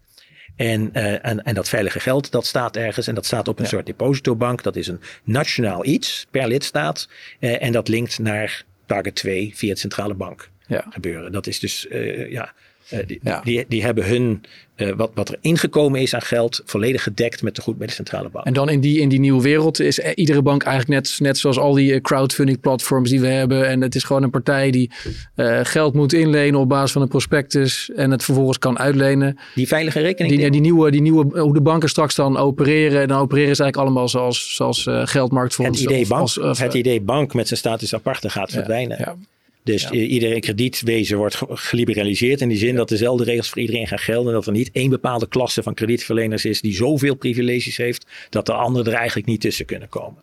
En, 0.56 0.90
uh, 0.92 1.26
en, 1.26 1.42
en 1.44 1.54
dat 1.54 1.68
veilige 1.68 2.00
geld, 2.00 2.30
dat 2.30 2.46
staat 2.46 2.76
ergens 2.76 3.06
en 3.06 3.14
dat 3.14 3.26
staat 3.26 3.48
op 3.48 3.58
een 3.58 3.64
ja. 3.64 3.70
soort 3.70 3.86
depositobank. 3.86 4.62
Dat 4.62 4.76
is 4.76 4.86
een 4.86 5.00
nationaal 5.24 5.84
iets 5.84 6.26
per 6.30 6.46
lidstaat. 6.46 7.08
en 7.40 7.72
dat 7.72 7.88
linkt 7.88 8.18
naar 8.18 8.64
target 8.86 9.14
2 9.14 9.52
via 9.54 9.68
het 9.68 9.78
centrale 9.78 10.14
bank 10.14 10.50
gebeuren. 10.68 11.32
Dat 11.32 11.46
is 11.46 11.58
dus, 11.58 11.86
ja 12.28 12.52
die, 12.88 13.20
ja. 13.22 13.40
die, 13.44 13.64
die, 13.68 13.82
hebben 13.82 14.06
hun, 14.06 14.44
uh, 14.76 14.92
wat, 14.96 15.10
wat 15.14 15.28
er 15.28 15.38
ingekomen 15.40 16.00
is 16.00 16.14
aan 16.14 16.22
geld, 16.22 16.62
volledig 16.64 17.02
gedekt 17.02 17.42
met 17.42 17.56
de 17.56 17.62
goed 17.62 17.78
bij 17.78 17.86
de 17.86 17.92
centrale 17.92 18.28
bank. 18.28 18.46
En 18.46 18.52
dan 18.52 18.68
in 18.68 18.80
die, 18.80 19.00
in 19.00 19.08
die 19.08 19.20
nieuwe 19.20 19.42
wereld 19.42 19.80
is 19.80 19.98
iedere 19.98 20.42
bank 20.42 20.62
eigenlijk 20.62 21.02
net, 21.02 21.16
net 21.20 21.38
zoals 21.38 21.58
al 21.58 21.72
die 21.72 22.00
crowdfunding 22.00 22.60
platforms 22.60 23.10
die 23.10 23.20
we 23.20 23.26
hebben. 23.26 23.68
En 23.68 23.80
het 23.80 23.94
is 23.94 24.04
gewoon 24.04 24.22
een 24.22 24.30
partij 24.30 24.70
die 24.70 24.90
uh, 25.36 25.60
geld 25.62 25.94
moet 25.94 26.12
inlenen 26.12 26.60
op 26.60 26.68
basis 26.68 26.92
van 26.92 27.02
een 27.02 27.08
prospectus 27.08 27.90
en 27.90 28.10
het 28.10 28.24
vervolgens 28.24 28.58
kan 28.58 28.78
uitlenen. 28.78 29.38
Die 29.54 29.68
veilige 29.68 30.00
rekening? 30.00 30.40
Die, 30.40 30.50
die, 30.50 30.60
nieuwe, 30.60 30.90
die 30.90 31.02
nieuwe, 31.02 31.40
hoe 31.40 31.54
de 31.54 31.62
banken 31.62 31.88
straks 31.88 32.14
dan 32.14 32.36
opereren. 32.36 33.08
Dan 33.08 33.18
opereren 33.18 33.56
ze 33.56 33.62
eigenlijk 33.62 33.76
allemaal 33.76 34.08
zoals, 34.08 34.54
zoals 34.54 34.88
geldmarktfondsen. 34.88 35.84
Het 35.84 35.94
idee, 35.94 36.06
bank, 36.06 36.22
of, 36.22 36.58
het 36.58 36.74
idee 36.74 37.00
bank 37.00 37.34
met 37.34 37.46
zijn 37.46 37.58
status 37.58 37.94
aparte 37.94 38.30
gaat 38.30 38.52
verdwijnen. 38.52 38.98
Ja. 38.98 39.16
Dus 39.64 39.82
ja. 39.82 39.90
iedereen 39.90 40.40
kredietwezen 40.40 41.16
wordt 41.16 41.40
geliberaliseerd 41.48 42.40
in 42.40 42.48
die 42.48 42.58
zin 42.58 42.74
dat 42.74 42.88
dezelfde 42.88 43.24
regels 43.24 43.48
voor 43.48 43.60
iedereen 43.60 43.86
gaan 43.86 43.98
gelden. 43.98 44.32
Dat 44.32 44.46
er 44.46 44.52
niet 44.52 44.70
één 44.72 44.90
bepaalde 44.90 45.28
klasse 45.28 45.62
van 45.62 45.74
kredietverleners 45.74 46.44
is 46.44 46.60
die 46.60 46.74
zoveel 46.74 47.14
privileges 47.14 47.76
heeft 47.76 48.06
dat 48.30 48.46
de 48.46 48.52
anderen 48.52 48.92
er 48.92 48.98
eigenlijk 48.98 49.26
niet 49.26 49.40
tussen 49.40 49.66
kunnen 49.66 49.88
komen. 49.88 50.22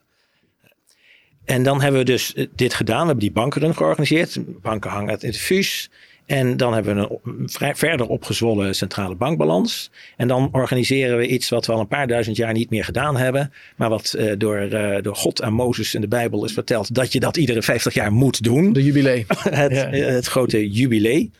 En 1.45 1.63
dan 1.63 1.81
hebben 1.81 1.99
we 1.99 2.05
dus 2.05 2.33
eh, 2.33 2.47
dit 2.55 2.73
gedaan. 2.73 2.99
We 2.99 3.05
hebben 3.05 3.23
die 3.23 3.31
banken 3.31 3.75
georganiseerd. 3.75 4.61
Banken 4.61 4.89
hangen 4.89 5.09
het 5.09 5.23
in 5.23 5.29
het 5.29 5.37
fus. 5.37 5.89
En 6.25 6.57
dan 6.57 6.73
hebben 6.73 6.95
we 6.95 7.19
een 7.23 7.49
vrij 7.49 7.75
verder 7.75 8.07
opgezwollen 8.07 8.75
centrale 8.75 9.15
bankbalans. 9.15 9.91
En 10.17 10.27
dan 10.27 10.49
organiseren 10.51 11.17
we 11.17 11.27
iets 11.27 11.49
wat 11.49 11.65
we 11.65 11.71
al 11.71 11.79
een 11.79 11.87
paar 11.87 12.07
duizend 12.07 12.37
jaar 12.37 12.53
niet 12.53 12.69
meer 12.69 12.83
gedaan 12.83 13.17
hebben. 13.17 13.53
Maar 13.75 13.89
wat 13.89 14.15
uh, 14.17 14.33
door, 14.37 14.61
uh, 14.61 14.97
door 15.01 15.15
God 15.15 15.39
en 15.39 15.53
Mozes 15.53 15.95
in 15.95 16.01
de 16.01 16.07
Bijbel 16.07 16.45
is 16.45 16.53
verteld 16.53 16.95
dat 16.95 17.13
je 17.13 17.19
dat 17.19 17.37
iedere 17.37 17.61
50 17.61 17.93
jaar 17.93 18.11
moet 18.11 18.43
doen. 18.43 18.73
De 18.73 18.83
jubilee. 18.83 19.25
het, 19.49 19.71
ja. 19.71 19.89
het 19.89 20.25
grote 20.25 20.69
jubilee. 20.69 21.31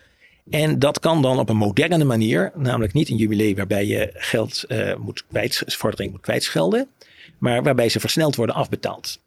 En 0.49 0.79
dat 0.79 0.99
kan 0.99 1.21
dan 1.21 1.39
op 1.39 1.49
een 1.49 1.57
moderne 1.57 2.03
manier, 2.03 2.51
namelijk 2.55 2.93
niet 2.93 3.09
een 3.09 3.15
jubilee 3.15 3.55
waarbij 3.55 3.85
je 3.85 4.09
geld 4.13 4.65
uh, 4.67 4.95
moet 4.95 5.23
moet 6.11 6.21
kwijtschelden, 6.21 6.87
maar 7.37 7.63
waarbij 7.63 7.89
ze 7.89 7.99
versneld 7.99 8.35
worden 8.35 8.55
afbetaald. 8.55 9.19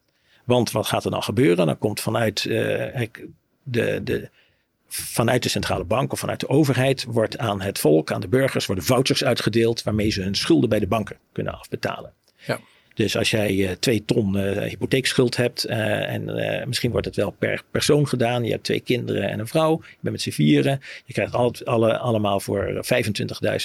Want 0.44 0.70
wat 0.70 0.86
gaat 0.86 1.04
er 1.04 1.10
dan 1.10 1.22
gebeuren? 1.22 1.66
Dan 1.66 1.78
komt 1.78 2.00
vanuit 2.00 2.42
de, 2.42 4.00
de, 4.04 4.28
vanuit 4.96 5.42
de 5.42 5.48
centrale 5.48 5.84
bank 5.84 6.12
of 6.12 6.18
vanuit 6.18 6.40
de 6.40 6.48
overheid 6.48 7.04
wordt 7.04 7.38
aan 7.38 7.60
het 7.60 7.78
volk, 7.78 8.12
aan 8.12 8.20
de 8.20 8.28
burgers, 8.28 8.66
worden 8.66 8.84
vouchers 8.84 9.24
uitgedeeld 9.24 9.82
waarmee 9.82 10.10
ze 10.10 10.22
hun 10.22 10.34
schulden 10.34 10.68
bij 10.68 10.78
de 10.78 10.86
banken 10.86 11.16
kunnen 11.32 11.58
afbetalen. 11.58 12.12
Ja. 12.46 12.60
Dus 12.94 13.16
als 13.16 13.30
jij 13.30 13.54
uh, 13.54 13.70
twee 13.70 14.04
ton 14.04 14.36
uh, 14.36 14.62
hypotheekschuld 14.62 15.36
hebt 15.36 15.66
uh, 15.68 16.12
en 16.12 16.24
misschien 16.68 16.90
wordt 16.90 17.06
het 17.06 17.16
wel 17.16 17.30
per 17.30 17.62
persoon 17.70 18.08
gedaan. 18.08 18.44
Je 18.44 18.50
hebt 18.50 18.64
twee 18.64 18.80
kinderen 18.80 19.30
en 19.30 19.38
een 19.38 19.46
vrouw. 19.46 19.80
Je 19.82 19.96
bent 20.00 20.14
met 20.14 20.22
z'n 20.22 20.30
vieren. 20.30 20.80
Je 21.04 21.12
krijgt 21.12 21.34
al, 21.34 21.54
alle, 21.64 21.98
allemaal 21.98 22.40
voor 22.40 22.84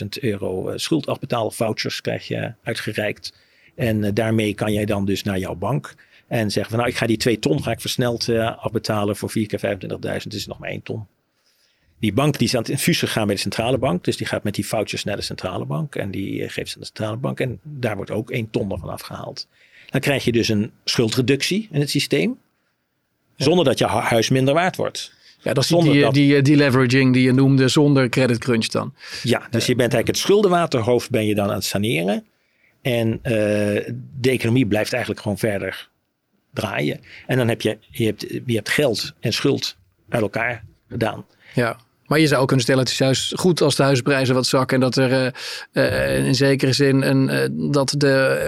25.000 0.01 0.07
euro 0.21 0.77
schuld 0.77 1.07
afbetalen. 1.07 1.51
Vouchers 1.51 2.01
krijg 2.01 2.27
je 2.27 2.53
uitgereikt. 2.63 3.33
En 3.75 4.13
daarmee 4.13 4.53
kan 4.53 4.73
jij 4.73 4.85
dan 4.85 5.05
dus 5.05 5.23
naar 5.23 5.39
jouw 5.39 5.55
bank 5.55 5.95
en 6.27 6.51
zeggen 6.51 6.71
van 6.71 6.79
nou 6.79 6.91
ik 6.91 6.97
ga 6.97 7.05
die 7.05 7.17
twee 7.17 7.39
ton 7.39 7.63
ga 7.63 7.71
ik 7.71 7.81
versneld 7.81 8.29
afbetalen 8.29 9.15
voor 9.15 9.29
4 9.29 9.47
keer 9.47 9.77
25.000. 9.77 9.99
Het 10.01 10.33
is 10.33 10.47
nog 10.47 10.59
maar 10.59 10.69
één 10.69 10.83
ton. 10.83 11.07
Die 11.99 12.13
bank 12.13 12.37
die 12.37 12.47
is 12.47 12.55
aan 12.55 12.61
het 12.61 12.69
infuus 12.69 12.99
gegaan 12.99 13.27
met 13.27 13.35
de 13.35 13.41
centrale 13.41 13.77
bank. 13.77 14.03
Dus 14.03 14.17
die 14.17 14.27
gaat 14.27 14.43
met 14.43 14.55
die 14.55 14.63
foutjes 14.63 15.03
naar 15.03 15.15
de 15.15 15.21
centrale 15.21 15.65
bank. 15.65 15.95
En 15.95 16.11
die 16.11 16.43
eh, 16.43 16.49
geeft 16.49 16.69
ze 16.69 16.75
aan 16.75 16.81
de 16.81 16.87
centrale 16.87 17.17
bank. 17.17 17.39
En 17.39 17.59
daar 17.63 17.95
wordt 17.95 18.11
ook 18.11 18.31
één 18.31 18.49
ton 18.49 18.69
van 18.69 18.89
afgehaald. 18.89 19.47
Dan 19.89 20.01
krijg 20.01 20.23
je 20.23 20.31
dus 20.31 20.49
een 20.49 20.71
schuldreductie 20.83 21.67
in 21.71 21.79
het 21.79 21.89
systeem. 21.89 22.39
Zonder 23.35 23.65
dat 23.65 23.77
je 23.77 23.85
huis 23.85 24.29
minder 24.29 24.53
waard 24.53 24.75
wordt. 24.75 25.11
Ja, 25.41 25.53
dat 25.53 25.63
is 25.63 25.69
die, 25.69 26.01
dat... 26.01 26.13
die, 26.13 26.41
die 26.41 26.55
leveraging 26.55 27.13
die 27.13 27.23
je 27.23 27.31
noemde 27.31 27.67
zonder 27.67 28.09
credit 28.09 28.37
crunch 28.37 28.65
dan. 28.65 28.93
Ja, 29.23 29.47
dus 29.49 29.65
je 29.65 29.75
bent 29.75 29.93
eigenlijk 29.93 30.07
het 30.07 30.17
schuldenwaterhoofd 30.17 31.09
ben 31.09 31.25
je 31.25 31.35
dan 31.35 31.49
aan 31.49 31.55
het 31.55 31.63
saneren. 31.63 32.25
En 32.81 33.07
uh, 33.11 33.21
de 34.19 34.29
economie 34.29 34.65
blijft 34.65 34.93
eigenlijk 34.93 35.21
gewoon 35.21 35.37
verder 35.37 35.89
draaien. 36.53 36.99
En 37.27 37.37
dan 37.37 37.47
heb 37.47 37.61
je, 37.61 37.77
je, 37.89 38.05
hebt, 38.05 38.25
je 38.45 38.55
hebt 38.55 38.69
geld 38.69 39.13
en 39.19 39.33
schuld 39.33 39.77
uit 40.09 40.21
elkaar 40.21 40.63
gedaan. 40.89 41.25
Ja. 41.53 41.79
Maar 42.09 42.19
je 42.19 42.27
zou 42.27 42.45
kunnen 42.45 42.63
stellen, 42.63 42.81
het 42.81 42.91
is 42.91 42.97
juist 42.97 43.39
goed 43.39 43.61
als 43.61 43.75
de 43.75 43.83
huisprijzen 43.83 44.35
wat 44.35 44.45
zakken. 44.45 44.75
En 44.75 44.81
dat 44.81 44.95
er 44.95 45.33
uh, 45.73 46.25
in 46.27 46.35
zekere 46.35 46.73
zin 46.73 47.01
een, 47.01 47.29
uh, 47.29 47.71
dat 47.71 47.93
de 47.97 48.47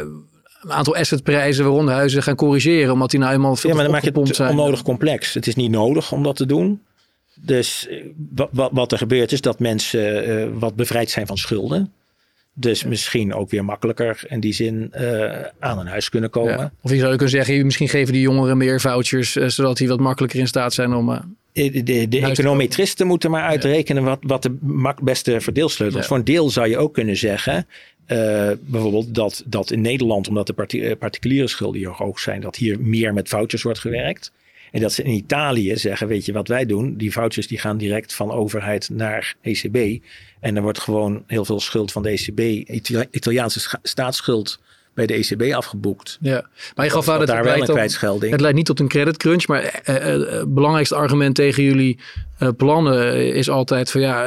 een 0.62 0.72
aantal 0.72 0.96
assetprijzen 0.96 1.64
waaronder 1.64 1.94
huizen 1.94 2.24
gaan 2.24 2.36
corrigeren. 2.36 2.94
Omdat 2.94 3.12
die 3.12 3.20
nou 3.20 3.34
eenmaal 3.34 3.56
veel 3.56 3.70
Ja, 3.70 3.76
maar 3.76 3.84
dan 3.84 3.94
maak 3.94 4.04
je 4.04 4.20
het 4.20 4.40
onnodig 4.40 4.82
complex. 4.82 5.34
Het 5.34 5.48
is 5.48 5.56
niet 5.56 5.72
nodig 5.72 6.12
om 6.12 6.24
dat 6.24 6.36
te 6.36 6.46
doen. 6.46 6.82
Dus 7.36 7.90
wat, 8.52 8.70
wat 8.72 8.92
er 8.92 8.98
gebeurt 8.98 9.32
is 9.32 9.42
dat 9.42 9.60
mensen 9.60 10.30
uh, 10.30 10.48
wat 10.60 10.76
bevrijd 10.76 11.10
zijn 11.10 11.28
van 11.28 11.38
schulden. 11.38 11.94
Dus 12.54 12.84
misschien 12.84 13.34
ook 13.34 13.50
weer 13.50 13.66
makkelijker 13.66 14.24
in 14.28 14.40
die 14.40 14.54
zin 14.54 14.94
uh, 14.98 15.32
aan 15.60 15.80
een 15.80 15.88
huis 15.88 16.10
kunnen 16.10 16.30
komen. 16.30 16.58
Ja. 16.58 16.72
Of 16.82 16.92
je 16.92 16.98
zou 16.98 17.10
kunnen 17.10 17.30
zeggen, 17.30 17.66
misschien 17.66 17.90
geven 17.90 18.14
die 18.14 18.22
jongeren 18.22 18.58
meer 18.58 18.82
vouchers, 18.82 19.36
uh, 19.36 19.48
zodat 19.48 19.78
die 19.78 19.88
wat 19.88 20.00
makkelijker 20.00 20.40
in 20.40 20.48
staat 20.48 20.74
zijn 20.74 20.94
om 20.94 21.38
de, 21.54 21.84
de, 21.84 22.08
de 22.08 22.20
econometristen 22.20 23.08
moeten 23.08 23.32
maar 23.32 23.44
uitrekenen 23.44 24.04
wat, 24.04 24.20
wat 24.22 24.44
de 24.44 24.58
beste 25.02 25.42
verdeelsleutel 25.42 26.00
is. 26.00 26.06
Voor 26.06 26.18
een 26.18 26.24
deel 26.24 26.50
zou 26.50 26.68
je 26.68 26.78
ook 26.78 26.94
kunnen 26.94 27.18
zeggen, 27.18 27.68
uh, 28.08 28.52
bijvoorbeeld 28.62 29.16
dat, 29.16 29.44
dat 29.46 29.72
in 29.72 29.82
Nederland, 29.82 30.28
omdat 30.28 30.48
de 30.48 30.80
eh, 30.80 30.98
particuliere 30.98 31.48
schulden 31.48 31.80
hier 31.80 31.90
hoog 31.90 32.20
zijn, 32.20 32.42
dat 32.42 32.56
hier 32.56 32.80
meer 32.80 33.14
met 33.14 33.30
vouchers 33.30 33.64
wordt 33.64 33.80
gewerkt. 33.80 34.32
En 34.72 34.82
dat 34.82 34.94
ze 34.94 35.04
in 35.04 35.12
Italië 35.12 35.78
zeggen, 35.78 36.08
weet 36.08 36.26
je 36.26 36.34
wat 36.34 36.48
wij 36.48 36.66
doen? 36.66 36.98
Die 36.98 37.12
vouchers 37.12 37.48
die 37.48 37.60
gaan 37.60 37.78
direct 37.78 38.14
van 38.14 38.32
overheid 38.32 38.90
naar 38.90 39.36
ECB. 39.42 40.04
En 40.40 40.56
er 40.56 40.62
wordt 40.62 40.80
gewoon 40.80 41.24
heel 41.28 41.46
veel 41.46 41.60
schuld 41.60 41.92
van 41.92 42.04
de 42.04 42.10
ECB, 42.10 42.70
Italiaanse 43.12 43.80
staatsschuld 43.84 44.60
bij 44.94 45.06
de 45.06 45.14
ECB 45.14 45.54
afgeboekt. 45.54 46.18
Ja, 46.22 46.46
maar 46.76 46.86
je 46.86 46.92
gaf 46.92 47.10
aan 47.10 47.20
dat 47.20 47.28
daar 47.28 47.44
wel 47.44 47.62
een 47.62 47.68
kwijtschelding. 47.68 48.32
Het 48.32 48.42
leidt 48.42 48.58
niet 48.58 48.66
tot 48.66 48.80
een 48.80 48.88
credit 48.88 49.18
crunch, 49.18 49.48
maar 49.48 49.82
het 49.84 50.04
uh, 50.04 50.16
uh, 50.16 50.44
belangrijkste 50.48 50.96
argument 50.96 51.36
tegen 51.36 51.64
jullie 51.64 52.00
uh, 52.42 52.50
plannen 52.58 53.34
is 53.34 53.50
altijd 53.50 53.92
van 53.92 54.02
ja, 54.02 54.26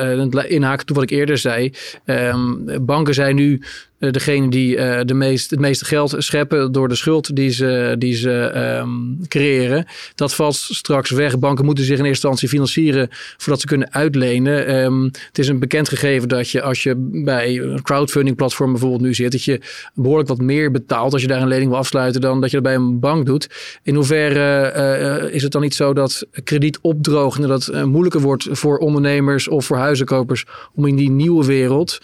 inhaken 0.49 0.87
toe 0.87 0.97
wat 0.97 1.05
ik 1.05 1.11
eerder 1.11 1.39
zei. 1.39 1.73
Um, 2.05 2.65
banken 2.81 3.15
zijn 3.15 3.35
nu 3.35 3.63
uh, 3.99 4.11
degene 4.11 4.49
die 4.49 4.77
de 5.05 5.15
meest, 5.15 5.51
het 5.51 5.61
meeste 5.61 5.85
geld 5.85 6.15
scheppen 6.19 6.73
door 6.73 6.89
de 6.89 6.95
schuld 6.95 7.37
die 7.37 7.51
ze, 7.51 7.95
die 7.99 8.15
ze 8.15 8.53
um, 8.81 9.19
creëren. 9.29 9.87
Dat 10.15 10.35
valt 10.35 10.55
straks 10.55 11.11
weg. 11.11 11.39
Banken 11.39 11.65
moeten 11.65 11.85
zich 11.85 11.99
in 11.99 12.05
eerste 12.05 12.27
instantie 12.27 12.49
financieren 12.49 13.09
voordat 13.11 13.61
ze 13.61 13.67
kunnen 13.67 13.93
uitlenen. 13.93 14.75
Um, 14.85 15.05
het 15.05 15.39
is 15.39 15.49
een 15.49 15.59
bekend 15.59 15.89
gegeven 15.89 16.29
dat 16.29 16.51
je 16.51 16.63
als 16.63 16.83
je 16.83 16.95
bij 17.25 17.61
een 17.61 17.83
crowdfunding 17.83 18.37
platform 18.37 18.71
bijvoorbeeld 18.71 19.03
nu 19.03 19.15
zit, 19.15 19.33
dat 19.33 19.45
je 19.45 19.61
behoorlijk 19.95 20.29
wat 20.29 20.41
meer 20.41 20.71
betaalt 20.71 21.13
als 21.13 21.23
je 21.23 21.29
daar 21.29 21.43
een 21.43 21.49
lening 21.49 21.71
wil 21.71 21.79
afsluiten 21.79 22.21
dan 22.21 22.41
dat 22.41 22.51
je 22.51 22.57
dat 22.57 22.65
bij 22.65 22.75
een 22.75 23.01
bank 23.01 23.27
doet. 23.27 23.49
In 23.83 23.95
hoeverre 23.95 25.31
is 25.33 25.43
het 25.43 25.53
dan 25.53 25.63
niet 25.63 25.75
zo 25.75 25.93
dat 25.93 26.27
krediet 26.45 26.79
opdroogt 26.81 27.43
en 27.43 27.49
dat 27.49 27.65
het 27.65 27.85
wordt 28.13 28.47
voor 28.51 28.79
ondernemers 28.79 29.49
of 29.49 29.65
voor 29.65 29.77
huizenkopers 29.77 30.45
om 30.75 30.87
in 30.87 30.97
die 30.97 31.11
nieuwe 31.11 31.45
wereld 31.45 31.99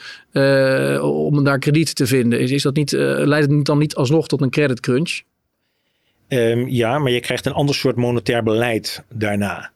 om 1.03 1.44
daar 1.44 1.59
krediet 1.59 1.94
te 1.94 2.07
vinden. 2.07 2.40
Is, 2.40 2.51
is 2.51 2.62
dat 2.62 2.74
niet, 2.74 2.92
uh, 2.92 3.01
leidt 3.24 3.51
het 3.51 3.64
dan 3.64 3.78
niet 3.78 3.94
alsnog 3.94 4.28
tot 4.28 4.40
een 4.40 4.51
credit 4.51 4.80
crunch? 4.80 5.20
Um, 6.28 6.68
ja, 6.68 6.98
maar 6.98 7.12
je 7.12 7.20
krijgt 7.20 7.46
een 7.46 7.53
ander 7.53 7.74
soort 7.74 7.96
monetair 7.96 8.42
beleid 8.42 9.05
daarna. 9.14 9.70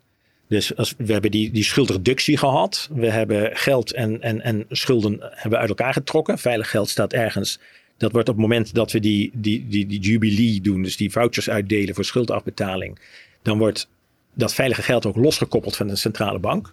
Dus 0.49 0.77
als, 0.77 0.95
we 0.99 1.13
hebben 1.13 1.31
die, 1.31 1.51
die 1.51 1.65
schuldreductie 1.65 2.37
gehad. 2.37 2.89
We 2.95 3.11
hebben 3.11 3.51
geld 3.57 3.93
en, 3.93 4.23
en, 4.23 4.41
en 4.41 4.65
schulden 4.69 5.19
hebben 5.21 5.59
uit 5.59 5.69
elkaar 5.69 5.93
getrokken. 5.93 6.39
Veilig 6.39 6.71
geld 6.71 6.89
staat 6.89 7.13
ergens. 7.13 7.61
Dat 7.97 8.13
wordt 8.13 8.29
op 8.29 8.35
het 8.35 8.43
moment 8.43 8.75
dat 8.75 8.93
we 8.93 9.01
die, 9.01 9.31
die, 9.35 9.67
die, 9.69 9.87
die 9.87 10.01
jubilee 10.01 10.61
doen, 10.61 10.83
dus 10.83 10.97
die 10.97 11.11
vouchers 11.11 11.51
uitdelen 11.51 11.95
voor 11.95 12.05
schuldafbetaling, 12.05 12.99
dan 13.43 13.59
wordt 13.59 13.89
dat 14.35 14.55
veilige 14.55 14.83
geld 14.83 15.07
ook 15.07 15.17
losgekoppeld 15.17 15.77
van 15.77 15.87
de 15.87 15.97
centrale 15.97 16.39
bank. 16.39 16.73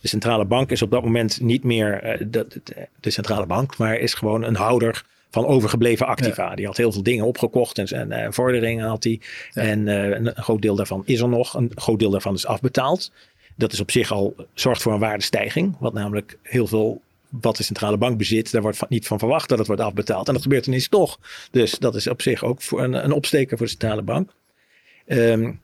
De 0.00 0.08
centrale 0.08 0.44
bank 0.44 0.70
is 0.70 0.82
op 0.82 0.90
dat 0.90 1.02
moment 1.02 1.40
niet 1.40 1.64
meer 1.64 2.20
uh, 2.20 2.26
de, 2.30 2.46
de, 3.00 3.10
centrale 3.10 3.46
bank, 3.46 3.76
maar 3.76 3.96
is 3.96 4.14
gewoon 4.14 4.42
een 4.42 4.54
houder 4.54 5.04
van 5.30 5.46
overgebleven 5.46 6.06
activa. 6.06 6.54
Die 6.54 6.66
had 6.66 6.76
heel 6.76 6.92
veel 6.92 7.02
dingen 7.02 7.26
opgekocht 7.26 7.78
en, 7.78 7.86
en 7.86 8.10
uh, 8.10 8.26
vorderingen 8.30 8.88
had 8.88 9.04
hij. 9.04 9.20
En 9.52 9.86
uh, 9.86 10.08
een 10.08 10.32
groot 10.34 10.62
deel 10.62 10.74
daarvan 10.74 11.02
is 11.06 11.20
er 11.20 11.28
nog. 11.28 11.54
Een 11.54 11.72
groot 11.74 11.98
deel 11.98 12.10
daarvan 12.10 12.34
is 12.34 12.46
afbetaald. 12.46 13.12
Dat 13.56 13.72
is 13.72 13.80
op 13.80 13.90
zich 13.90 14.12
al 14.12 14.34
zorgt 14.54 14.82
voor 14.82 14.92
een 14.92 14.98
waardestijging. 14.98 15.76
Wat 15.78 15.92
namelijk 15.92 16.38
heel 16.42 16.66
veel 16.66 17.00
wat 17.28 17.56
de 17.56 17.62
centrale 17.62 17.96
bank 17.96 18.18
bezit, 18.18 18.52
daar 18.52 18.62
wordt 18.62 18.76
van, 18.76 18.88
niet 18.90 19.06
van 19.06 19.18
verwacht 19.18 19.48
dat 19.48 19.58
het 19.58 19.66
wordt 19.66 19.82
afbetaald. 19.82 20.26
En 20.26 20.32
dat 20.32 20.42
gebeurt 20.42 20.66
ineens 20.66 20.88
toch. 20.88 21.18
Dus 21.50 21.78
dat 21.78 21.94
is 21.94 22.06
op 22.06 22.22
zich 22.22 22.44
ook 22.44 22.62
voor 22.62 22.82
een, 22.82 23.04
een 23.04 23.12
opsteker 23.12 23.56
voor 23.56 23.66
de 23.66 23.72
centrale 23.72 24.02
bank. 24.02 24.30
Um, 25.06 25.60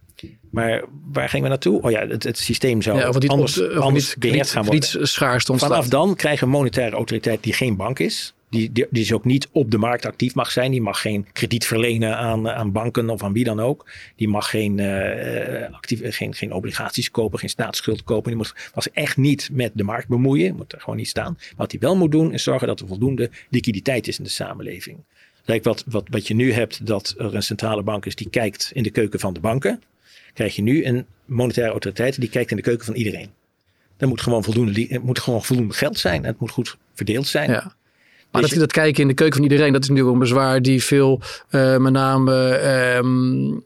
maar 0.50 0.84
waar 1.12 1.28
gingen 1.28 1.44
we 1.44 1.50
naartoe? 1.50 1.82
Oh 1.82 1.90
ja, 1.90 2.06
het, 2.06 2.22
het 2.22 2.38
systeem 2.38 2.82
zou 2.82 2.98
ja, 2.98 3.06
anders, 3.06 3.60
of, 3.60 3.76
anders 3.76 4.16
beheerd 4.16 4.50
gaan 4.50 4.64
worden. 4.64 5.08
schaars 5.08 5.44
Vanaf 5.44 5.88
dan 5.88 6.14
krijgen 6.14 6.40
we 6.40 6.44
een 6.44 6.58
monetaire 6.58 6.96
autoriteit 6.96 7.42
die 7.42 7.52
geen 7.52 7.76
bank 7.76 7.98
is. 7.98 8.32
Die, 8.50 8.72
die, 8.72 8.86
die 8.90 9.02
dus 9.02 9.12
ook 9.12 9.24
niet 9.24 9.48
op 9.52 9.70
de 9.70 9.78
markt 9.78 10.06
actief 10.06 10.34
mag 10.34 10.50
zijn. 10.50 10.70
Die 10.70 10.80
mag 10.80 11.00
geen 11.00 11.26
krediet 11.32 11.66
verlenen 11.66 12.16
aan, 12.16 12.48
aan 12.48 12.72
banken 12.72 13.10
of 13.10 13.22
aan 13.22 13.32
wie 13.32 13.44
dan 13.44 13.60
ook. 13.60 13.90
Die 14.16 14.28
mag 14.28 14.50
geen, 14.50 14.78
uh, 14.78 15.74
actief, 15.74 16.16
geen, 16.16 16.34
geen 16.34 16.52
obligaties 16.52 17.10
kopen, 17.10 17.38
geen 17.38 17.48
staatsschuld 17.48 18.04
kopen. 18.04 18.28
Die 18.28 18.36
moet, 18.36 18.54
mag 18.74 18.88
echt 18.88 19.16
niet 19.16 19.48
met 19.52 19.72
de 19.74 19.84
markt 19.84 20.08
bemoeien. 20.08 20.56
Moet 20.56 20.72
er 20.72 20.80
gewoon 20.80 20.96
niet 20.96 21.08
staan. 21.08 21.38
Wat 21.56 21.70
hij 21.70 21.80
wel 21.80 21.96
moet 21.96 22.12
doen 22.12 22.32
is 22.32 22.42
zorgen 22.42 22.66
dat 22.66 22.80
er 22.80 22.86
voldoende 22.86 23.30
liquiditeit 23.50 24.08
is 24.08 24.18
in 24.18 24.24
de 24.24 24.30
samenleving. 24.30 24.98
Kijk, 25.44 25.64
wat, 25.64 25.84
wat, 25.86 26.06
wat 26.10 26.26
je 26.26 26.34
nu 26.34 26.52
hebt, 26.52 26.86
dat 26.86 27.14
er 27.18 27.34
een 27.34 27.42
centrale 27.42 27.82
bank 27.82 28.06
is 28.06 28.14
die 28.14 28.30
kijkt 28.30 28.70
in 28.74 28.82
de 28.82 28.90
keuken 28.90 29.20
van 29.20 29.34
de 29.34 29.40
banken. 29.40 29.82
Krijg 30.38 30.56
je 30.56 30.62
nu 30.62 30.84
een 30.84 31.06
monetaire 31.24 31.72
autoriteit 31.72 32.20
die 32.20 32.28
kijkt 32.28 32.50
in 32.50 32.56
de 32.56 32.62
keuken 32.62 32.84
van 32.84 32.94
iedereen. 32.94 33.30
Er 33.96 34.08
moet 34.08 34.20
gewoon 34.20 34.44
voldoende, 34.44 34.86
het 34.88 35.02
moet 35.02 35.18
gewoon 35.18 35.44
voldoende 35.44 35.74
geld 35.74 35.98
zijn. 35.98 36.24
Het 36.24 36.40
moet 36.40 36.50
goed 36.50 36.76
verdeeld 36.94 37.26
zijn. 37.26 37.50
Ja. 37.50 37.74
Maar 38.30 38.42
dus 38.42 38.50
dat, 38.50 38.60
dat 38.60 38.72
kijken 38.72 39.02
in 39.02 39.08
de 39.08 39.14
keuken 39.14 39.36
van 39.36 39.44
iedereen, 39.44 39.72
dat 39.72 39.82
is 39.82 39.88
natuurlijk 39.88 40.14
een 40.14 40.22
bezwaar 40.22 40.62
die 40.62 40.82
veel, 40.82 41.20
uh, 41.50 41.76
met 41.76 41.92
name 41.92 42.60
um, 42.96 43.52
uh, 43.52 43.58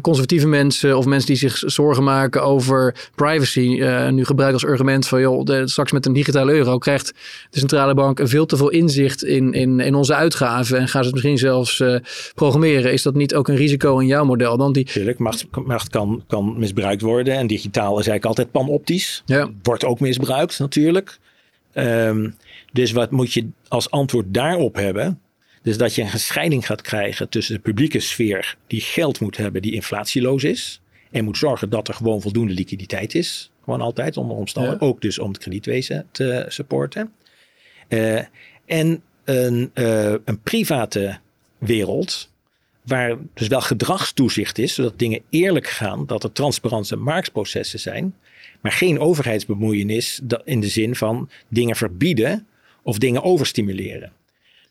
conservatieve 0.00 0.46
mensen 0.46 0.98
of 0.98 1.04
mensen 1.06 1.26
die 1.28 1.36
zich 1.36 1.56
zorgen 1.56 2.04
maken 2.04 2.42
over 2.42 3.08
privacy, 3.14 3.60
uh, 3.60 4.08
nu 4.08 4.24
gebruiken 4.24 4.60
als 4.60 4.70
argument 4.70 5.08
van 5.08 5.20
joh, 5.20 5.44
de, 5.44 5.68
straks 5.68 5.92
met 5.92 6.06
een 6.06 6.12
digitale 6.12 6.52
euro 6.52 6.78
krijgt 6.78 7.14
de 7.50 7.58
centrale 7.58 7.94
bank 7.94 8.20
veel 8.22 8.46
te 8.46 8.56
veel 8.56 8.68
inzicht 8.68 9.24
in, 9.24 9.52
in, 9.52 9.80
in 9.80 9.94
onze 9.94 10.14
uitgaven 10.14 10.78
en 10.78 10.88
gaan 10.88 11.00
ze 11.02 11.06
het 11.06 11.12
misschien 11.12 11.38
zelfs 11.38 11.78
uh, 11.78 11.96
programmeren. 12.34 12.92
Is 12.92 13.02
dat 13.02 13.14
niet 13.14 13.34
ook 13.34 13.48
een 13.48 13.56
risico 13.56 13.98
in 13.98 14.06
jouw 14.06 14.24
model 14.24 14.56
dan? 14.56 14.72
Die... 14.72 14.84
Tuurlijk, 14.84 15.18
macht, 15.18 15.46
macht 15.64 15.88
kan, 15.88 16.22
kan 16.26 16.58
misbruikt 16.58 17.02
worden 17.02 17.34
en 17.34 17.46
digitaal 17.46 17.98
is 17.98 18.06
eigenlijk 18.06 18.24
altijd 18.24 18.50
panoptisch. 18.50 19.22
Ja. 19.26 19.50
Wordt 19.62 19.84
ook 19.84 20.00
misbruikt 20.00 20.58
natuurlijk. 20.58 21.18
Um, 21.74 22.34
dus 22.72 22.92
wat 22.92 23.10
moet 23.10 23.32
je 23.32 23.48
als 23.68 23.90
antwoord 23.90 24.26
daarop 24.28 24.74
hebben? 24.74 25.20
Dus 25.62 25.76
dat 25.76 25.94
je 25.94 26.02
een 26.02 26.18
scheiding 26.18 26.66
gaat 26.66 26.82
krijgen 26.82 27.28
tussen 27.28 27.54
de 27.54 27.60
publieke 27.60 28.00
sfeer, 28.00 28.56
die 28.66 28.80
geld 28.80 29.20
moet 29.20 29.36
hebben, 29.36 29.62
die 29.62 29.72
inflatieloos 29.72 30.44
is. 30.44 30.80
En 31.10 31.24
moet 31.24 31.38
zorgen 31.38 31.70
dat 31.70 31.88
er 31.88 31.94
gewoon 31.94 32.20
voldoende 32.20 32.52
liquiditeit 32.52 33.14
is. 33.14 33.50
Gewoon 33.64 33.80
altijd 33.80 34.16
onder 34.16 34.36
omstandigheden. 34.36 34.88
Ook 34.88 35.00
dus 35.00 35.18
om 35.18 35.28
het 35.28 35.38
kredietwezen 35.38 36.06
te 36.10 36.44
supporten. 36.48 37.12
Uh, 37.88 38.20
en 38.66 39.02
een, 39.24 39.70
uh, 39.74 40.14
een 40.24 40.40
private 40.42 41.18
wereld, 41.58 42.30
waar 42.82 43.16
dus 43.34 43.48
wel 43.48 43.60
gedragstoezicht 43.60 44.58
is, 44.58 44.74
zodat 44.74 44.98
dingen 44.98 45.22
eerlijk 45.30 45.66
gaan, 45.66 46.06
dat 46.06 46.24
er 46.24 46.32
transparante 46.32 46.96
marktprocessen 46.96 47.80
zijn, 47.80 48.14
maar 48.60 48.72
geen 48.72 48.98
overheidsbemoeienis 48.98 50.20
in 50.44 50.60
de 50.60 50.68
zin 50.68 50.96
van 50.96 51.30
dingen 51.48 51.76
verbieden 51.76 52.46
of 52.82 52.98
dingen 52.98 53.22
overstimuleren. 53.22 54.12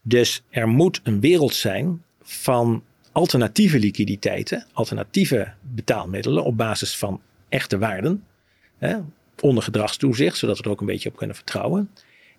Dus 0.09 0.43
er 0.49 0.67
moet 0.67 0.99
een 1.03 1.19
wereld 1.19 1.53
zijn 1.53 2.03
van 2.21 2.83
alternatieve 3.11 3.79
liquiditeiten, 3.79 4.65
alternatieve 4.73 5.53
betaalmiddelen 5.61 6.43
op 6.43 6.57
basis 6.57 6.97
van 6.97 7.21
echte 7.49 7.77
waarden, 7.77 8.23
hè, 8.77 8.97
onder 9.39 9.63
gedragstoezicht, 9.63 10.37
zodat 10.37 10.57
we 10.57 10.63
er 10.63 10.69
ook 10.69 10.79
een 10.79 10.85
beetje 10.85 11.09
op 11.09 11.15
kunnen 11.15 11.35
vertrouwen. 11.35 11.89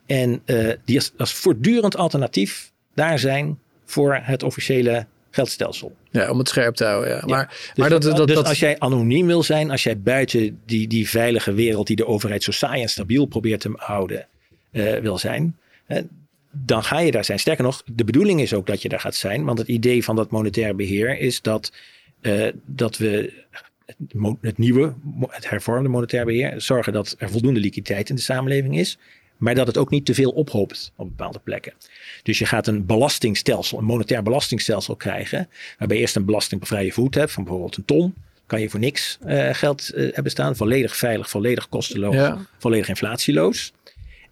En 0.07 0.43
uh, 0.47 0.73
die 0.85 0.97
als, 0.97 1.13
als 1.17 1.33
voortdurend 1.33 1.97
alternatief 1.97 2.73
daar 2.95 3.19
zijn 3.19 3.59
voor 3.85 4.19
het 4.23 4.43
officiële 4.43 5.07
geldstelsel. 5.31 5.97
Ja, 6.11 6.31
om 6.31 6.39
het 6.39 6.49
scherp 6.49 6.75
te 6.75 6.85
houden. 6.85 7.17
Ja. 7.17 7.23
Maar, 7.27 7.47
dus, 7.49 7.73
maar 7.75 7.89
dat, 7.91 8.03
dat, 8.03 8.29
dus 8.29 8.37
als 8.37 8.59
jij 8.59 8.79
anoniem 8.79 9.27
wil 9.27 9.43
zijn, 9.43 9.71
als 9.71 9.83
jij 9.83 10.01
buiten 10.01 10.61
die, 10.67 10.89
die 10.89 11.09
veilige 11.09 11.53
wereld 11.53 11.87
die 11.87 11.97
de 11.97 12.07
overheid 12.07 12.43
zo 12.43 12.51
saai 12.51 12.83
en 12.83 12.89
stabiel 12.89 13.27
probeert 13.27 13.61
te 13.61 13.73
houden, 13.77 14.27
uh, 14.73 14.99
wil 14.99 15.19
zijn, 15.19 15.59
dan 16.53 16.85
ga 16.85 16.99
je 16.99 17.11
daar 17.11 17.25
zijn. 17.25 17.39
Sterker 17.39 17.65
nog, 17.65 17.83
de 17.87 18.05
bedoeling 18.05 18.41
is 18.41 18.55
ook 18.55 18.67
dat 18.67 18.83
je 18.83 18.89
daar 18.89 19.01
gaat 19.01 19.15
zijn. 19.15 19.45
Want 19.45 19.59
het 19.59 19.69
idee 19.69 20.05
van 20.05 20.17
dat 20.17 20.31
monetair 20.31 20.77
beheer 20.77 21.19
is 21.19 21.43
dat, 21.43 21.73
uh, 22.21 22.49
dat 22.67 22.97
we 22.97 23.33
het 24.41 24.59
nieuwe, 24.59 24.95
het 25.29 25.51
hervormde 25.51 25.89
monetair 25.89 26.25
beheer, 26.25 26.61
zorgen 26.61 26.93
dat 26.93 27.15
er 27.19 27.31
voldoende 27.31 27.61
liquiditeit 27.61 28.09
in 28.09 28.15
de 28.15 28.21
samenleving 28.21 28.79
is. 28.79 28.99
Maar 29.37 29.55
dat 29.55 29.67
het 29.67 29.77
ook 29.77 29.91
niet 29.91 30.07
te 30.07 30.15
veel 30.15 30.31
ophoopt 30.31 30.93
op 30.97 31.09
bepaalde 31.09 31.39
plekken. 31.39 31.73
Dus 32.23 32.39
je 32.39 32.47
gaat 32.47 32.67
een 32.67 32.87
belastingstelsel, 32.87 33.79
een 33.79 33.85
monetair 33.85 34.23
belastingstelsel 34.23 34.97
krijgen. 34.97 35.49
Waarbij 35.79 35.97
je 35.97 36.03
eerst 36.03 36.17
een 36.17 36.25
belastingbevrije 36.25 36.93
voet 36.93 37.15
hebt 37.15 37.33
van 37.33 37.43
bijvoorbeeld 37.43 37.77
een 37.77 37.85
ton. 37.85 38.15
Kan 38.47 38.61
je 38.61 38.71
voor 38.71 38.81
niks 38.81 39.19
uh, 39.27 39.49
geld 39.55 39.91
uh, 39.95 40.15
hebben 40.15 40.33
staan. 40.33 40.57
Volledig 40.57 40.97
veilig, 40.97 41.31
volledig 41.31 41.69
kosteloos, 41.69 42.15
ja. 42.15 42.39
volledig 42.59 42.89
inflatieloos. 42.89 43.73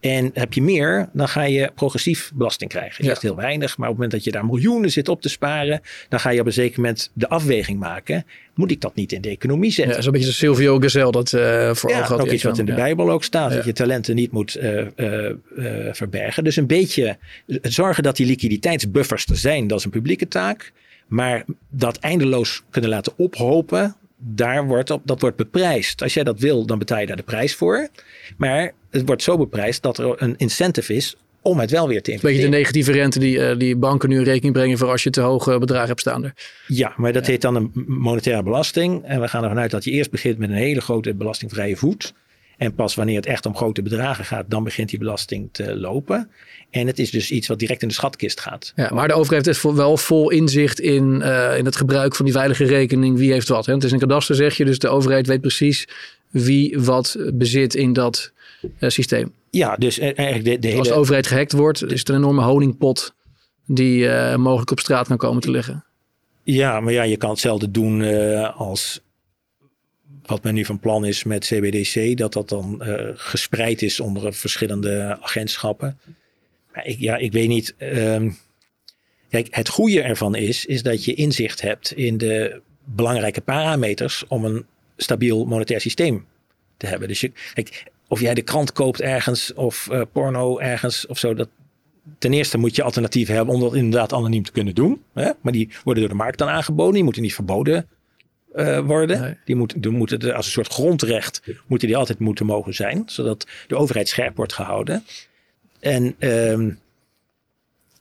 En 0.01 0.30
heb 0.34 0.53
je 0.53 0.62
meer, 0.62 1.09
dan 1.12 1.28
ga 1.28 1.42
je 1.42 1.70
progressief 1.74 2.30
belasting 2.34 2.70
krijgen. 2.70 3.05
Eerst 3.05 3.22
ja. 3.22 3.28
heel 3.28 3.36
weinig, 3.36 3.76
maar 3.76 3.88
op 3.88 3.94
het 3.94 4.03
moment 4.03 4.11
dat 4.11 4.24
je 4.24 4.30
daar 4.30 4.46
miljoenen 4.46 4.90
zit 4.90 5.09
op 5.09 5.22
te 5.22 5.28
sparen, 5.28 5.80
dan 6.09 6.20
ga 6.20 6.30
je 6.30 6.40
op 6.40 6.46
een 6.46 6.53
zeker 6.53 6.80
moment 6.80 7.11
de 7.12 7.28
afweging 7.28 7.78
maken. 7.78 8.24
Moet 8.55 8.70
ik 8.70 8.80
dat 8.80 8.94
niet 8.94 9.12
in 9.12 9.20
de 9.20 9.28
economie 9.28 9.70
zetten? 9.70 9.96
Ja, 9.96 10.03
zo'n 10.03 10.12
beetje 10.12 10.32
Silvio 10.32 10.78
Gesell 10.78 11.11
dat 11.11 11.32
uh, 11.32 11.74
voor 11.74 11.90
ja, 11.90 12.01
had. 12.01 12.20
ook 12.20 12.30
iets 12.30 12.42
wat 12.42 12.59
in 12.59 12.64
de 12.64 12.74
Bijbel 12.74 13.11
ook 13.11 13.24
staat, 13.24 13.53
dat 13.53 13.64
je 13.64 13.72
talenten 13.72 14.14
niet 14.14 14.32
moet 14.32 14.57
uh, 14.57 14.86
uh, 14.96 15.32
verbergen. 15.92 16.44
Dus 16.44 16.57
een 16.57 16.66
beetje 16.66 17.16
zorgen 17.62 18.03
dat 18.03 18.16
die 18.16 18.26
liquiditeitsbuffers 18.26 19.26
er 19.26 19.36
zijn, 19.36 19.66
dat 19.66 19.78
is 19.78 19.84
een 19.84 19.90
publieke 19.90 20.28
taak. 20.28 20.72
Maar 21.07 21.44
dat 21.70 21.99
eindeloos 21.99 22.62
kunnen 22.70 22.90
laten 22.90 23.12
ophopen, 23.16 23.96
daar 24.18 24.66
wordt 24.66 24.90
op, 24.90 25.02
dat 25.04 25.20
wordt 25.20 25.36
beprijsd. 25.36 26.02
Als 26.02 26.14
jij 26.14 26.24
dat 26.24 26.40
wil, 26.40 26.66
dan 26.66 26.78
betaal 26.78 27.00
je 27.00 27.06
daar 27.06 27.16
de 27.16 27.22
prijs 27.22 27.54
voor. 27.54 27.88
Maar 28.36 28.72
het 28.90 29.06
wordt 29.06 29.22
zo 29.22 29.36
beprijsd 29.36 29.82
dat 29.82 29.98
er 29.98 30.22
een 30.22 30.34
incentive 30.36 30.94
is 30.94 31.16
om 31.42 31.58
het 31.58 31.70
wel 31.70 31.88
weer 31.88 32.02
te 32.02 32.10
investeren. 32.10 32.36
Beetje 32.36 32.50
de 32.50 32.56
negatieve 32.56 32.92
rente 32.92 33.18
die, 33.18 33.36
uh, 33.36 33.58
die 33.58 33.76
banken 33.76 34.08
nu 34.08 34.16
in 34.16 34.24
rekening 34.24 34.54
brengen 34.54 34.78
voor 34.78 34.88
als 34.88 35.02
je 35.02 35.10
te 35.10 35.20
hoge 35.20 35.58
bedragen 35.58 35.88
hebt 35.88 36.00
staan. 36.00 36.32
Ja, 36.66 36.92
maar 36.96 37.12
dat 37.12 37.26
ja. 37.26 37.30
heet 37.30 37.40
dan 37.40 37.54
een 37.54 37.70
monetaire 37.86 38.42
belasting. 38.42 39.04
En 39.04 39.20
we 39.20 39.28
gaan 39.28 39.42
ervan 39.42 39.58
uit 39.58 39.70
dat 39.70 39.84
je 39.84 39.90
eerst 39.90 40.10
begint 40.10 40.38
met 40.38 40.50
een 40.50 40.56
hele 40.56 40.80
grote 40.80 41.14
belastingvrije 41.14 41.76
voet. 41.76 42.14
En 42.59 42.74
pas 42.74 42.94
wanneer 42.94 43.16
het 43.16 43.26
echt 43.26 43.46
om 43.46 43.56
grote 43.56 43.82
bedragen 43.82 44.24
gaat, 44.24 44.44
dan 44.48 44.64
begint 44.64 44.88
die 44.88 44.98
belasting 44.98 45.48
te 45.52 45.76
lopen. 45.76 46.30
En 46.70 46.86
het 46.86 46.98
is 46.98 47.11
dus 47.11 47.30
iets 47.30 47.48
wat 47.48 47.59
direct 47.59 47.82
in 47.82 47.88
de 47.88 47.94
schatkist 47.94 48.40
gaat. 48.40 48.72
Ja, 48.76 48.90
maar 48.94 49.09
de 49.09 49.14
overheid 49.14 49.46
heeft 49.46 49.62
wel 49.62 49.96
vol 49.96 50.30
inzicht 50.30 50.80
in, 50.80 51.20
uh, 51.24 51.59
in 51.59 51.64
het 51.64 51.76
gebruik 51.76 52.16
van 52.16 52.24
die 52.24 52.34
veilige 52.34 52.64
rekening. 52.64 53.16
Wie 53.16 53.32
heeft 53.32 53.48
wat? 53.48 53.66
Hè? 53.66 53.72
Het 53.72 53.84
is 53.84 53.92
een 53.92 53.98
kadaster, 53.98 54.34
zeg 54.34 54.56
je. 54.56 54.64
Dus 54.64 54.78
de 54.78 54.88
overheid 54.88 55.26
weet 55.26 55.40
precies 55.40 55.88
wie 56.30 56.78
wat 56.80 57.16
bezit 57.34 57.74
in 57.74 57.92
dat 57.92 58.32
uh, 58.62 58.90
systeem. 58.90 59.32
Ja, 59.50 59.76
dus 59.76 59.98
eigenlijk 59.98 60.62
de. 60.62 60.76
Als 60.76 60.88
de 60.88 60.94
overheid 60.94 61.26
gehackt 61.26 61.52
wordt, 61.52 61.90
is 61.90 61.98
het 61.98 62.09
een 62.09 62.14
enorme 62.14 62.42
honingpot 62.42 63.14
die 63.66 64.04
uh, 64.04 64.36
mogelijk 64.36 64.70
op 64.70 64.80
straat 64.80 65.06
kan 65.06 65.16
komen 65.16 65.42
te 65.42 65.50
liggen. 65.50 65.84
Ja, 66.42 66.80
maar 66.80 66.92
ja, 66.92 67.02
je 67.02 67.16
kan 67.16 67.30
hetzelfde 67.30 67.70
doen 67.70 68.00
uh, 68.00 68.59
als 68.61 69.00
wat 70.29 70.43
men 70.43 70.55
nu 70.55 70.64
van 70.64 70.79
plan 70.79 71.05
is 71.05 71.24
met 71.24 71.45
CBDC, 71.45 72.16
dat 72.16 72.33
dat 72.33 72.49
dan 72.49 72.83
uh, 72.83 73.11
gespreid 73.14 73.83
is 73.83 74.01
onder 74.01 74.35
verschillende 74.35 75.18
agentschappen. 75.20 75.99
Maar 76.74 76.87
ik, 76.87 76.99
ja, 76.99 77.16
ik 77.16 77.33
weet 77.33 77.49
niet. 77.49 77.74
Um, 77.79 78.37
kijk, 79.31 79.49
het 79.51 79.68
goede 79.68 80.03
ervan 80.03 80.35
is, 80.35 80.66
is 80.66 80.83
dat 80.83 81.05
je 81.05 81.14
inzicht 81.14 81.61
hebt 81.61 81.93
in 81.93 82.18
de 82.18 82.61
belangrijke 82.85 83.41
parameters 83.41 84.24
om 84.26 84.45
een 84.45 84.66
stabiel 84.97 85.45
monetair 85.45 85.81
systeem 85.81 86.26
te 86.76 86.87
hebben. 86.87 87.09
Dus 87.09 87.20
je, 87.20 87.33
kijk, 87.55 87.85
of 88.09 88.20
jij 88.20 88.35
de 88.35 88.43
krant 88.43 88.72
koopt 88.72 89.01
ergens 89.01 89.55
of 89.55 89.89
uh, 89.93 90.03
porno 90.12 90.59
ergens 90.59 91.07
of 91.07 91.18
zo, 91.18 91.35
dat, 91.35 91.49
ten 92.18 92.33
eerste 92.33 92.59
moet 92.59 92.76
je 92.76 92.83
alternatieven 92.83 93.35
hebben 93.35 93.55
om 93.55 93.61
dat 93.61 93.74
inderdaad 93.74 94.12
anoniem 94.12 94.43
te 94.43 94.53
kunnen 94.53 94.74
doen. 94.74 95.03
Hè? 95.14 95.31
Maar 95.41 95.53
die 95.53 95.68
worden 95.85 96.03
door 96.03 96.12
de 96.12 96.18
markt 96.18 96.39
dan 96.39 96.49
aangeboden, 96.49 96.95
die 96.95 97.05
moeten 97.05 97.22
niet 97.22 97.35
verboden 97.35 97.89
uh, 98.59 98.78
worden. 98.78 99.20
Nee. 99.20 99.34
Die, 99.44 99.56
moet, 99.56 99.82
die 99.82 99.90
moeten 99.90 100.34
als 100.34 100.46
een 100.46 100.52
soort 100.52 100.72
grondrecht 100.72 101.42
moeten 101.66 101.88
die 101.88 101.96
altijd 101.96 102.18
moeten 102.18 102.46
mogen 102.46 102.74
zijn, 102.74 103.02
zodat 103.06 103.46
de 103.66 103.76
overheid 103.76 104.09
scherp 104.09 104.36
wordt 104.36 104.52
gehouden. 104.52 105.04
En 105.80 106.14
um, 106.18 106.78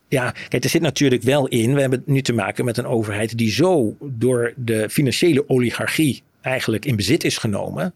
ja, 0.08 0.34
kijk, 0.48 0.64
er 0.64 0.70
zit 0.70 0.82
natuurlijk 0.82 1.22
wel 1.22 1.46
in. 1.46 1.74
We 1.74 1.80
hebben 1.80 2.02
nu 2.06 2.22
te 2.22 2.32
maken 2.32 2.64
met 2.64 2.76
een 2.76 2.86
overheid 2.86 3.38
die 3.38 3.50
zo 3.50 3.96
door 4.00 4.52
de 4.56 4.90
financiële 4.90 5.48
oligarchie 5.48 6.22
eigenlijk 6.40 6.84
in 6.84 6.96
bezit 6.96 7.24
is 7.24 7.38
genomen 7.38 7.94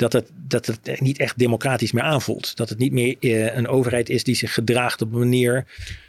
dat 0.00 0.12
het, 0.12 0.30
dat 0.48 0.66
het 0.66 1.00
niet 1.00 1.18
echt 1.18 1.38
democratisch 1.38 1.92
meer 1.92 2.02
aanvoelt. 2.02 2.56
Dat 2.56 2.68
het 2.68 2.78
niet 2.78 2.92
meer 2.92 3.16
uh, 3.20 3.56
een 3.56 3.68
overheid 3.68 4.08
is 4.08 4.24
die 4.24 4.34
zich 4.34 4.54
gedraagt 4.54 5.02
op 5.02 5.12
een 5.12 5.18
manier 5.18 5.64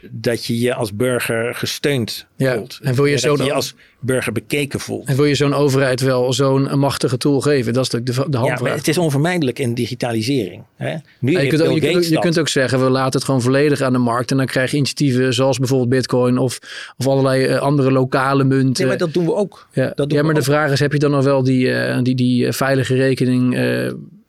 dat 0.10 0.46
je 0.46 0.60
je 0.60 0.74
als 0.74 0.94
burger 0.94 1.56
gesteund 1.56 2.26
ja. 2.36 2.56
voelt. 2.56 2.80
En 2.82 2.96
wil 2.96 3.06
je, 3.06 3.18
zo 3.18 3.44
je 3.44 3.54
als 3.54 3.76
burger 4.00 4.32
bekeken 4.32 4.80
voelt. 4.80 5.08
En 5.08 5.16
wil 5.16 5.26
je 5.26 5.36
zo'n 5.36 5.54
overheid 5.54 6.02
wel 6.02 6.34
zo'n 6.34 6.80
machtige 6.80 7.18
tool 7.18 7.42
geven? 7.42 7.74
Dat 7.74 7.86
is 7.86 7.90
natuurlijk 7.90 8.26
de, 8.26 8.32
de 8.32 8.38
handvraag. 8.38 8.70
Ja, 8.70 8.78
het 8.78 8.88
is 8.88 8.98
onvermijdelijk 8.98 9.60
in 9.60 9.74
digitalisering. 9.74 10.64
Hè? 10.76 10.96
Nu 11.20 11.32
je, 11.32 11.48
kunt 11.48 11.62
ook, 11.62 11.74
je, 11.74 11.92
kunt, 11.92 12.08
je 12.08 12.20
kunt 12.20 12.40
ook 12.40 12.48
zeggen, 12.48 12.84
we 12.84 12.90
laten 12.90 13.14
het 13.14 13.24
gewoon 13.24 13.42
volledig 13.42 13.82
aan 13.82 13.94
de 13.94 14.00
markt. 14.00 14.32
En 14.32 14.38
dan 14.38 14.46
krijg 14.46 14.72
je 14.72 14.78
initiatieven 14.78 15.34
zoals 15.34 15.58
bijvoorbeeld 15.58 15.90
bitcoin 15.90 16.38
of, 16.38 16.60
of 16.98 17.08
allerlei 17.08 17.48
uh, 17.48 17.58
andere 17.58 17.92
lokale 17.92 18.44
munten. 18.44 18.74
Nee, 18.86 18.88
maar 18.88 19.06
dat 19.06 19.14
doen 19.14 19.26
we 19.26 19.36
ook. 19.36 19.68
Ja, 19.74 19.92
dat 19.96 20.10
doen 20.10 20.18
ja 20.18 20.24
maar 20.24 20.34
de 20.34 20.40
ook. 20.40 20.46
vraag 20.46 20.72
is, 20.72 20.80
heb 20.80 20.92
je 20.92 21.00
dan 21.00 21.12
nog 21.12 21.24
wel 21.24 21.44
die, 21.44 21.66
uh, 21.66 21.98
die, 22.02 22.16
die 22.16 22.52
veilige 22.52 22.96
rekening 22.96 23.54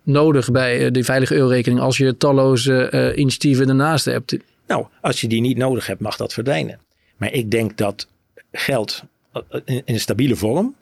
nodig 0.02 0.50
bij 0.50 0.90
die 0.90 1.04
veilige 1.04 1.34
eurorekening 1.34 1.80
als 1.80 1.96
je 1.96 2.16
talloze 2.16 3.12
initiatieven 3.16 3.68
ernaast 3.68 4.04
hebt? 4.04 4.36
Nou, 4.66 4.86
als 5.00 5.20
je 5.20 5.28
die 5.28 5.40
niet 5.40 5.56
nodig 5.56 5.86
hebt, 5.86 6.00
mag 6.00 6.16
dat 6.16 6.32
verdwijnen. 6.32 6.78
Maar 7.16 7.32
ik 7.32 7.50
denk 7.50 7.76
dat 7.76 8.08
geld 8.52 9.02
in 9.64 9.82
een 9.84 10.00
stabiele 10.00 10.36
vorm, 10.36 10.74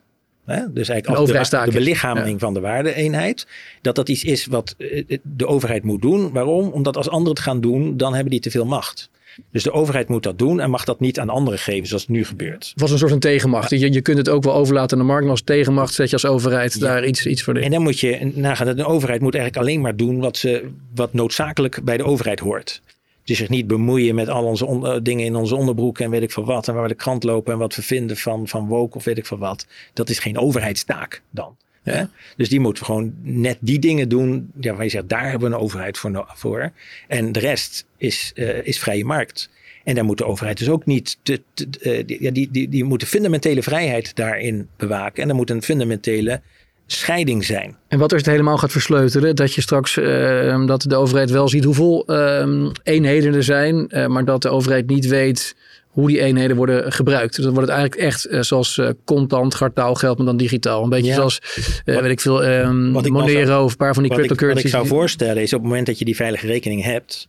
Hè? 0.50 0.72
Dus 0.72 0.88
eigenlijk 0.88 1.26
de, 1.26 1.64
de 1.64 1.70
belichaming 1.72 2.40
van 2.40 2.54
de 2.54 2.60
waardeeenheid. 2.60 3.46
Dat 3.82 3.94
dat 3.94 4.08
iets 4.08 4.24
is 4.24 4.46
wat 4.46 4.74
de 5.22 5.46
overheid 5.46 5.82
moet 5.82 6.02
doen. 6.02 6.32
Waarom? 6.32 6.68
Omdat 6.68 6.96
als 6.96 7.08
anderen 7.08 7.34
het 7.34 7.40
gaan 7.40 7.60
doen, 7.60 7.96
dan 7.96 8.14
hebben 8.14 8.30
die 8.30 8.40
te 8.40 8.50
veel 8.50 8.66
macht. 8.66 9.10
Dus 9.50 9.62
de 9.62 9.72
overheid 9.72 10.08
moet 10.08 10.22
dat 10.22 10.38
doen 10.38 10.60
en 10.60 10.70
mag 10.70 10.84
dat 10.84 11.00
niet 11.00 11.18
aan 11.18 11.28
anderen 11.28 11.58
geven, 11.58 11.86
zoals 11.86 12.02
het 12.02 12.10
nu 12.10 12.24
gebeurt. 12.24 12.70
Het 12.70 12.80
was 12.80 12.90
een 12.90 12.98
soort 12.98 13.10
van 13.10 13.20
tegenmacht. 13.20 13.70
Je, 13.70 13.92
je 13.92 14.00
kunt 14.00 14.18
het 14.18 14.28
ook 14.28 14.44
wel 14.44 14.54
overlaten 14.54 14.98
aan 14.98 15.02
de 15.02 15.08
markt, 15.08 15.22
maar 15.22 15.32
als 15.32 15.42
tegenmacht 15.42 15.94
zet 15.94 16.08
je 16.08 16.12
als 16.12 16.26
overheid 16.26 16.80
daar 16.80 17.06
iets, 17.06 17.26
iets 17.26 17.42
voor 17.42 17.56
in. 17.56 17.62
En 17.62 17.70
dan 17.70 17.82
moet 17.82 18.00
je 18.00 18.32
nagaan 18.34 18.66
dat 18.66 18.78
een 18.78 18.84
overheid 18.84 19.20
moet 19.20 19.34
eigenlijk 19.34 19.66
alleen 19.66 19.80
maar 19.80 19.96
doen 19.96 20.20
wat, 20.20 20.36
ze, 20.36 20.68
wat 20.94 21.12
noodzakelijk 21.12 21.84
bij 21.84 21.96
de 21.96 22.04
overheid 22.04 22.40
hoort. 22.40 22.82
Dus 23.24 23.38
zich 23.38 23.48
niet 23.48 23.66
bemoeien 23.66 24.14
met 24.14 24.28
al 24.28 24.44
onze 24.44 24.66
eh, 24.66 24.96
dingen 25.02 25.24
in 25.24 25.36
onze 25.36 25.56
onderbroek 25.56 25.98
en 25.98 26.10
weet 26.10 26.22
ik 26.22 26.32
veel 26.32 26.44
wat. 26.44 26.68
En 26.68 26.74
waar 26.74 26.82
we 26.82 26.88
de 26.88 26.94
krant 26.94 27.24
lopen 27.24 27.52
en 27.52 27.58
wat 27.58 27.74
we 27.74 27.82
vinden 27.82 28.16
van, 28.16 28.48
van 28.48 28.66
woke 28.66 28.96
of 28.96 29.04
weet 29.04 29.18
ik 29.18 29.26
veel 29.26 29.38
wat. 29.38 29.66
Dat 29.92 30.08
is 30.08 30.18
geen 30.18 30.38
overheidstaak 30.38 31.22
dan. 31.30 31.56
Hè? 31.82 32.04
Dus 32.36 32.48
die 32.48 32.60
moeten 32.60 32.84
gewoon 32.84 33.14
net 33.22 33.56
die 33.60 33.78
dingen 33.78 34.08
doen. 34.08 34.50
Ja, 34.60 34.74
waar 34.74 34.84
je 34.84 34.90
zegt, 34.90 35.08
daar 35.08 35.30
hebben 35.30 35.50
we 35.50 35.56
een 35.56 35.62
overheid 35.62 35.98
voor. 35.98 36.24
voor. 36.34 36.72
En 37.08 37.32
de 37.32 37.40
rest 37.40 37.86
is, 37.96 38.32
uh, 38.34 38.66
is 38.66 38.78
vrije 38.78 39.04
markt. 39.04 39.50
En 39.84 39.94
daar 39.94 40.04
moet 40.04 40.18
de 40.18 40.26
overheid 40.26 40.58
dus 40.58 40.68
ook 40.68 40.86
niet. 40.86 41.18
Te, 41.22 41.42
te, 41.54 41.66
uh, 41.82 42.06
die, 42.06 42.32
die, 42.32 42.50
die, 42.50 42.68
die 42.68 42.84
moet 42.84 43.00
de 43.00 43.06
fundamentele 43.06 43.62
vrijheid 43.62 44.16
daarin 44.16 44.68
bewaken. 44.76 45.22
En 45.22 45.28
er 45.28 45.34
moet 45.34 45.50
een 45.50 45.62
fundamentele 45.62 46.40
scheiding 46.86 47.44
zijn. 47.44 47.76
En 47.88 47.98
wat 47.98 48.12
als 48.12 48.22
het 48.22 48.30
helemaal 48.30 48.58
gaat 48.58 48.72
versleutelen? 48.72 49.36
Dat 49.36 49.54
je 49.54 49.60
straks 49.60 49.96
uh, 49.96 50.66
dat 50.66 50.82
de 50.82 50.96
overheid 50.96 51.30
wel 51.30 51.48
ziet 51.48 51.64
hoeveel 51.64 52.04
uh, 52.06 52.70
eenheden 52.82 53.34
er 53.34 53.42
zijn, 53.42 53.86
uh, 53.88 54.06
maar 54.06 54.24
dat 54.24 54.42
de 54.42 54.48
overheid 54.48 54.86
niet 54.86 55.06
weet 55.06 55.56
hoe 55.90 56.08
die 56.08 56.20
eenheden 56.20 56.56
worden 56.56 56.92
gebruikt. 56.92 57.36
Dus 57.36 57.44
dan 57.44 57.54
wordt 57.54 57.68
het 57.68 57.78
eigenlijk 57.78 58.08
echt 58.08 58.26
uh, 58.26 58.40
zoals 58.40 58.80
contant, 59.04 59.54
gartaal 59.54 59.94
geld, 59.94 60.16
maar 60.16 60.26
dan 60.26 60.36
digitaal. 60.36 60.82
Een 60.82 60.88
beetje 60.88 61.10
ja. 61.10 61.14
zoals, 61.14 61.40
wat, 61.84 62.00
weet 62.00 62.10
ik 62.10 62.20
veel, 62.20 62.44
um, 62.44 62.90
Monero 62.90 63.64
of 63.64 63.70
een 63.70 63.76
paar 63.76 63.94
van 63.94 64.02
die 64.02 64.12
cryptocurrencies. 64.12 64.72
Wat 64.72 64.80
ik 64.80 64.86
zou 64.86 64.98
voorstellen 64.98 65.42
is 65.42 65.52
op 65.52 65.60
het 65.60 65.68
moment 65.68 65.86
dat 65.86 65.98
je 65.98 66.04
die 66.04 66.16
veilige 66.16 66.46
rekening 66.46 66.82
hebt, 66.82 67.28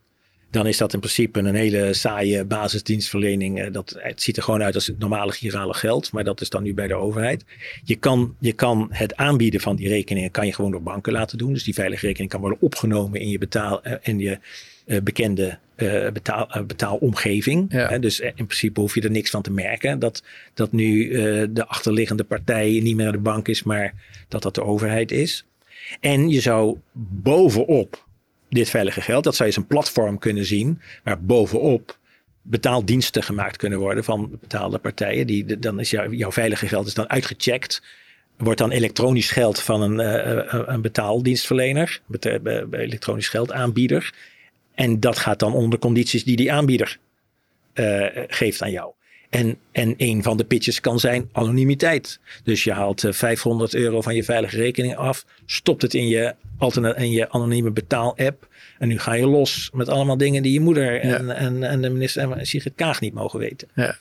dan 0.51 0.67
is 0.67 0.77
dat 0.77 0.93
in 0.93 0.99
principe 0.99 1.39
een 1.39 1.55
hele 1.55 1.93
saaie 1.93 2.45
basisdienstverlening. 2.45 3.59
Eh, 3.59 3.71
dat, 3.71 3.95
het 3.97 4.21
ziet 4.21 4.37
er 4.37 4.43
gewoon 4.43 4.63
uit 4.63 4.75
als 4.75 4.87
het 4.87 4.99
normale 4.99 5.31
girale 5.31 5.73
geld, 5.73 6.11
maar 6.11 6.23
dat 6.23 6.41
is 6.41 6.49
dan 6.49 6.63
nu 6.63 6.73
bij 6.73 6.87
de 6.87 6.93
overheid. 6.93 7.45
Je 7.83 7.95
kan, 7.95 8.35
je 8.39 8.53
kan 8.53 8.87
het 8.91 9.15
aanbieden 9.15 9.61
van 9.61 9.75
die 9.75 9.87
rekeningen 9.87 10.31
kan 10.31 10.45
je 10.45 10.53
gewoon 10.53 10.71
door 10.71 10.83
banken 10.83 11.13
laten 11.13 11.37
doen. 11.37 11.53
Dus 11.53 11.63
die 11.63 11.73
veilige 11.73 12.05
rekening 12.05 12.31
kan 12.31 12.39
worden 12.39 12.61
opgenomen 12.61 13.19
in 13.19 13.29
je, 13.29 13.37
betaal, 13.37 13.83
eh, 13.83 13.93
in 14.01 14.19
je 14.19 14.39
uh, 14.85 15.01
bekende 15.03 15.57
uh, 15.81 16.11
betaal, 16.11 16.47
uh, 16.57 16.63
betaalomgeving. 16.63 17.65
Ja. 17.69 17.97
Dus 17.97 18.19
in 18.19 18.33
principe 18.33 18.79
hoef 18.79 18.95
je 18.95 19.01
er 19.01 19.11
niks 19.11 19.29
van 19.29 19.41
te 19.41 19.51
merken. 19.51 19.99
Dat, 19.99 20.23
dat 20.53 20.71
nu 20.71 21.09
de 21.51 21.67
achterliggende 21.67 22.23
partij 22.23 22.79
niet 22.83 22.95
meer 22.95 23.11
de 23.11 23.17
bank 23.17 23.47
is, 23.47 23.63
maar 23.63 23.93
dat 24.27 24.41
dat 24.41 24.55
de 24.55 24.63
overheid 24.63 25.11
is. 25.11 25.45
En 25.99 26.29
je 26.29 26.39
zou 26.39 26.77
bovenop 26.93 28.05
dit 28.49 28.69
veilige 28.69 29.01
geld. 29.01 29.23
Dat 29.23 29.35
zou 29.35 29.49
je 29.49 29.55
als 29.55 29.63
een 29.63 29.69
platform 29.69 30.17
kunnen 30.17 30.45
zien, 30.45 30.81
waar 31.03 31.21
bovenop 31.21 31.99
betaaldiensten 32.41 33.23
gemaakt 33.23 33.57
kunnen 33.57 33.79
worden 33.79 34.03
van 34.03 34.37
betaalde 34.41 34.77
partijen. 34.77 35.27
Die, 35.27 35.59
dan 35.59 35.79
is 35.79 35.89
jouw, 35.89 36.11
jouw 36.11 36.31
veilige 36.31 36.67
geld 36.67 36.87
is 36.87 36.93
dan 36.93 37.09
uitgecheckt. 37.09 37.81
Wordt 38.37 38.59
dan 38.59 38.71
elektronisch 38.71 39.31
geld 39.31 39.61
van 39.61 39.81
een, 39.81 40.21
uh, 40.21 40.65
een 40.65 40.81
betaaldienstverlener, 40.81 42.01
elektronisch 42.71 43.29
geldaanbieder. 43.29 44.13
En 44.81 44.99
dat 44.99 45.17
gaat 45.17 45.39
dan 45.39 45.53
onder 45.53 45.79
condities 45.79 46.23
die 46.23 46.35
die 46.35 46.51
aanbieder 46.51 46.97
uh, 47.73 48.05
geeft 48.27 48.61
aan 48.61 48.71
jou. 48.71 48.93
En, 49.29 49.57
en 49.71 49.93
een 49.97 50.23
van 50.23 50.37
de 50.37 50.43
pitches 50.43 50.79
kan 50.79 50.99
zijn 50.99 51.29
anonimiteit. 51.31 52.19
Dus 52.43 52.63
je 52.63 52.71
haalt 52.71 53.03
500 53.09 53.73
euro 53.73 54.01
van 54.01 54.15
je 54.15 54.23
veilige 54.23 54.57
rekening 54.57 54.95
af, 54.95 55.25
stopt 55.45 55.81
het 55.81 55.93
in 55.93 56.07
je 56.07 56.35
in 56.95 57.11
je 57.11 57.29
anonieme 57.29 57.71
betaal-app. 57.71 58.47
En 58.77 58.87
nu 58.87 58.99
ga 58.99 59.13
je 59.13 59.27
los 59.27 59.69
met 59.73 59.89
allemaal 59.89 60.17
dingen 60.17 60.43
die 60.43 60.53
je 60.53 60.59
moeder 60.59 60.99
en, 60.99 61.35
en, 61.35 61.63
en 61.63 61.81
de 61.81 61.89
minister 61.89 62.31
en 62.31 62.47
Sigrid 62.47 62.75
Kaag 62.75 63.01
niet 63.01 63.13
mogen 63.13 63.39
weten. 63.39 63.67
Ja. 63.75 63.97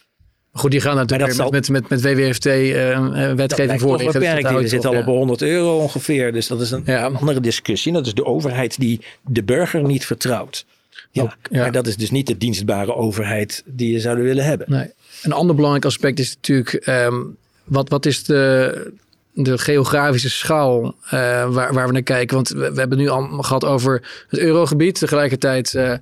Goed, 0.53 0.71
die 0.71 0.81
gaan 0.81 0.97
natuurlijk 0.97 1.37
met, 1.37 1.51
met, 1.51 1.69
met, 1.69 1.89
met 1.89 2.03
WWFT 2.03 2.47
uh, 2.47 2.93
eh, 2.93 3.37
wetgeving 3.37 3.81
voor. 3.81 3.99
Die 3.99 4.69
zit 4.69 4.87
al 4.87 4.97
op 4.97 5.05
100 5.05 5.43
euro 5.43 5.79
ongeveer. 5.79 6.33
Dus 6.33 6.47
dat 6.47 6.61
is 6.61 6.71
een 6.71 6.87
andere 7.17 7.41
discussie. 7.41 7.93
Dat 7.93 8.07
is 8.07 8.15
de 8.15 8.25
overheid 8.25 8.79
die 8.79 9.01
de 9.27 9.43
burger 9.43 9.83
niet 9.83 10.07
vertrouwt. 10.07 10.67
Ja, 11.11 11.37
Maar 11.51 11.73
dat 11.73 11.87
is 11.87 11.97
dus 11.97 12.11
niet 12.11 12.27
de 12.27 12.37
dienstbare 12.37 12.95
overheid 12.95 13.63
die 13.67 13.93
je 13.93 14.01
zouden 14.01 14.25
willen 14.25 14.45
hebben. 14.45 14.67
Nee. 14.71 14.91
Een 15.23 15.33
ander 15.33 15.55
belangrijk 15.55 15.85
aspect 15.85 16.19
is 16.19 16.35
natuurlijk... 16.35 16.87
Um, 16.87 17.37
wat, 17.65 17.89
wat 17.89 18.07
is 18.07 18.25
de, 18.25 18.93
de 19.33 19.59
geografische 19.59 20.31
schaal 20.31 20.85
uh, 21.05 21.11
waar, 21.53 21.75
waar 21.75 21.87
we 21.87 21.93
naar 21.93 22.03
kijken. 22.03 22.35
Want 22.37 22.49
we, 22.49 22.73
we, 22.73 22.81
hebben 22.81 22.99
nu 22.99 23.09
al 23.09 23.23
gehad 23.23 23.65
over 23.65 24.25
het 24.29 24.41
eurogebied. 24.41 24.99
Tegelijkertijd 24.99 25.75
uh, 25.75 25.95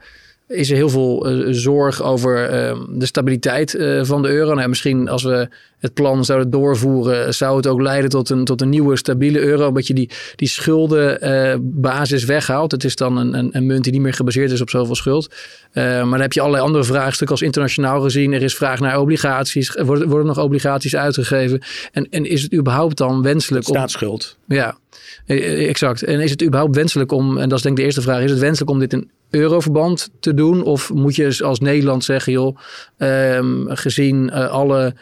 is 0.49 0.70
er 0.70 0.76
heel 0.76 0.88
veel 0.88 1.30
uh, 1.30 1.46
zorg 1.51 2.03
over 2.03 2.53
uh, 2.53 2.80
de 2.88 3.07
stabiliteit 3.07 3.74
uh, 3.74 4.05
van 4.05 4.22
de 4.22 4.28
euro. 4.28 4.55
Nou, 4.55 4.68
misschien 4.68 5.09
als 5.09 5.22
we 5.22 5.49
het 5.78 5.94
plan 5.94 6.24
zouden 6.24 6.51
doorvoeren, 6.51 7.34
zou 7.34 7.57
het 7.57 7.66
ook 7.66 7.80
leiden 7.80 8.11
tot 8.11 8.30
een, 8.30 8.44
tot 8.44 8.61
een 8.61 8.68
nieuwe 8.68 8.96
stabiele 8.96 9.40
euro. 9.40 9.66
Omdat 9.66 9.86
je 9.86 9.94
die, 9.94 10.11
die 10.36 10.49
schuldenbasis 10.49 12.24
weghaalt. 12.24 12.72
Het 12.72 12.84
is 12.84 12.96
dan 12.96 13.16
een, 13.16 13.34
een, 13.34 13.49
een, 13.53 13.66
munt 13.66 13.84
die 13.84 13.92
niet 13.92 14.03
meer 14.03 14.12
gebaseerd 14.12 14.51
is 14.51 14.61
op 14.61 14.70
zoveel 14.70 14.94
schuld. 14.94 15.34
maar 15.72 16.05
dan 16.05 16.20
heb 16.20 16.32
je 16.32 16.40
allerlei 16.40 16.64
andere 16.64 16.84
vraagstukken 16.84 17.36
als 17.36 17.44
internationaal 17.44 18.01
gezien. 18.01 18.32
Er 18.32 18.42
is 18.42 18.57
vraag 18.57 18.80
naar 18.80 19.01
obligaties. 19.01 19.74
Worden, 19.74 20.09
worden 20.09 20.26
nog 20.26 20.38
obligaties 20.38 20.96
uitgegeven? 20.96 21.62
En, 21.92 22.07
en 22.11 22.24
is 22.24 22.42
het 22.42 22.55
überhaupt 22.55 22.96
dan 22.96 23.22
wenselijk 23.22 23.68
om... 23.68 23.74
Staatsschuld. 23.74 24.36
Ja, 24.46 24.78
exact. 25.26 26.03
En 26.03 26.20
is 26.20 26.30
het 26.30 26.42
überhaupt 26.42 26.76
wenselijk 26.76 27.12
om, 27.12 27.38
en 27.38 27.49
dat 27.49 27.59
is 27.59 27.64
denk 27.64 27.74
ik 27.74 27.80
de 27.80 27.86
eerste 27.86 28.03
vraag, 28.03 28.22
is 28.22 28.30
het 28.30 28.40
wenselijk 28.40 28.70
om 28.70 28.78
dit 28.78 28.92
in 28.92 29.11
euroverband 29.31 30.11
te 30.20 30.35
doen? 30.35 30.62
Of 30.62 30.93
moet 30.93 31.16
je 31.16 31.45
als 31.45 31.61
Nederland 31.61 32.05
zeggen, 32.05 32.33
joh, 32.33 32.57
um, 32.99 33.66
gezien 33.68 34.31
uh, 34.33 34.51
alle 34.51 34.95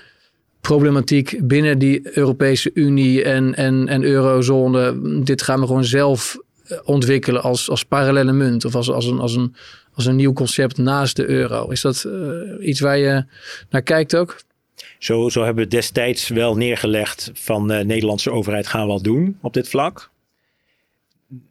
problematiek 0.60 1.38
binnen 1.42 1.78
die 1.78 2.16
Europese 2.16 2.70
Unie 2.74 3.22
en, 3.22 3.54
en, 3.54 3.88
en 3.88 4.02
eurozone, 4.02 5.00
dit 5.24 5.42
gaan 5.42 5.60
we 5.60 5.66
gewoon 5.66 5.84
zelf 5.84 6.38
eh, 6.66 6.78
ontwikkelen 6.84 7.42
als, 7.42 7.70
als 7.70 7.84
parallele 7.84 8.32
munt 8.32 8.64
of 8.64 8.74
als, 8.74 8.90
als, 8.90 9.06
een, 9.06 9.18
als, 9.18 9.34
een, 9.34 9.54
als 9.94 10.06
een 10.06 10.16
nieuw 10.16 10.32
concept 10.32 10.78
naast 10.78 11.16
de 11.16 11.28
euro. 11.28 11.68
Is 11.68 11.80
dat 11.80 12.04
uh, 12.06 12.68
iets 12.68 12.80
waar 12.80 12.98
je 12.98 13.24
naar 13.70 13.82
kijkt 13.82 14.16
ook? 14.16 14.40
Zo, 14.98 15.28
zo 15.28 15.44
hebben 15.44 15.64
we 15.64 15.70
destijds 15.70 16.28
wel 16.28 16.56
neergelegd 16.56 17.30
van 17.34 17.68
de 17.68 17.84
Nederlandse 17.84 18.30
overheid 18.30 18.66
gaan 18.66 18.80
we 18.80 18.86
wel 18.86 19.02
doen 19.02 19.38
op 19.40 19.54
dit 19.54 19.68
vlak 19.68 20.10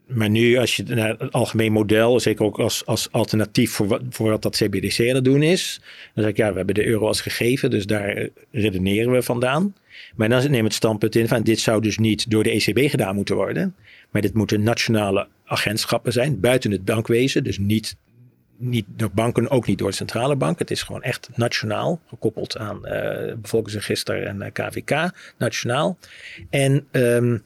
maar 0.08 0.30
nu, 0.30 0.58
als 0.58 0.76
je 0.76 0.84
naar 0.84 1.16
het 1.18 1.32
algemeen 1.32 1.72
model, 1.72 2.20
zeker 2.20 2.46
ook 2.46 2.60
als, 2.60 2.86
als 2.86 3.12
alternatief 3.12 3.72
voor 3.72 3.88
wat, 3.88 4.02
voor 4.10 4.30
wat 4.30 4.42
dat 4.42 4.56
CBDC 4.56 5.00
aan 5.00 5.16
het 5.16 5.24
doen 5.24 5.44
is, 5.44 5.82
dan 6.14 6.24
zeg 6.24 6.32
ik 6.32 6.38
ja, 6.38 6.50
we 6.50 6.58
hebben 6.58 6.76
de 6.76 6.86
euro 6.86 7.08
als 7.08 7.22
gegeven, 7.22 7.70
dus 7.70 7.86
daar 7.86 8.30
redeneren 8.52 9.12
we 9.12 9.22
vandaan. 9.22 9.76
Maar 10.16 10.30
dan 10.30 10.52
neem 10.52 10.64
het 10.64 10.74
standpunt 10.74 11.16
in 11.16 11.28
van 11.28 11.44
dit 11.44 11.60
zou 11.60 11.82
dus 11.82 11.98
niet 11.98 12.30
door 12.30 12.44
de 12.44 12.50
ECB 12.50 12.90
gedaan 12.90 13.16
moeten 13.16 13.36
worden, 13.36 13.76
maar 14.10 14.22
dit 14.22 14.34
moeten 14.34 14.64
nationale 14.64 15.28
agentschappen 15.46 16.12
zijn, 16.12 16.40
buiten 16.40 16.72
het 16.72 16.86
bankwezen, 16.86 17.44
dus 17.44 17.58
niet, 17.58 17.96
niet 18.58 18.86
door 18.88 19.12
banken, 19.14 19.50
ook 19.50 19.68
niet 19.68 19.78
door 19.78 19.90
de 19.90 19.96
centrale 19.96 20.36
bank. 20.36 20.60
Het 20.60 20.72
is 20.72 20.84
gewoon 20.84 21.04
echt 21.04 21.30
nationaal, 21.36 22.02
gekoppeld 22.08 22.58
aan 22.58 22.80
uh, 22.84 23.34
bevolkingsregister 23.36 24.24
en 24.24 24.38
uh, 24.38 24.46
eh, 24.46 24.54
KVK, 24.54 25.12
nationaal. 25.38 25.98
En 26.50 26.88
um, 26.92 27.42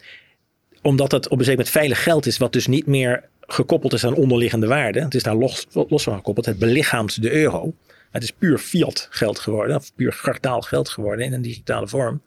omdat 0.82 1.12
het 1.12 1.26
op 1.26 1.32
een 1.32 1.38
gegeven 1.38 1.58
moment 1.58 1.70
veilig 1.70 2.04
geld 2.04 2.26
is, 2.26 2.38
wat 2.38 2.54
dus 2.54 2.68
niet 2.68 2.86
meer 2.86 3.24
gekoppeld 3.42 3.94
is 3.94 4.06
aan 4.06 4.14
onderliggende 4.14 4.68
waarden. 4.68 5.04
Het 5.04 5.16
is 5.16 5.24
daar 5.24 5.36
los, 5.36 5.68
los 5.72 6.04
van 6.04 6.16
gekoppeld. 6.16 6.46
Het 6.46 6.60
belichaamt 6.60 7.22
de 7.22 7.32
euro. 7.32 7.74
Het 8.12 8.24
is 8.24 8.32
puur 8.32 8.58
fiat 8.58 9.08
geld 9.10 9.40
geworden, 9.40 9.76
of 9.76 9.96
puur 9.96 10.14
gartaal 10.14 10.62
geld 10.62 10.90
geworden 10.90 11.26
in 11.26 11.34
een 11.34 11.42
digitale 11.42 11.88
vorm. 11.88 12.22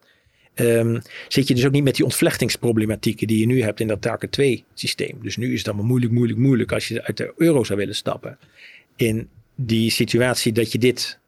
Um, 0.55 1.03
zit 1.29 1.49
je 1.49 1.55
dus 1.55 1.67
ook 1.67 1.73
niet 1.73 1.85
met 1.85 1.97
die 1.97 2.05
ontvlechtingsproblematieken 2.05 3.27
die 3.27 3.39
je 3.39 3.47
nu 3.47 3.63
hebt 3.63 3.81
in 3.81 3.89
dat 3.89 4.03
Target 4.03 4.33
2 4.33 4.65
systeem. 4.75 5.19
Dus 5.23 5.37
nu 5.37 5.53
is 5.53 5.59
het 5.59 5.69
allemaal 5.69 5.87
moeilijk, 5.87 6.13
moeilijk, 6.13 6.39
moeilijk 6.39 6.73
als 6.73 6.89
je 6.89 7.05
uit 7.05 7.17
de 7.17 7.33
euro 7.37 7.65
zou 7.65 7.79
willen 7.79 7.95
stappen. 7.95 8.39
In 8.97 9.29
die 9.55 9.91
situatie 9.91 10.53
dat 10.53 10.73
je 10.73 10.79
dit 10.79 11.19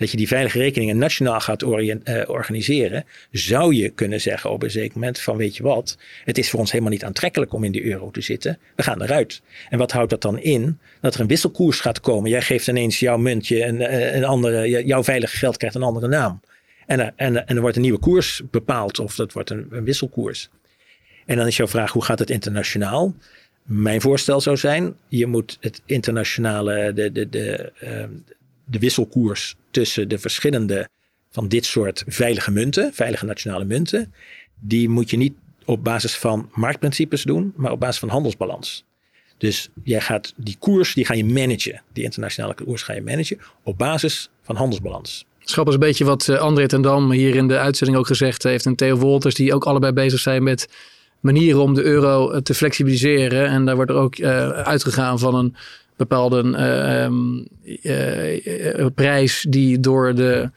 dat 0.00 0.10
je 0.10 0.16
die 0.16 0.28
veilige 0.28 0.58
rekeningen 0.58 0.98
nationaal 0.98 1.40
gaat 1.40 1.62
uh, 1.62 1.98
organiseren, 2.26 3.04
zou 3.30 3.74
je 3.74 3.88
kunnen 3.88 4.20
zeggen 4.20 4.50
op 4.50 4.62
een 4.62 4.70
zeker 4.70 4.98
moment 4.98 5.20
van 5.20 5.36
weet 5.36 5.56
je 5.56 5.62
wat, 5.62 5.98
het 6.24 6.38
is 6.38 6.50
voor 6.50 6.60
ons 6.60 6.70
helemaal 6.70 6.92
niet 6.92 7.04
aantrekkelijk 7.04 7.52
om 7.52 7.64
in 7.64 7.72
die 7.72 7.84
euro 7.84 8.10
te 8.10 8.20
zitten. 8.20 8.58
We 8.76 8.82
gaan 8.82 9.02
eruit. 9.02 9.42
En 9.68 9.78
wat 9.78 9.92
houdt 9.92 10.10
dat 10.10 10.22
dan 10.22 10.38
in? 10.38 10.78
Dat 11.00 11.14
er 11.14 11.20
een 11.20 11.26
wisselkoers 11.26 11.80
gaat 11.80 12.00
komen. 12.00 12.30
Jij 12.30 12.42
geeft 12.42 12.66
ineens 12.66 12.98
jouw 12.98 13.16
muntje 13.16 13.64
en 13.64 13.74
uh, 13.74 14.14
een 14.14 14.24
andere, 14.24 14.84
jouw 14.86 15.04
veilige 15.04 15.36
geld 15.36 15.56
krijgt 15.56 15.76
een 15.76 15.82
andere 15.82 16.08
naam. 16.08 16.40
En, 16.86 17.00
en, 17.16 17.46
en 17.46 17.56
er 17.56 17.60
wordt 17.60 17.76
een 17.76 17.82
nieuwe 17.82 17.98
koers 17.98 18.42
bepaald 18.50 18.98
of 18.98 19.14
dat 19.14 19.32
wordt 19.32 19.50
een, 19.50 19.66
een 19.70 19.84
wisselkoers. 19.84 20.48
En 21.26 21.36
dan 21.36 21.46
is 21.46 21.56
jouw 21.56 21.68
vraag, 21.68 21.92
hoe 21.92 22.04
gaat 22.04 22.18
het 22.18 22.30
internationaal? 22.30 23.14
Mijn 23.62 24.00
voorstel 24.00 24.40
zou 24.40 24.56
zijn, 24.56 24.94
je 25.08 25.26
moet 25.26 25.56
het 25.60 25.82
internationale, 25.84 26.92
de, 26.92 27.12
de, 27.12 27.28
de, 27.28 27.72
uh, 27.84 28.04
de 28.70 28.78
wisselkoers 28.78 29.54
tussen 29.70 30.08
de 30.08 30.18
verschillende 30.18 30.88
van 31.30 31.48
dit 31.48 31.64
soort 31.64 32.04
veilige 32.06 32.50
munten, 32.50 32.94
veilige 32.94 33.24
nationale 33.24 33.64
munten, 33.64 34.14
die 34.60 34.88
moet 34.88 35.10
je 35.10 35.16
niet 35.16 35.32
op 35.64 35.84
basis 35.84 36.16
van 36.16 36.50
marktprincipes 36.52 37.22
doen, 37.22 37.52
maar 37.56 37.72
op 37.72 37.80
basis 37.80 37.98
van 37.98 38.08
handelsbalans. 38.08 38.84
Dus 39.38 39.68
jij 39.84 40.00
gaat 40.00 40.32
die 40.36 40.56
koers, 40.58 40.94
die 40.94 41.04
ga 41.04 41.14
je 41.14 41.24
managen. 41.24 41.82
Die 41.92 42.04
internationale 42.04 42.54
koers 42.54 42.82
ga 42.82 42.92
je 42.92 43.02
managen 43.02 43.38
op 43.62 43.78
basis 43.78 44.30
van 44.42 44.56
handelsbalans. 44.56 45.24
Schap 45.38 45.68
is 45.68 45.74
een 45.74 45.80
beetje 45.80 46.04
wat 46.04 46.28
eh, 46.28 46.38
André 46.38 46.66
ten 46.66 46.82
Dam 46.82 47.10
hier 47.10 47.34
in 47.34 47.48
de 47.48 47.58
uitzending 47.58 47.98
ook 47.98 48.06
gezegd 48.06 48.42
heeft. 48.42 48.66
En 48.66 48.74
Theo 48.74 48.96
Wolters, 48.96 49.34
die 49.34 49.54
ook 49.54 49.64
allebei 49.64 49.92
bezig 49.92 50.20
zijn 50.20 50.42
met 50.42 50.68
manieren 51.20 51.60
om 51.60 51.74
de 51.74 51.82
euro 51.82 52.30
eh, 52.30 52.40
te 52.40 52.54
flexibiliseren. 52.54 53.46
En 53.46 53.64
daar 53.64 53.76
wordt 53.76 53.90
er 53.90 53.96
ook 53.96 54.18
uh, 54.18 54.50
uitgegaan 54.50 55.18
van 55.18 55.34
een 55.34 55.56
bepaalde 56.00 56.42
uh, 57.82 58.86
prijs 58.94 59.46
die 59.48 59.80
door 59.80 60.14
de 60.14 60.50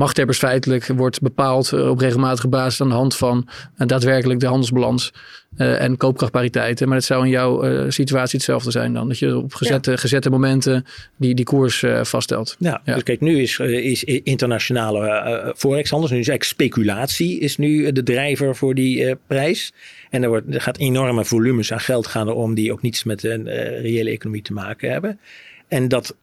machthebbers 0.00 0.38
feitelijk 0.38 0.86
wordt 0.86 1.20
bepaald 1.20 1.72
op 1.72 1.98
regelmatige 1.98 2.48
basis 2.48 2.80
aan 2.80 2.88
de 2.88 2.94
hand 2.94 3.16
van 3.16 3.48
daadwerkelijk 3.76 4.40
de 4.40 4.46
handelsbalans 4.46 5.12
en 5.56 5.96
koopkrachtpariteiten. 5.96 6.88
Maar 6.88 6.96
het 6.96 7.06
zou 7.06 7.24
in 7.24 7.30
jouw 7.30 7.90
situatie 7.90 8.36
hetzelfde 8.36 8.70
zijn 8.70 8.92
dan. 8.92 9.08
Dat 9.08 9.18
je 9.18 9.36
op 9.36 9.54
gezette, 9.54 9.96
gezette 9.96 10.30
momenten 10.30 10.84
die, 11.16 11.34
die 11.34 11.44
koers 11.44 11.84
vaststelt. 12.02 12.56
Ja, 12.58 12.80
ja, 12.84 12.94
dus 12.94 13.02
kijk, 13.02 13.20
nu 13.20 13.40
is, 13.40 13.58
is 13.58 14.04
internationale 14.04 15.54
forexhandel, 15.56 16.10
nu 16.10 16.18
is 16.18 16.28
eigenlijk 16.28 16.44
speculatie 16.44 17.40
is 17.40 17.56
nu 17.56 17.92
de 17.92 18.02
drijver 18.02 18.56
voor 18.56 18.74
die 18.74 19.16
prijs. 19.26 19.72
En 20.10 20.22
er, 20.22 20.28
wordt, 20.28 20.54
er 20.54 20.60
gaat 20.60 20.78
enorme 20.78 21.24
volumes 21.24 21.72
aan 21.72 21.80
geld 21.80 22.06
gaan 22.06 22.28
om 22.28 22.54
die 22.54 22.72
ook 22.72 22.82
niets 22.82 23.04
met 23.04 23.24
een 23.24 23.46
uh, 23.46 23.80
reële 23.80 24.10
economie 24.10 24.42
te 24.42 24.52
maken 24.52 24.90
hebben. 24.90 25.20
En 25.68 25.88
dat 25.88 26.16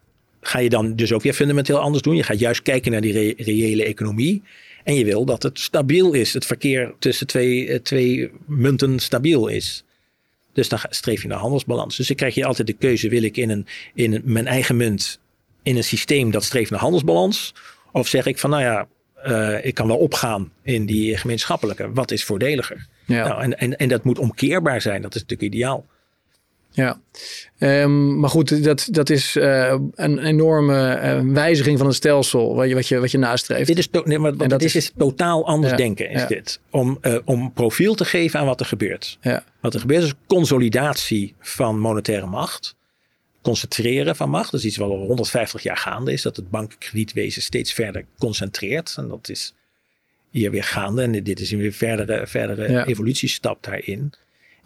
ga 0.48 0.60
je 0.60 0.70
dan 0.70 0.96
dus 0.96 1.14
ook 1.14 1.22
weer 1.22 1.34
fundamenteel 1.34 1.80
anders 1.80 2.04
doen. 2.04 2.16
Je 2.16 2.24
gaat 2.24 2.40
juist 2.40 2.62
kijken 2.62 2.92
naar 2.92 3.02
die 3.02 3.36
reële 3.38 3.84
economie. 3.84 4.44
En 4.84 4.96
je 4.96 5.06
wil 5.06 5.26
dat 5.26 5.44
het 5.44 5.60
stabiel 5.60 6.14
is. 6.14 6.34
Het 6.34 6.46
verkeer 6.46 6.94
tussen 7.00 7.28
twee, 7.28 7.68
uh, 7.68 7.76
twee 7.76 8.32
munten 8.46 9.00
stabiel 9.00 9.48
is. 9.48 9.84
Dus 10.54 10.70
dan 10.70 10.80
streef 10.90 11.22
je 11.22 11.28
naar 11.28 11.38
handelsbalans. 11.38 11.96
Dus 11.96 12.08
dan 12.08 12.16
krijg 12.16 12.36
je 12.36 12.46
altijd 12.46 12.68
de 12.68 12.74
keuze: 12.74 13.10
wil 13.10 13.24
ik 13.24 13.38
in, 13.38 13.50
een, 13.50 13.66
in 13.94 14.22
mijn 14.24 14.48
eigen 14.48 14.78
munt 14.78 15.20
in 15.64 15.78
een 15.78 15.84
systeem 15.84 16.32
dat 16.32 16.44
streeft 16.44 16.72
naar 16.72 16.80
handelsbalans? 16.80 17.54
Of 17.92 18.08
zeg 18.08 18.26
ik 18.26 18.38
van 18.38 18.50
nou 18.50 18.62
ja, 18.64 18.88
uh, 19.26 19.66
ik 19.66 19.74
kan 19.74 19.88
wel 19.88 19.98
opgaan 19.98 20.52
in 20.64 20.86
die 20.86 21.18
gemeenschappelijke. 21.18 21.92
Wat 21.94 22.12
is 22.12 22.24
voordeliger? 22.24 22.88
Ja. 23.06 23.28
Nou, 23.28 23.42
en, 23.42 23.58
en, 23.58 23.78
en 23.78 23.88
dat 23.88 24.04
moet 24.04 24.20
omkeerbaar 24.20 24.82
zijn. 24.82 25.02
Dat 25.02 25.16
is 25.16 25.22
natuurlijk 25.22 25.54
ideaal. 25.54 25.86
Ja, 26.78 27.00
um, 27.60 28.20
maar 28.20 28.30
goed, 28.30 28.64
dat, 28.64 28.88
dat 28.92 29.10
is 29.10 29.36
uh, 29.36 29.76
een 29.96 30.20
enorme 30.20 31.00
uh, 31.04 31.34
wijziging 31.34 31.78
van 31.78 31.88
het 31.88 31.96
stelsel 31.96 32.56
wat 32.56 32.68
je, 32.68 32.76
wat 32.76 32.88
je, 32.88 33.00
wat 33.00 33.12
je 33.12 33.18
nastreeft. 33.18 33.68
Dit 33.68 33.78
is, 33.78 33.90
nee, 34.04 34.20
maar, 34.20 34.34
en 34.38 34.50
dat 34.50 34.62
is, 34.62 34.76
is 34.76 34.92
totaal 34.98 35.46
anders 35.46 35.72
ja, 35.72 35.78
denken, 35.78 36.10
is 36.10 36.22
ja. 36.22 36.28
dit. 36.28 36.60
Om, 36.70 36.98
uh, 37.02 37.18
om 37.26 37.54
profiel 37.54 37.96
te 37.96 38.06
geven 38.06 38.40
aan 38.40 38.46
wat 38.46 38.60
er 38.60 38.66
gebeurt. 38.66 39.18
Ja. 39.22 39.44
Wat 39.60 39.74
er 39.74 39.80
gebeurt 39.80 40.04
is 40.04 40.14
consolidatie 40.28 41.36
van 41.40 41.80
monetaire 41.80 42.26
macht. 42.26 42.76
Concentreren 43.42 44.16
van 44.16 44.30
macht. 44.30 44.52
Dat 44.52 44.60
is 44.60 44.66
iets 44.66 44.78
wat 44.78 44.90
al 44.90 45.06
150 45.06 45.64
jaar 45.64 45.78
gaande 45.78 46.12
is. 46.12 46.22
Dat 46.22 46.36
het 46.36 46.50
bankkredietwezen 46.50 47.42
steeds 47.42 47.74
verder 47.74 48.06
concentreert. 48.18 48.94
En 48.98 49.08
dat 49.08 49.30
is 49.30 49.54
hier 50.30 50.52
weer 50.52 50.64
gaande. 50.64 51.02
En 51.02 51.24
dit 51.24 51.40
is 51.40 51.52
een 51.52 51.58
weer 51.58 51.74
verdere, 51.74 52.28
verdere 52.28 52.86
evolutiestap 52.86 53.64
daarin. 53.64 54.14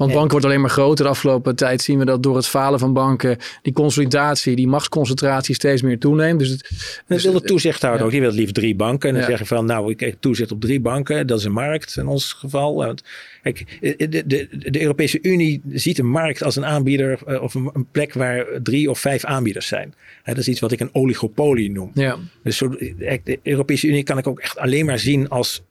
Want 0.02 0.14
banken 0.14 0.32
wordt 0.32 0.46
alleen 0.46 0.62
maar 0.62 0.70
groter. 0.70 1.06
De 1.06 1.12
afgelopen 1.12 1.56
tijd 1.56 1.82
zien 1.82 2.00
we 2.00 2.06
dat 2.06 2.24
door 2.24 2.36
het 2.36 2.48
falen 2.48 2.80
van 2.80 2.94
banken 2.94 3.38
die 3.62 3.74
consolidatie, 3.74 4.56
die 4.56 4.68
machtsconcentratie 4.68 5.56
steeds 5.56 5.82
meer 5.82 6.00
toeneemt. 6.00 6.40
Dus 6.40 6.50
het, 6.50 6.70
dus 7.08 7.24
wil 7.24 7.34
de 7.34 7.42
toezichthouder 7.42 8.00
ja. 8.00 8.06
ook. 8.06 8.12
Die 8.12 8.22
wil 8.22 8.32
liefst 8.32 8.54
drie 8.54 8.76
banken. 8.76 9.10
En 9.10 9.16
dan 9.16 9.24
zeggen 9.24 9.46
van 9.46 9.66
nou, 9.66 9.92
ik 9.92 10.00
heb 10.00 10.16
toezicht 10.20 10.52
op 10.52 10.62
drie 10.62 10.80
banken. 10.80 11.28
Dat 11.28 11.40
is 11.40 11.46
een 11.46 11.52
markt 11.52 11.98
in 11.98 12.08
ons 12.08 12.34
geval. 12.34 12.96
Kijk, 13.42 13.78
de, 13.82 14.24
de, 14.26 14.48
de 14.72 14.82
Europese 14.82 15.20
Unie 15.22 15.62
ziet 15.70 16.00
een 16.00 16.10
markt 16.10 16.44
als 16.44 16.56
een 16.56 16.66
aanbieder 16.66 17.42
of 17.42 17.54
een, 17.54 17.70
een, 17.74 17.88
plek 17.92 18.14
waar 18.14 18.46
drie 18.64 18.90
of 18.90 19.00
vijf 19.00 19.24
aanbieders 19.24 19.68
zijn. 19.68 19.94
dat 20.24 20.38
is 20.38 20.48
iets 20.48 20.60
wat 20.60 20.72
ik 20.72 20.80
een 20.80 20.90
oligopolie 20.94 21.72
noem. 21.72 21.92
Ja. 21.94 22.18
Dus 22.44 22.58
zo, 22.58 22.70
de 22.70 23.40
Europese 23.44 23.88
Unie 23.88 24.04
kan 24.04 24.18
ik 24.18 24.28
ook 24.28 24.40
echt 24.40 24.58
alleen 24.58 24.86
maar 24.86 25.00
zien 25.00 25.30
als 25.30 25.64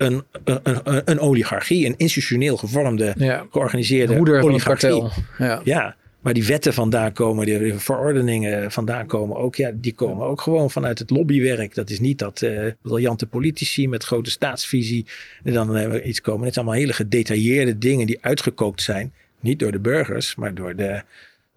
een, 0.00 0.24
een, 0.44 1.02
een, 1.04 1.20
oligarchie, 1.20 1.86
een 1.86 1.94
institutioneel 1.96 2.56
gevormde, 2.56 3.14
ja. 3.16 3.46
georganiseerde 3.50 4.16
Hoeder 4.16 4.42
oligarchie. 4.42 5.04
Ja. 5.38 5.60
ja, 5.64 5.96
waar 6.20 6.34
die 6.34 6.46
wetten 6.46 6.74
vandaan 6.74 7.12
komen, 7.12 7.46
die 7.46 7.74
verordeningen 7.74 8.70
vandaan 8.70 9.06
komen 9.06 9.36
ook, 9.36 9.56
ja, 9.56 9.70
die 9.74 9.94
komen 9.94 10.26
ook 10.26 10.40
gewoon 10.40 10.70
vanuit 10.70 10.98
het 10.98 11.10
lobbywerk. 11.10 11.74
Dat 11.74 11.90
is 11.90 12.00
niet 12.00 12.18
dat 12.18 12.42
uh, 12.42 12.66
briljante 12.82 13.26
politici 13.26 13.88
met 13.88 14.04
grote 14.04 14.30
staatsvisie 14.30 15.06
en 15.44 15.52
dan 15.52 15.76
uh, 15.76 16.06
iets 16.06 16.20
komen. 16.20 16.44
Het 16.44 16.54
zijn 16.54 16.66
allemaal 16.66 16.82
hele 16.82 16.96
gedetailleerde 16.96 17.78
dingen 17.78 18.06
die 18.06 18.18
uitgekookt 18.20 18.82
zijn. 18.82 19.12
Niet 19.40 19.58
door 19.58 19.72
de 19.72 19.80
burgers, 19.80 20.34
maar 20.34 20.54
door 20.54 20.76
de, 20.76 21.02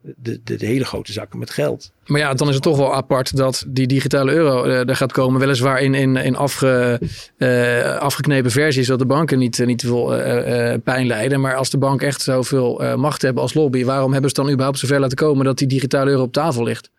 de, 0.04 0.40
de, 0.44 0.56
de, 0.56 0.66
hele 0.66 0.86
grote 0.86 1.12
zakken 1.12 1.40
met 1.40 1.50
geld. 1.50 1.92
Maar 2.06 2.20
ja, 2.20 2.34
dan 2.34 2.48
is 2.48 2.54
het 2.54 2.64
toch 2.64 2.78
wel 2.78 2.96
apart 2.96 3.38
dat 3.38 3.66
die 3.68 3.88
digitale 3.88 4.32
euro 4.32 4.66
uh, 4.66 4.90
er 4.90 4.96
gaat 4.96 5.12
komen. 5.12 5.40
Weliswaar 5.40 5.82
in, 5.82 5.94
in, 5.94 6.16
in 6.16 6.36
afge, 6.36 7.02
uh, 7.38 7.98
afgeknepen 7.98 8.52
versies, 8.52 8.88
dat 8.88 9.00
de 9.00 9.06
banken 9.06 9.40
niet, 9.40 9.66
niet 9.66 9.80
te 9.80 9.88
veel 9.88 10.18
uh, 10.18 10.74
pijn 10.84 11.08
lijden. 11.08 11.42
Maar 11.42 11.56
als 11.56 11.70
de 11.70 11.78
bank 11.78 12.02
echt 12.02 12.22
zoveel 12.22 12.96
macht 12.98 13.22
hebben 13.22 13.42
als 13.42 13.54
lobby, 13.54 13.84
waarom 13.84 14.12
hebben 14.12 14.30
ze 14.30 14.42
dan 14.42 14.50
überhaupt 14.50 14.80
zover 14.80 15.00
laten 15.00 15.18
komen 15.18 15.46
dat 15.46 15.58
die 15.58 15.68
digitale 15.68 16.10
euro 16.10 16.24
op 16.24 16.34
tafel 16.34 16.64
ligt? 16.64 16.90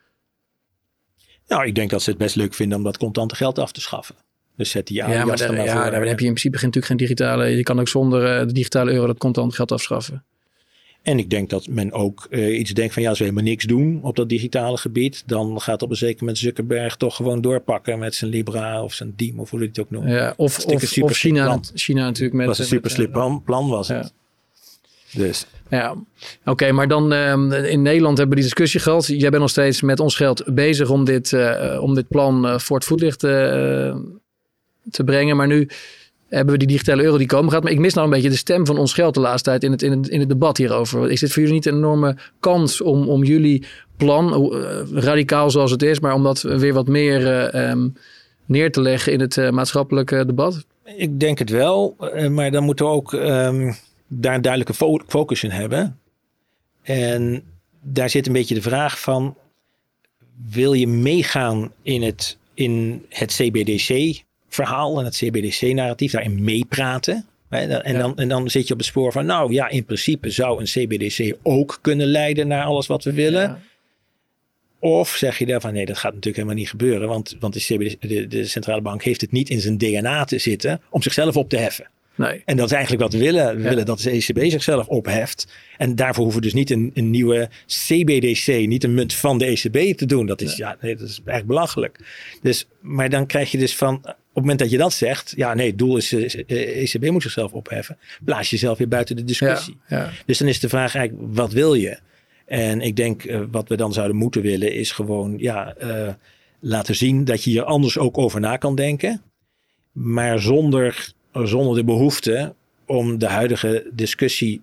Nou, 1.47 1.67
ik 1.67 1.75
denk 1.75 1.91
dat 1.91 2.03
ze 2.03 2.11
het 2.11 2.19
best 2.19 2.37
leuk 2.37 2.55
vinden 2.55 2.79
om 2.79 2.85
dat 2.85 2.99
contante 2.99 3.35
geld 3.35 3.59
af 3.59 3.73
te 3.73 3.81
schaffen. 3.81 4.15
Dus 4.57 4.71
zet 4.71 4.87
die 4.87 5.05
aan. 5.05 5.11
Ja, 5.11 5.25
maar, 5.25 5.37
daar, 5.37 5.65
ja, 5.65 5.91
daar 5.91 6.07
heb 6.07 6.21
je 6.21 6.27
in 6.27 6.33
principe 6.33 6.55
natuurlijk 6.55 6.87
geen 6.87 6.97
digitale. 6.97 7.47
Je 7.47 7.63
kan 7.63 7.81
ook 7.81 7.89
zonder 7.89 8.47
de 8.47 8.53
digitale 8.53 8.93
euro 8.93 9.07
dat 9.07 9.19
contant 9.19 9.55
geld 9.55 9.73
afschaffen. 9.73 10.25
En 11.05 11.19
ik 11.19 11.31
denk 11.31 11.51
dat 11.51 11.69
men 11.69 11.93
ook 11.93 12.27
uh, 12.31 12.59
iets 12.59 12.71
denkt 12.71 12.93
van 12.93 13.03
ja, 13.03 13.09
als 13.09 13.19
we 13.19 13.25
helemaal 13.25 13.47
niks 13.47 13.65
doen 13.65 13.99
op 14.03 14.17
dat 14.17 14.29
digitale 14.29 14.77
gebied, 14.77 15.23
dan 15.27 15.61
gaat 15.61 15.83
op 15.83 15.91
een 15.91 15.97
zeker 15.97 16.19
moment 16.19 16.39
Zuckerberg 16.39 16.97
toch 16.97 17.17
gewoon 17.17 17.41
doorpakken 17.41 17.99
met 17.99 18.15
zijn 18.15 18.31
Libra 18.31 18.83
of 18.83 18.93
zijn 18.93 19.13
Diem 19.17 19.41
of 19.41 19.51
hoe 19.51 19.61
je 19.61 19.67
het 19.67 19.79
ook 19.79 19.91
noemt. 19.91 20.09
Ja, 20.09 20.35
of, 20.37 20.65
of, 20.65 20.99
of 21.03 21.13
China, 21.13 21.61
China 21.75 22.05
natuurlijk 22.05 22.35
met... 22.35 22.47
was 22.47 22.59
een 22.59 22.65
super 22.65 22.91
slim 22.91 23.11
plan, 23.11 23.43
plan 23.43 23.69
was 23.69 23.89
het. 23.89 24.13
Dus. 25.13 25.47
Ja, 25.71 25.91
oké, 25.91 26.05
okay, 26.45 26.71
maar 26.71 26.89
dan 26.89 27.13
uh, 27.13 27.71
in 27.71 27.83
Nederland 27.83 28.19
hebben 28.19 28.37
we 28.37 28.43
die 28.43 28.51
discussie 28.51 28.81
gehad. 28.81 29.07
Jij 29.07 29.31
bent 29.31 29.43
nog 29.43 29.51
steeds 29.51 29.83
met 29.83 30.01
ons 30.01 30.17
geld 30.17 30.55
bezig 30.55 30.91
om 30.91 31.05
dit, 31.05 31.33
uh, 31.33 31.79
om 31.83 31.95
dit 31.95 32.09
plan 32.09 32.61
voor 32.61 32.77
het 32.77 32.87
voetlicht 32.87 33.19
te 33.19 35.05
brengen. 35.05 35.37
Maar 35.37 35.47
nu 35.47 35.69
hebben 36.35 36.53
we 36.53 36.59
die 36.59 36.69
digitale 36.69 37.03
euro 37.03 37.19
die 37.19 37.27
komen 37.27 37.53
gaat. 37.53 37.63
Maar 37.63 37.73
ik 37.73 37.79
mis 37.79 37.95
nou 37.95 38.07
een 38.07 38.13
beetje 38.13 38.31
de 38.31 38.37
stem 38.37 38.67
van 38.67 38.79
ons 38.79 38.93
geld 38.93 39.15
de 39.15 39.21
laatste 39.21 39.51
tijd 39.51 39.65
in 39.65 39.71
het, 39.71 39.83
in 39.83 39.91
het, 39.91 40.09
in 40.09 40.21
het 40.21 40.29
debat 40.29 40.57
hierover. 40.57 41.11
Is 41.11 41.21
dit 41.21 41.33
voor 41.33 41.43
jullie 41.43 41.55
niet 41.55 41.67
een 41.67 41.77
enorme 41.77 42.17
kans 42.41 42.81
om, 42.81 43.09
om 43.09 43.25
jullie 43.25 43.67
plan, 43.97 44.53
uh, 44.53 44.81
radicaal 44.93 45.51
zoals 45.51 45.71
het 45.71 45.83
is, 45.83 46.01
maar 46.01 46.15
om 46.15 46.23
dat 46.23 46.41
weer 46.43 46.73
wat 46.73 46.87
meer 46.87 47.53
uh, 47.55 47.71
um, 47.71 47.97
neer 48.45 48.73
te 48.73 48.81
leggen 48.81 49.13
in 49.13 49.21
het 49.21 49.37
uh, 49.37 49.51
maatschappelijke 49.51 50.27
debat? 50.27 50.67
Ik 50.97 51.21
denk 51.21 51.39
het 51.39 51.51
wel, 51.51 51.97
maar 52.31 52.51
dan 52.51 52.65
moeten 52.65 52.87
we 52.87 52.91
ook 52.91 53.13
um, 53.13 53.75
daar 54.09 54.35
een 54.35 54.43
duidelijke 54.43 54.75
fo 54.75 54.99
focus 55.07 55.43
in 55.43 55.51
hebben. 55.51 55.99
En 56.83 57.43
daar 57.81 58.11
zit 58.11 58.27
een 58.27 58.33
beetje 58.33 58.55
de 58.55 58.63
vraag 58.63 59.01
van, 59.01 59.37
wil 60.51 60.73
je 60.73 60.87
meegaan 60.87 61.73
in 61.83 62.03
het, 62.03 62.37
in 62.55 63.05
het 63.09 63.33
CBDC 63.33 64.23
verhaal 64.55 64.99
en 64.99 65.05
het 65.05 65.17
CBDC-narratief 65.17 66.13
daarin 66.13 66.45
meepraten. 66.45 67.27
En, 67.49 67.99
dan, 67.99 68.17
en 68.17 68.29
dan 68.29 68.51
zit 68.51 68.67
je 68.67 68.73
op 68.73 68.79
het 68.79 68.89
spoor 68.89 69.13
van, 69.13 69.27
nou 69.27 69.53
ja, 69.53 69.69
in 69.69 69.85
principe 69.85 70.31
zou 70.31 70.61
een 70.61 70.67
CBDC 70.87 71.37
ook 71.43 71.79
kunnen 71.81 72.07
leiden 72.07 72.49
naar 72.49 72.65
alles 72.65 72.87
wat 72.87 73.05
we 73.05 73.13
willen. 73.13 73.41
Ja. 73.41 73.59
Of 74.79 75.09
zeg 75.09 75.39
je 75.39 75.47
daarvan, 75.47 75.73
nee, 75.73 75.87
dat 75.87 75.99
gaat 75.99 76.15
natuurlijk 76.15 76.37
helemaal 76.37 76.59
niet 76.59 76.69
gebeuren, 76.71 77.09
want, 77.09 77.37
want 77.41 77.55
de, 77.55 77.61
CBDC, 77.61 78.09
de, 78.09 78.27
de 78.27 78.47
centrale 78.47 78.81
bank 78.81 79.03
heeft 79.03 79.21
het 79.21 79.33
niet 79.33 79.51
in 79.51 79.61
zijn 79.61 79.79
DNA 79.79 80.25
te 80.25 80.39
zitten 80.39 80.81
om 80.91 81.03
zichzelf 81.03 81.37
op 81.37 81.49
te 81.49 81.57
heffen. 81.57 81.89
Nee. 82.17 82.43
En 82.45 82.57
dat 82.57 82.67
is 82.67 82.73
eigenlijk 82.73 83.03
wat 83.03 83.13
we 83.13 83.19
willen. 83.19 83.57
We 83.57 83.63
ja. 83.63 83.69
willen 83.69 83.87
dat 83.87 84.01
de 84.01 84.11
ECB 84.11 84.51
zichzelf 84.51 84.87
opheft. 84.87 85.47
En 85.77 85.95
daarvoor 85.95 86.23
hoeven 86.23 86.41
we 86.41 86.47
dus 86.47 86.57
niet 86.57 86.71
een, 86.71 86.91
een, 86.95 87.11
nieuwe 87.11 87.49
CBDC, 87.67 88.47
niet 88.47 88.85
een 88.85 88.95
munt 88.95 89.15
van 89.15 89.39
de 89.39 89.45
ECB 89.45 89.97
te 89.99 90.07
doen. 90.07 90.27
Dat 90.27 90.41
is, 90.41 90.57
ja. 90.57 90.69
ja 90.69 90.77
nee, 90.81 90.97
dat 90.97 91.09
is 91.09 91.21
echt 91.25 91.45
belachelijk. 91.45 91.99
Dus, 92.43 92.67
maar 92.81 93.11
dan 93.11 93.27
krijg 93.27 93.51
je 93.51 93.59
dus 93.59 93.77
van, 93.77 94.05
het 94.35 94.43
moment 94.43 94.59
dat 94.59 94.71
je 94.71 94.77
dat 94.77 94.93
zegt, 94.93 95.33
ja 95.37 95.55
nee, 95.55 95.67
het 95.67 95.79
doel 95.79 95.97
is, 95.97 96.13
ECB 96.47 97.11
moet 97.11 97.23
zichzelf 97.23 97.53
opheffen, 97.53 97.99
blaas 98.25 98.51
je 98.51 98.57
jezelf 98.57 98.79
weer 98.79 98.89
buiten 98.89 99.17
de 99.17 99.25
discussie. 99.25 99.77
Ja, 99.89 99.99
ja. 99.99 100.11
Dus 100.27 100.39
dan 100.39 100.49
is 100.49 100.61
de 100.61 100.69
vraag 100.69 100.95
eigenlijk, 100.95 101.29
wat 101.35 101.53
wil 101.53 101.75
je? 101.75 101.99
En 102.47 102.81
ik 102.81 102.97
denk, 102.97 103.25
uh, 103.25 103.41
wat 103.51 103.69
we 103.69 103.77
dan 103.77 103.93
zouden 103.93 104.17
moeten 104.17 104.43
willen, 104.43 104.73
is 104.73 104.91
gewoon 104.91 105.39
ja, 105.39 105.75
uh, 105.83 106.09
laten 106.61 106.95
zien 106.95 107.25
dat 107.25 107.45
je 107.45 107.51
hier 107.51 107.65
anders 107.65 107.99
ook 107.99 108.19
over 108.19 108.41
na 108.41 108.57
kan 108.57 108.75
denken. 108.75 109.23
Maar 109.93 110.41
zonder, 110.41 111.13
zonder 111.33 111.75
de 111.77 111.85
behoefte 111.85 112.55
om 112.87 113.19
de 113.19 113.27
huidige 113.27 113.91
discussie 113.93 114.63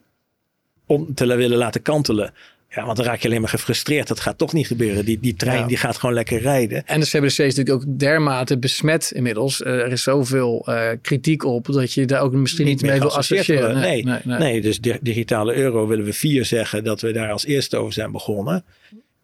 om 0.86 1.14
te 1.14 1.36
willen 1.36 1.58
laten 1.58 1.82
kantelen 1.82 2.34
Ja, 2.76 2.86
want 2.86 2.98
dan 2.98 3.06
raak 3.06 3.20
je 3.22 3.28
alleen 3.28 3.42
maar 3.42 3.50
gefrustreerd. 3.50 4.08
Dat 4.08 4.20
gaat 4.20 4.38
toch 4.38 4.54
niet 4.54 4.68
gebeuren. 4.68 5.06
Die, 5.06 5.20
die 5.20 5.34
trein 5.36 5.60
Ja. 5.60 5.68
die 5.68 5.78
gaat 5.78 5.98
gewoon 5.98 6.16
lekker 6.16 6.40
rijden. 6.42 6.88
En 6.88 7.00
de 7.00 7.06
CBDC 7.06 7.38
is 7.38 7.56
natuurlijk 7.56 7.72
ook 7.72 8.00
dermate 8.00 8.58
besmet 8.58 9.12
inmiddels. 9.16 9.62
Eh, 9.62 9.74
er 9.74 9.92
is 9.92 10.04
zoveel 10.04 10.66
eh, 10.66 10.90
kritiek 11.02 11.44
op 11.46 11.66
dat 11.66 11.94
je 11.94 12.06
daar 12.06 12.22
ook 12.22 12.34
misschien 12.34 12.66
niet, 12.66 12.82
mee 12.82 13.00
wil 13.00 13.16
associëren. 13.16 13.80
Nee, 13.80 14.04
Nee, 14.04 14.20
nee, 14.24 14.38
nee, 14.38 14.62
dus 14.62 14.82
de 14.82 15.00
digitale 15.02 15.54
euro 15.54 15.88
willen 15.88 16.06
we 16.06 16.14
vier 16.14 16.46
zeggen 16.46 16.84
dat 16.84 17.02
we 17.02 17.12
daar 17.12 17.32
als 17.32 17.46
eerste 17.46 17.78
over 17.78 17.94
zijn 17.94 18.12
begonnen. 18.12 18.64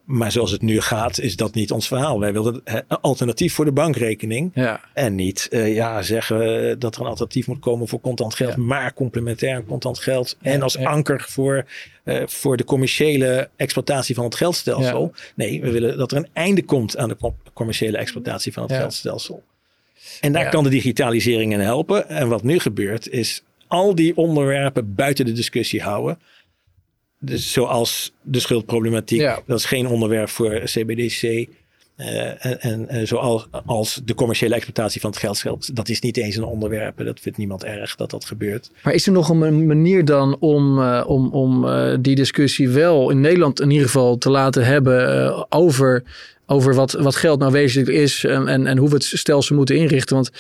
Maar 0.08 0.32
zoals 0.32 0.52
het 0.52 0.62
nu 0.62 0.82
gaat, 0.82 1.20
is 1.20 1.36
dat 1.36 1.54
niet 1.54 1.72
ons 1.72 1.88
verhaal. 1.88 2.20
Wij 2.20 2.34
wilden 2.34 2.62
een 2.64 2.84
alternatief 3.02 3.54
voor 3.54 3.66
de 3.66 3.72
bankrekening. 3.72 4.52
Ja, 4.54 4.82
En 4.94 5.16
niet 5.16 5.48
eh, 5.52 5.74
ja, 5.76 6.02
zeggen 6.02 6.80
dat 6.80 6.96
er 6.96 7.02
een 7.02 7.08
alternatief 7.08 7.48
moet 7.48 7.60
komen 7.60 7.88
voor 7.88 8.00
contant 8.02 8.36
geld, 8.36 8.56
Ja. 8.56 8.62
maar 8.62 8.94
complementair 8.94 9.56
aan 9.56 9.66
contant 9.66 10.00
geld. 10.00 10.38
En 10.42 10.62
als 10.62 10.78
anker 10.78 11.26
voor, 11.30 11.66
eh, 12.04 12.22
voor 12.26 12.58
de 12.58 12.64
commerciële 12.64 13.50
exploitatie 13.56 14.16
van 14.16 14.24
het 14.24 14.36
geldstelsel. 14.36 15.14
Nee, 15.36 15.62
we 15.62 15.72
willen 15.72 15.98
dat 15.98 16.12
er 16.12 16.18
een 16.18 16.28
einde 16.34 16.64
komt 16.64 16.98
aan 16.98 17.10
de 17.10 17.18
com- 17.18 17.36
commerciële 17.54 17.98
exploitatie 17.98 18.54
van 18.54 18.64
het 18.64 18.72
geldstelsel. 18.72 19.44
En 20.22 20.32
daar 20.34 20.50
kan 20.50 20.64
de 20.64 20.70
digitalisering 20.70 21.54
in 21.54 21.60
helpen. 21.60 22.10
En 22.10 22.28
wat 22.28 22.44
nu 22.44 22.60
gebeurt, 22.60 23.10
is 23.10 23.44
al 23.68 23.96
die 23.96 24.18
onderwerpen 24.18 24.96
buiten 24.96 25.26
de 25.26 25.32
discussie 25.32 25.82
houden. 25.82 26.20
Dus 27.28 27.52
zoals 27.52 28.12
de 28.22 28.40
schuldproblematiek, 28.40 29.20
Ja. 29.20 29.40
dat 29.46 29.60
is 29.60 29.66
geen 29.66 29.88
onderwerp 29.88 30.30
voor 30.30 30.62
CBDC. 30.64 31.48
Eh, 31.98 32.46
en 32.46 32.60
en 32.60 32.90
eh, 32.90 33.06
zoals 33.06 33.48
als 33.66 34.02
de 34.06 34.14
commerciële 34.14 34.56
exploitatie 34.56 35.02
van 35.02 35.10
het 35.10 35.20
geldgeld, 35.20 35.76
dat 35.76 35.90
is 35.90 36.00
niet 36.00 36.18
eens 36.18 36.36
een 36.36 36.44
onderwerp. 36.44 37.06
Dat 37.06 37.20
vindt 37.20 37.38
niemand 37.38 37.64
erg 37.64 37.96
dat 37.96 38.10
dat 38.10 38.26
gebeurt. 38.26 38.72
Maar 38.84 38.94
is 38.94 39.06
er 39.08 39.12
nog 39.12 39.30
een 39.30 39.66
manier 39.68 40.06
dan 40.06 40.38
om, 40.40 40.82
eh, 40.82 41.04
om, 41.08 41.30
om 41.32 41.66
die 42.02 42.16
discussie 42.16 42.70
wel 42.70 43.10
in 43.10 43.22
Nederland 43.22 43.62
in 43.62 43.70
ieder 43.70 43.86
geval 43.86 44.18
te 44.18 44.30
laten 44.30 44.66
hebben 44.66 45.52
over, 45.52 46.04
over 46.46 46.74
wat, 46.76 46.92
wat 46.92 47.16
geld 47.16 47.40
nou 47.40 47.52
wezenlijk 47.52 47.92
is 47.92 48.24
en, 48.24 48.48
en, 48.48 48.68
en 48.68 48.78
hoe 48.78 48.90
we 48.90 48.96
het 48.96 49.04
stelsel 49.04 49.56
moeten 49.56 49.78
inrichten? 49.78 50.16
Want 50.16 50.32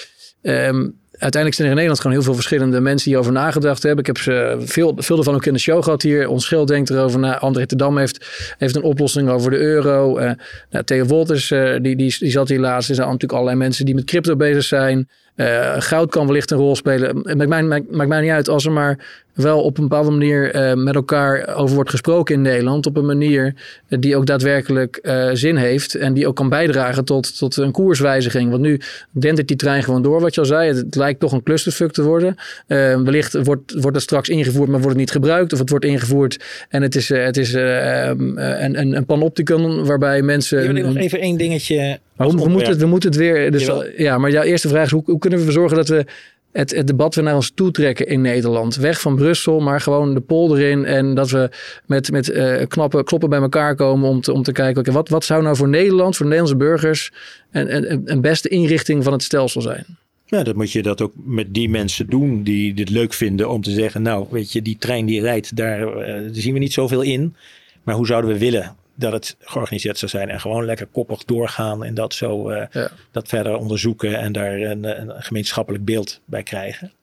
ehm, 0.41 0.87
uiteindelijk 1.19 1.53
zijn 1.53 1.67
er 1.67 1.73
in 1.73 1.79
Nederland 1.79 1.99
gewoon 1.99 2.15
heel 2.15 2.25
veel 2.25 2.33
verschillende 2.33 2.79
mensen 2.79 3.09
die 3.09 3.19
over 3.19 3.31
nagedacht 3.31 3.83
hebben. 3.83 3.99
Ik 3.99 4.05
heb 4.05 4.17
ze 4.17 4.57
veel, 4.59 4.93
veel 4.97 5.17
ervan 5.17 5.35
ook 5.35 5.45
in 5.45 5.53
de 5.53 5.59
show 5.59 5.83
gehad 5.83 6.01
hier. 6.01 6.27
Ons 6.27 6.47
Geld 6.47 6.67
denkt 6.67 6.89
erover 6.89 7.19
na. 7.19 7.39
André 7.39 7.65
de 7.65 7.75
Dam 7.75 7.97
heeft, 7.97 8.55
heeft 8.57 8.75
een 8.75 8.83
oplossing 8.83 9.29
over 9.29 9.51
de 9.51 9.57
euro. 9.57 10.17
Eh 10.17 10.31
nou, 10.69 10.83
Theo 10.83 11.05
Wolters, 11.05 11.51
eh, 11.51 11.71
die, 11.81 11.95
die, 11.95 12.15
die 12.19 12.31
zat 12.31 12.49
hier 12.49 12.59
laatst. 12.59 12.89
Er 12.89 12.95
zijn 12.95 13.07
natuurlijk 13.07 13.33
allerlei 13.33 13.57
mensen 13.57 13.85
die 13.85 13.95
met 13.95 14.03
crypto 14.03 14.35
bezig 14.35 14.63
zijn. 14.63 15.09
Eh, 15.37 15.75
goud 15.77 16.09
kan 16.09 16.27
wellicht 16.27 16.51
een 16.51 16.57
rol 16.57 16.75
spelen. 16.75 17.15
Maakt 17.15 17.49
mij, 17.49 17.63
maakt, 17.63 17.91
maakt 17.91 18.09
mij 18.09 18.21
niet 18.21 18.31
uit 18.31 18.49
als 18.49 18.65
er 18.65 18.71
maar 18.71 19.25
wel 19.33 19.61
op 19.61 19.77
een 19.77 19.87
bepaalde 19.87 20.11
manier 20.11 20.51
eh, 20.51 20.73
met 20.73 20.95
elkaar 20.95 21.55
over 21.55 21.75
wordt 21.75 21.89
gesproken 21.89 22.35
in 22.35 22.41
Nederland. 22.41 22.85
Op 22.85 22.97
een 22.97 23.05
manier 23.05 23.53
eh, 23.87 23.99
die 23.99 24.15
ook 24.15 24.25
daadwerkelijk 24.25 24.99
zin 25.33 25.55
heeft. 25.55 25.95
En 25.95 26.13
die 26.13 26.27
ook 26.27 26.35
kan 26.35 26.49
bijdragen 26.49 27.05
tot, 27.05 27.37
tot 27.37 27.57
een 27.57 27.71
koerswijziging. 27.71 28.49
Want 28.49 28.61
nu 28.61 28.79
dendert 29.11 29.47
die 29.47 29.57
trein 29.57 29.83
gewoon 29.83 30.01
door, 30.01 30.21
wat 30.21 30.35
je 30.35 30.41
al 30.41 30.47
zei. 30.47 30.67
Het, 30.67 30.77
het 30.77 30.95
lijkt 30.95 31.19
toch 31.19 31.31
een 31.31 31.43
clusterfuck 31.43 31.91
te 31.91 32.03
worden. 32.03 32.35
Wellicht 32.67 33.33
wordt, 33.43 33.73
wordt 33.73 33.95
het 33.95 34.01
straks 34.01 34.29
ingevoerd, 34.29 34.69
maar 34.69 34.81
wordt 34.81 34.97
het 34.97 34.97
niet 34.97 35.11
gebruikt. 35.11 35.53
Of 35.53 35.59
het 35.59 35.69
wordt 35.69 35.85
ingevoerd 35.85 36.37
en 36.69 36.81
het 36.81 36.95
is, 36.95 37.09
het 37.09 37.37
is 37.37 37.53
eh, 37.53 38.09
ehm, 38.09 38.37
eh, 38.37 38.61
een, 38.63 38.79
een, 38.79 38.95
een 38.95 39.05
panopticon 39.05 39.85
waarbij 39.85 40.21
mensen... 40.21 40.59
Hier 40.59 40.73
wil 40.73 40.77
ik 40.77 40.85
nog 40.85 40.97
even 40.97 41.19
één 41.19 41.37
dingetje. 41.37 41.99
Maar 42.17 42.27
we, 42.27 42.43
we, 42.43 42.49
moeten 42.49 42.69
het, 42.71 42.79
we 42.79 42.85
moeten 42.85 43.09
het 43.09 43.19
weer. 43.19 43.51
Dus, 43.51 43.69
ja, 43.97 44.17
maar 44.17 44.31
jouw 44.31 44.43
eerste 44.43 44.67
vraag 44.67 44.85
is: 44.85 44.91
hoe, 44.91 45.03
hoe 45.05 45.19
kunnen 45.19 45.39
we 45.39 45.45
ervoor 45.45 45.61
zorgen 45.61 45.77
dat 45.77 45.87
we 45.87 46.05
het, 46.51 46.71
het 46.75 46.87
debat 46.87 47.15
weer 47.15 47.23
naar 47.23 47.35
ons 47.35 47.51
toe 47.55 47.71
trekken 47.71 48.07
in 48.07 48.21
Nederland? 48.21 48.75
Weg 48.75 49.01
van 49.01 49.15
Brussel, 49.15 49.59
maar 49.59 49.81
gewoon 49.81 50.13
de 50.13 50.19
polder 50.19 50.59
in. 50.59 50.85
En 50.85 51.15
dat 51.15 51.29
we 51.29 51.49
met, 51.85 52.11
met 52.11 52.29
eh, 52.29 52.67
knappen, 52.67 53.03
kloppen 53.03 53.29
bij 53.29 53.39
elkaar 53.39 53.75
komen 53.75 54.09
om 54.09 54.21
te, 54.21 54.33
om 54.33 54.43
te 54.43 54.51
kijken: 54.51 54.93
wat, 54.93 55.09
wat 55.09 55.25
zou 55.25 55.43
nou 55.43 55.55
voor 55.55 55.69
Nederland, 55.69 56.15
voor 56.15 56.25
de 56.25 56.31
Nederlandse 56.31 56.65
burgers, 56.65 57.11
een, 57.51 57.91
een, 57.91 58.01
een 58.05 58.21
beste 58.21 58.49
inrichting 58.49 59.03
van 59.03 59.13
het 59.13 59.23
stelsel 59.23 59.61
zijn? 59.61 59.85
Ja, 60.25 60.43
dan 60.43 60.55
moet 60.55 60.71
je 60.71 60.81
dat 60.81 61.01
ook 61.01 61.13
met 61.15 61.53
die 61.53 61.69
mensen 61.69 62.09
doen 62.09 62.43
die 62.43 62.73
dit 62.73 62.89
leuk 62.89 63.13
vinden 63.13 63.49
om 63.49 63.61
te 63.61 63.71
zeggen, 63.71 64.01
nou 64.01 64.25
weet 64.29 64.51
je, 64.51 64.61
die 64.61 64.77
trein 64.79 65.05
die 65.05 65.21
rijdt, 65.21 65.55
daar, 65.55 65.87
eh, 65.87 66.13
daar 66.13 66.29
zien 66.31 66.53
we 66.53 66.59
niet 66.59 66.73
zoveel 66.73 67.01
in. 67.01 67.35
Maar 67.83 67.95
hoe 67.95 68.05
zouden 68.05 68.31
we 68.31 68.37
willen 68.37 68.75
dat 68.97 69.11
het 69.11 69.35
georganiseerd 69.39 69.97
zou 69.97 70.11
zijn 70.11 70.29
en 70.29 70.39
gewoon 70.39 70.65
lekker 70.65 70.85
koppig 70.85 71.25
doorgaan 71.25 71.83
en 71.83 71.93
dat 71.93 72.13
zo 72.13 72.49
eh, 72.49 72.67
Ja. 72.71 72.91
dat 73.11 73.27
verder 73.27 73.57
onderzoeken 73.57 74.19
en 74.19 74.31
daar 74.31 74.53
een, 74.53 74.83
een 74.83 75.23
gemeenschappelijk 75.23 75.85
beeld 75.85 76.21
bij 76.25 76.43
krijgen. 76.43 76.93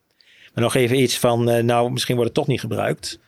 Maar 0.55 0.65
nog 0.65 0.75
even 0.75 1.01
iets 1.01 1.19
van, 1.19 1.51
eh, 1.51 1.63
nou 1.63 1.91
misschien 1.91 2.15
wordt 2.17 2.31
het 2.31 2.39
toch 2.39 2.49
niet 2.49 2.61
gebruikt. 2.61 3.19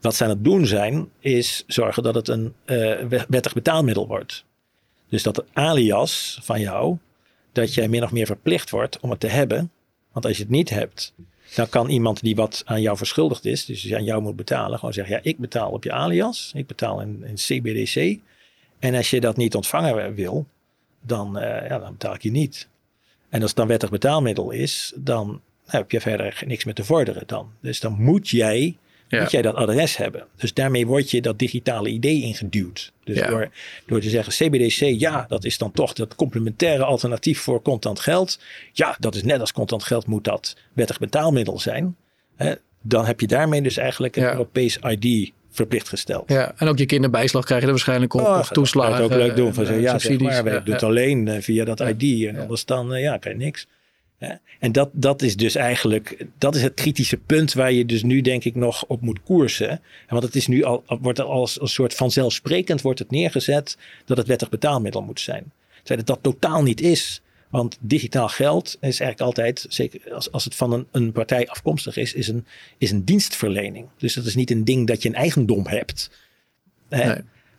Wat 0.00 0.14
ze 0.14 0.24
aan 0.24 0.30
het 0.30 0.44
doen 0.44 0.66
zijn, 0.66 1.08
is 1.18 1.64
zorgen 1.66 2.02
dat 2.02 2.14
het 2.14 2.28
een 2.28 2.54
eh, 2.64 3.20
wettig 3.28 3.52
betaalmiddel 3.54 4.06
wordt. 4.06 4.44
Dus 5.08 5.22
dat 5.22 5.34
de 5.34 5.44
alias 5.52 6.38
van 6.42 6.60
jou, 6.60 6.96
dat 7.52 7.74
jij 7.74 7.88
min 7.88 8.02
of 8.02 8.12
meer 8.12 8.26
verplicht 8.26 8.70
wordt 8.70 9.00
om 9.00 9.10
het 9.10 9.20
te 9.20 9.26
hebben. 9.26 9.70
Want 10.12 10.26
als 10.26 10.36
je 10.36 10.42
het 10.42 10.52
niet 10.52 10.70
hebt, 10.70 11.14
dan 11.54 11.68
kan 11.68 11.88
iemand 11.88 12.20
die 12.20 12.36
wat 12.36 12.62
aan 12.64 12.80
jou 12.80 12.96
verschuldigd 12.96 13.44
is, 13.44 13.64
dus 13.64 13.94
aan 13.94 14.04
jou 14.04 14.22
moet 14.22 14.36
betalen, 14.36 14.78
gewoon 14.78 14.94
zeggen: 14.94 15.14
Ja, 15.14 15.20
ik 15.22 15.38
betaal 15.38 15.70
op 15.70 15.84
je 15.84 15.92
alias, 15.92 16.52
ik 16.54 16.66
betaal 16.66 17.00
in, 17.00 17.24
in 17.24 17.34
CBDC. 17.34 18.18
En 18.78 18.94
als 18.94 19.10
je 19.10 19.20
dat 19.20 19.36
niet 19.36 19.54
ontvangen 19.54 20.14
wil, 20.14 20.46
dan, 21.00 21.38
eh, 21.38 21.68
ja, 21.68 21.78
dan 21.78 21.92
betaal 21.92 22.14
ik 22.14 22.22
je 22.22 22.30
niet. 22.30 22.68
En 23.28 23.40
als 23.40 23.50
het 23.50 23.58
dan 23.58 23.68
wettig 23.68 23.90
betaalmiddel 23.90 24.50
is, 24.50 24.92
dan 24.96 25.40
heb 25.66 25.90
je 25.90 26.00
verder 26.00 26.42
niks 26.46 26.64
meer 26.64 26.74
te 26.74 26.84
vorderen 26.84 27.22
dan. 27.26 27.50
Dus 27.60 27.80
dan 27.80 28.02
moet 28.02 28.28
jij, 28.28 28.76
Ja. 29.16 29.20
moet 29.22 29.30
jij 29.30 29.42
dat 29.42 29.54
adres 29.54 29.96
hebben. 29.96 30.24
Dus 30.36 30.54
daarmee 30.54 30.86
word 30.86 31.10
je 31.10 31.20
dat 31.22 31.38
digitale 31.38 31.88
idee 31.88 32.22
ingeduwd. 32.22 32.92
Dus 33.04 33.16
Ja. 33.16 33.26
door, 33.28 33.48
door 33.86 34.00
te 34.00 34.08
zeggen 34.08 34.32
CBDC, 34.32 35.00
ja, 35.00 35.24
dat 35.28 35.44
is 35.44 35.58
dan 35.58 35.72
toch 35.72 35.92
dat 35.92 36.14
complementaire 36.14 36.84
alternatief 36.84 37.40
voor 37.40 37.62
contant 37.62 38.00
geld. 38.00 38.38
Ja, 38.72 38.96
dat 38.98 39.14
is 39.14 39.22
net 39.22 39.40
als 39.40 39.52
contant 39.52 39.84
geld 39.84 40.06
moet 40.06 40.24
dat 40.24 40.56
wettig 40.72 40.98
betaalmiddel 40.98 41.58
zijn. 41.58 41.96
Hè? 42.36 42.52
Dan 42.82 43.06
heb 43.06 43.20
je 43.20 43.26
daarmee 43.26 43.62
dus 43.62 43.76
eigenlijk 43.76 44.16
een 44.16 44.22
Ja. 44.22 44.30
Europees 44.32 44.78
ID 44.88 45.32
verplicht 45.50 45.88
gesteld. 45.88 46.28
Ja, 46.28 46.52
en 46.56 46.68
ook 46.68 46.78
je 46.78 46.86
kinderbijslag 46.86 47.44
krijg 47.44 47.60
je 47.60 47.66
er 47.66 47.72
waarschijnlijk 47.72 48.14
op. 48.14 48.20
Oh, 48.20 48.38
of 48.38 48.48
toeslagen. 48.48 48.92
Dat 49.00 49.10
ook 49.10 49.16
leuk 49.18 49.36
doen. 49.36 49.54
Van 49.54 49.64
eh, 49.64 49.70
zo, 49.70 49.76
ja, 49.76 49.90
zeg 49.90 50.00
subsidies. 50.00 50.28
maar, 50.42 50.52
Ja, 50.52 50.60
doen 50.60 50.74
het 50.74 50.82
alleen 50.82 51.28
eh, 51.28 51.40
via 51.42 51.64
dat. 51.64 51.80
ID. 51.80 52.26
En 52.26 52.38
anders 52.38 52.64
dan, 52.64 52.94
eh, 52.94 53.02
ja, 53.02 53.16
krijg 53.18 53.36
je 53.38 53.44
niks. 53.44 53.66
En 54.58 54.72
dat, 54.72 54.90
dat 54.92 55.22
is 55.22 55.36
dus 55.36 55.54
eigenlijk, 55.54 56.26
dat 56.38 56.54
is 56.54 56.62
het 56.62 56.74
kritische 56.74 57.16
punt 57.16 57.52
waar 57.52 57.72
je 57.72 57.86
dus 57.86 58.02
nu 58.02 58.20
denk 58.20 58.44
ik 58.44 58.54
nog 58.54 58.84
op 58.86 59.00
moet 59.00 59.22
koersen. 59.22 59.70
En 59.70 59.80
want 60.08 60.22
het 60.22 60.34
is 60.36 60.46
nu 60.46 60.62
al, 60.64 60.84
wordt 60.86 61.18
er 61.18 61.24
als 61.24 61.60
een 61.60 61.68
soort 61.68 61.94
vanzelfsprekend 61.94 62.82
wordt 62.82 62.98
het 62.98 63.10
neergezet 63.10 63.76
dat 64.04 64.16
het 64.16 64.26
wettig 64.26 64.48
betaalmiddel 64.48 65.02
moet 65.02 65.20
zijn. 65.20 65.52
Terwijl 65.76 65.98
het 65.98 66.06
dat 66.06 66.22
totaal 66.22 66.62
niet 66.62 66.80
is. 66.80 67.22
Want 67.50 67.78
digitaal 67.80 68.28
geld 68.28 68.68
is 68.68 68.80
eigenlijk 68.80 69.20
altijd, 69.20 69.66
zeker 69.68 70.12
als, 70.14 70.32
als 70.32 70.44
het 70.44 70.54
van 70.54 70.72
een, 70.72 70.86
een 70.90 71.12
partij 71.12 71.48
afkomstig 71.48 71.96
is, 71.96 72.12
is 72.14 72.28
een, 72.28 72.46
is 72.78 72.90
een 72.90 73.04
dienstverlening. 73.04 73.88
Dus 73.96 74.14
dat 74.14 74.24
is 74.24 74.34
niet 74.34 74.50
een 74.50 74.64
ding 74.64 74.86
dat 74.86 75.02
je 75.02 75.08
een 75.08 75.14
eigendom 75.14 75.66
hebt. 75.66 76.10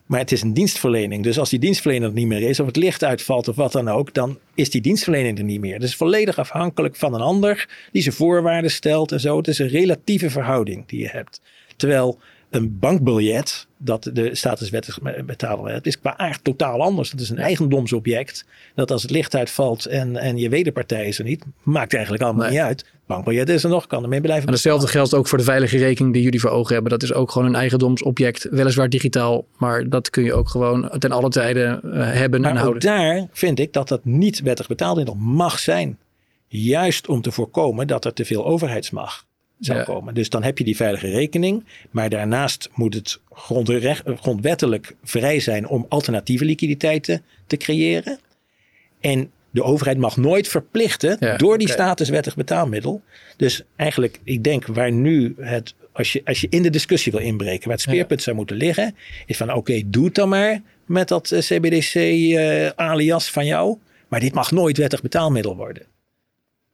Maar 0.06 0.20
het 0.20 0.32
is 0.32 0.42
een 0.42 0.54
dienstverlening. 0.54 1.24
Dus 1.24 1.40
als 1.40 1.50
die 1.50 1.60
dienstverlener 1.60 2.08
er 2.08 2.14
niet 2.14 2.28
meer 2.28 2.42
is, 2.42 2.60
of 2.60 2.66
het 2.66 2.76
licht 2.76 3.04
uitvalt 3.04 3.48
of 3.48 3.56
wat 3.56 3.72
dan 3.72 3.88
ook, 3.88 4.14
dan 4.14 4.40
is 4.54 4.70
die 4.70 4.82
dienstverlening 4.82 5.38
er 5.38 5.44
niet 5.44 5.60
meer. 5.60 5.80
Dus 5.80 5.96
volledig 5.96 6.38
afhankelijk 6.38 6.96
van 6.96 7.14
een 7.14 7.22
ander 7.22 7.70
die 7.92 8.02
zijn 8.02 8.16
voorwaarden 8.16 8.72
stelt 8.72 9.12
en 9.12 9.20
zo. 9.20 9.38
Het 9.38 9.48
is 9.48 9.60
een 9.60 9.68
relatieve 9.68 10.30
verhouding 10.30 10.88
die 10.88 11.00
je 11.00 11.10
hebt. 11.10 11.42
Terwijl 11.76 12.20
een 12.56 12.80
bankbiljet, 12.80 13.68
dat 13.78 14.10
de 14.14 14.36
statuswettig 14.36 15.00
betaalbaar 15.26 15.72
hebt, 15.72 15.86
is 15.88 16.00
qua 16.00 16.18
aard 16.18 16.44
totaal 16.44 16.82
anders. 16.82 17.10
Dat 17.10 17.20
is 17.20 17.30
een 17.30 17.38
eigendomsobject. 17.38 18.46
Dat 18.76 18.92
als 18.92 19.02
het 19.02 19.12
licht 19.12 19.36
uitvalt 19.36 19.86
en, 19.86 20.18
en 20.18 20.38
je 20.38 20.50
wederpartij 20.50 21.08
is 21.08 21.18
er 21.20 21.24
niet, 21.26 21.46
maakt 21.64 21.94
eigenlijk 21.94 22.24
allemaal 22.24 22.44
Nee. 22.44 22.52
niet 22.52 22.62
uit. 22.62 22.86
Bankbiljet 23.08 23.50
is 23.50 23.64
er 23.64 23.70
nog, 23.70 23.88
kan 23.88 24.04
ermee 24.04 24.22
blijven. 24.22 24.48
En 24.48 24.54
hetzelfde 24.54 24.88
geldt 24.88 25.14
ook 25.14 25.28
voor 25.28 25.38
de 25.38 25.44
veilige 25.44 25.78
rekening 25.78 26.14
die 26.14 26.24
jullie 26.24 26.40
voor 26.40 26.50
ogen 26.50 26.74
hebben. 26.74 26.92
Dat 26.92 27.04
is 27.04 27.14
ook 27.14 27.32
gewoon 27.32 27.48
een 27.48 27.56
eigendomsobject. 27.56 28.48
Weliswaar 28.52 28.90
digitaal, 28.90 29.46
maar 29.58 29.90
dat 29.90 30.10
kun 30.10 30.24
je 30.24 30.34
ook 30.34 30.50
gewoon 30.50 30.90
ten 31.00 31.12
alle 31.12 31.30
tijden 31.30 31.82
eh, 31.94 32.12
hebben 32.12 32.46
en 32.46 32.54
Maar 32.54 32.62
houden. 32.62 32.82
daar 32.82 33.28
vind 33.32 33.60
ik 33.60 33.74
dat 33.74 33.88
dat 33.88 34.06
niet 34.06 34.42
wettig 34.42 34.68
betaalmiddel 34.68 35.16
mag 35.16 35.60
zijn. 35.60 35.98
Juist 36.48 37.08
om 37.08 37.22
te 37.22 37.32
voorkomen 37.32 37.88
dat 37.88 38.06
er 38.06 38.14
te 38.14 38.26
veel 38.26 38.46
overheidsmacht 38.46 39.26
zou 39.66 39.78
Ja. 39.78 39.84
komen. 39.84 40.14
Dus 40.14 40.30
dan 40.30 40.44
heb 40.44 40.58
je 40.58 40.64
die 40.64 40.76
veilige 40.76 41.10
rekening. 41.10 41.66
Maar 41.92 42.10
daarnaast 42.10 42.70
moet 42.74 42.94
het 42.94 43.20
grondrecht, 43.32 44.04
grondwettelijk 44.06 44.96
vrij 45.04 45.40
zijn 45.40 45.68
om 45.68 45.86
alternatieve 45.90 46.46
liquiditeiten 46.46 47.22
te 47.48 47.58
creëren. 47.58 48.20
En 49.00 49.32
de 49.52 49.64
overheid 49.64 49.98
mag 49.98 50.18
nooit 50.18 50.48
verplichten 50.48 51.18
Ja, 51.20 51.38
door 51.38 51.58
die 51.58 51.68
oké. 51.68 51.76
statuswettig 51.76 52.36
betaalmiddel. 52.36 53.02
Dus 53.38 53.62
eigenlijk, 53.76 54.20
ik 54.24 54.44
denk 54.44 54.66
waar 54.66 54.92
nu 54.92 55.36
het, 55.40 55.74
als 55.92 56.14
je, 56.14 56.22
als 56.26 56.42
je 56.42 56.48
in 56.50 56.64
de 56.64 56.70
discussie 56.70 57.12
wil 57.12 57.22
inbreken, 57.22 57.64
waar 57.68 57.78
het 57.78 57.82
speerpunt 57.82 58.22
zou 58.22 58.36
moeten 58.36 58.56
liggen, 58.56 58.96
is 59.26 59.38
van 59.38 59.54
oké, 59.54 59.82
doe 59.86 60.06
het 60.06 60.16
dan 60.16 60.30
maar 60.30 60.62
met 60.86 61.08
dat 61.08 61.32
eh, 61.32 61.40
CBDC 61.40 61.94
eh, 61.96 62.68
alias 62.68 63.32
van 63.32 63.46
jou. 63.46 63.78
Maar 64.08 64.20
dit 64.20 64.34
mag 64.34 64.52
nooit 64.52 64.78
wettig 64.78 65.02
betaalmiddel 65.02 65.56
worden. 65.56 65.84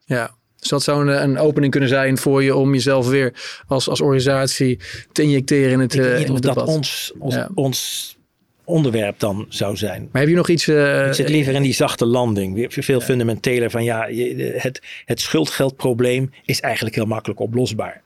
Ja. 0.05 0.37
Dus 0.59 0.69
dat 0.69 0.83
zou 0.83 1.07
een, 1.09 1.23
een, 1.23 1.37
opening 1.37 1.71
kunnen 1.71 1.89
zijn 1.89 2.17
voor 2.17 2.43
je 2.43 2.55
om 2.55 2.73
jezelf 2.73 3.07
weer 3.07 3.33
als, 3.67 3.89
als 3.89 4.01
organisatie 4.01 4.79
te 5.11 5.21
injecteren 5.21 5.71
in 5.71 5.79
het, 5.79 5.93
Ik 5.93 5.99
weet 6.01 6.09
uh, 6.11 6.17
niet 6.17 6.25
in 6.27 6.33
of 6.33 6.43
het 6.45 6.55
dat 6.55 6.67
ons, 6.67 7.11
ons, 7.19 7.35
Ja. 7.35 7.49
ons 7.53 8.17
onderwerp 8.63 9.19
dan 9.19 9.45
zou 9.49 9.77
zijn. 9.77 10.09
Maar 10.11 10.21
heb 10.21 10.29
je 10.29 10.35
nog 10.37 10.49
iets... 10.49 10.67
eh, 10.67 11.07
Ik 11.07 11.13
zit 11.13 11.29
liever 11.29 11.53
in 11.53 11.61
die 11.61 11.73
zachte 11.73 12.05
landing. 12.05 12.65
Veel 12.69 13.01
fundamenteler 13.01 13.69
van 13.71 13.83
ja, 13.83 14.07
het, 14.57 14.81
het 15.05 15.19
schuldgeldprobleem 15.21 16.31
is 16.45 16.59
eigenlijk 16.59 16.95
heel 16.95 17.05
makkelijk 17.05 17.39
oplosbaar. 17.39 18.01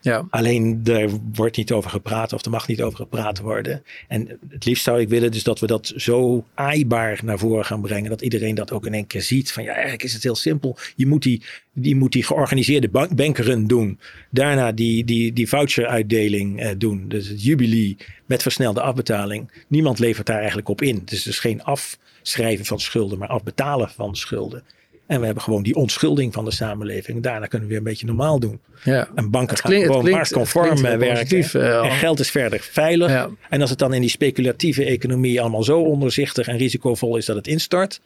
Ja. 0.00 0.26
Alleen 0.30 0.80
er 0.84 1.10
wordt 1.32 1.56
niet 1.56 1.72
over 1.72 1.90
gepraat 1.90 2.32
of 2.32 2.44
er 2.44 2.50
mag 2.50 2.68
niet 2.68 2.82
over 2.82 2.98
gepraat 2.98 3.38
worden. 3.38 3.82
En 4.08 4.38
het 4.48 4.64
liefst 4.64 4.84
zou 4.84 5.00
ik 5.00 5.08
willen 5.08 5.30
dus 5.30 5.42
dat 5.42 5.60
we 5.60 5.66
dat 5.66 5.92
zo 5.96 6.44
aaibaar 6.54 7.20
naar 7.24 7.38
voren 7.38 7.64
gaan 7.64 7.80
brengen. 7.80 8.10
Dat 8.10 8.20
iedereen 8.20 8.54
dat 8.54 8.72
ook 8.72 8.86
in 8.86 8.94
één 8.94 9.06
keer 9.06 9.22
ziet. 9.22 9.52
Van 9.52 9.62
ja, 9.62 9.72
eigenlijk 9.72 10.02
is 10.02 10.12
het 10.12 10.22
heel 10.22 10.34
simpel. 10.34 10.76
Je 10.96 11.06
moet 11.06 11.22
die, 11.22 11.42
die, 11.72 11.96
moet 11.96 12.12
die 12.12 12.24
georganiseerde 12.24 12.88
bank, 12.88 13.16
bankeren 13.16 13.66
doen. 13.66 13.98
Daarna 14.30 14.72
die, 14.72 15.04
die, 15.04 15.32
die 15.32 15.48
voucheruitdeling 15.48 16.60
eh, 16.60 16.70
doen. 16.78 17.08
Dus 17.08 17.28
het 17.28 17.42
jubilee 17.42 17.96
met 18.26 18.42
versnelde 18.42 18.80
afbetaling. 18.80 19.50
Niemand 19.68 19.98
levert 19.98 20.26
daar 20.26 20.38
eigenlijk 20.38 20.68
op 20.68 20.82
in. 20.82 20.96
Het 20.96 21.12
is 21.12 21.22
dus 21.22 21.38
geen 21.38 21.62
afschrijven 21.62 22.64
van 22.64 22.80
schulden, 22.80 23.18
maar 23.18 23.28
afbetalen 23.28 23.90
van 23.90 24.16
schulden. 24.16 24.62
En 25.08 25.18
we 25.20 25.24
hebben 25.26 25.42
gewoon 25.42 25.62
die 25.62 25.74
ontschulding 25.74 26.32
van 26.32 26.44
de 26.44 26.50
samenleving. 26.50 27.22
Daarna 27.22 27.46
kunnen 27.46 27.68
we 27.68 27.74
weer 27.74 27.82
een 27.84 27.90
beetje 27.90 28.06
normaal 28.06 28.38
doen. 28.40 28.60
ja. 28.84 29.08
En 29.14 29.30
banken 29.30 29.50
Het 29.50 29.60
gaan 29.60 29.70
klinkt- 29.70 29.88
het 29.88 29.96
gewoon 29.96 30.10
marktconform 30.10 30.84
heel 30.84 30.98
werken. 30.98 31.42
eh, 31.62 31.84
en 31.84 31.90
geld 31.90 32.20
is 32.20 32.30
verder 32.30 32.60
veilig. 32.60 33.10
Ja. 33.10 33.28
En 33.48 33.60
als 33.60 33.70
het 33.70 33.78
dan 33.78 33.94
in 33.94 34.00
die 34.00 34.10
speculatieve 34.10 34.84
economie 34.84 35.40
allemaal 35.40 35.62
zo 35.62 35.80
onderzichtig 35.80 36.48
en 36.48 36.56
risicovol 36.56 37.16
is 37.16 37.24
dat 37.26 37.36
het 37.36 37.46
instort. 37.46 38.00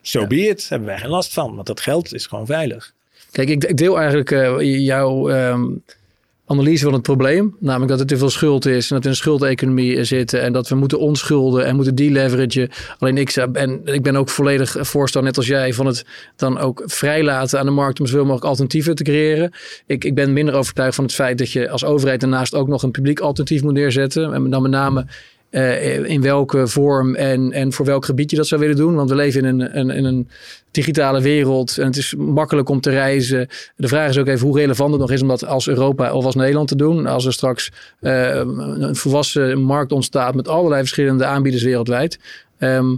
Zo 0.00 0.20
so 0.20 0.26
be 0.26 0.36
it. 0.48 0.68
Hebben 0.68 0.88
wij 0.88 0.98
geen 0.98 1.10
last 1.10 1.32
van. 1.32 1.54
Want 1.54 1.66
dat 1.66 1.80
geld 1.80 2.14
is 2.14 2.26
gewoon 2.26 2.46
veilig. 2.46 2.92
Kijk, 3.30 3.48
ik, 3.48 3.76
deel 3.76 3.96
eigenlijk 3.98 4.30
eh, 4.30 4.84
jouw 4.84 5.28
ehm, 5.30 5.64
analyse 6.46 6.84
van 6.84 6.92
het 6.92 7.02
probleem. 7.02 7.56
Namelijk 7.60 7.90
dat 7.90 8.00
er 8.00 8.06
te 8.06 8.16
veel 8.16 8.30
schuld 8.30 8.66
is 8.66 8.90
en 8.90 8.94
dat 8.94 9.04
in 9.04 9.10
een 9.10 9.16
schuldeconomie 9.16 10.04
zitten. 10.04 10.42
En 10.42 10.52
dat 10.52 10.68
we 10.68 10.74
moeten 10.74 10.98
onschulden 10.98 11.66
en 11.66 11.76
moeten 11.76 11.94
deleveragen. 11.94 12.70
Alleen 12.98 13.18
ik, 13.18 13.30
en 13.30 13.80
ik 13.84 14.02
ben 14.02 14.16
ook 14.16 14.28
volledig 14.28 14.76
voorstander, 14.80 15.30
net 15.30 15.38
als 15.38 15.48
jij, 15.48 15.72
van 15.72 15.86
het 15.86 16.04
dan 16.36 16.58
ook 16.58 16.82
vrijlaten 16.86 17.58
aan 17.58 17.66
de 17.66 17.72
markt 17.72 18.00
om 18.00 18.06
zoveel 18.06 18.22
mogelijk 18.22 18.46
alternatieven 18.46 18.94
te 18.94 19.04
creëren. 19.04 19.52
Ik, 19.86 20.04
ik 20.04 20.14
ben 20.14 20.32
minder 20.32 20.54
overtuigd 20.54 20.94
van 20.94 21.04
het 21.04 21.14
feit 21.14 21.38
dat 21.38 21.50
je 21.50 21.70
als 21.70 21.84
overheid 21.84 22.20
daarnaast 22.20 22.54
ook 22.54 22.68
nog 22.68 22.82
een 22.82 22.90
publiek 22.90 23.20
alternatief 23.20 23.62
moet 23.62 23.72
neerzetten. 23.72 24.32
En 24.32 24.50
dan 24.50 24.62
met 24.62 24.70
name 24.70 25.06
eh, 25.54 26.04
in 26.04 26.22
welke 26.22 26.66
vorm 26.66 27.14
en, 27.14 27.52
en 27.52 27.72
voor 27.72 27.86
welk 27.86 28.04
gebied 28.04 28.30
je 28.30 28.36
dat 28.36 28.46
zou 28.46 28.60
willen 28.60 28.76
doen. 28.76 28.94
Want 28.94 29.10
we 29.10 29.16
leven 29.16 29.44
in 29.44 29.60
een, 29.60 29.78
een, 29.78 29.90
in 29.90 30.04
een 30.04 30.28
digitale 30.70 31.20
wereld 31.20 31.78
en 31.78 31.86
het 31.86 31.96
is 31.96 32.14
makkelijk 32.14 32.68
om 32.68 32.80
te 32.80 32.90
reizen. 32.90 33.48
De 33.76 33.88
vraag 33.88 34.08
is 34.08 34.18
ook 34.18 34.26
even 34.26 34.46
hoe 34.46 34.58
relevant 34.58 34.90
het 34.90 35.00
nog 35.00 35.10
is 35.10 35.22
om 35.22 35.28
dat 35.28 35.46
als 35.46 35.68
Europa 35.68 36.12
of 36.12 36.24
als 36.24 36.34
Nederland 36.34 36.68
te 36.68 36.76
doen. 36.76 37.06
Als 37.06 37.26
er 37.26 37.32
straks 37.32 37.72
eh, 38.00 38.34
een 38.34 38.96
volwassen 38.96 39.60
markt 39.60 39.92
ontstaat 39.92 40.34
met 40.34 40.48
allerlei 40.48 40.80
verschillende 40.80 41.24
aanbieders 41.24 41.62
wereldwijd. 41.62 42.18
Ehm, 42.58 42.96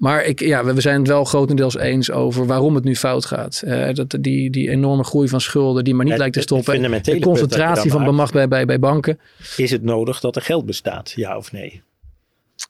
maar 0.00 0.24
ik, 0.24 0.40
ja, 0.40 0.64
we 0.64 0.80
zijn 0.80 0.98
het 0.98 1.08
wel 1.08 1.24
grotendeels 1.24 1.76
eens 1.76 2.10
over 2.10 2.46
waarom 2.46 2.74
het 2.74 2.84
nu 2.84 2.96
fout 2.96 3.24
gaat. 3.24 3.62
Eh, 3.64 3.94
dat, 3.94 4.16
die, 4.20 4.50
die 4.50 4.70
enorme 4.70 5.04
groei 5.04 5.28
van 5.28 5.40
schulden 5.40 5.84
die 5.84 5.94
maar 5.94 6.04
niet 6.04 6.12
Het- 6.12 6.20
lijkt 6.20 6.36
te 6.36 6.42
stoppen. 6.42 6.82
De 7.02 7.12
je 7.14 7.20
concentratie 7.20 7.90
van 7.90 8.04
bemacht 8.04 8.32
bij, 8.32 8.48
bij, 8.48 8.64
bij 8.64 8.78
banken. 8.78 9.18
Is 9.56 9.70
het 9.70 9.82
nodig 9.82 10.20
dat 10.20 10.36
er 10.36 10.42
geld 10.42 10.66
bestaat? 10.66 11.12
Ja 11.16 11.36
of 11.36 11.52
nee? 11.52 11.82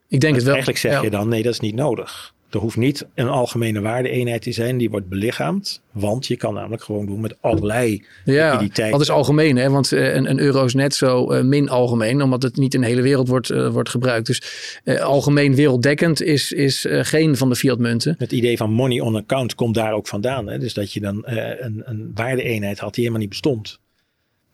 Ik 0.09 0.20
denk 0.20 0.35
het 0.35 0.43
wel. 0.44 0.52
Eigenlijk 0.52 0.82
zeg 0.82 0.93
Ja. 0.93 1.02
je 1.02 1.11
dan 1.11 1.28
nee, 1.28 1.43
dat 1.43 1.52
is 1.52 1.61
niet 1.61 1.74
nodig. 1.74 2.35
Er 2.51 2.59
hoeft 2.59 2.77
niet 2.77 3.07
een 3.15 3.29
algemene 3.29 3.81
waardeeenheid 3.81 4.43
te 4.43 4.53
zijn 4.53 4.79
die 4.79 4.91
wordt 4.91 5.09
belichaamd. 5.09 5.83
Want 5.93 6.27
je 6.27 6.37
kan 6.37 6.55
namelijk 6.55 6.83
gewoon 6.83 7.07
doen 7.07 7.21
met 7.21 7.37
allerlei 7.41 8.05
Ja, 8.25 8.51
liquiditeit. 8.51 8.93
dat 8.93 9.01
is 9.01 9.11
algemeen, 9.11 9.57
hè? 9.57 9.71
want 9.71 9.93
eh, 9.93 10.15
een, 10.15 10.31
een 10.31 10.39
euro 10.39 10.65
is 10.65 10.75
net 10.75 10.95
zo 10.95 11.31
eh, 11.31 11.43
min 11.43 11.69
algemeen, 11.69 12.23
omdat 12.23 12.43
het 12.43 12.57
niet 12.57 12.75
in 12.75 12.81
de 12.81 12.87
hele 12.87 13.03
wereld 13.03 13.29
wordt, 13.29 13.51
eh, 13.51 13.69
wordt 13.69 13.89
gebruikt. 13.89 14.27
Dus 14.27 14.43
algemeen 15.01 15.55
werelddekkend 15.55 16.23
is, 16.23 16.53
is 16.53 16.87
geen 16.91 17.37
van 17.37 17.49
de 17.49 17.57
fiatmunten. 17.57 18.15
Het 18.19 18.33
idee 18.33 18.57
van 18.57 18.73
money 18.73 19.01
on 19.01 19.17
account 19.17 19.55
komt 19.55 19.75
daar 19.75 19.93
ook 19.93 20.09
vandaan. 20.09 20.49
Hè? 20.49 20.59
Dus 20.59 20.75
dat 20.75 20.93
je 20.93 21.01
dan 21.01 21.23
een, 21.27 21.83
een 21.85 22.11
waardeeenheid 22.15 22.79
had 22.79 22.95
die 22.95 23.05
helemaal 23.05 23.23
niet 23.23 23.31
bestond. 23.31 23.81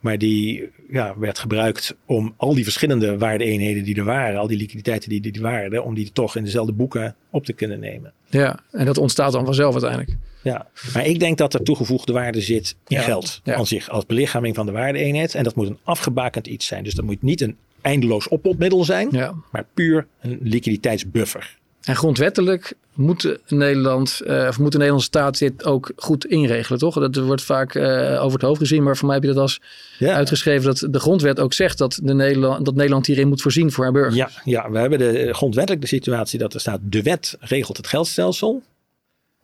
Maar 0.07 0.19
die 0.19 0.69
ja, 0.91 1.19
werd 1.19 1.39
gebruikt 1.39 1.97
om 2.05 2.35
al 2.37 2.55
die 2.55 2.65
verschillende 2.65 3.19
waardeeenheden 3.19 3.85
die 3.85 3.97
er 3.97 4.05
waren, 4.05 4.41
al 4.41 4.47
die 4.47 4.57
liquiditeiten 4.57 5.09
die 5.09 5.33
er 5.33 5.41
waren, 5.41 5.85
om 5.85 5.95
die 5.95 6.13
toch 6.13 6.37
in 6.37 6.45
dezelfde 6.45 6.73
boeken 6.73 7.15
op 7.31 7.45
te 7.45 7.53
kunnen 7.53 7.81
nemen. 7.81 8.13
Ja, 8.29 8.61
en 8.71 8.87
dat 8.87 8.99
ontstaat 8.99 9.33
dan 9.33 9.45
vanzelf 9.45 9.73
uiteindelijk. 9.73 10.17
Ja, 10.43 10.67
maar 10.95 11.07
ik 11.07 11.21
denk 11.21 11.39
dat 11.39 11.55
er 11.55 11.63
toegevoegde 11.63 12.13
waarde 12.13 12.41
zit 12.41 12.77
in 12.89 12.97
Ja, 12.97 13.03
geld 13.03 13.41
ja. 13.45 13.55
aan 13.55 13.67
zich 13.67 13.89
als 13.89 14.07
belichaming 14.07 14.55
van 14.55 14.67
de 14.67 14.73
waardeeenheid. 14.73 15.35
En 15.35 15.45
dat 15.45 15.55
moet 15.55 15.69
een 15.69 15.79
afgebakend 15.83 16.47
iets 16.47 16.67
zijn. 16.67 16.85
Dus 16.85 16.95
dat 16.95 17.05
moet 17.05 17.23
niet 17.23 17.41
een 17.41 17.57
eindeloos 17.81 18.29
oppotmiddel 18.29 18.85
zijn, 18.85 19.09
Ja. 19.11 19.35
maar 19.53 19.67
puur 19.75 20.07
een 20.21 20.39
liquiditeitsbuffer. 20.43 21.59
En 21.87 21.97
grondwettelijk 21.97 22.75
moet 22.95 23.39
Nederland, 23.49 24.21
eh, 24.21 24.47
of 24.49 24.59
moet 24.59 24.71
de 24.73 24.77
Nederlandse 24.77 25.09
staat 25.09 25.39
dit 25.39 25.65
ook 25.65 25.93
goed 25.97 26.27
inregelen, 26.27 26.79
toch? 26.79 26.95
Dat 26.95 27.17
wordt 27.17 27.43
vaak 27.43 27.75
eh, 27.75 28.23
over 28.23 28.39
het 28.39 28.43
hoofd 28.49 28.61
gezien, 28.61 28.83
maar 28.83 28.97
voor 28.97 29.07
mij 29.07 29.15
heb 29.17 29.25
je 29.25 29.33
dat 29.33 29.43
als 29.43 29.61
Ja. 29.99 30.15
uitgeschreven 30.15 30.65
dat 30.65 30.93
de 30.93 30.99
grondwet 31.01 31.41
ook 31.41 31.53
zegt 31.53 31.79
dat, 31.79 32.01
de 32.03 32.15
Nederland, 32.15 32.65
dat 32.65 32.75
Nederland 32.75 33.07
hierin 33.07 33.29
moet 33.29 33.43
voorzien 33.43 33.73
voor 33.73 33.85
haar 33.85 33.93
burgers. 33.93 34.17
Ja, 34.17 34.31
ja, 34.45 34.71
we 34.71 34.79
hebben 34.79 34.99
de, 34.99 35.35
grondwettelijk 35.35 35.83
de 35.83 35.89
situatie 35.89 36.39
dat 36.39 36.55
er 36.55 36.61
staat: 36.61 36.81
de 36.83 37.03
wet 37.03 37.37
regelt 37.41 37.77
het 37.77 37.87
geldstelsel. 37.87 38.63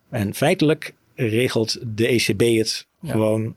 En 0.09 0.33
feitelijk 0.33 0.93
regelt 1.15 1.77
de 1.95 2.07
ECB 2.07 2.57
het 2.57 2.85
Ja. 2.99 3.11
gewoon 3.11 3.55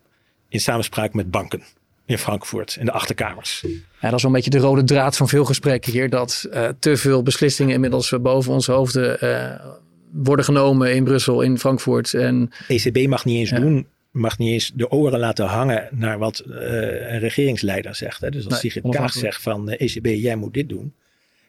in 0.48 0.60
samenspraak 0.60 1.14
met 1.14 1.30
banken 1.30 1.62
in 2.06 2.18
Frankfurt, 2.18 2.76
in 2.80 2.84
de 2.84 2.92
achterkamers. 2.92 3.60
Ja, 4.00 4.10
dat 4.10 4.12
is 4.14 4.22
wel 4.22 4.30
een 4.30 4.36
beetje 4.36 4.50
de 4.50 4.58
rode 4.58 4.84
draad 4.84 5.16
van 5.16 5.28
veel 5.28 5.44
gesprekken 5.44 5.92
hier. 5.92 6.10
Dat 6.10 6.46
eh, 6.50 6.68
te 6.78 6.96
veel 6.96 7.22
beslissingen 7.22 7.74
inmiddels 7.74 8.12
eh, 8.12 8.20
boven 8.20 8.52
onze 8.52 8.72
hoofden 8.72 9.20
eh, 9.20 9.66
worden 10.12 10.44
genomen 10.44 10.94
in 10.94 11.04
Brussel, 11.04 11.40
in 11.40 11.58
Frankfurt. 11.58 12.14
En 12.14 12.50
ECB 12.68 12.96
E 12.96 13.06
mag 13.08 13.24
niet 13.24 13.38
eens 13.38 13.50
Ja. 13.50 13.58
doen, 13.58 13.86
mag 14.10 14.38
niet 14.38 14.52
eens 14.52 14.72
de 14.74 14.90
oren 14.90 15.18
laten 15.18 15.46
hangen 15.46 15.88
naar 15.90 16.18
wat 16.18 16.38
eh, 16.38 16.56
een 17.12 17.18
regeringsleider 17.18 17.94
zegt. 17.94 18.20
Hè. 18.20 18.30
Dus 18.30 18.44
als 18.44 18.62
Nee, 18.62 18.72
Sigrid 18.72 18.92
Kaag 18.94 19.12
zegt 19.12 19.42
van 19.42 19.70
ECB, 19.70 20.06
jij 20.06 20.36
moet 20.36 20.54
dit 20.54 20.68
doen. 20.68 20.92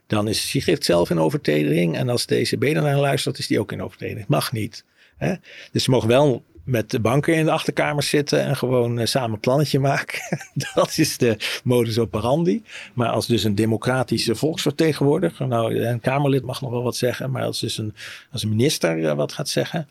Dan 0.07 0.27
is 0.27 0.49
Sigrid 0.49 0.85
zelf 0.85 1.09
in 1.09 1.19
overtreding. 1.19 1.97
En 1.97 2.09
als 2.09 2.25
de 2.25 2.35
ECB 2.35 2.73
daarnaar 2.73 2.97
luistert, 2.99 3.37
is 3.37 3.47
die 3.47 3.59
ook 3.59 3.71
in 3.71 3.81
overtreding. 3.81 4.27
Mag 4.27 4.51
niet. 4.51 4.83
Hè? 5.17 5.33
Dus 5.71 5.83
ze 5.83 5.91
mogen 5.91 6.07
wel 6.07 6.43
met 6.67 6.91
de 6.91 6.99
banken 6.99 7.35
in 7.35 7.45
de 7.45 7.51
achterkamers 7.51 8.09
zitten 8.09 8.43
en 8.43 8.57
gewoon 8.57 8.99
eh, 8.99 9.05
samen 9.05 9.33
een 9.33 9.39
plannetje 9.39 9.79
maken. 9.79 10.19
dat 10.73 10.97
is 10.97 11.17
de 11.17 11.59
modus 11.63 11.99
operandi. 11.99 12.63
Maar 12.93 13.09
als 13.09 13.27
dus 13.27 13.43
een 13.43 13.55
democratische 13.55 14.35
volksvertegenwoordiger, 14.35 15.47
nou 15.47 15.75
een 15.75 15.99
Kamerlid 15.99 16.43
mag 16.43 16.61
nog 16.61 16.71
wel 16.71 16.83
wat 16.83 16.95
zeggen, 16.95 17.31
maar 17.31 17.43
als 17.43 17.59
dus 17.59 17.77
een, 17.77 17.93
als 18.31 18.43
een 18.43 18.49
minister 18.49 19.05
eh, 19.05 19.13
wat 19.13 19.33
gaat 19.33 19.49
zeggen, 19.49 19.87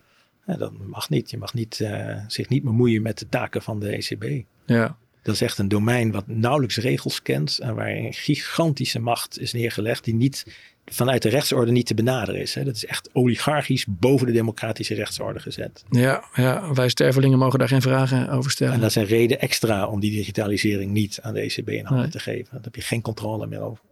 dat 0.46 0.72
mag 0.86 1.10
niet. 1.10 1.30
Je 1.30 1.38
mag 1.38 1.54
niet, 1.54 1.80
eh, 1.80 2.16
zich 2.26 2.48
niet 2.48 2.62
bemoeien 2.62 3.02
met 3.02 3.18
de 3.18 3.28
taken 3.28 3.62
van 3.62 3.80
de 3.80 3.96
ECB. 3.96 4.44
ja, 4.66 4.96
Dat 5.22 5.34
is 5.34 5.40
echt 5.40 5.58
een 5.58 5.68
domein 5.68 6.12
wat 6.12 6.26
nauwelijks 6.26 6.76
regels 6.76 7.22
kent 7.22 7.58
en 7.58 7.74
waar 7.74 7.90
een 7.90 8.12
gigantische 8.12 9.00
macht 9.00 9.40
is 9.40 9.52
neergelegd 9.52 10.04
die 10.04 10.14
niet 10.14 10.46
vanuit 10.92 11.22
de 11.22 11.28
rechtsorde 11.28 11.70
niet 11.72 11.86
te 11.86 11.94
benaderen 11.94 12.40
is. 12.40 12.54
Hè. 12.54 12.64
Dat 12.64 12.74
is 12.74 12.86
echt 12.86 13.08
oligarchisch 13.12 13.84
boven 13.88 14.26
de 14.26 14.32
democratische 14.32 14.94
rechtsorde 14.94 15.40
gezet. 15.40 15.84
ja, 15.90 16.24
ja, 16.34 16.72
wij 16.74 16.88
stervelingen 16.88 17.38
mogen 17.38 17.58
daar 17.58 17.68
geen 17.68 17.82
vragen 17.82 18.28
over 18.30 18.50
stellen. 18.50 18.74
En 18.74 18.80
dat 18.80 18.88
is 18.90 18.94
een 18.96 19.04
reden 19.04 19.40
extra 19.40 19.86
om 19.86 20.00
die 20.00 20.10
digitalisering 20.10 20.90
niet 20.92 21.18
aan 21.22 21.34
de 21.34 21.40
ECB 21.40 21.68
in 21.68 21.84
handen 21.84 22.02
Nee. 22.02 22.10
te 22.12 22.18
geven. 22.20 22.48
Daar 22.50 22.60
heb 22.62 22.74
je 22.74 22.80
geen 22.80 23.02
controle 23.02 23.46
meer 23.46 23.60
over. 23.60 23.84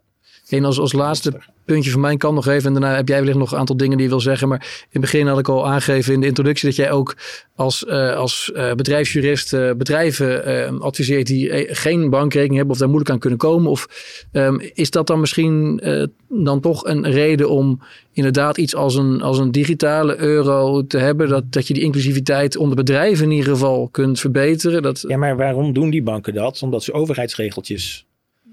En 0.49 0.65
als, 0.65 0.79
als 0.79 0.93
laatste 0.93 1.33
puntje 1.65 1.91
van 1.91 2.01
mijn 2.01 2.17
kant 2.17 2.35
nog 2.35 2.47
even. 2.47 2.65
En 2.65 2.81
daarna 2.81 2.95
heb 2.95 3.07
jij 3.07 3.17
wellicht 3.17 3.37
nog 3.37 3.51
een 3.51 3.57
aantal 3.57 3.77
dingen 3.77 3.97
die 3.97 4.05
je 4.05 4.11
wil 4.11 4.21
zeggen. 4.21 4.47
Maar 4.47 4.59
in 4.61 4.87
het 4.89 5.01
begin 5.01 5.27
had 5.27 5.39
ik 5.39 5.49
al 5.49 5.67
aangegeven 5.67 6.13
in 6.13 6.21
de 6.21 6.27
introductie 6.27 6.67
dat 6.67 6.77
jij 6.77 6.91
ook 6.91 7.15
als, 7.55 7.85
eh, 7.85 8.15
als 8.15 8.51
eh, 8.51 8.73
bedrijfsjurist 8.73 9.53
eh, 9.53 9.71
bedrijven 9.77 10.81
adviseert 10.81 11.27
die 11.27 11.67
geen 11.75 12.09
bankrekening 12.09 12.55
hebben 12.55 12.73
of 12.73 12.79
daar 12.79 12.87
moeilijk 12.87 13.11
aan 13.11 13.19
kunnen 13.19 13.39
komen. 13.39 13.71
Of 13.71 13.87
ehm, 14.31 14.59
is 14.73 14.89
dat 14.89 15.07
dan 15.07 15.19
misschien 15.19 15.81
dan 16.29 16.59
toch 16.59 16.85
een 16.85 17.11
reden 17.11 17.49
om 17.49 17.81
inderdaad 18.13 18.57
iets 18.57 18.75
als 18.75 18.95
een, 18.95 19.21
als 19.21 19.37
een 19.37 19.51
digitale 19.51 20.17
euro 20.17 20.87
te 20.87 20.97
hebben? 20.97 21.29
Dat, 21.29 21.51
dat 21.51 21.67
je 21.67 21.73
die 21.73 21.83
inclusiviteit 21.83 22.57
onder 22.57 22.75
bedrijven 22.75 23.25
in 23.25 23.31
ieder 23.31 23.51
geval 23.51 23.87
kunt 23.91 24.19
verbeteren? 24.19 24.81
Dat, 24.81 25.03
Ja, 25.07 25.17
maar 25.17 25.37
waarom 25.37 25.73
doen 25.73 25.89
die 25.89 26.03
banken 26.03 26.33
dat? 26.33 26.61
Omdat 26.61 26.83
ze 26.83 26.93
overheidsregeltjes 26.93 28.05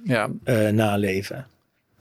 ja, 0.04 0.30
naleven. 0.70 1.46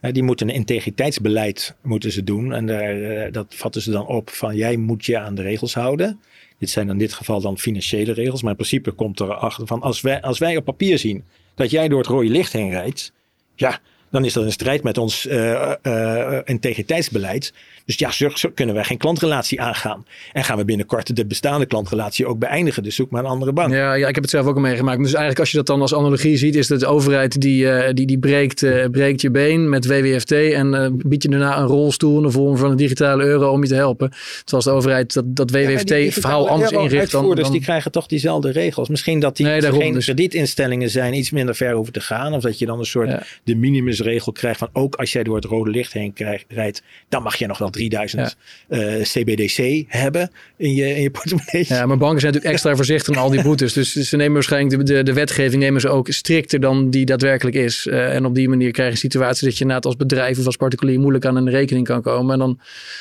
Die 0.02 0.23
moeten 0.23 0.49
een 0.49 0.56
integriteitsbeleid 0.56 1.76
moeten 1.82 2.11
ze 2.11 2.23
doen. 2.23 2.53
En 2.53 2.65
daar, 2.65 3.02
eh, 3.02 3.32
dat 3.32 3.56
vatten 3.56 3.82
ze 3.82 3.91
dan 3.91 4.07
op 4.07 4.30
van 4.30 4.56
jij 4.56 4.78
moet 4.78 5.06
je 5.06 5.18
aan 5.18 5.36
de 5.36 5.41
regels 5.41 5.73
houden. 5.73 6.19
Dit 6.57 6.69
zijn 6.69 6.90
in 6.90 6.98
dit 6.98 7.14
geval 7.14 7.41
dan 7.41 7.57
financiële 7.57 8.14
regels. 8.14 8.41
Maar 8.41 8.52
in 8.52 8.57
principe 8.57 8.91
komt 8.91 9.19
er 9.19 9.34
achter 9.34 9.68
van 9.68 9.82
als 9.82 10.02
wij, 10.02 10.22
als 10.22 10.40
wij 10.40 10.57
op 10.57 10.65
papier 10.65 10.98
zien 10.98 11.23
dat 11.56 11.72
jij 11.72 11.88
door 11.88 11.99
het 11.99 12.07
rode 12.07 12.30
licht 12.30 12.53
heen 12.53 12.69
rijdt. 12.69 13.14
Ja, 13.56 13.80
dan 14.12 14.26
is 14.26 14.34
dat 14.34 14.44
in 14.44 14.52
strijd 14.52 14.84
met 14.84 14.98
ons 14.98 15.26
uh, 15.26 15.72
uh, 15.84 16.38
integriteitsbeleid. 16.44 17.54
Dus 17.86 17.96
ja, 17.96 18.12
zo, 18.12 18.30
zo, 18.30 18.50
kunnen 18.54 18.76
wij 18.76 18.84
geen 18.84 18.98
klantrelatie 18.98 19.62
aangaan. 19.62 20.06
En 20.34 20.44
gaan 20.44 20.58
we 20.58 20.66
binnenkort 20.66 21.16
de 21.16 21.26
bestaande 21.26 21.66
klantrelatie 21.66 22.26
ook 22.26 22.40
beëindigen. 22.40 22.84
Dus 22.84 22.96
zoek 22.96 23.12
maar 23.12 23.24
een 23.24 23.30
andere 23.30 23.54
bank. 23.54 23.74
Ja, 23.74 23.94
ja 23.94 24.08
ik 24.08 24.16
heb 24.16 24.24
het 24.24 24.32
zelf 24.32 24.46
ook 24.46 24.56
al 24.56 24.62
meegemaakt. 24.62 24.98
Dus 24.98 25.08
eigenlijk 25.08 25.40
als 25.40 25.52
je 25.52 25.58
dat 25.58 25.66
dan 25.66 25.82
als 25.82 25.96
analogie 25.96 26.38
ziet, 26.38 26.56
is 26.56 26.68
dat 26.68 26.80
de 26.80 26.86
overheid 26.86 27.42
die, 27.42 27.64
uh, 27.64 27.90
die, 27.94 28.06
die 28.06 28.20
breekt, 28.20 28.62
uh, 28.62 28.86
breekt 28.86 29.22
je 29.22 29.32
been 29.32 29.70
met 29.70 29.86
WWFT 29.86 30.32
en 30.32 30.74
uh, 30.74 30.88
biedt 30.92 31.24
je 31.24 31.30
daarna 31.30 31.58
een 31.58 31.68
rolstoel 31.68 32.18
in 32.18 32.24
de 32.24 32.32
vorm 32.32 32.58
van 32.58 32.72
een 32.72 32.78
digitale 32.78 33.24
euro 33.24 33.52
om 33.52 33.62
je 33.62 33.68
te 33.68 33.76
helpen. 33.76 34.12
Terwijl 34.44 34.64
de 34.64 34.72
overheid 34.72 35.14
dat, 35.14 35.36
dat 35.36 35.52
WWFT-verhaal 35.52 36.44
ja, 36.44 36.50
anders 36.50 36.72
inricht 36.72 37.12
dan, 37.12 37.36
dan... 37.36 37.52
die 37.52 37.62
krijgen 37.62 37.92
toch 37.92 38.08
diezelfde 38.08 38.52
regels. 38.52 38.90
Misschien 38.90 39.20
dat 39.20 39.38
die 39.38 39.46
nee, 39.46 39.62
geen 39.62 39.94
dus. 39.94 40.06
kredietinstellingen 40.06 40.90
zijn 40.90 41.14
iets 41.14 41.32
minder 41.32 41.56
ver 41.56 41.74
hoeven 41.74 41.94
te 41.94 42.02
gaan. 42.02 42.34
Of 42.34 42.42
dat 42.42 42.60
je 42.60 42.66
dan 42.66 42.80
een 42.80 42.86
soort 42.86 43.10
ja. 43.10 43.24
de 43.44 43.56
minimusregel 44.03 44.32
krijgt 44.32 44.60
van 44.60 44.69
ook 44.73 44.95
als 44.95 45.11
jij 45.11 45.23
door 45.23 45.36
het 45.36 45.45
rode 45.45 45.72
licht 45.72 45.94
heen 45.94 46.14
krijgt, 46.14 46.45
rijdt, 46.48 46.82
dan 47.10 47.23
mag 47.23 47.36
je 47.36 47.48
nog 47.48 47.57
wel 47.57 47.69
3000 47.69 48.38
ja. 48.69 48.78
uh, 48.78 49.02
CBDC 49.02 49.84
hebben 49.88 50.32
in 50.57 50.73
je, 50.73 50.95
in 50.95 51.02
je 51.02 51.11
portemonnee. 51.11 51.65
Ja, 51.68 51.86
maar 51.86 51.98
banken 51.98 52.19
zijn 52.19 52.34
natuurlijk 52.34 52.53
extra 52.53 52.76
voorzichtig 52.76 53.15
in 53.15 53.22
al 53.22 53.30
die 53.30 53.41
boetes. 53.41 53.73
Dus 53.73 53.94
ze 53.94 54.15
nemen 54.15 54.34
waarschijnlijk 54.34 54.78
de, 54.78 54.94
de, 54.94 55.03
de 55.03 55.14
wetgeving 55.14 55.61
nemen 55.61 55.82
ze 55.82 55.90
ook 55.90 56.07
strikter 56.10 56.60
dan 56.60 56.90
die 56.90 57.06
daadwerkelijk 57.06 57.56
is. 57.56 57.86
Uh, 57.86 58.15
en 58.15 58.26
op 58.26 58.36
die 58.36 58.49
manier 58.49 58.72
krijg 58.72 58.88
je 58.88 58.94
een 58.94 58.99
situatie 59.11 59.48
dat 59.48 59.57
je 59.57 59.65
na 59.65 59.80
als 59.80 59.95
bedrijf 59.95 60.40
of 60.40 60.45
als 60.45 60.56
particulier 60.56 60.99
moeilijk 60.99 61.26
aan 61.26 61.36
een 61.36 61.49
rekening 61.49 61.86
kan 61.86 62.02
komen. 62.02 62.34
En 62.34 62.40
dan 62.40 62.60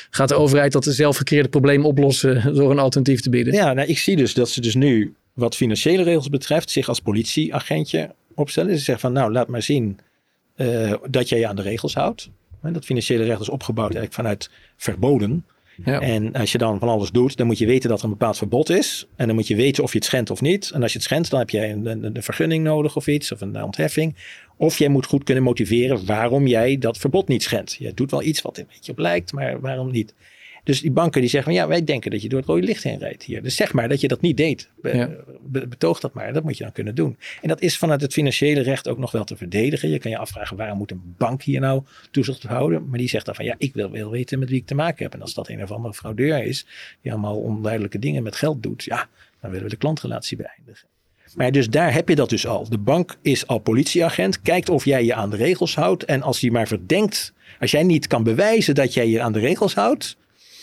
gaat 0.09 0.29
de 0.29 0.35
overheid 0.35 0.71
dat 0.71 0.85
zelf 0.89 1.17
gecreëerde 1.17 1.49
probleem 1.49 1.85
oplossen 1.85 2.41
door 2.55 2.71
een 2.71 2.79
alternatief 2.79 3.21
te 3.21 3.29
bieden. 3.29 3.53
Ja, 3.53 3.73
nou, 3.73 3.87
ik 3.87 3.97
zie 3.97 4.15
dus 4.15 4.33
dat 4.33 4.49
ze 4.49 4.61
dus 4.61 4.75
nu 4.75 5.13
wat 5.33 5.55
financiële 5.55 6.03
regels 6.03 6.29
betreft 6.29 6.69
zich 6.69 6.87
als 6.87 6.99
politieagentje 6.99 8.09
opstellen. 8.35 8.77
Ze 8.77 8.83
zeggen 8.83 8.99
van 8.99 9.13
nou 9.13 9.31
laat 9.31 9.47
maar 9.47 9.61
zien 9.61 9.99
uh, 10.61 10.93
dat 11.09 11.29
jij 11.29 11.39
je 11.39 11.47
aan 11.47 11.55
de 11.55 11.61
regels 11.61 11.93
houdt. 11.93 12.29
Dat 12.61 12.85
financiële 12.85 13.23
recht 13.23 13.41
is 13.41 13.49
opgebouwd 13.49 13.95
eigenlijk 13.95 14.13
vanuit 14.13 14.49
verboden. 14.77 15.45
Ja. 15.85 15.99
En 15.99 16.33
als 16.33 16.51
je 16.51 16.57
dan 16.57 16.79
van 16.79 16.89
alles 16.89 17.11
doet, 17.11 17.37
dan 17.37 17.47
moet 17.47 17.57
je 17.57 17.65
weten 17.65 17.89
dat 17.89 17.97
er 17.99 18.03
een 18.03 18.09
bepaald 18.09 18.37
verbod 18.37 18.69
is. 18.69 19.07
En 19.15 19.27
dan 19.27 19.35
moet 19.35 19.47
je 19.47 19.55
weten 19.55 19.83
of 19.83 19.91
je 19.91 19.97
het 19.97 20.07
schendt 20.07 20.29
of 20.29 20.41
niet. 20.41 20.71
En 20.73 20.81
als 20.81 20.91
je 20.91 20.97
het 20.97 21.07
schendt, 21.07 21.29
dan 21.29 21.39
heb 21.39 21.49
jij 21.49 21.71
een, 21.71 21.85
een, 21.85 22.15
een 22.15 22.23
vergunning 22.23 22.63
nodig 22.63 22.95
of 22.95 23.07
iets, 23.07 23.31
of 23.31 23.41
een 23.41 23.63
ontheffing. 23.63 24.15
Of 24.57 24.77
jij 24.77 24.87
moet 24.87 25.05
goed 25.05 25.23
kunnen 25.23 25.43
motiveren 25.43 26.05
waarom 26.05 26.47
jij 26.47 26.77
dat 26.77 26.97
verbod 26.97 27.27
niet 27.27 27.43
schendt. 27.43 27.73
Je 27.79 27.93
doet 27.93 28.11
wel 28.11 28.23
iets 28.23 28.41
wat 28.41 28.57
een 28.57 28.67
beetje 28.67 28.91
op 28.91 28.97
lijkt, 28.97 29.33
maar 29.33 29.59
waarom 29.59 29.91
niet? 29.91 30.13
Dus 30.63 30.81
die 30.81 30.91
banken 30.91 31.21
die 31.21 31.29
zeggen 31.29 31.53
van 31.53 31.61
ja, 31.61 31.67
wij 31.67 31.83
denken 31.83 32.11
dat 32.11 32.21
je 32.21 32.29
door 32.29 32.39
het 32.39 32.47
rode 32.47 32.65
licht 32.65 32.83
heen 32.83 32.99
rijdt 32.99 33.23
hier. 33.23 33.43
Dus 33.43 33.55
zeg 33.55 33.73
maar 33.73 33.89
dat 33.89 34.01
je 34.01 34.07
dat 34.07 34.21
niet 34.21 34.37
deed. 34.37 34.69
Be, 34.81 35.67
betoog 35.67 35.99
dat 35.99 36.13
maar. 36.13 36.33
Dat 36.33 36.43
moet 36.43 36.57
je 36.57 36.63
dan 36.63 36.73
kunnen 36.73 36.95
doen. 36.95 37.17
En 37.41 37.47
dat 37.47 37.61
is 37.61 37.77
vanuit 37.77 38.01
het 38.01 38.13
financiële 38.13 38.61
recht 38.61 38.87
ook 38.87 38.97
nog 38.97 39.11
wel 39.11 39.23
te 39.23 39.37
verdedigen. 39.37 39.89
Je 39.89 39.99
kan 39.99 40.11
je 40.11 40.17
afvragen 40.17 40.57
waarom 40.57 40.77
moet 40.77 40.91
een 40.91 41.15
bank 41.17 41.43
hier 41.43 41.59
nou 41.59 41.83
toezicht 42.11 42.43
houden. 42.43 42.89
Maar 42.89 42.97
die 42.97 43.09
zegt 43.09 43.25
dan 43.25 43.35
van 43.35 43.45
ja, 43.45 43.55
ik 43.57 43.73
wil, 43.73 43.91
wil 43.91 44.09
weten 44.09 44.39
met 44.39 44.49
wie 44.49 44.59
ik 44.59 44.65
te 44.65 44.75
maken 44.75 45.03
heb. 45.03 45.13
En 45.13 45.21
als 45.21 45.33
dat 45.33 45.49
een 45.49 45.63
of 45.63 45.71
andere 45.71 45.93
fraudeur 45.93 46.43
is, 46.43 46.65
die 47.01 47.11
allemaal 47.11 47.37
onduidelijke 47.37 47.99
dingen 47.99 48.23
met 48.23 48.35
geld 48.35 48.63
doet. 48.63 48.83
Ja, 48.83 49.07
dan 49.41 49.49
willen 49.49 49.65
we 49.65 49.71
de 49.71 49.77
klantrelatie 49.77 50.37
beëindigen. 50.37 50.87
Maar 51.35 51.51
dus 51.51 51.69
daar 51.69 51.93
heb 51.93 52.09
je 52.09 52.15
dat 52.15 52.29
dus 52.29 52.47
al. 52.47 52.69
De 52.69 52.77
bank 52.77 53.17
is 53.21 53.47
al 53.47 53.59
politieagent, 53.59 54.41
kijkt 54.41 54.69
of 54.69 54.85
jij 54.85 55.05
je 55.05 55.13
aan 55.13 55.29
de 55.29 55.35
regels 55.35 55.75
houdt. 55.75 56.05
En 56.05 56.21
als 56.21 56.39
hij 56.41 56.49
maar 56.49 56.67
verdenkt, 56.67 57.33
als 57.59 57.71
jij 57.71 57.83
niet 57.83 58.07
kan 58.07 58.23
bewijzen 58.23 58.75
dat 58.75 58.93
jij 58.93 59.07
je 59.07 59.21
aan 59.21 59.31
de 59.31 59.39
regels 59.39 59.73
houdt, 59.73 60.17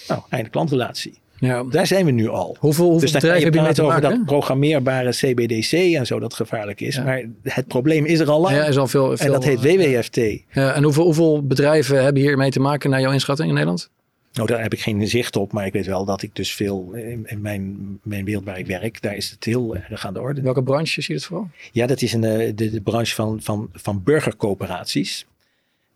nou, 0.08 0.22
einde 0.28 0.50
klantrelatie. 0.50 1.18
Ja. 1.40 1.64
Daar 1.64 1.86
zijn 1.86 2.04
we 2.04 2.10
nu 2.10 2.28
al. 2.28 2.56
Hoeveel, 2.58 2.84
hoeveel 2.84 3.00
dus 3.00 3.12
dan 3.12 3.30
kan 3.30 3.40
je 3.40 3.50
praten 3.50 3.84
over 3.84 4.00
dat 4.00 4.24
programmeerbare 4.24 5.10
CBDC 5.10 5.72
en 5.72 6.06
zo 6.06 6.18
dat 6.18 6.34
gevaarlijk 6.34 6.80
is. 6.80 6.94
Ja. 6.94 7.02
Maar 7.02 7.24
het 7.42 7.66
probleem 7.66 8.04
is 8.04 8.20
er 8.20 8.30
al 8.30 8.40
lang. 8.40 8.56
Ja, 8.56 8.64
is 8.64 8.76
al 8.76 8.86
veel, 8.86 9.16
veel 9.16 9.26
en 9.26 9.32
dat 9.32 9.44
heet 9.44 9.60
WWFT. 9.60 10.16
Ja, 10.50 10.72
en 10.72 10.82
hoeveel, 10.82 11.04
hoeveel 11.04 11.46
bedrijven 11.46 12.02
hebben 12.02 12.22
hiermee 12.22 12.50
te 12.50 12.60
maken 12.60 12.90
naar 12.90 13.00
jouw 13.00 13.12
inschatting 13.12 13.48
in 13.48 13.54
Nederland? 13.54 13.90
Nou, 14.32 14.50
daar 14.50 14.62
heb 14.62 14.72
ik 14.72 14.80
geen 14.80 15.08
zicht 15.08 15.36
op, 15.36 15.52
maar 15.52 15.66
ik 15.66 15.72
weet 15.72 15.86
wel 15.86 16.04
dat 16.04 16.22
ik 16.22 16.34
dus 16.34 16.54
veel 16.54 16.92
in, 16.92 17.26
in 17.26 17.40
mijn, 17.40 17.76
mijn 18.02 18.24
wereld 18.24 18.44
waar 18.44 18.58
ik 18.58 18.66
werk, 18.66 19.02
daar 19.02 19.16
is 19.16 19.30
het 19.30 19.44
heel 19.44 19.76
erg 19.76 20.06
aan 20.06 20.14
de 20.14 20.20
orde. 20.20 20.40
Welke 20.40 20.62
branche 20.62 21.02
zie 21.02 21.04
je 21.06 21.14
het 21.14 21.24
vooral? 21.24 21.48
Ja, 21.72 21.86
dat 21.86 22.02
is 22.02 22.14
in 22.14 22.20
de, 22.20 22.52
de, 22.54 22.70
de 22.70 22.80
branche 22.80 23.14
van, 23.14 23.40
van, 23.42 23.68
van 23.72 24.02
burgercoöperaties. 24.02 25.26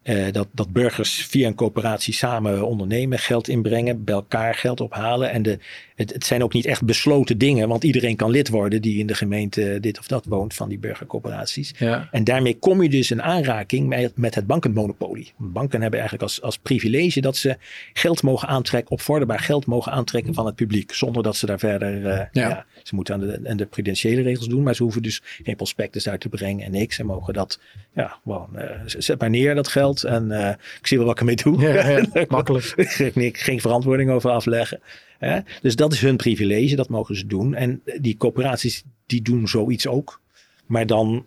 Uh, 0.04 0.32
dat, 0.32 0.48
dat 0.52 0.72
burgers 0.72 1.26
via 1.26 1.46
een 1.46 1.54
coöperatie 1.54 2.14
samen 2.14 2.66
ondernemen, 2.66 3.18
geld 3.18 3.48
inbrengen, 3.48 4.04
bij 4.04 4.14
elkaar 4.14 4.54
geld 4.54 4.80
ophalen. 4.80 5.30
En 5.30 5.42
de, 5.42 5.58
het, 5.94 6.12
het, 6.12 6.24
zijn 6.24 6.42
ook 6.42 6.52
niet 6.52 6.66
echt 6.66 6.84
besloten 6.84 7.38
dingen, 7.38 7.68
want 7.68 7.84
iedereen 7.84 8.16
kan 8.16 8.30
lid 8.30 8.48
worden 8.48 8.82
die 8.82 8.98
in 8.98 9.06
de 9.06 9.14
gemeente 9.14 9.78
dit 9.80 9.98
of 9.98 10.06
dat 10.06 10.24
woont 10.24 10.54
van 10.54 10.68
die 10.68 10.78
burgercoöperaties. 10.78 11.74
Ja. 11.78 12.08
En 12.10 12.24
daarmee 12.24 12.58
kom 12.58 12.82
je 12.82 12.88
dus 12.88 13.10
in 13.10 13.22
aanraking 13.22 13.88
met, 13.88 14.16
met 14.16 14.34
het 14.34 14.46
bankenmonopolie. 14.46 15.32
Banken 15.36 15.80
hebben 15.80 16.00
eigenlijk 16.00 16.30
als, 16.30 16.42
als 16.42 16.58
privilege 16.58 17.20
dat 17.20 17.36
ze 17.36 17.56
geld 17.92 18.22
mogen 18.22 18.48
aantrekken, 18.48 18.92
opvorderbaar 18.92 19.40
geld 19.40 19.66
mogen 19.66 19.92
aantrekken 19.92 20.34
van 20.34 20.46
het 20.46 20.54
publiek, 20.54 20.92
zonder 20.92 21.22
dat 21.22 21.36
ze 21.36 21.46
daar 21.46 21.58
verder. 21.58 22.00
Uh, 22.00 22.04
ja. 22.04 22.28
ja. 22.32 22.66
ze 22.82 22.94
moeten 22.94 23.14
aan 23.14 23.20
de, 23.20 23.40
aan 23.44 23.56
de 23.56 23.66
prudentiële 23.66 24.22
regels 24.22 24.48
doen, 24.48 24.62
maar 24.62 24.74
ze 24.74 24.82
hoeven 24.82 25.02
dus 25.02 25.22
geen 25.42 25.56
prospectus 25.56 26.08
uit 26.08 26.20
te 26.20 26.28
brengen 26.28 26.64
en 26.64 26.70
niks. 26.70 26.98
En 26.98 27.06
mogen 27.06 27.34
dat, 27.34 27.60
ja, 27.94 28.18
gewoon, 28.22 28.48
uh, 28.54 28.62
zet 28.86 29.20
maar 29.20 29.30
neer 29.30 29.54
dat 29.54 29.68
geld 29.68 29.91
en 30.00 30.30
uh, 30.30 30.48
ik 30.48 30.86
zie 30.86 30.96
wel 30.96 31.06
wat 31.06 31.14
ik 31.14 31.20
ermee 31.20 31.36
doe. 31.36 31.60
Ja, 31.60 31.88
ja, 31.88 32.04
makkelijk. 32.28 32.74
geen, 32.76 33.34
geen 33.34 33.60
verantwoording 33.60 34.10
over 34.10 34.30
afleggen. 34.30 34.80
Hè? 35.18 35.40
Dus 35.62 35.76
dat 35.76 35.92
is 35.92 36.00
hun 36.00 36.16
privilege, 36.16 36.76
dat 36.76 36.88
mogen 36.88 37.16
ze 37.16 37.26
doen. 37.26 37.54
En 37.54 37.82
die 38.00 38.16
corporaties 38.16 38.84
die 39.06 39.22
doen 39.22 39.48
zoiets 39.48 39.86
ook. 39.86 40.20
Maar 40.66 40.86
dan 40.86 41.26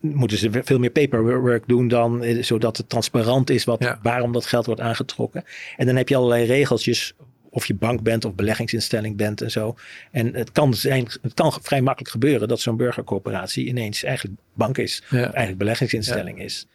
moeten 0.00 0.38
ze 0.38 0.50
veel 0.64 0.78
meer 0.78 0.90
paperwork 0.90 1.64
doen 1.66 1.88
dan, 1.88 2.22
eh, 2.22 2.42
zodat 2.42 2.76
het 2.76 2.88
transparant 2.88 3.50
is 3.50 3.64
wat, 3.64 3.82
ja. 3.82 3.98
waarom 4.02 4.32
dat 4.32 4.46
geld 4.46 4.66
wordt 4.66 4.80
aangetrokken. 4.80 5.44
En 5.76 5.86
dan 5.86 5.96
heb 5.96 6.08
je 6.08 6.16
allerlei 6.16 6.44
regeltjes 6.44 7.14
of 7.50 7.66
je 7.66 7.74
bank 7.74 8.02
bent 8.02 8.24
of 8.24 8.34
beleggingsinstelling 8.34 9.16
bent 9.16 9.40
en 9.40 9.50
zo. 9.50 9.76
En 10.10 10.34
het 10.34 10.52
kan, 10.52 10.74
zijn, 10.74 11.08
het 11.22 11.34
kan 11.34 11.52
vrij 11.62 11.80
makkelijk 11.80 12.10
gebeuren 12.10 12.48
dat 12.48 12.60
zo'n 12.60 12.76
burgercorporatie 12.76 13.66
ineens 13.66 14.02
eigenlijk 14.02 14.40
bank 14.54 14.78
is, 14.78 15.02
ja. 15.10 15.18
eigenlijk 15.18 15.58
beleggingsinstelling 15.58 16.38
ja. 16.38 16.44
is. 16.44 16.66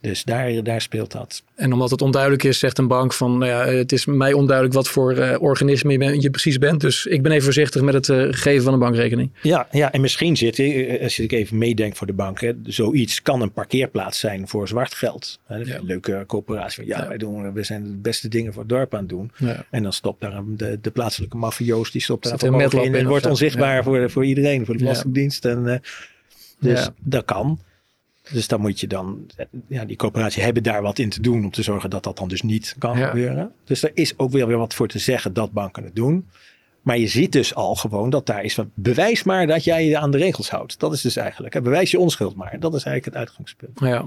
Dus 0.00 0.24
daar, 0.24 0.62
daar 0.62 0.80
speelt 0.80 1.12
dat. 1.12 1.42
En 1.54 1.72
omdat 1.72 1.90
het 1.90 2.02
onduidelijk 2.02 2.44
is, 2.44 2.58
zegt 2.58 2.78
een 2.78 2.86
bank 2.86 3.12
van 3.12 3.38
nou 3.38 3.50
ja, 3.50 3.66
het 3.66 3.92
is 3.92 4.06
mij 4.06 4.32
onduidelijk 4.32 4.74
wat 4.74 4.88
voor 4.88 5.16
uh, 5.16 5.34
organisme 5.38 5.92
je, 5.92 5.98
ben, 5.98 6.20
je, 6.20 6.30
precies 6.30 6.58
bent. 6.58 6.80
Dus 6.80 7.06
ik 7.06 7.22
ben 7.22 7.32
even 7.32 7.44
voorzichtig 7.44 7.82
met 7.82 7.94
het 7.94 8.08
uh, 8.08 8.26
geven 8.30 8.64
van 8.64 8.72
een 8.72 8.78
bankrekening. 8.78 9.30
Ja, 9.42 9.68
ja, 9.70 9.92
en 9.92 10.00
misschien 10.00 10.36
zit, 10.36 10.58
eh, 10.58 11.02
als 11.02 11.18
ik 11.18 11.32
even 11.32 11.58
meedenk 11.58 11.96
voor 11.96 12.06
de 12.06 12.12
bank, 12.12 12.40
hè, 12.40 12.52
zoiets 12.64 13.22
kan 13.22 13.40
een 13.40 13.52
parkeerplaats 13.52 14.18
zijn 14.18 14.48
voor 14.48 14.68
zwart 14.68 14.94
geld. 14.94 15.40
Hè, 15.46 15.56
ja. 15.56 15.76
Een 15.76 15.84
leuke 15.84 16.24
coöperatie. 16.26 16.86
Ja, 16.86 16.98
ja, 16.98 17.08
Wij 17.08 17.18
doen, 17.18 17.52
we 17.52 17.62
zijn 17.62 17.84
de 17.84 17.96
beste 17.96 18.28
dingen 18.28 18.52
voor 18.52 18.62
het 18.62 18.70
dorp 18.70 18.94
aan 18.94 19.00
het 19.00 19.08
doen. 19.08 19.30
En 19.70 19.82
dan 19.82 19.92
stopt 19.92 20.20
daar 20.20 20.42
de, 20.46 20.78
de 20.80 20.90
plaatselijke 20.90 21.36
mafioos, 21.36 21.90
die 21.90 22.00
stopt 22.00 22.24
daar 22.24 22.52
een 22.52 22.82
in 22.84 22.94
en 22.94 23.06
wordt 23.06 23.26
onzichtbaar 23.26 23.82
voor, 23.82 24.10
voor 24.10 24.24
iedereen, 24.24 24.64
voor 24.64 24.76
de 24.76 24.82
Belastingdienst. 24.82 25.44
En, 25.44 25.82
dus 26.58 26.88
dat 26.98 27.24
kan. 27.24 27.58
Dus 28.32 28.48
dan 28.48 28.60
moet 28.60 28.80
je 28.80 28.86
dan, 28.86 29.26
ja, 29.68 29.84
die 29.84 29.96
coöperatie 29.96 30.42
hebben 30.42 30.62
daar 30.62 30.82
wat 30.82 30.98
in 30.98 31.10
te 31.10 31.20
doen 31.20 31.44
om 31.44 31.50
te 31.50 31.62
zorgen 31.62 31.90
dat 31.90 32.02
dat 32.02 32.16
dan 32.16 32.28
dus 32.28 32.42
niet 32.42 32.74
kan 32.78 32.98
ja. 32.98 33.06
gebeuren. 33.06 33.52
Dus 33.64 33.82
er 33.82 33.90
is 33.94 34.18
ook 34.18 34.30
weer 34.30 34.56
wat 34.56 34.74
voor 34.74 34.88
te 34.88 34.98
zeggen 34.98 35.32
dat 35.32 35.52
banken 35.52 35.84
het 35.84 35.94
doen. 35.94 36.26
Maar 36.82 36.98
je 36.98 37.06
ziet 37.06 37.32
dus 37.32 37.54
al 37.54 37.74
gewoon 37.74 38.10
dat 38.10 38.26
daar 38.26 38.44
is 38.44 38.54
van 38.54 38.70
bewijs 38.74 39.22
maar 39.22 39.46
dat 39.46 39.64
jij 39.64 39.86
je 39.86 39.98
aan 39.98 40.10
de 40.10 40.18
regels 40.18 40.50
houdt. 40.50 40.78
Dat 40.78 40.92
is 40.92 41.00
dus 41.00 41.16
eigenlijk, 41.16 41.62
bewijs 41.62 41.90
je 41.90 41.98
onschuld 41.98 42.36
maar. 42.36 42.56
Dat 42.60 42.74
is 42.74 42.84
eigenlijk 42.84 43.04
het 43.04 43.14
uitgangspunt. 43.14 43.80
Ja. 43.80 44.06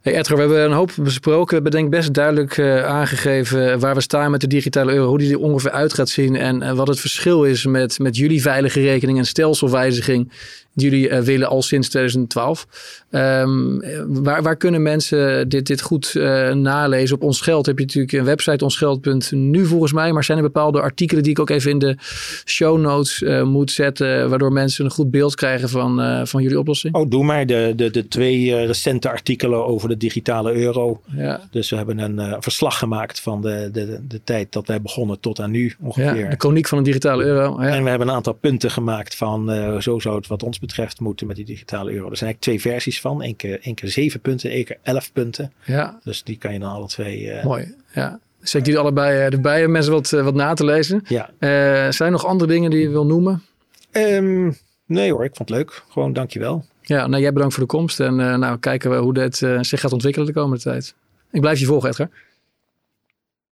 Hey 0.00 0.16
Edgar, 0.16 0.36
we 0.36 0.42
hebben 0.42 0.64
een 0.64 0.72
hoop 0.72 0.92
besproken. 0.96 1.46
We 1.46 1.54
hebben 1.54 1.70
denk 1.70 1.84
ik 1.84 1.90
best 1.90 2.14
duidelijk 2.14 2.56
uh, 2.56 2.84
aangegeven 2.84 3.80
waar 3.80 3.94
we 3.94 4.00
staan 4.00 4.30
met 4.30 4.40
de 4.40 4.46
digitale 4.46 4.92
euro. 4.92 5.08
Hoe 5.08 5.18
die 5.18 5.32
er 5.32 5.38
ongeveer 5.38 5.70
uit 5.70 5.94
gaat 5.94 6.08
zien. 6.08 6.36
En 6.36 6.62
uh, 6.62 6.72
wat 6.72 6.88
het 6.88 7.00
verschil 7.00 7.44
is 7.44 7.66
met, 7.66 7.98
met 7.98 8.16
jullie 8.16 8.42
veilige 8.42 8.80
rekening 8.80 9.18
en 9.18 9.26
stelselwijziging 9.26 10.32
jullie 10.80 11.08
uh, 11.08 11.18
willen 11.18 11.48
al 11.48 11.62
sinds 11.62 11.88
2012. 11.88 12.66
Um, 13.10 13.82
waar, 14.06 14.42
waar 14.42 14.56
kunnen 14.56 14.82
mensen 14.82 15.48
dit, 15.48 15.66
dit 15.66 15.82
goed 15.82 16.14
uh, 16.16 16.52
nalezen? 16.52 17.16
Op 17.16 17.22
Ons 17.22 17.40
Geld 17.40 17.66
heb 17.66 17.78
je 17.78 17.84
natuurlijk 17.84 18.12
een 18.12 18.24
website, 18.24 18.64
onsgeld.nu 18.64 19.66
volgens 19.66 19.92
mij. 19.92 20.12
Maar 20.12 20.24
zijn 20.24 20.38
er 20.38 20.44
bepaalde 20.44 20.80
artikelen 20.80 21.22
die 21.22 21.32
ik 21.32 21.38
ook 21.38 21.50
even 21.50 21.70
in 21.70 21.78
de 21.78 21.96
show 22.44 22.80
notes 22.80 23.20
uh, 23.20 23.42
moet 23.42 23.70
zetten... 23.70 24.28
waardoor 24.28 24.52
mensen 24.52 24.84
een 24.84 24.90
goed 24.90 25.10
beeld 25.10 25.34
krijgen 25.34 25.68
van, 25.68 26.26
van 26.26 26.42
jullie 26.42 26.58
oplossing? 26.58 26.94
Oh, 26.94 27.10
doe 27.10 27.24
maar. 27.24 27.46
De, 27.46 27.72
de, 27.76 27.90
de 27.90 28.08
twee 28.08 28.66
recente 28.66 29.08
artikelen 29.08 29.66
over 29.66 29.88
de 29.88 29.96
digitale 29.96 30.52
euro. 30.52 31.00
Ja. 31.16 31.40
Dus 31.50 31.70
we 31.70 31.76
hebben 31.76 31.98
een 31.98 32.42
verslag 32.42 32.78
gemaakt 32.78 33.20
van 33.20 33.40
de, 33.42 33.68
de, 33.72 34.00
de 34.08 34.20
tijd 34.24 34.52
dat 34.52 34.66
wij 34.66 34.82
begonnen 34.82 35.20
tot 35.20 35.40
aan 35.40 35.50
nu 35.50 35.74
ongeveer. 35.80 36.18
Ja, 36.18 36.30
de 36.30 36.36
chroniek 36.38 36.68
van 36.68 36.78
de 36.78 36.84
digitale 36.84 37.24
euro. 37.24 37.62
Ja. 37.62 37.68
En 37.68 37.82
we 37.82 37.88
hebben 37.88 38.08
een 38.08 38.14
aantal 38.14 38.32
punten 38.32 38.70
gemaakt 38.70 39.14
van 39.14 39.50
zo 39.82 39.98
zou 39.98 40.16
het 40.16 40.26
wat 40.26 40.42
ons 40.42 40.58
betreft 40.58 40.69
moeten 41.00 41.26
met 41.26 41.36
die 41.36 41.44
digitale 41.44 41.92
euro. 41.92 42.10
Er 42.10 42.16
zijn 42.16 42.30
eigenlijk 42.30 42.40
twee 42.40 42.72
versies 42.72 43.00
van. 43.00 43.22
Eén 43.22 43.36
keer, 43.36 43.60
één 43.60 43.74
keer 43.74 43.88
zeven 43.88 44.20
punten, 44.20 44.50
één 44.50 44.64
keer 44.64 44.78
elf 44.82 45.12
punten. 45.12 45.52
Ja. 45.64 46.00
Dus 46.04 46.22
die 46.22 46.36
kan 46.38 46.52
je 46.52 46.58
dan 46.58 46.70
alle 46.70 46.86
twee... 46.86 47.22
Uh... 47.22 47.44
Mooi, 47.44 47.74
ja. 47.94 48.20
Zet 48.40 48.64
die 48.64 48.78
allebei 48.78 49.18
erbij 49.18 49.64
om 49.64 49.70
mensen 49.70 49.92
wat, 49.92 50.10
wat 50.10 50.34
na 50.34 50.54
te 50.54 50.64
lezen. 50.64 51.02
Ja. 51.06 51.30
Uh, 51.30 51.48
zijn 51.90 51.94
er 51.98 52.10
nog 52.10 52.26
andere 52.26 52.50
dingen 52.50 52.70
die 52.70 52.80
je 52.80 52.88
wil 52.88 53.06
noemen? 53.06 53.42
Um, 53.92 54.56
nee 54.86 55.12
hoor, 55.12 55.24
ik 55.24 55.36
vond 55.36 55.48
het 55.48 55.58
leuk. 55.58 55.82
Gewoon 55.88 56.12
dankjewel. 56.12 56.64
Ja, 56.82 57.06
nou, 57.06 57.22
jij 57.22 57.32
bedankt 57.32 57.54
voor 57.54 57.62
de 57.62 57.68
komst. 57.68 58.00
En 58.00 58.18
uh, 58.18 58.36
nou, 58.36 58.58
kijken 58.58 58.90
we 58.90 58.96
hoe 58.96 59.14
dit 59.14 59.36
zich 59.60 59.80
gaat 59.80 59.92
ontwikkelen 59.92 60.26
de 60.26 60.32
komende 60.32 60.62
tijd. 60.62 60.94
Ik 61.30 61.40
blijf 61.40 61.58
je 61.58 61.66
volgen, 61.66 61.88
Edgar. 61.88 62.08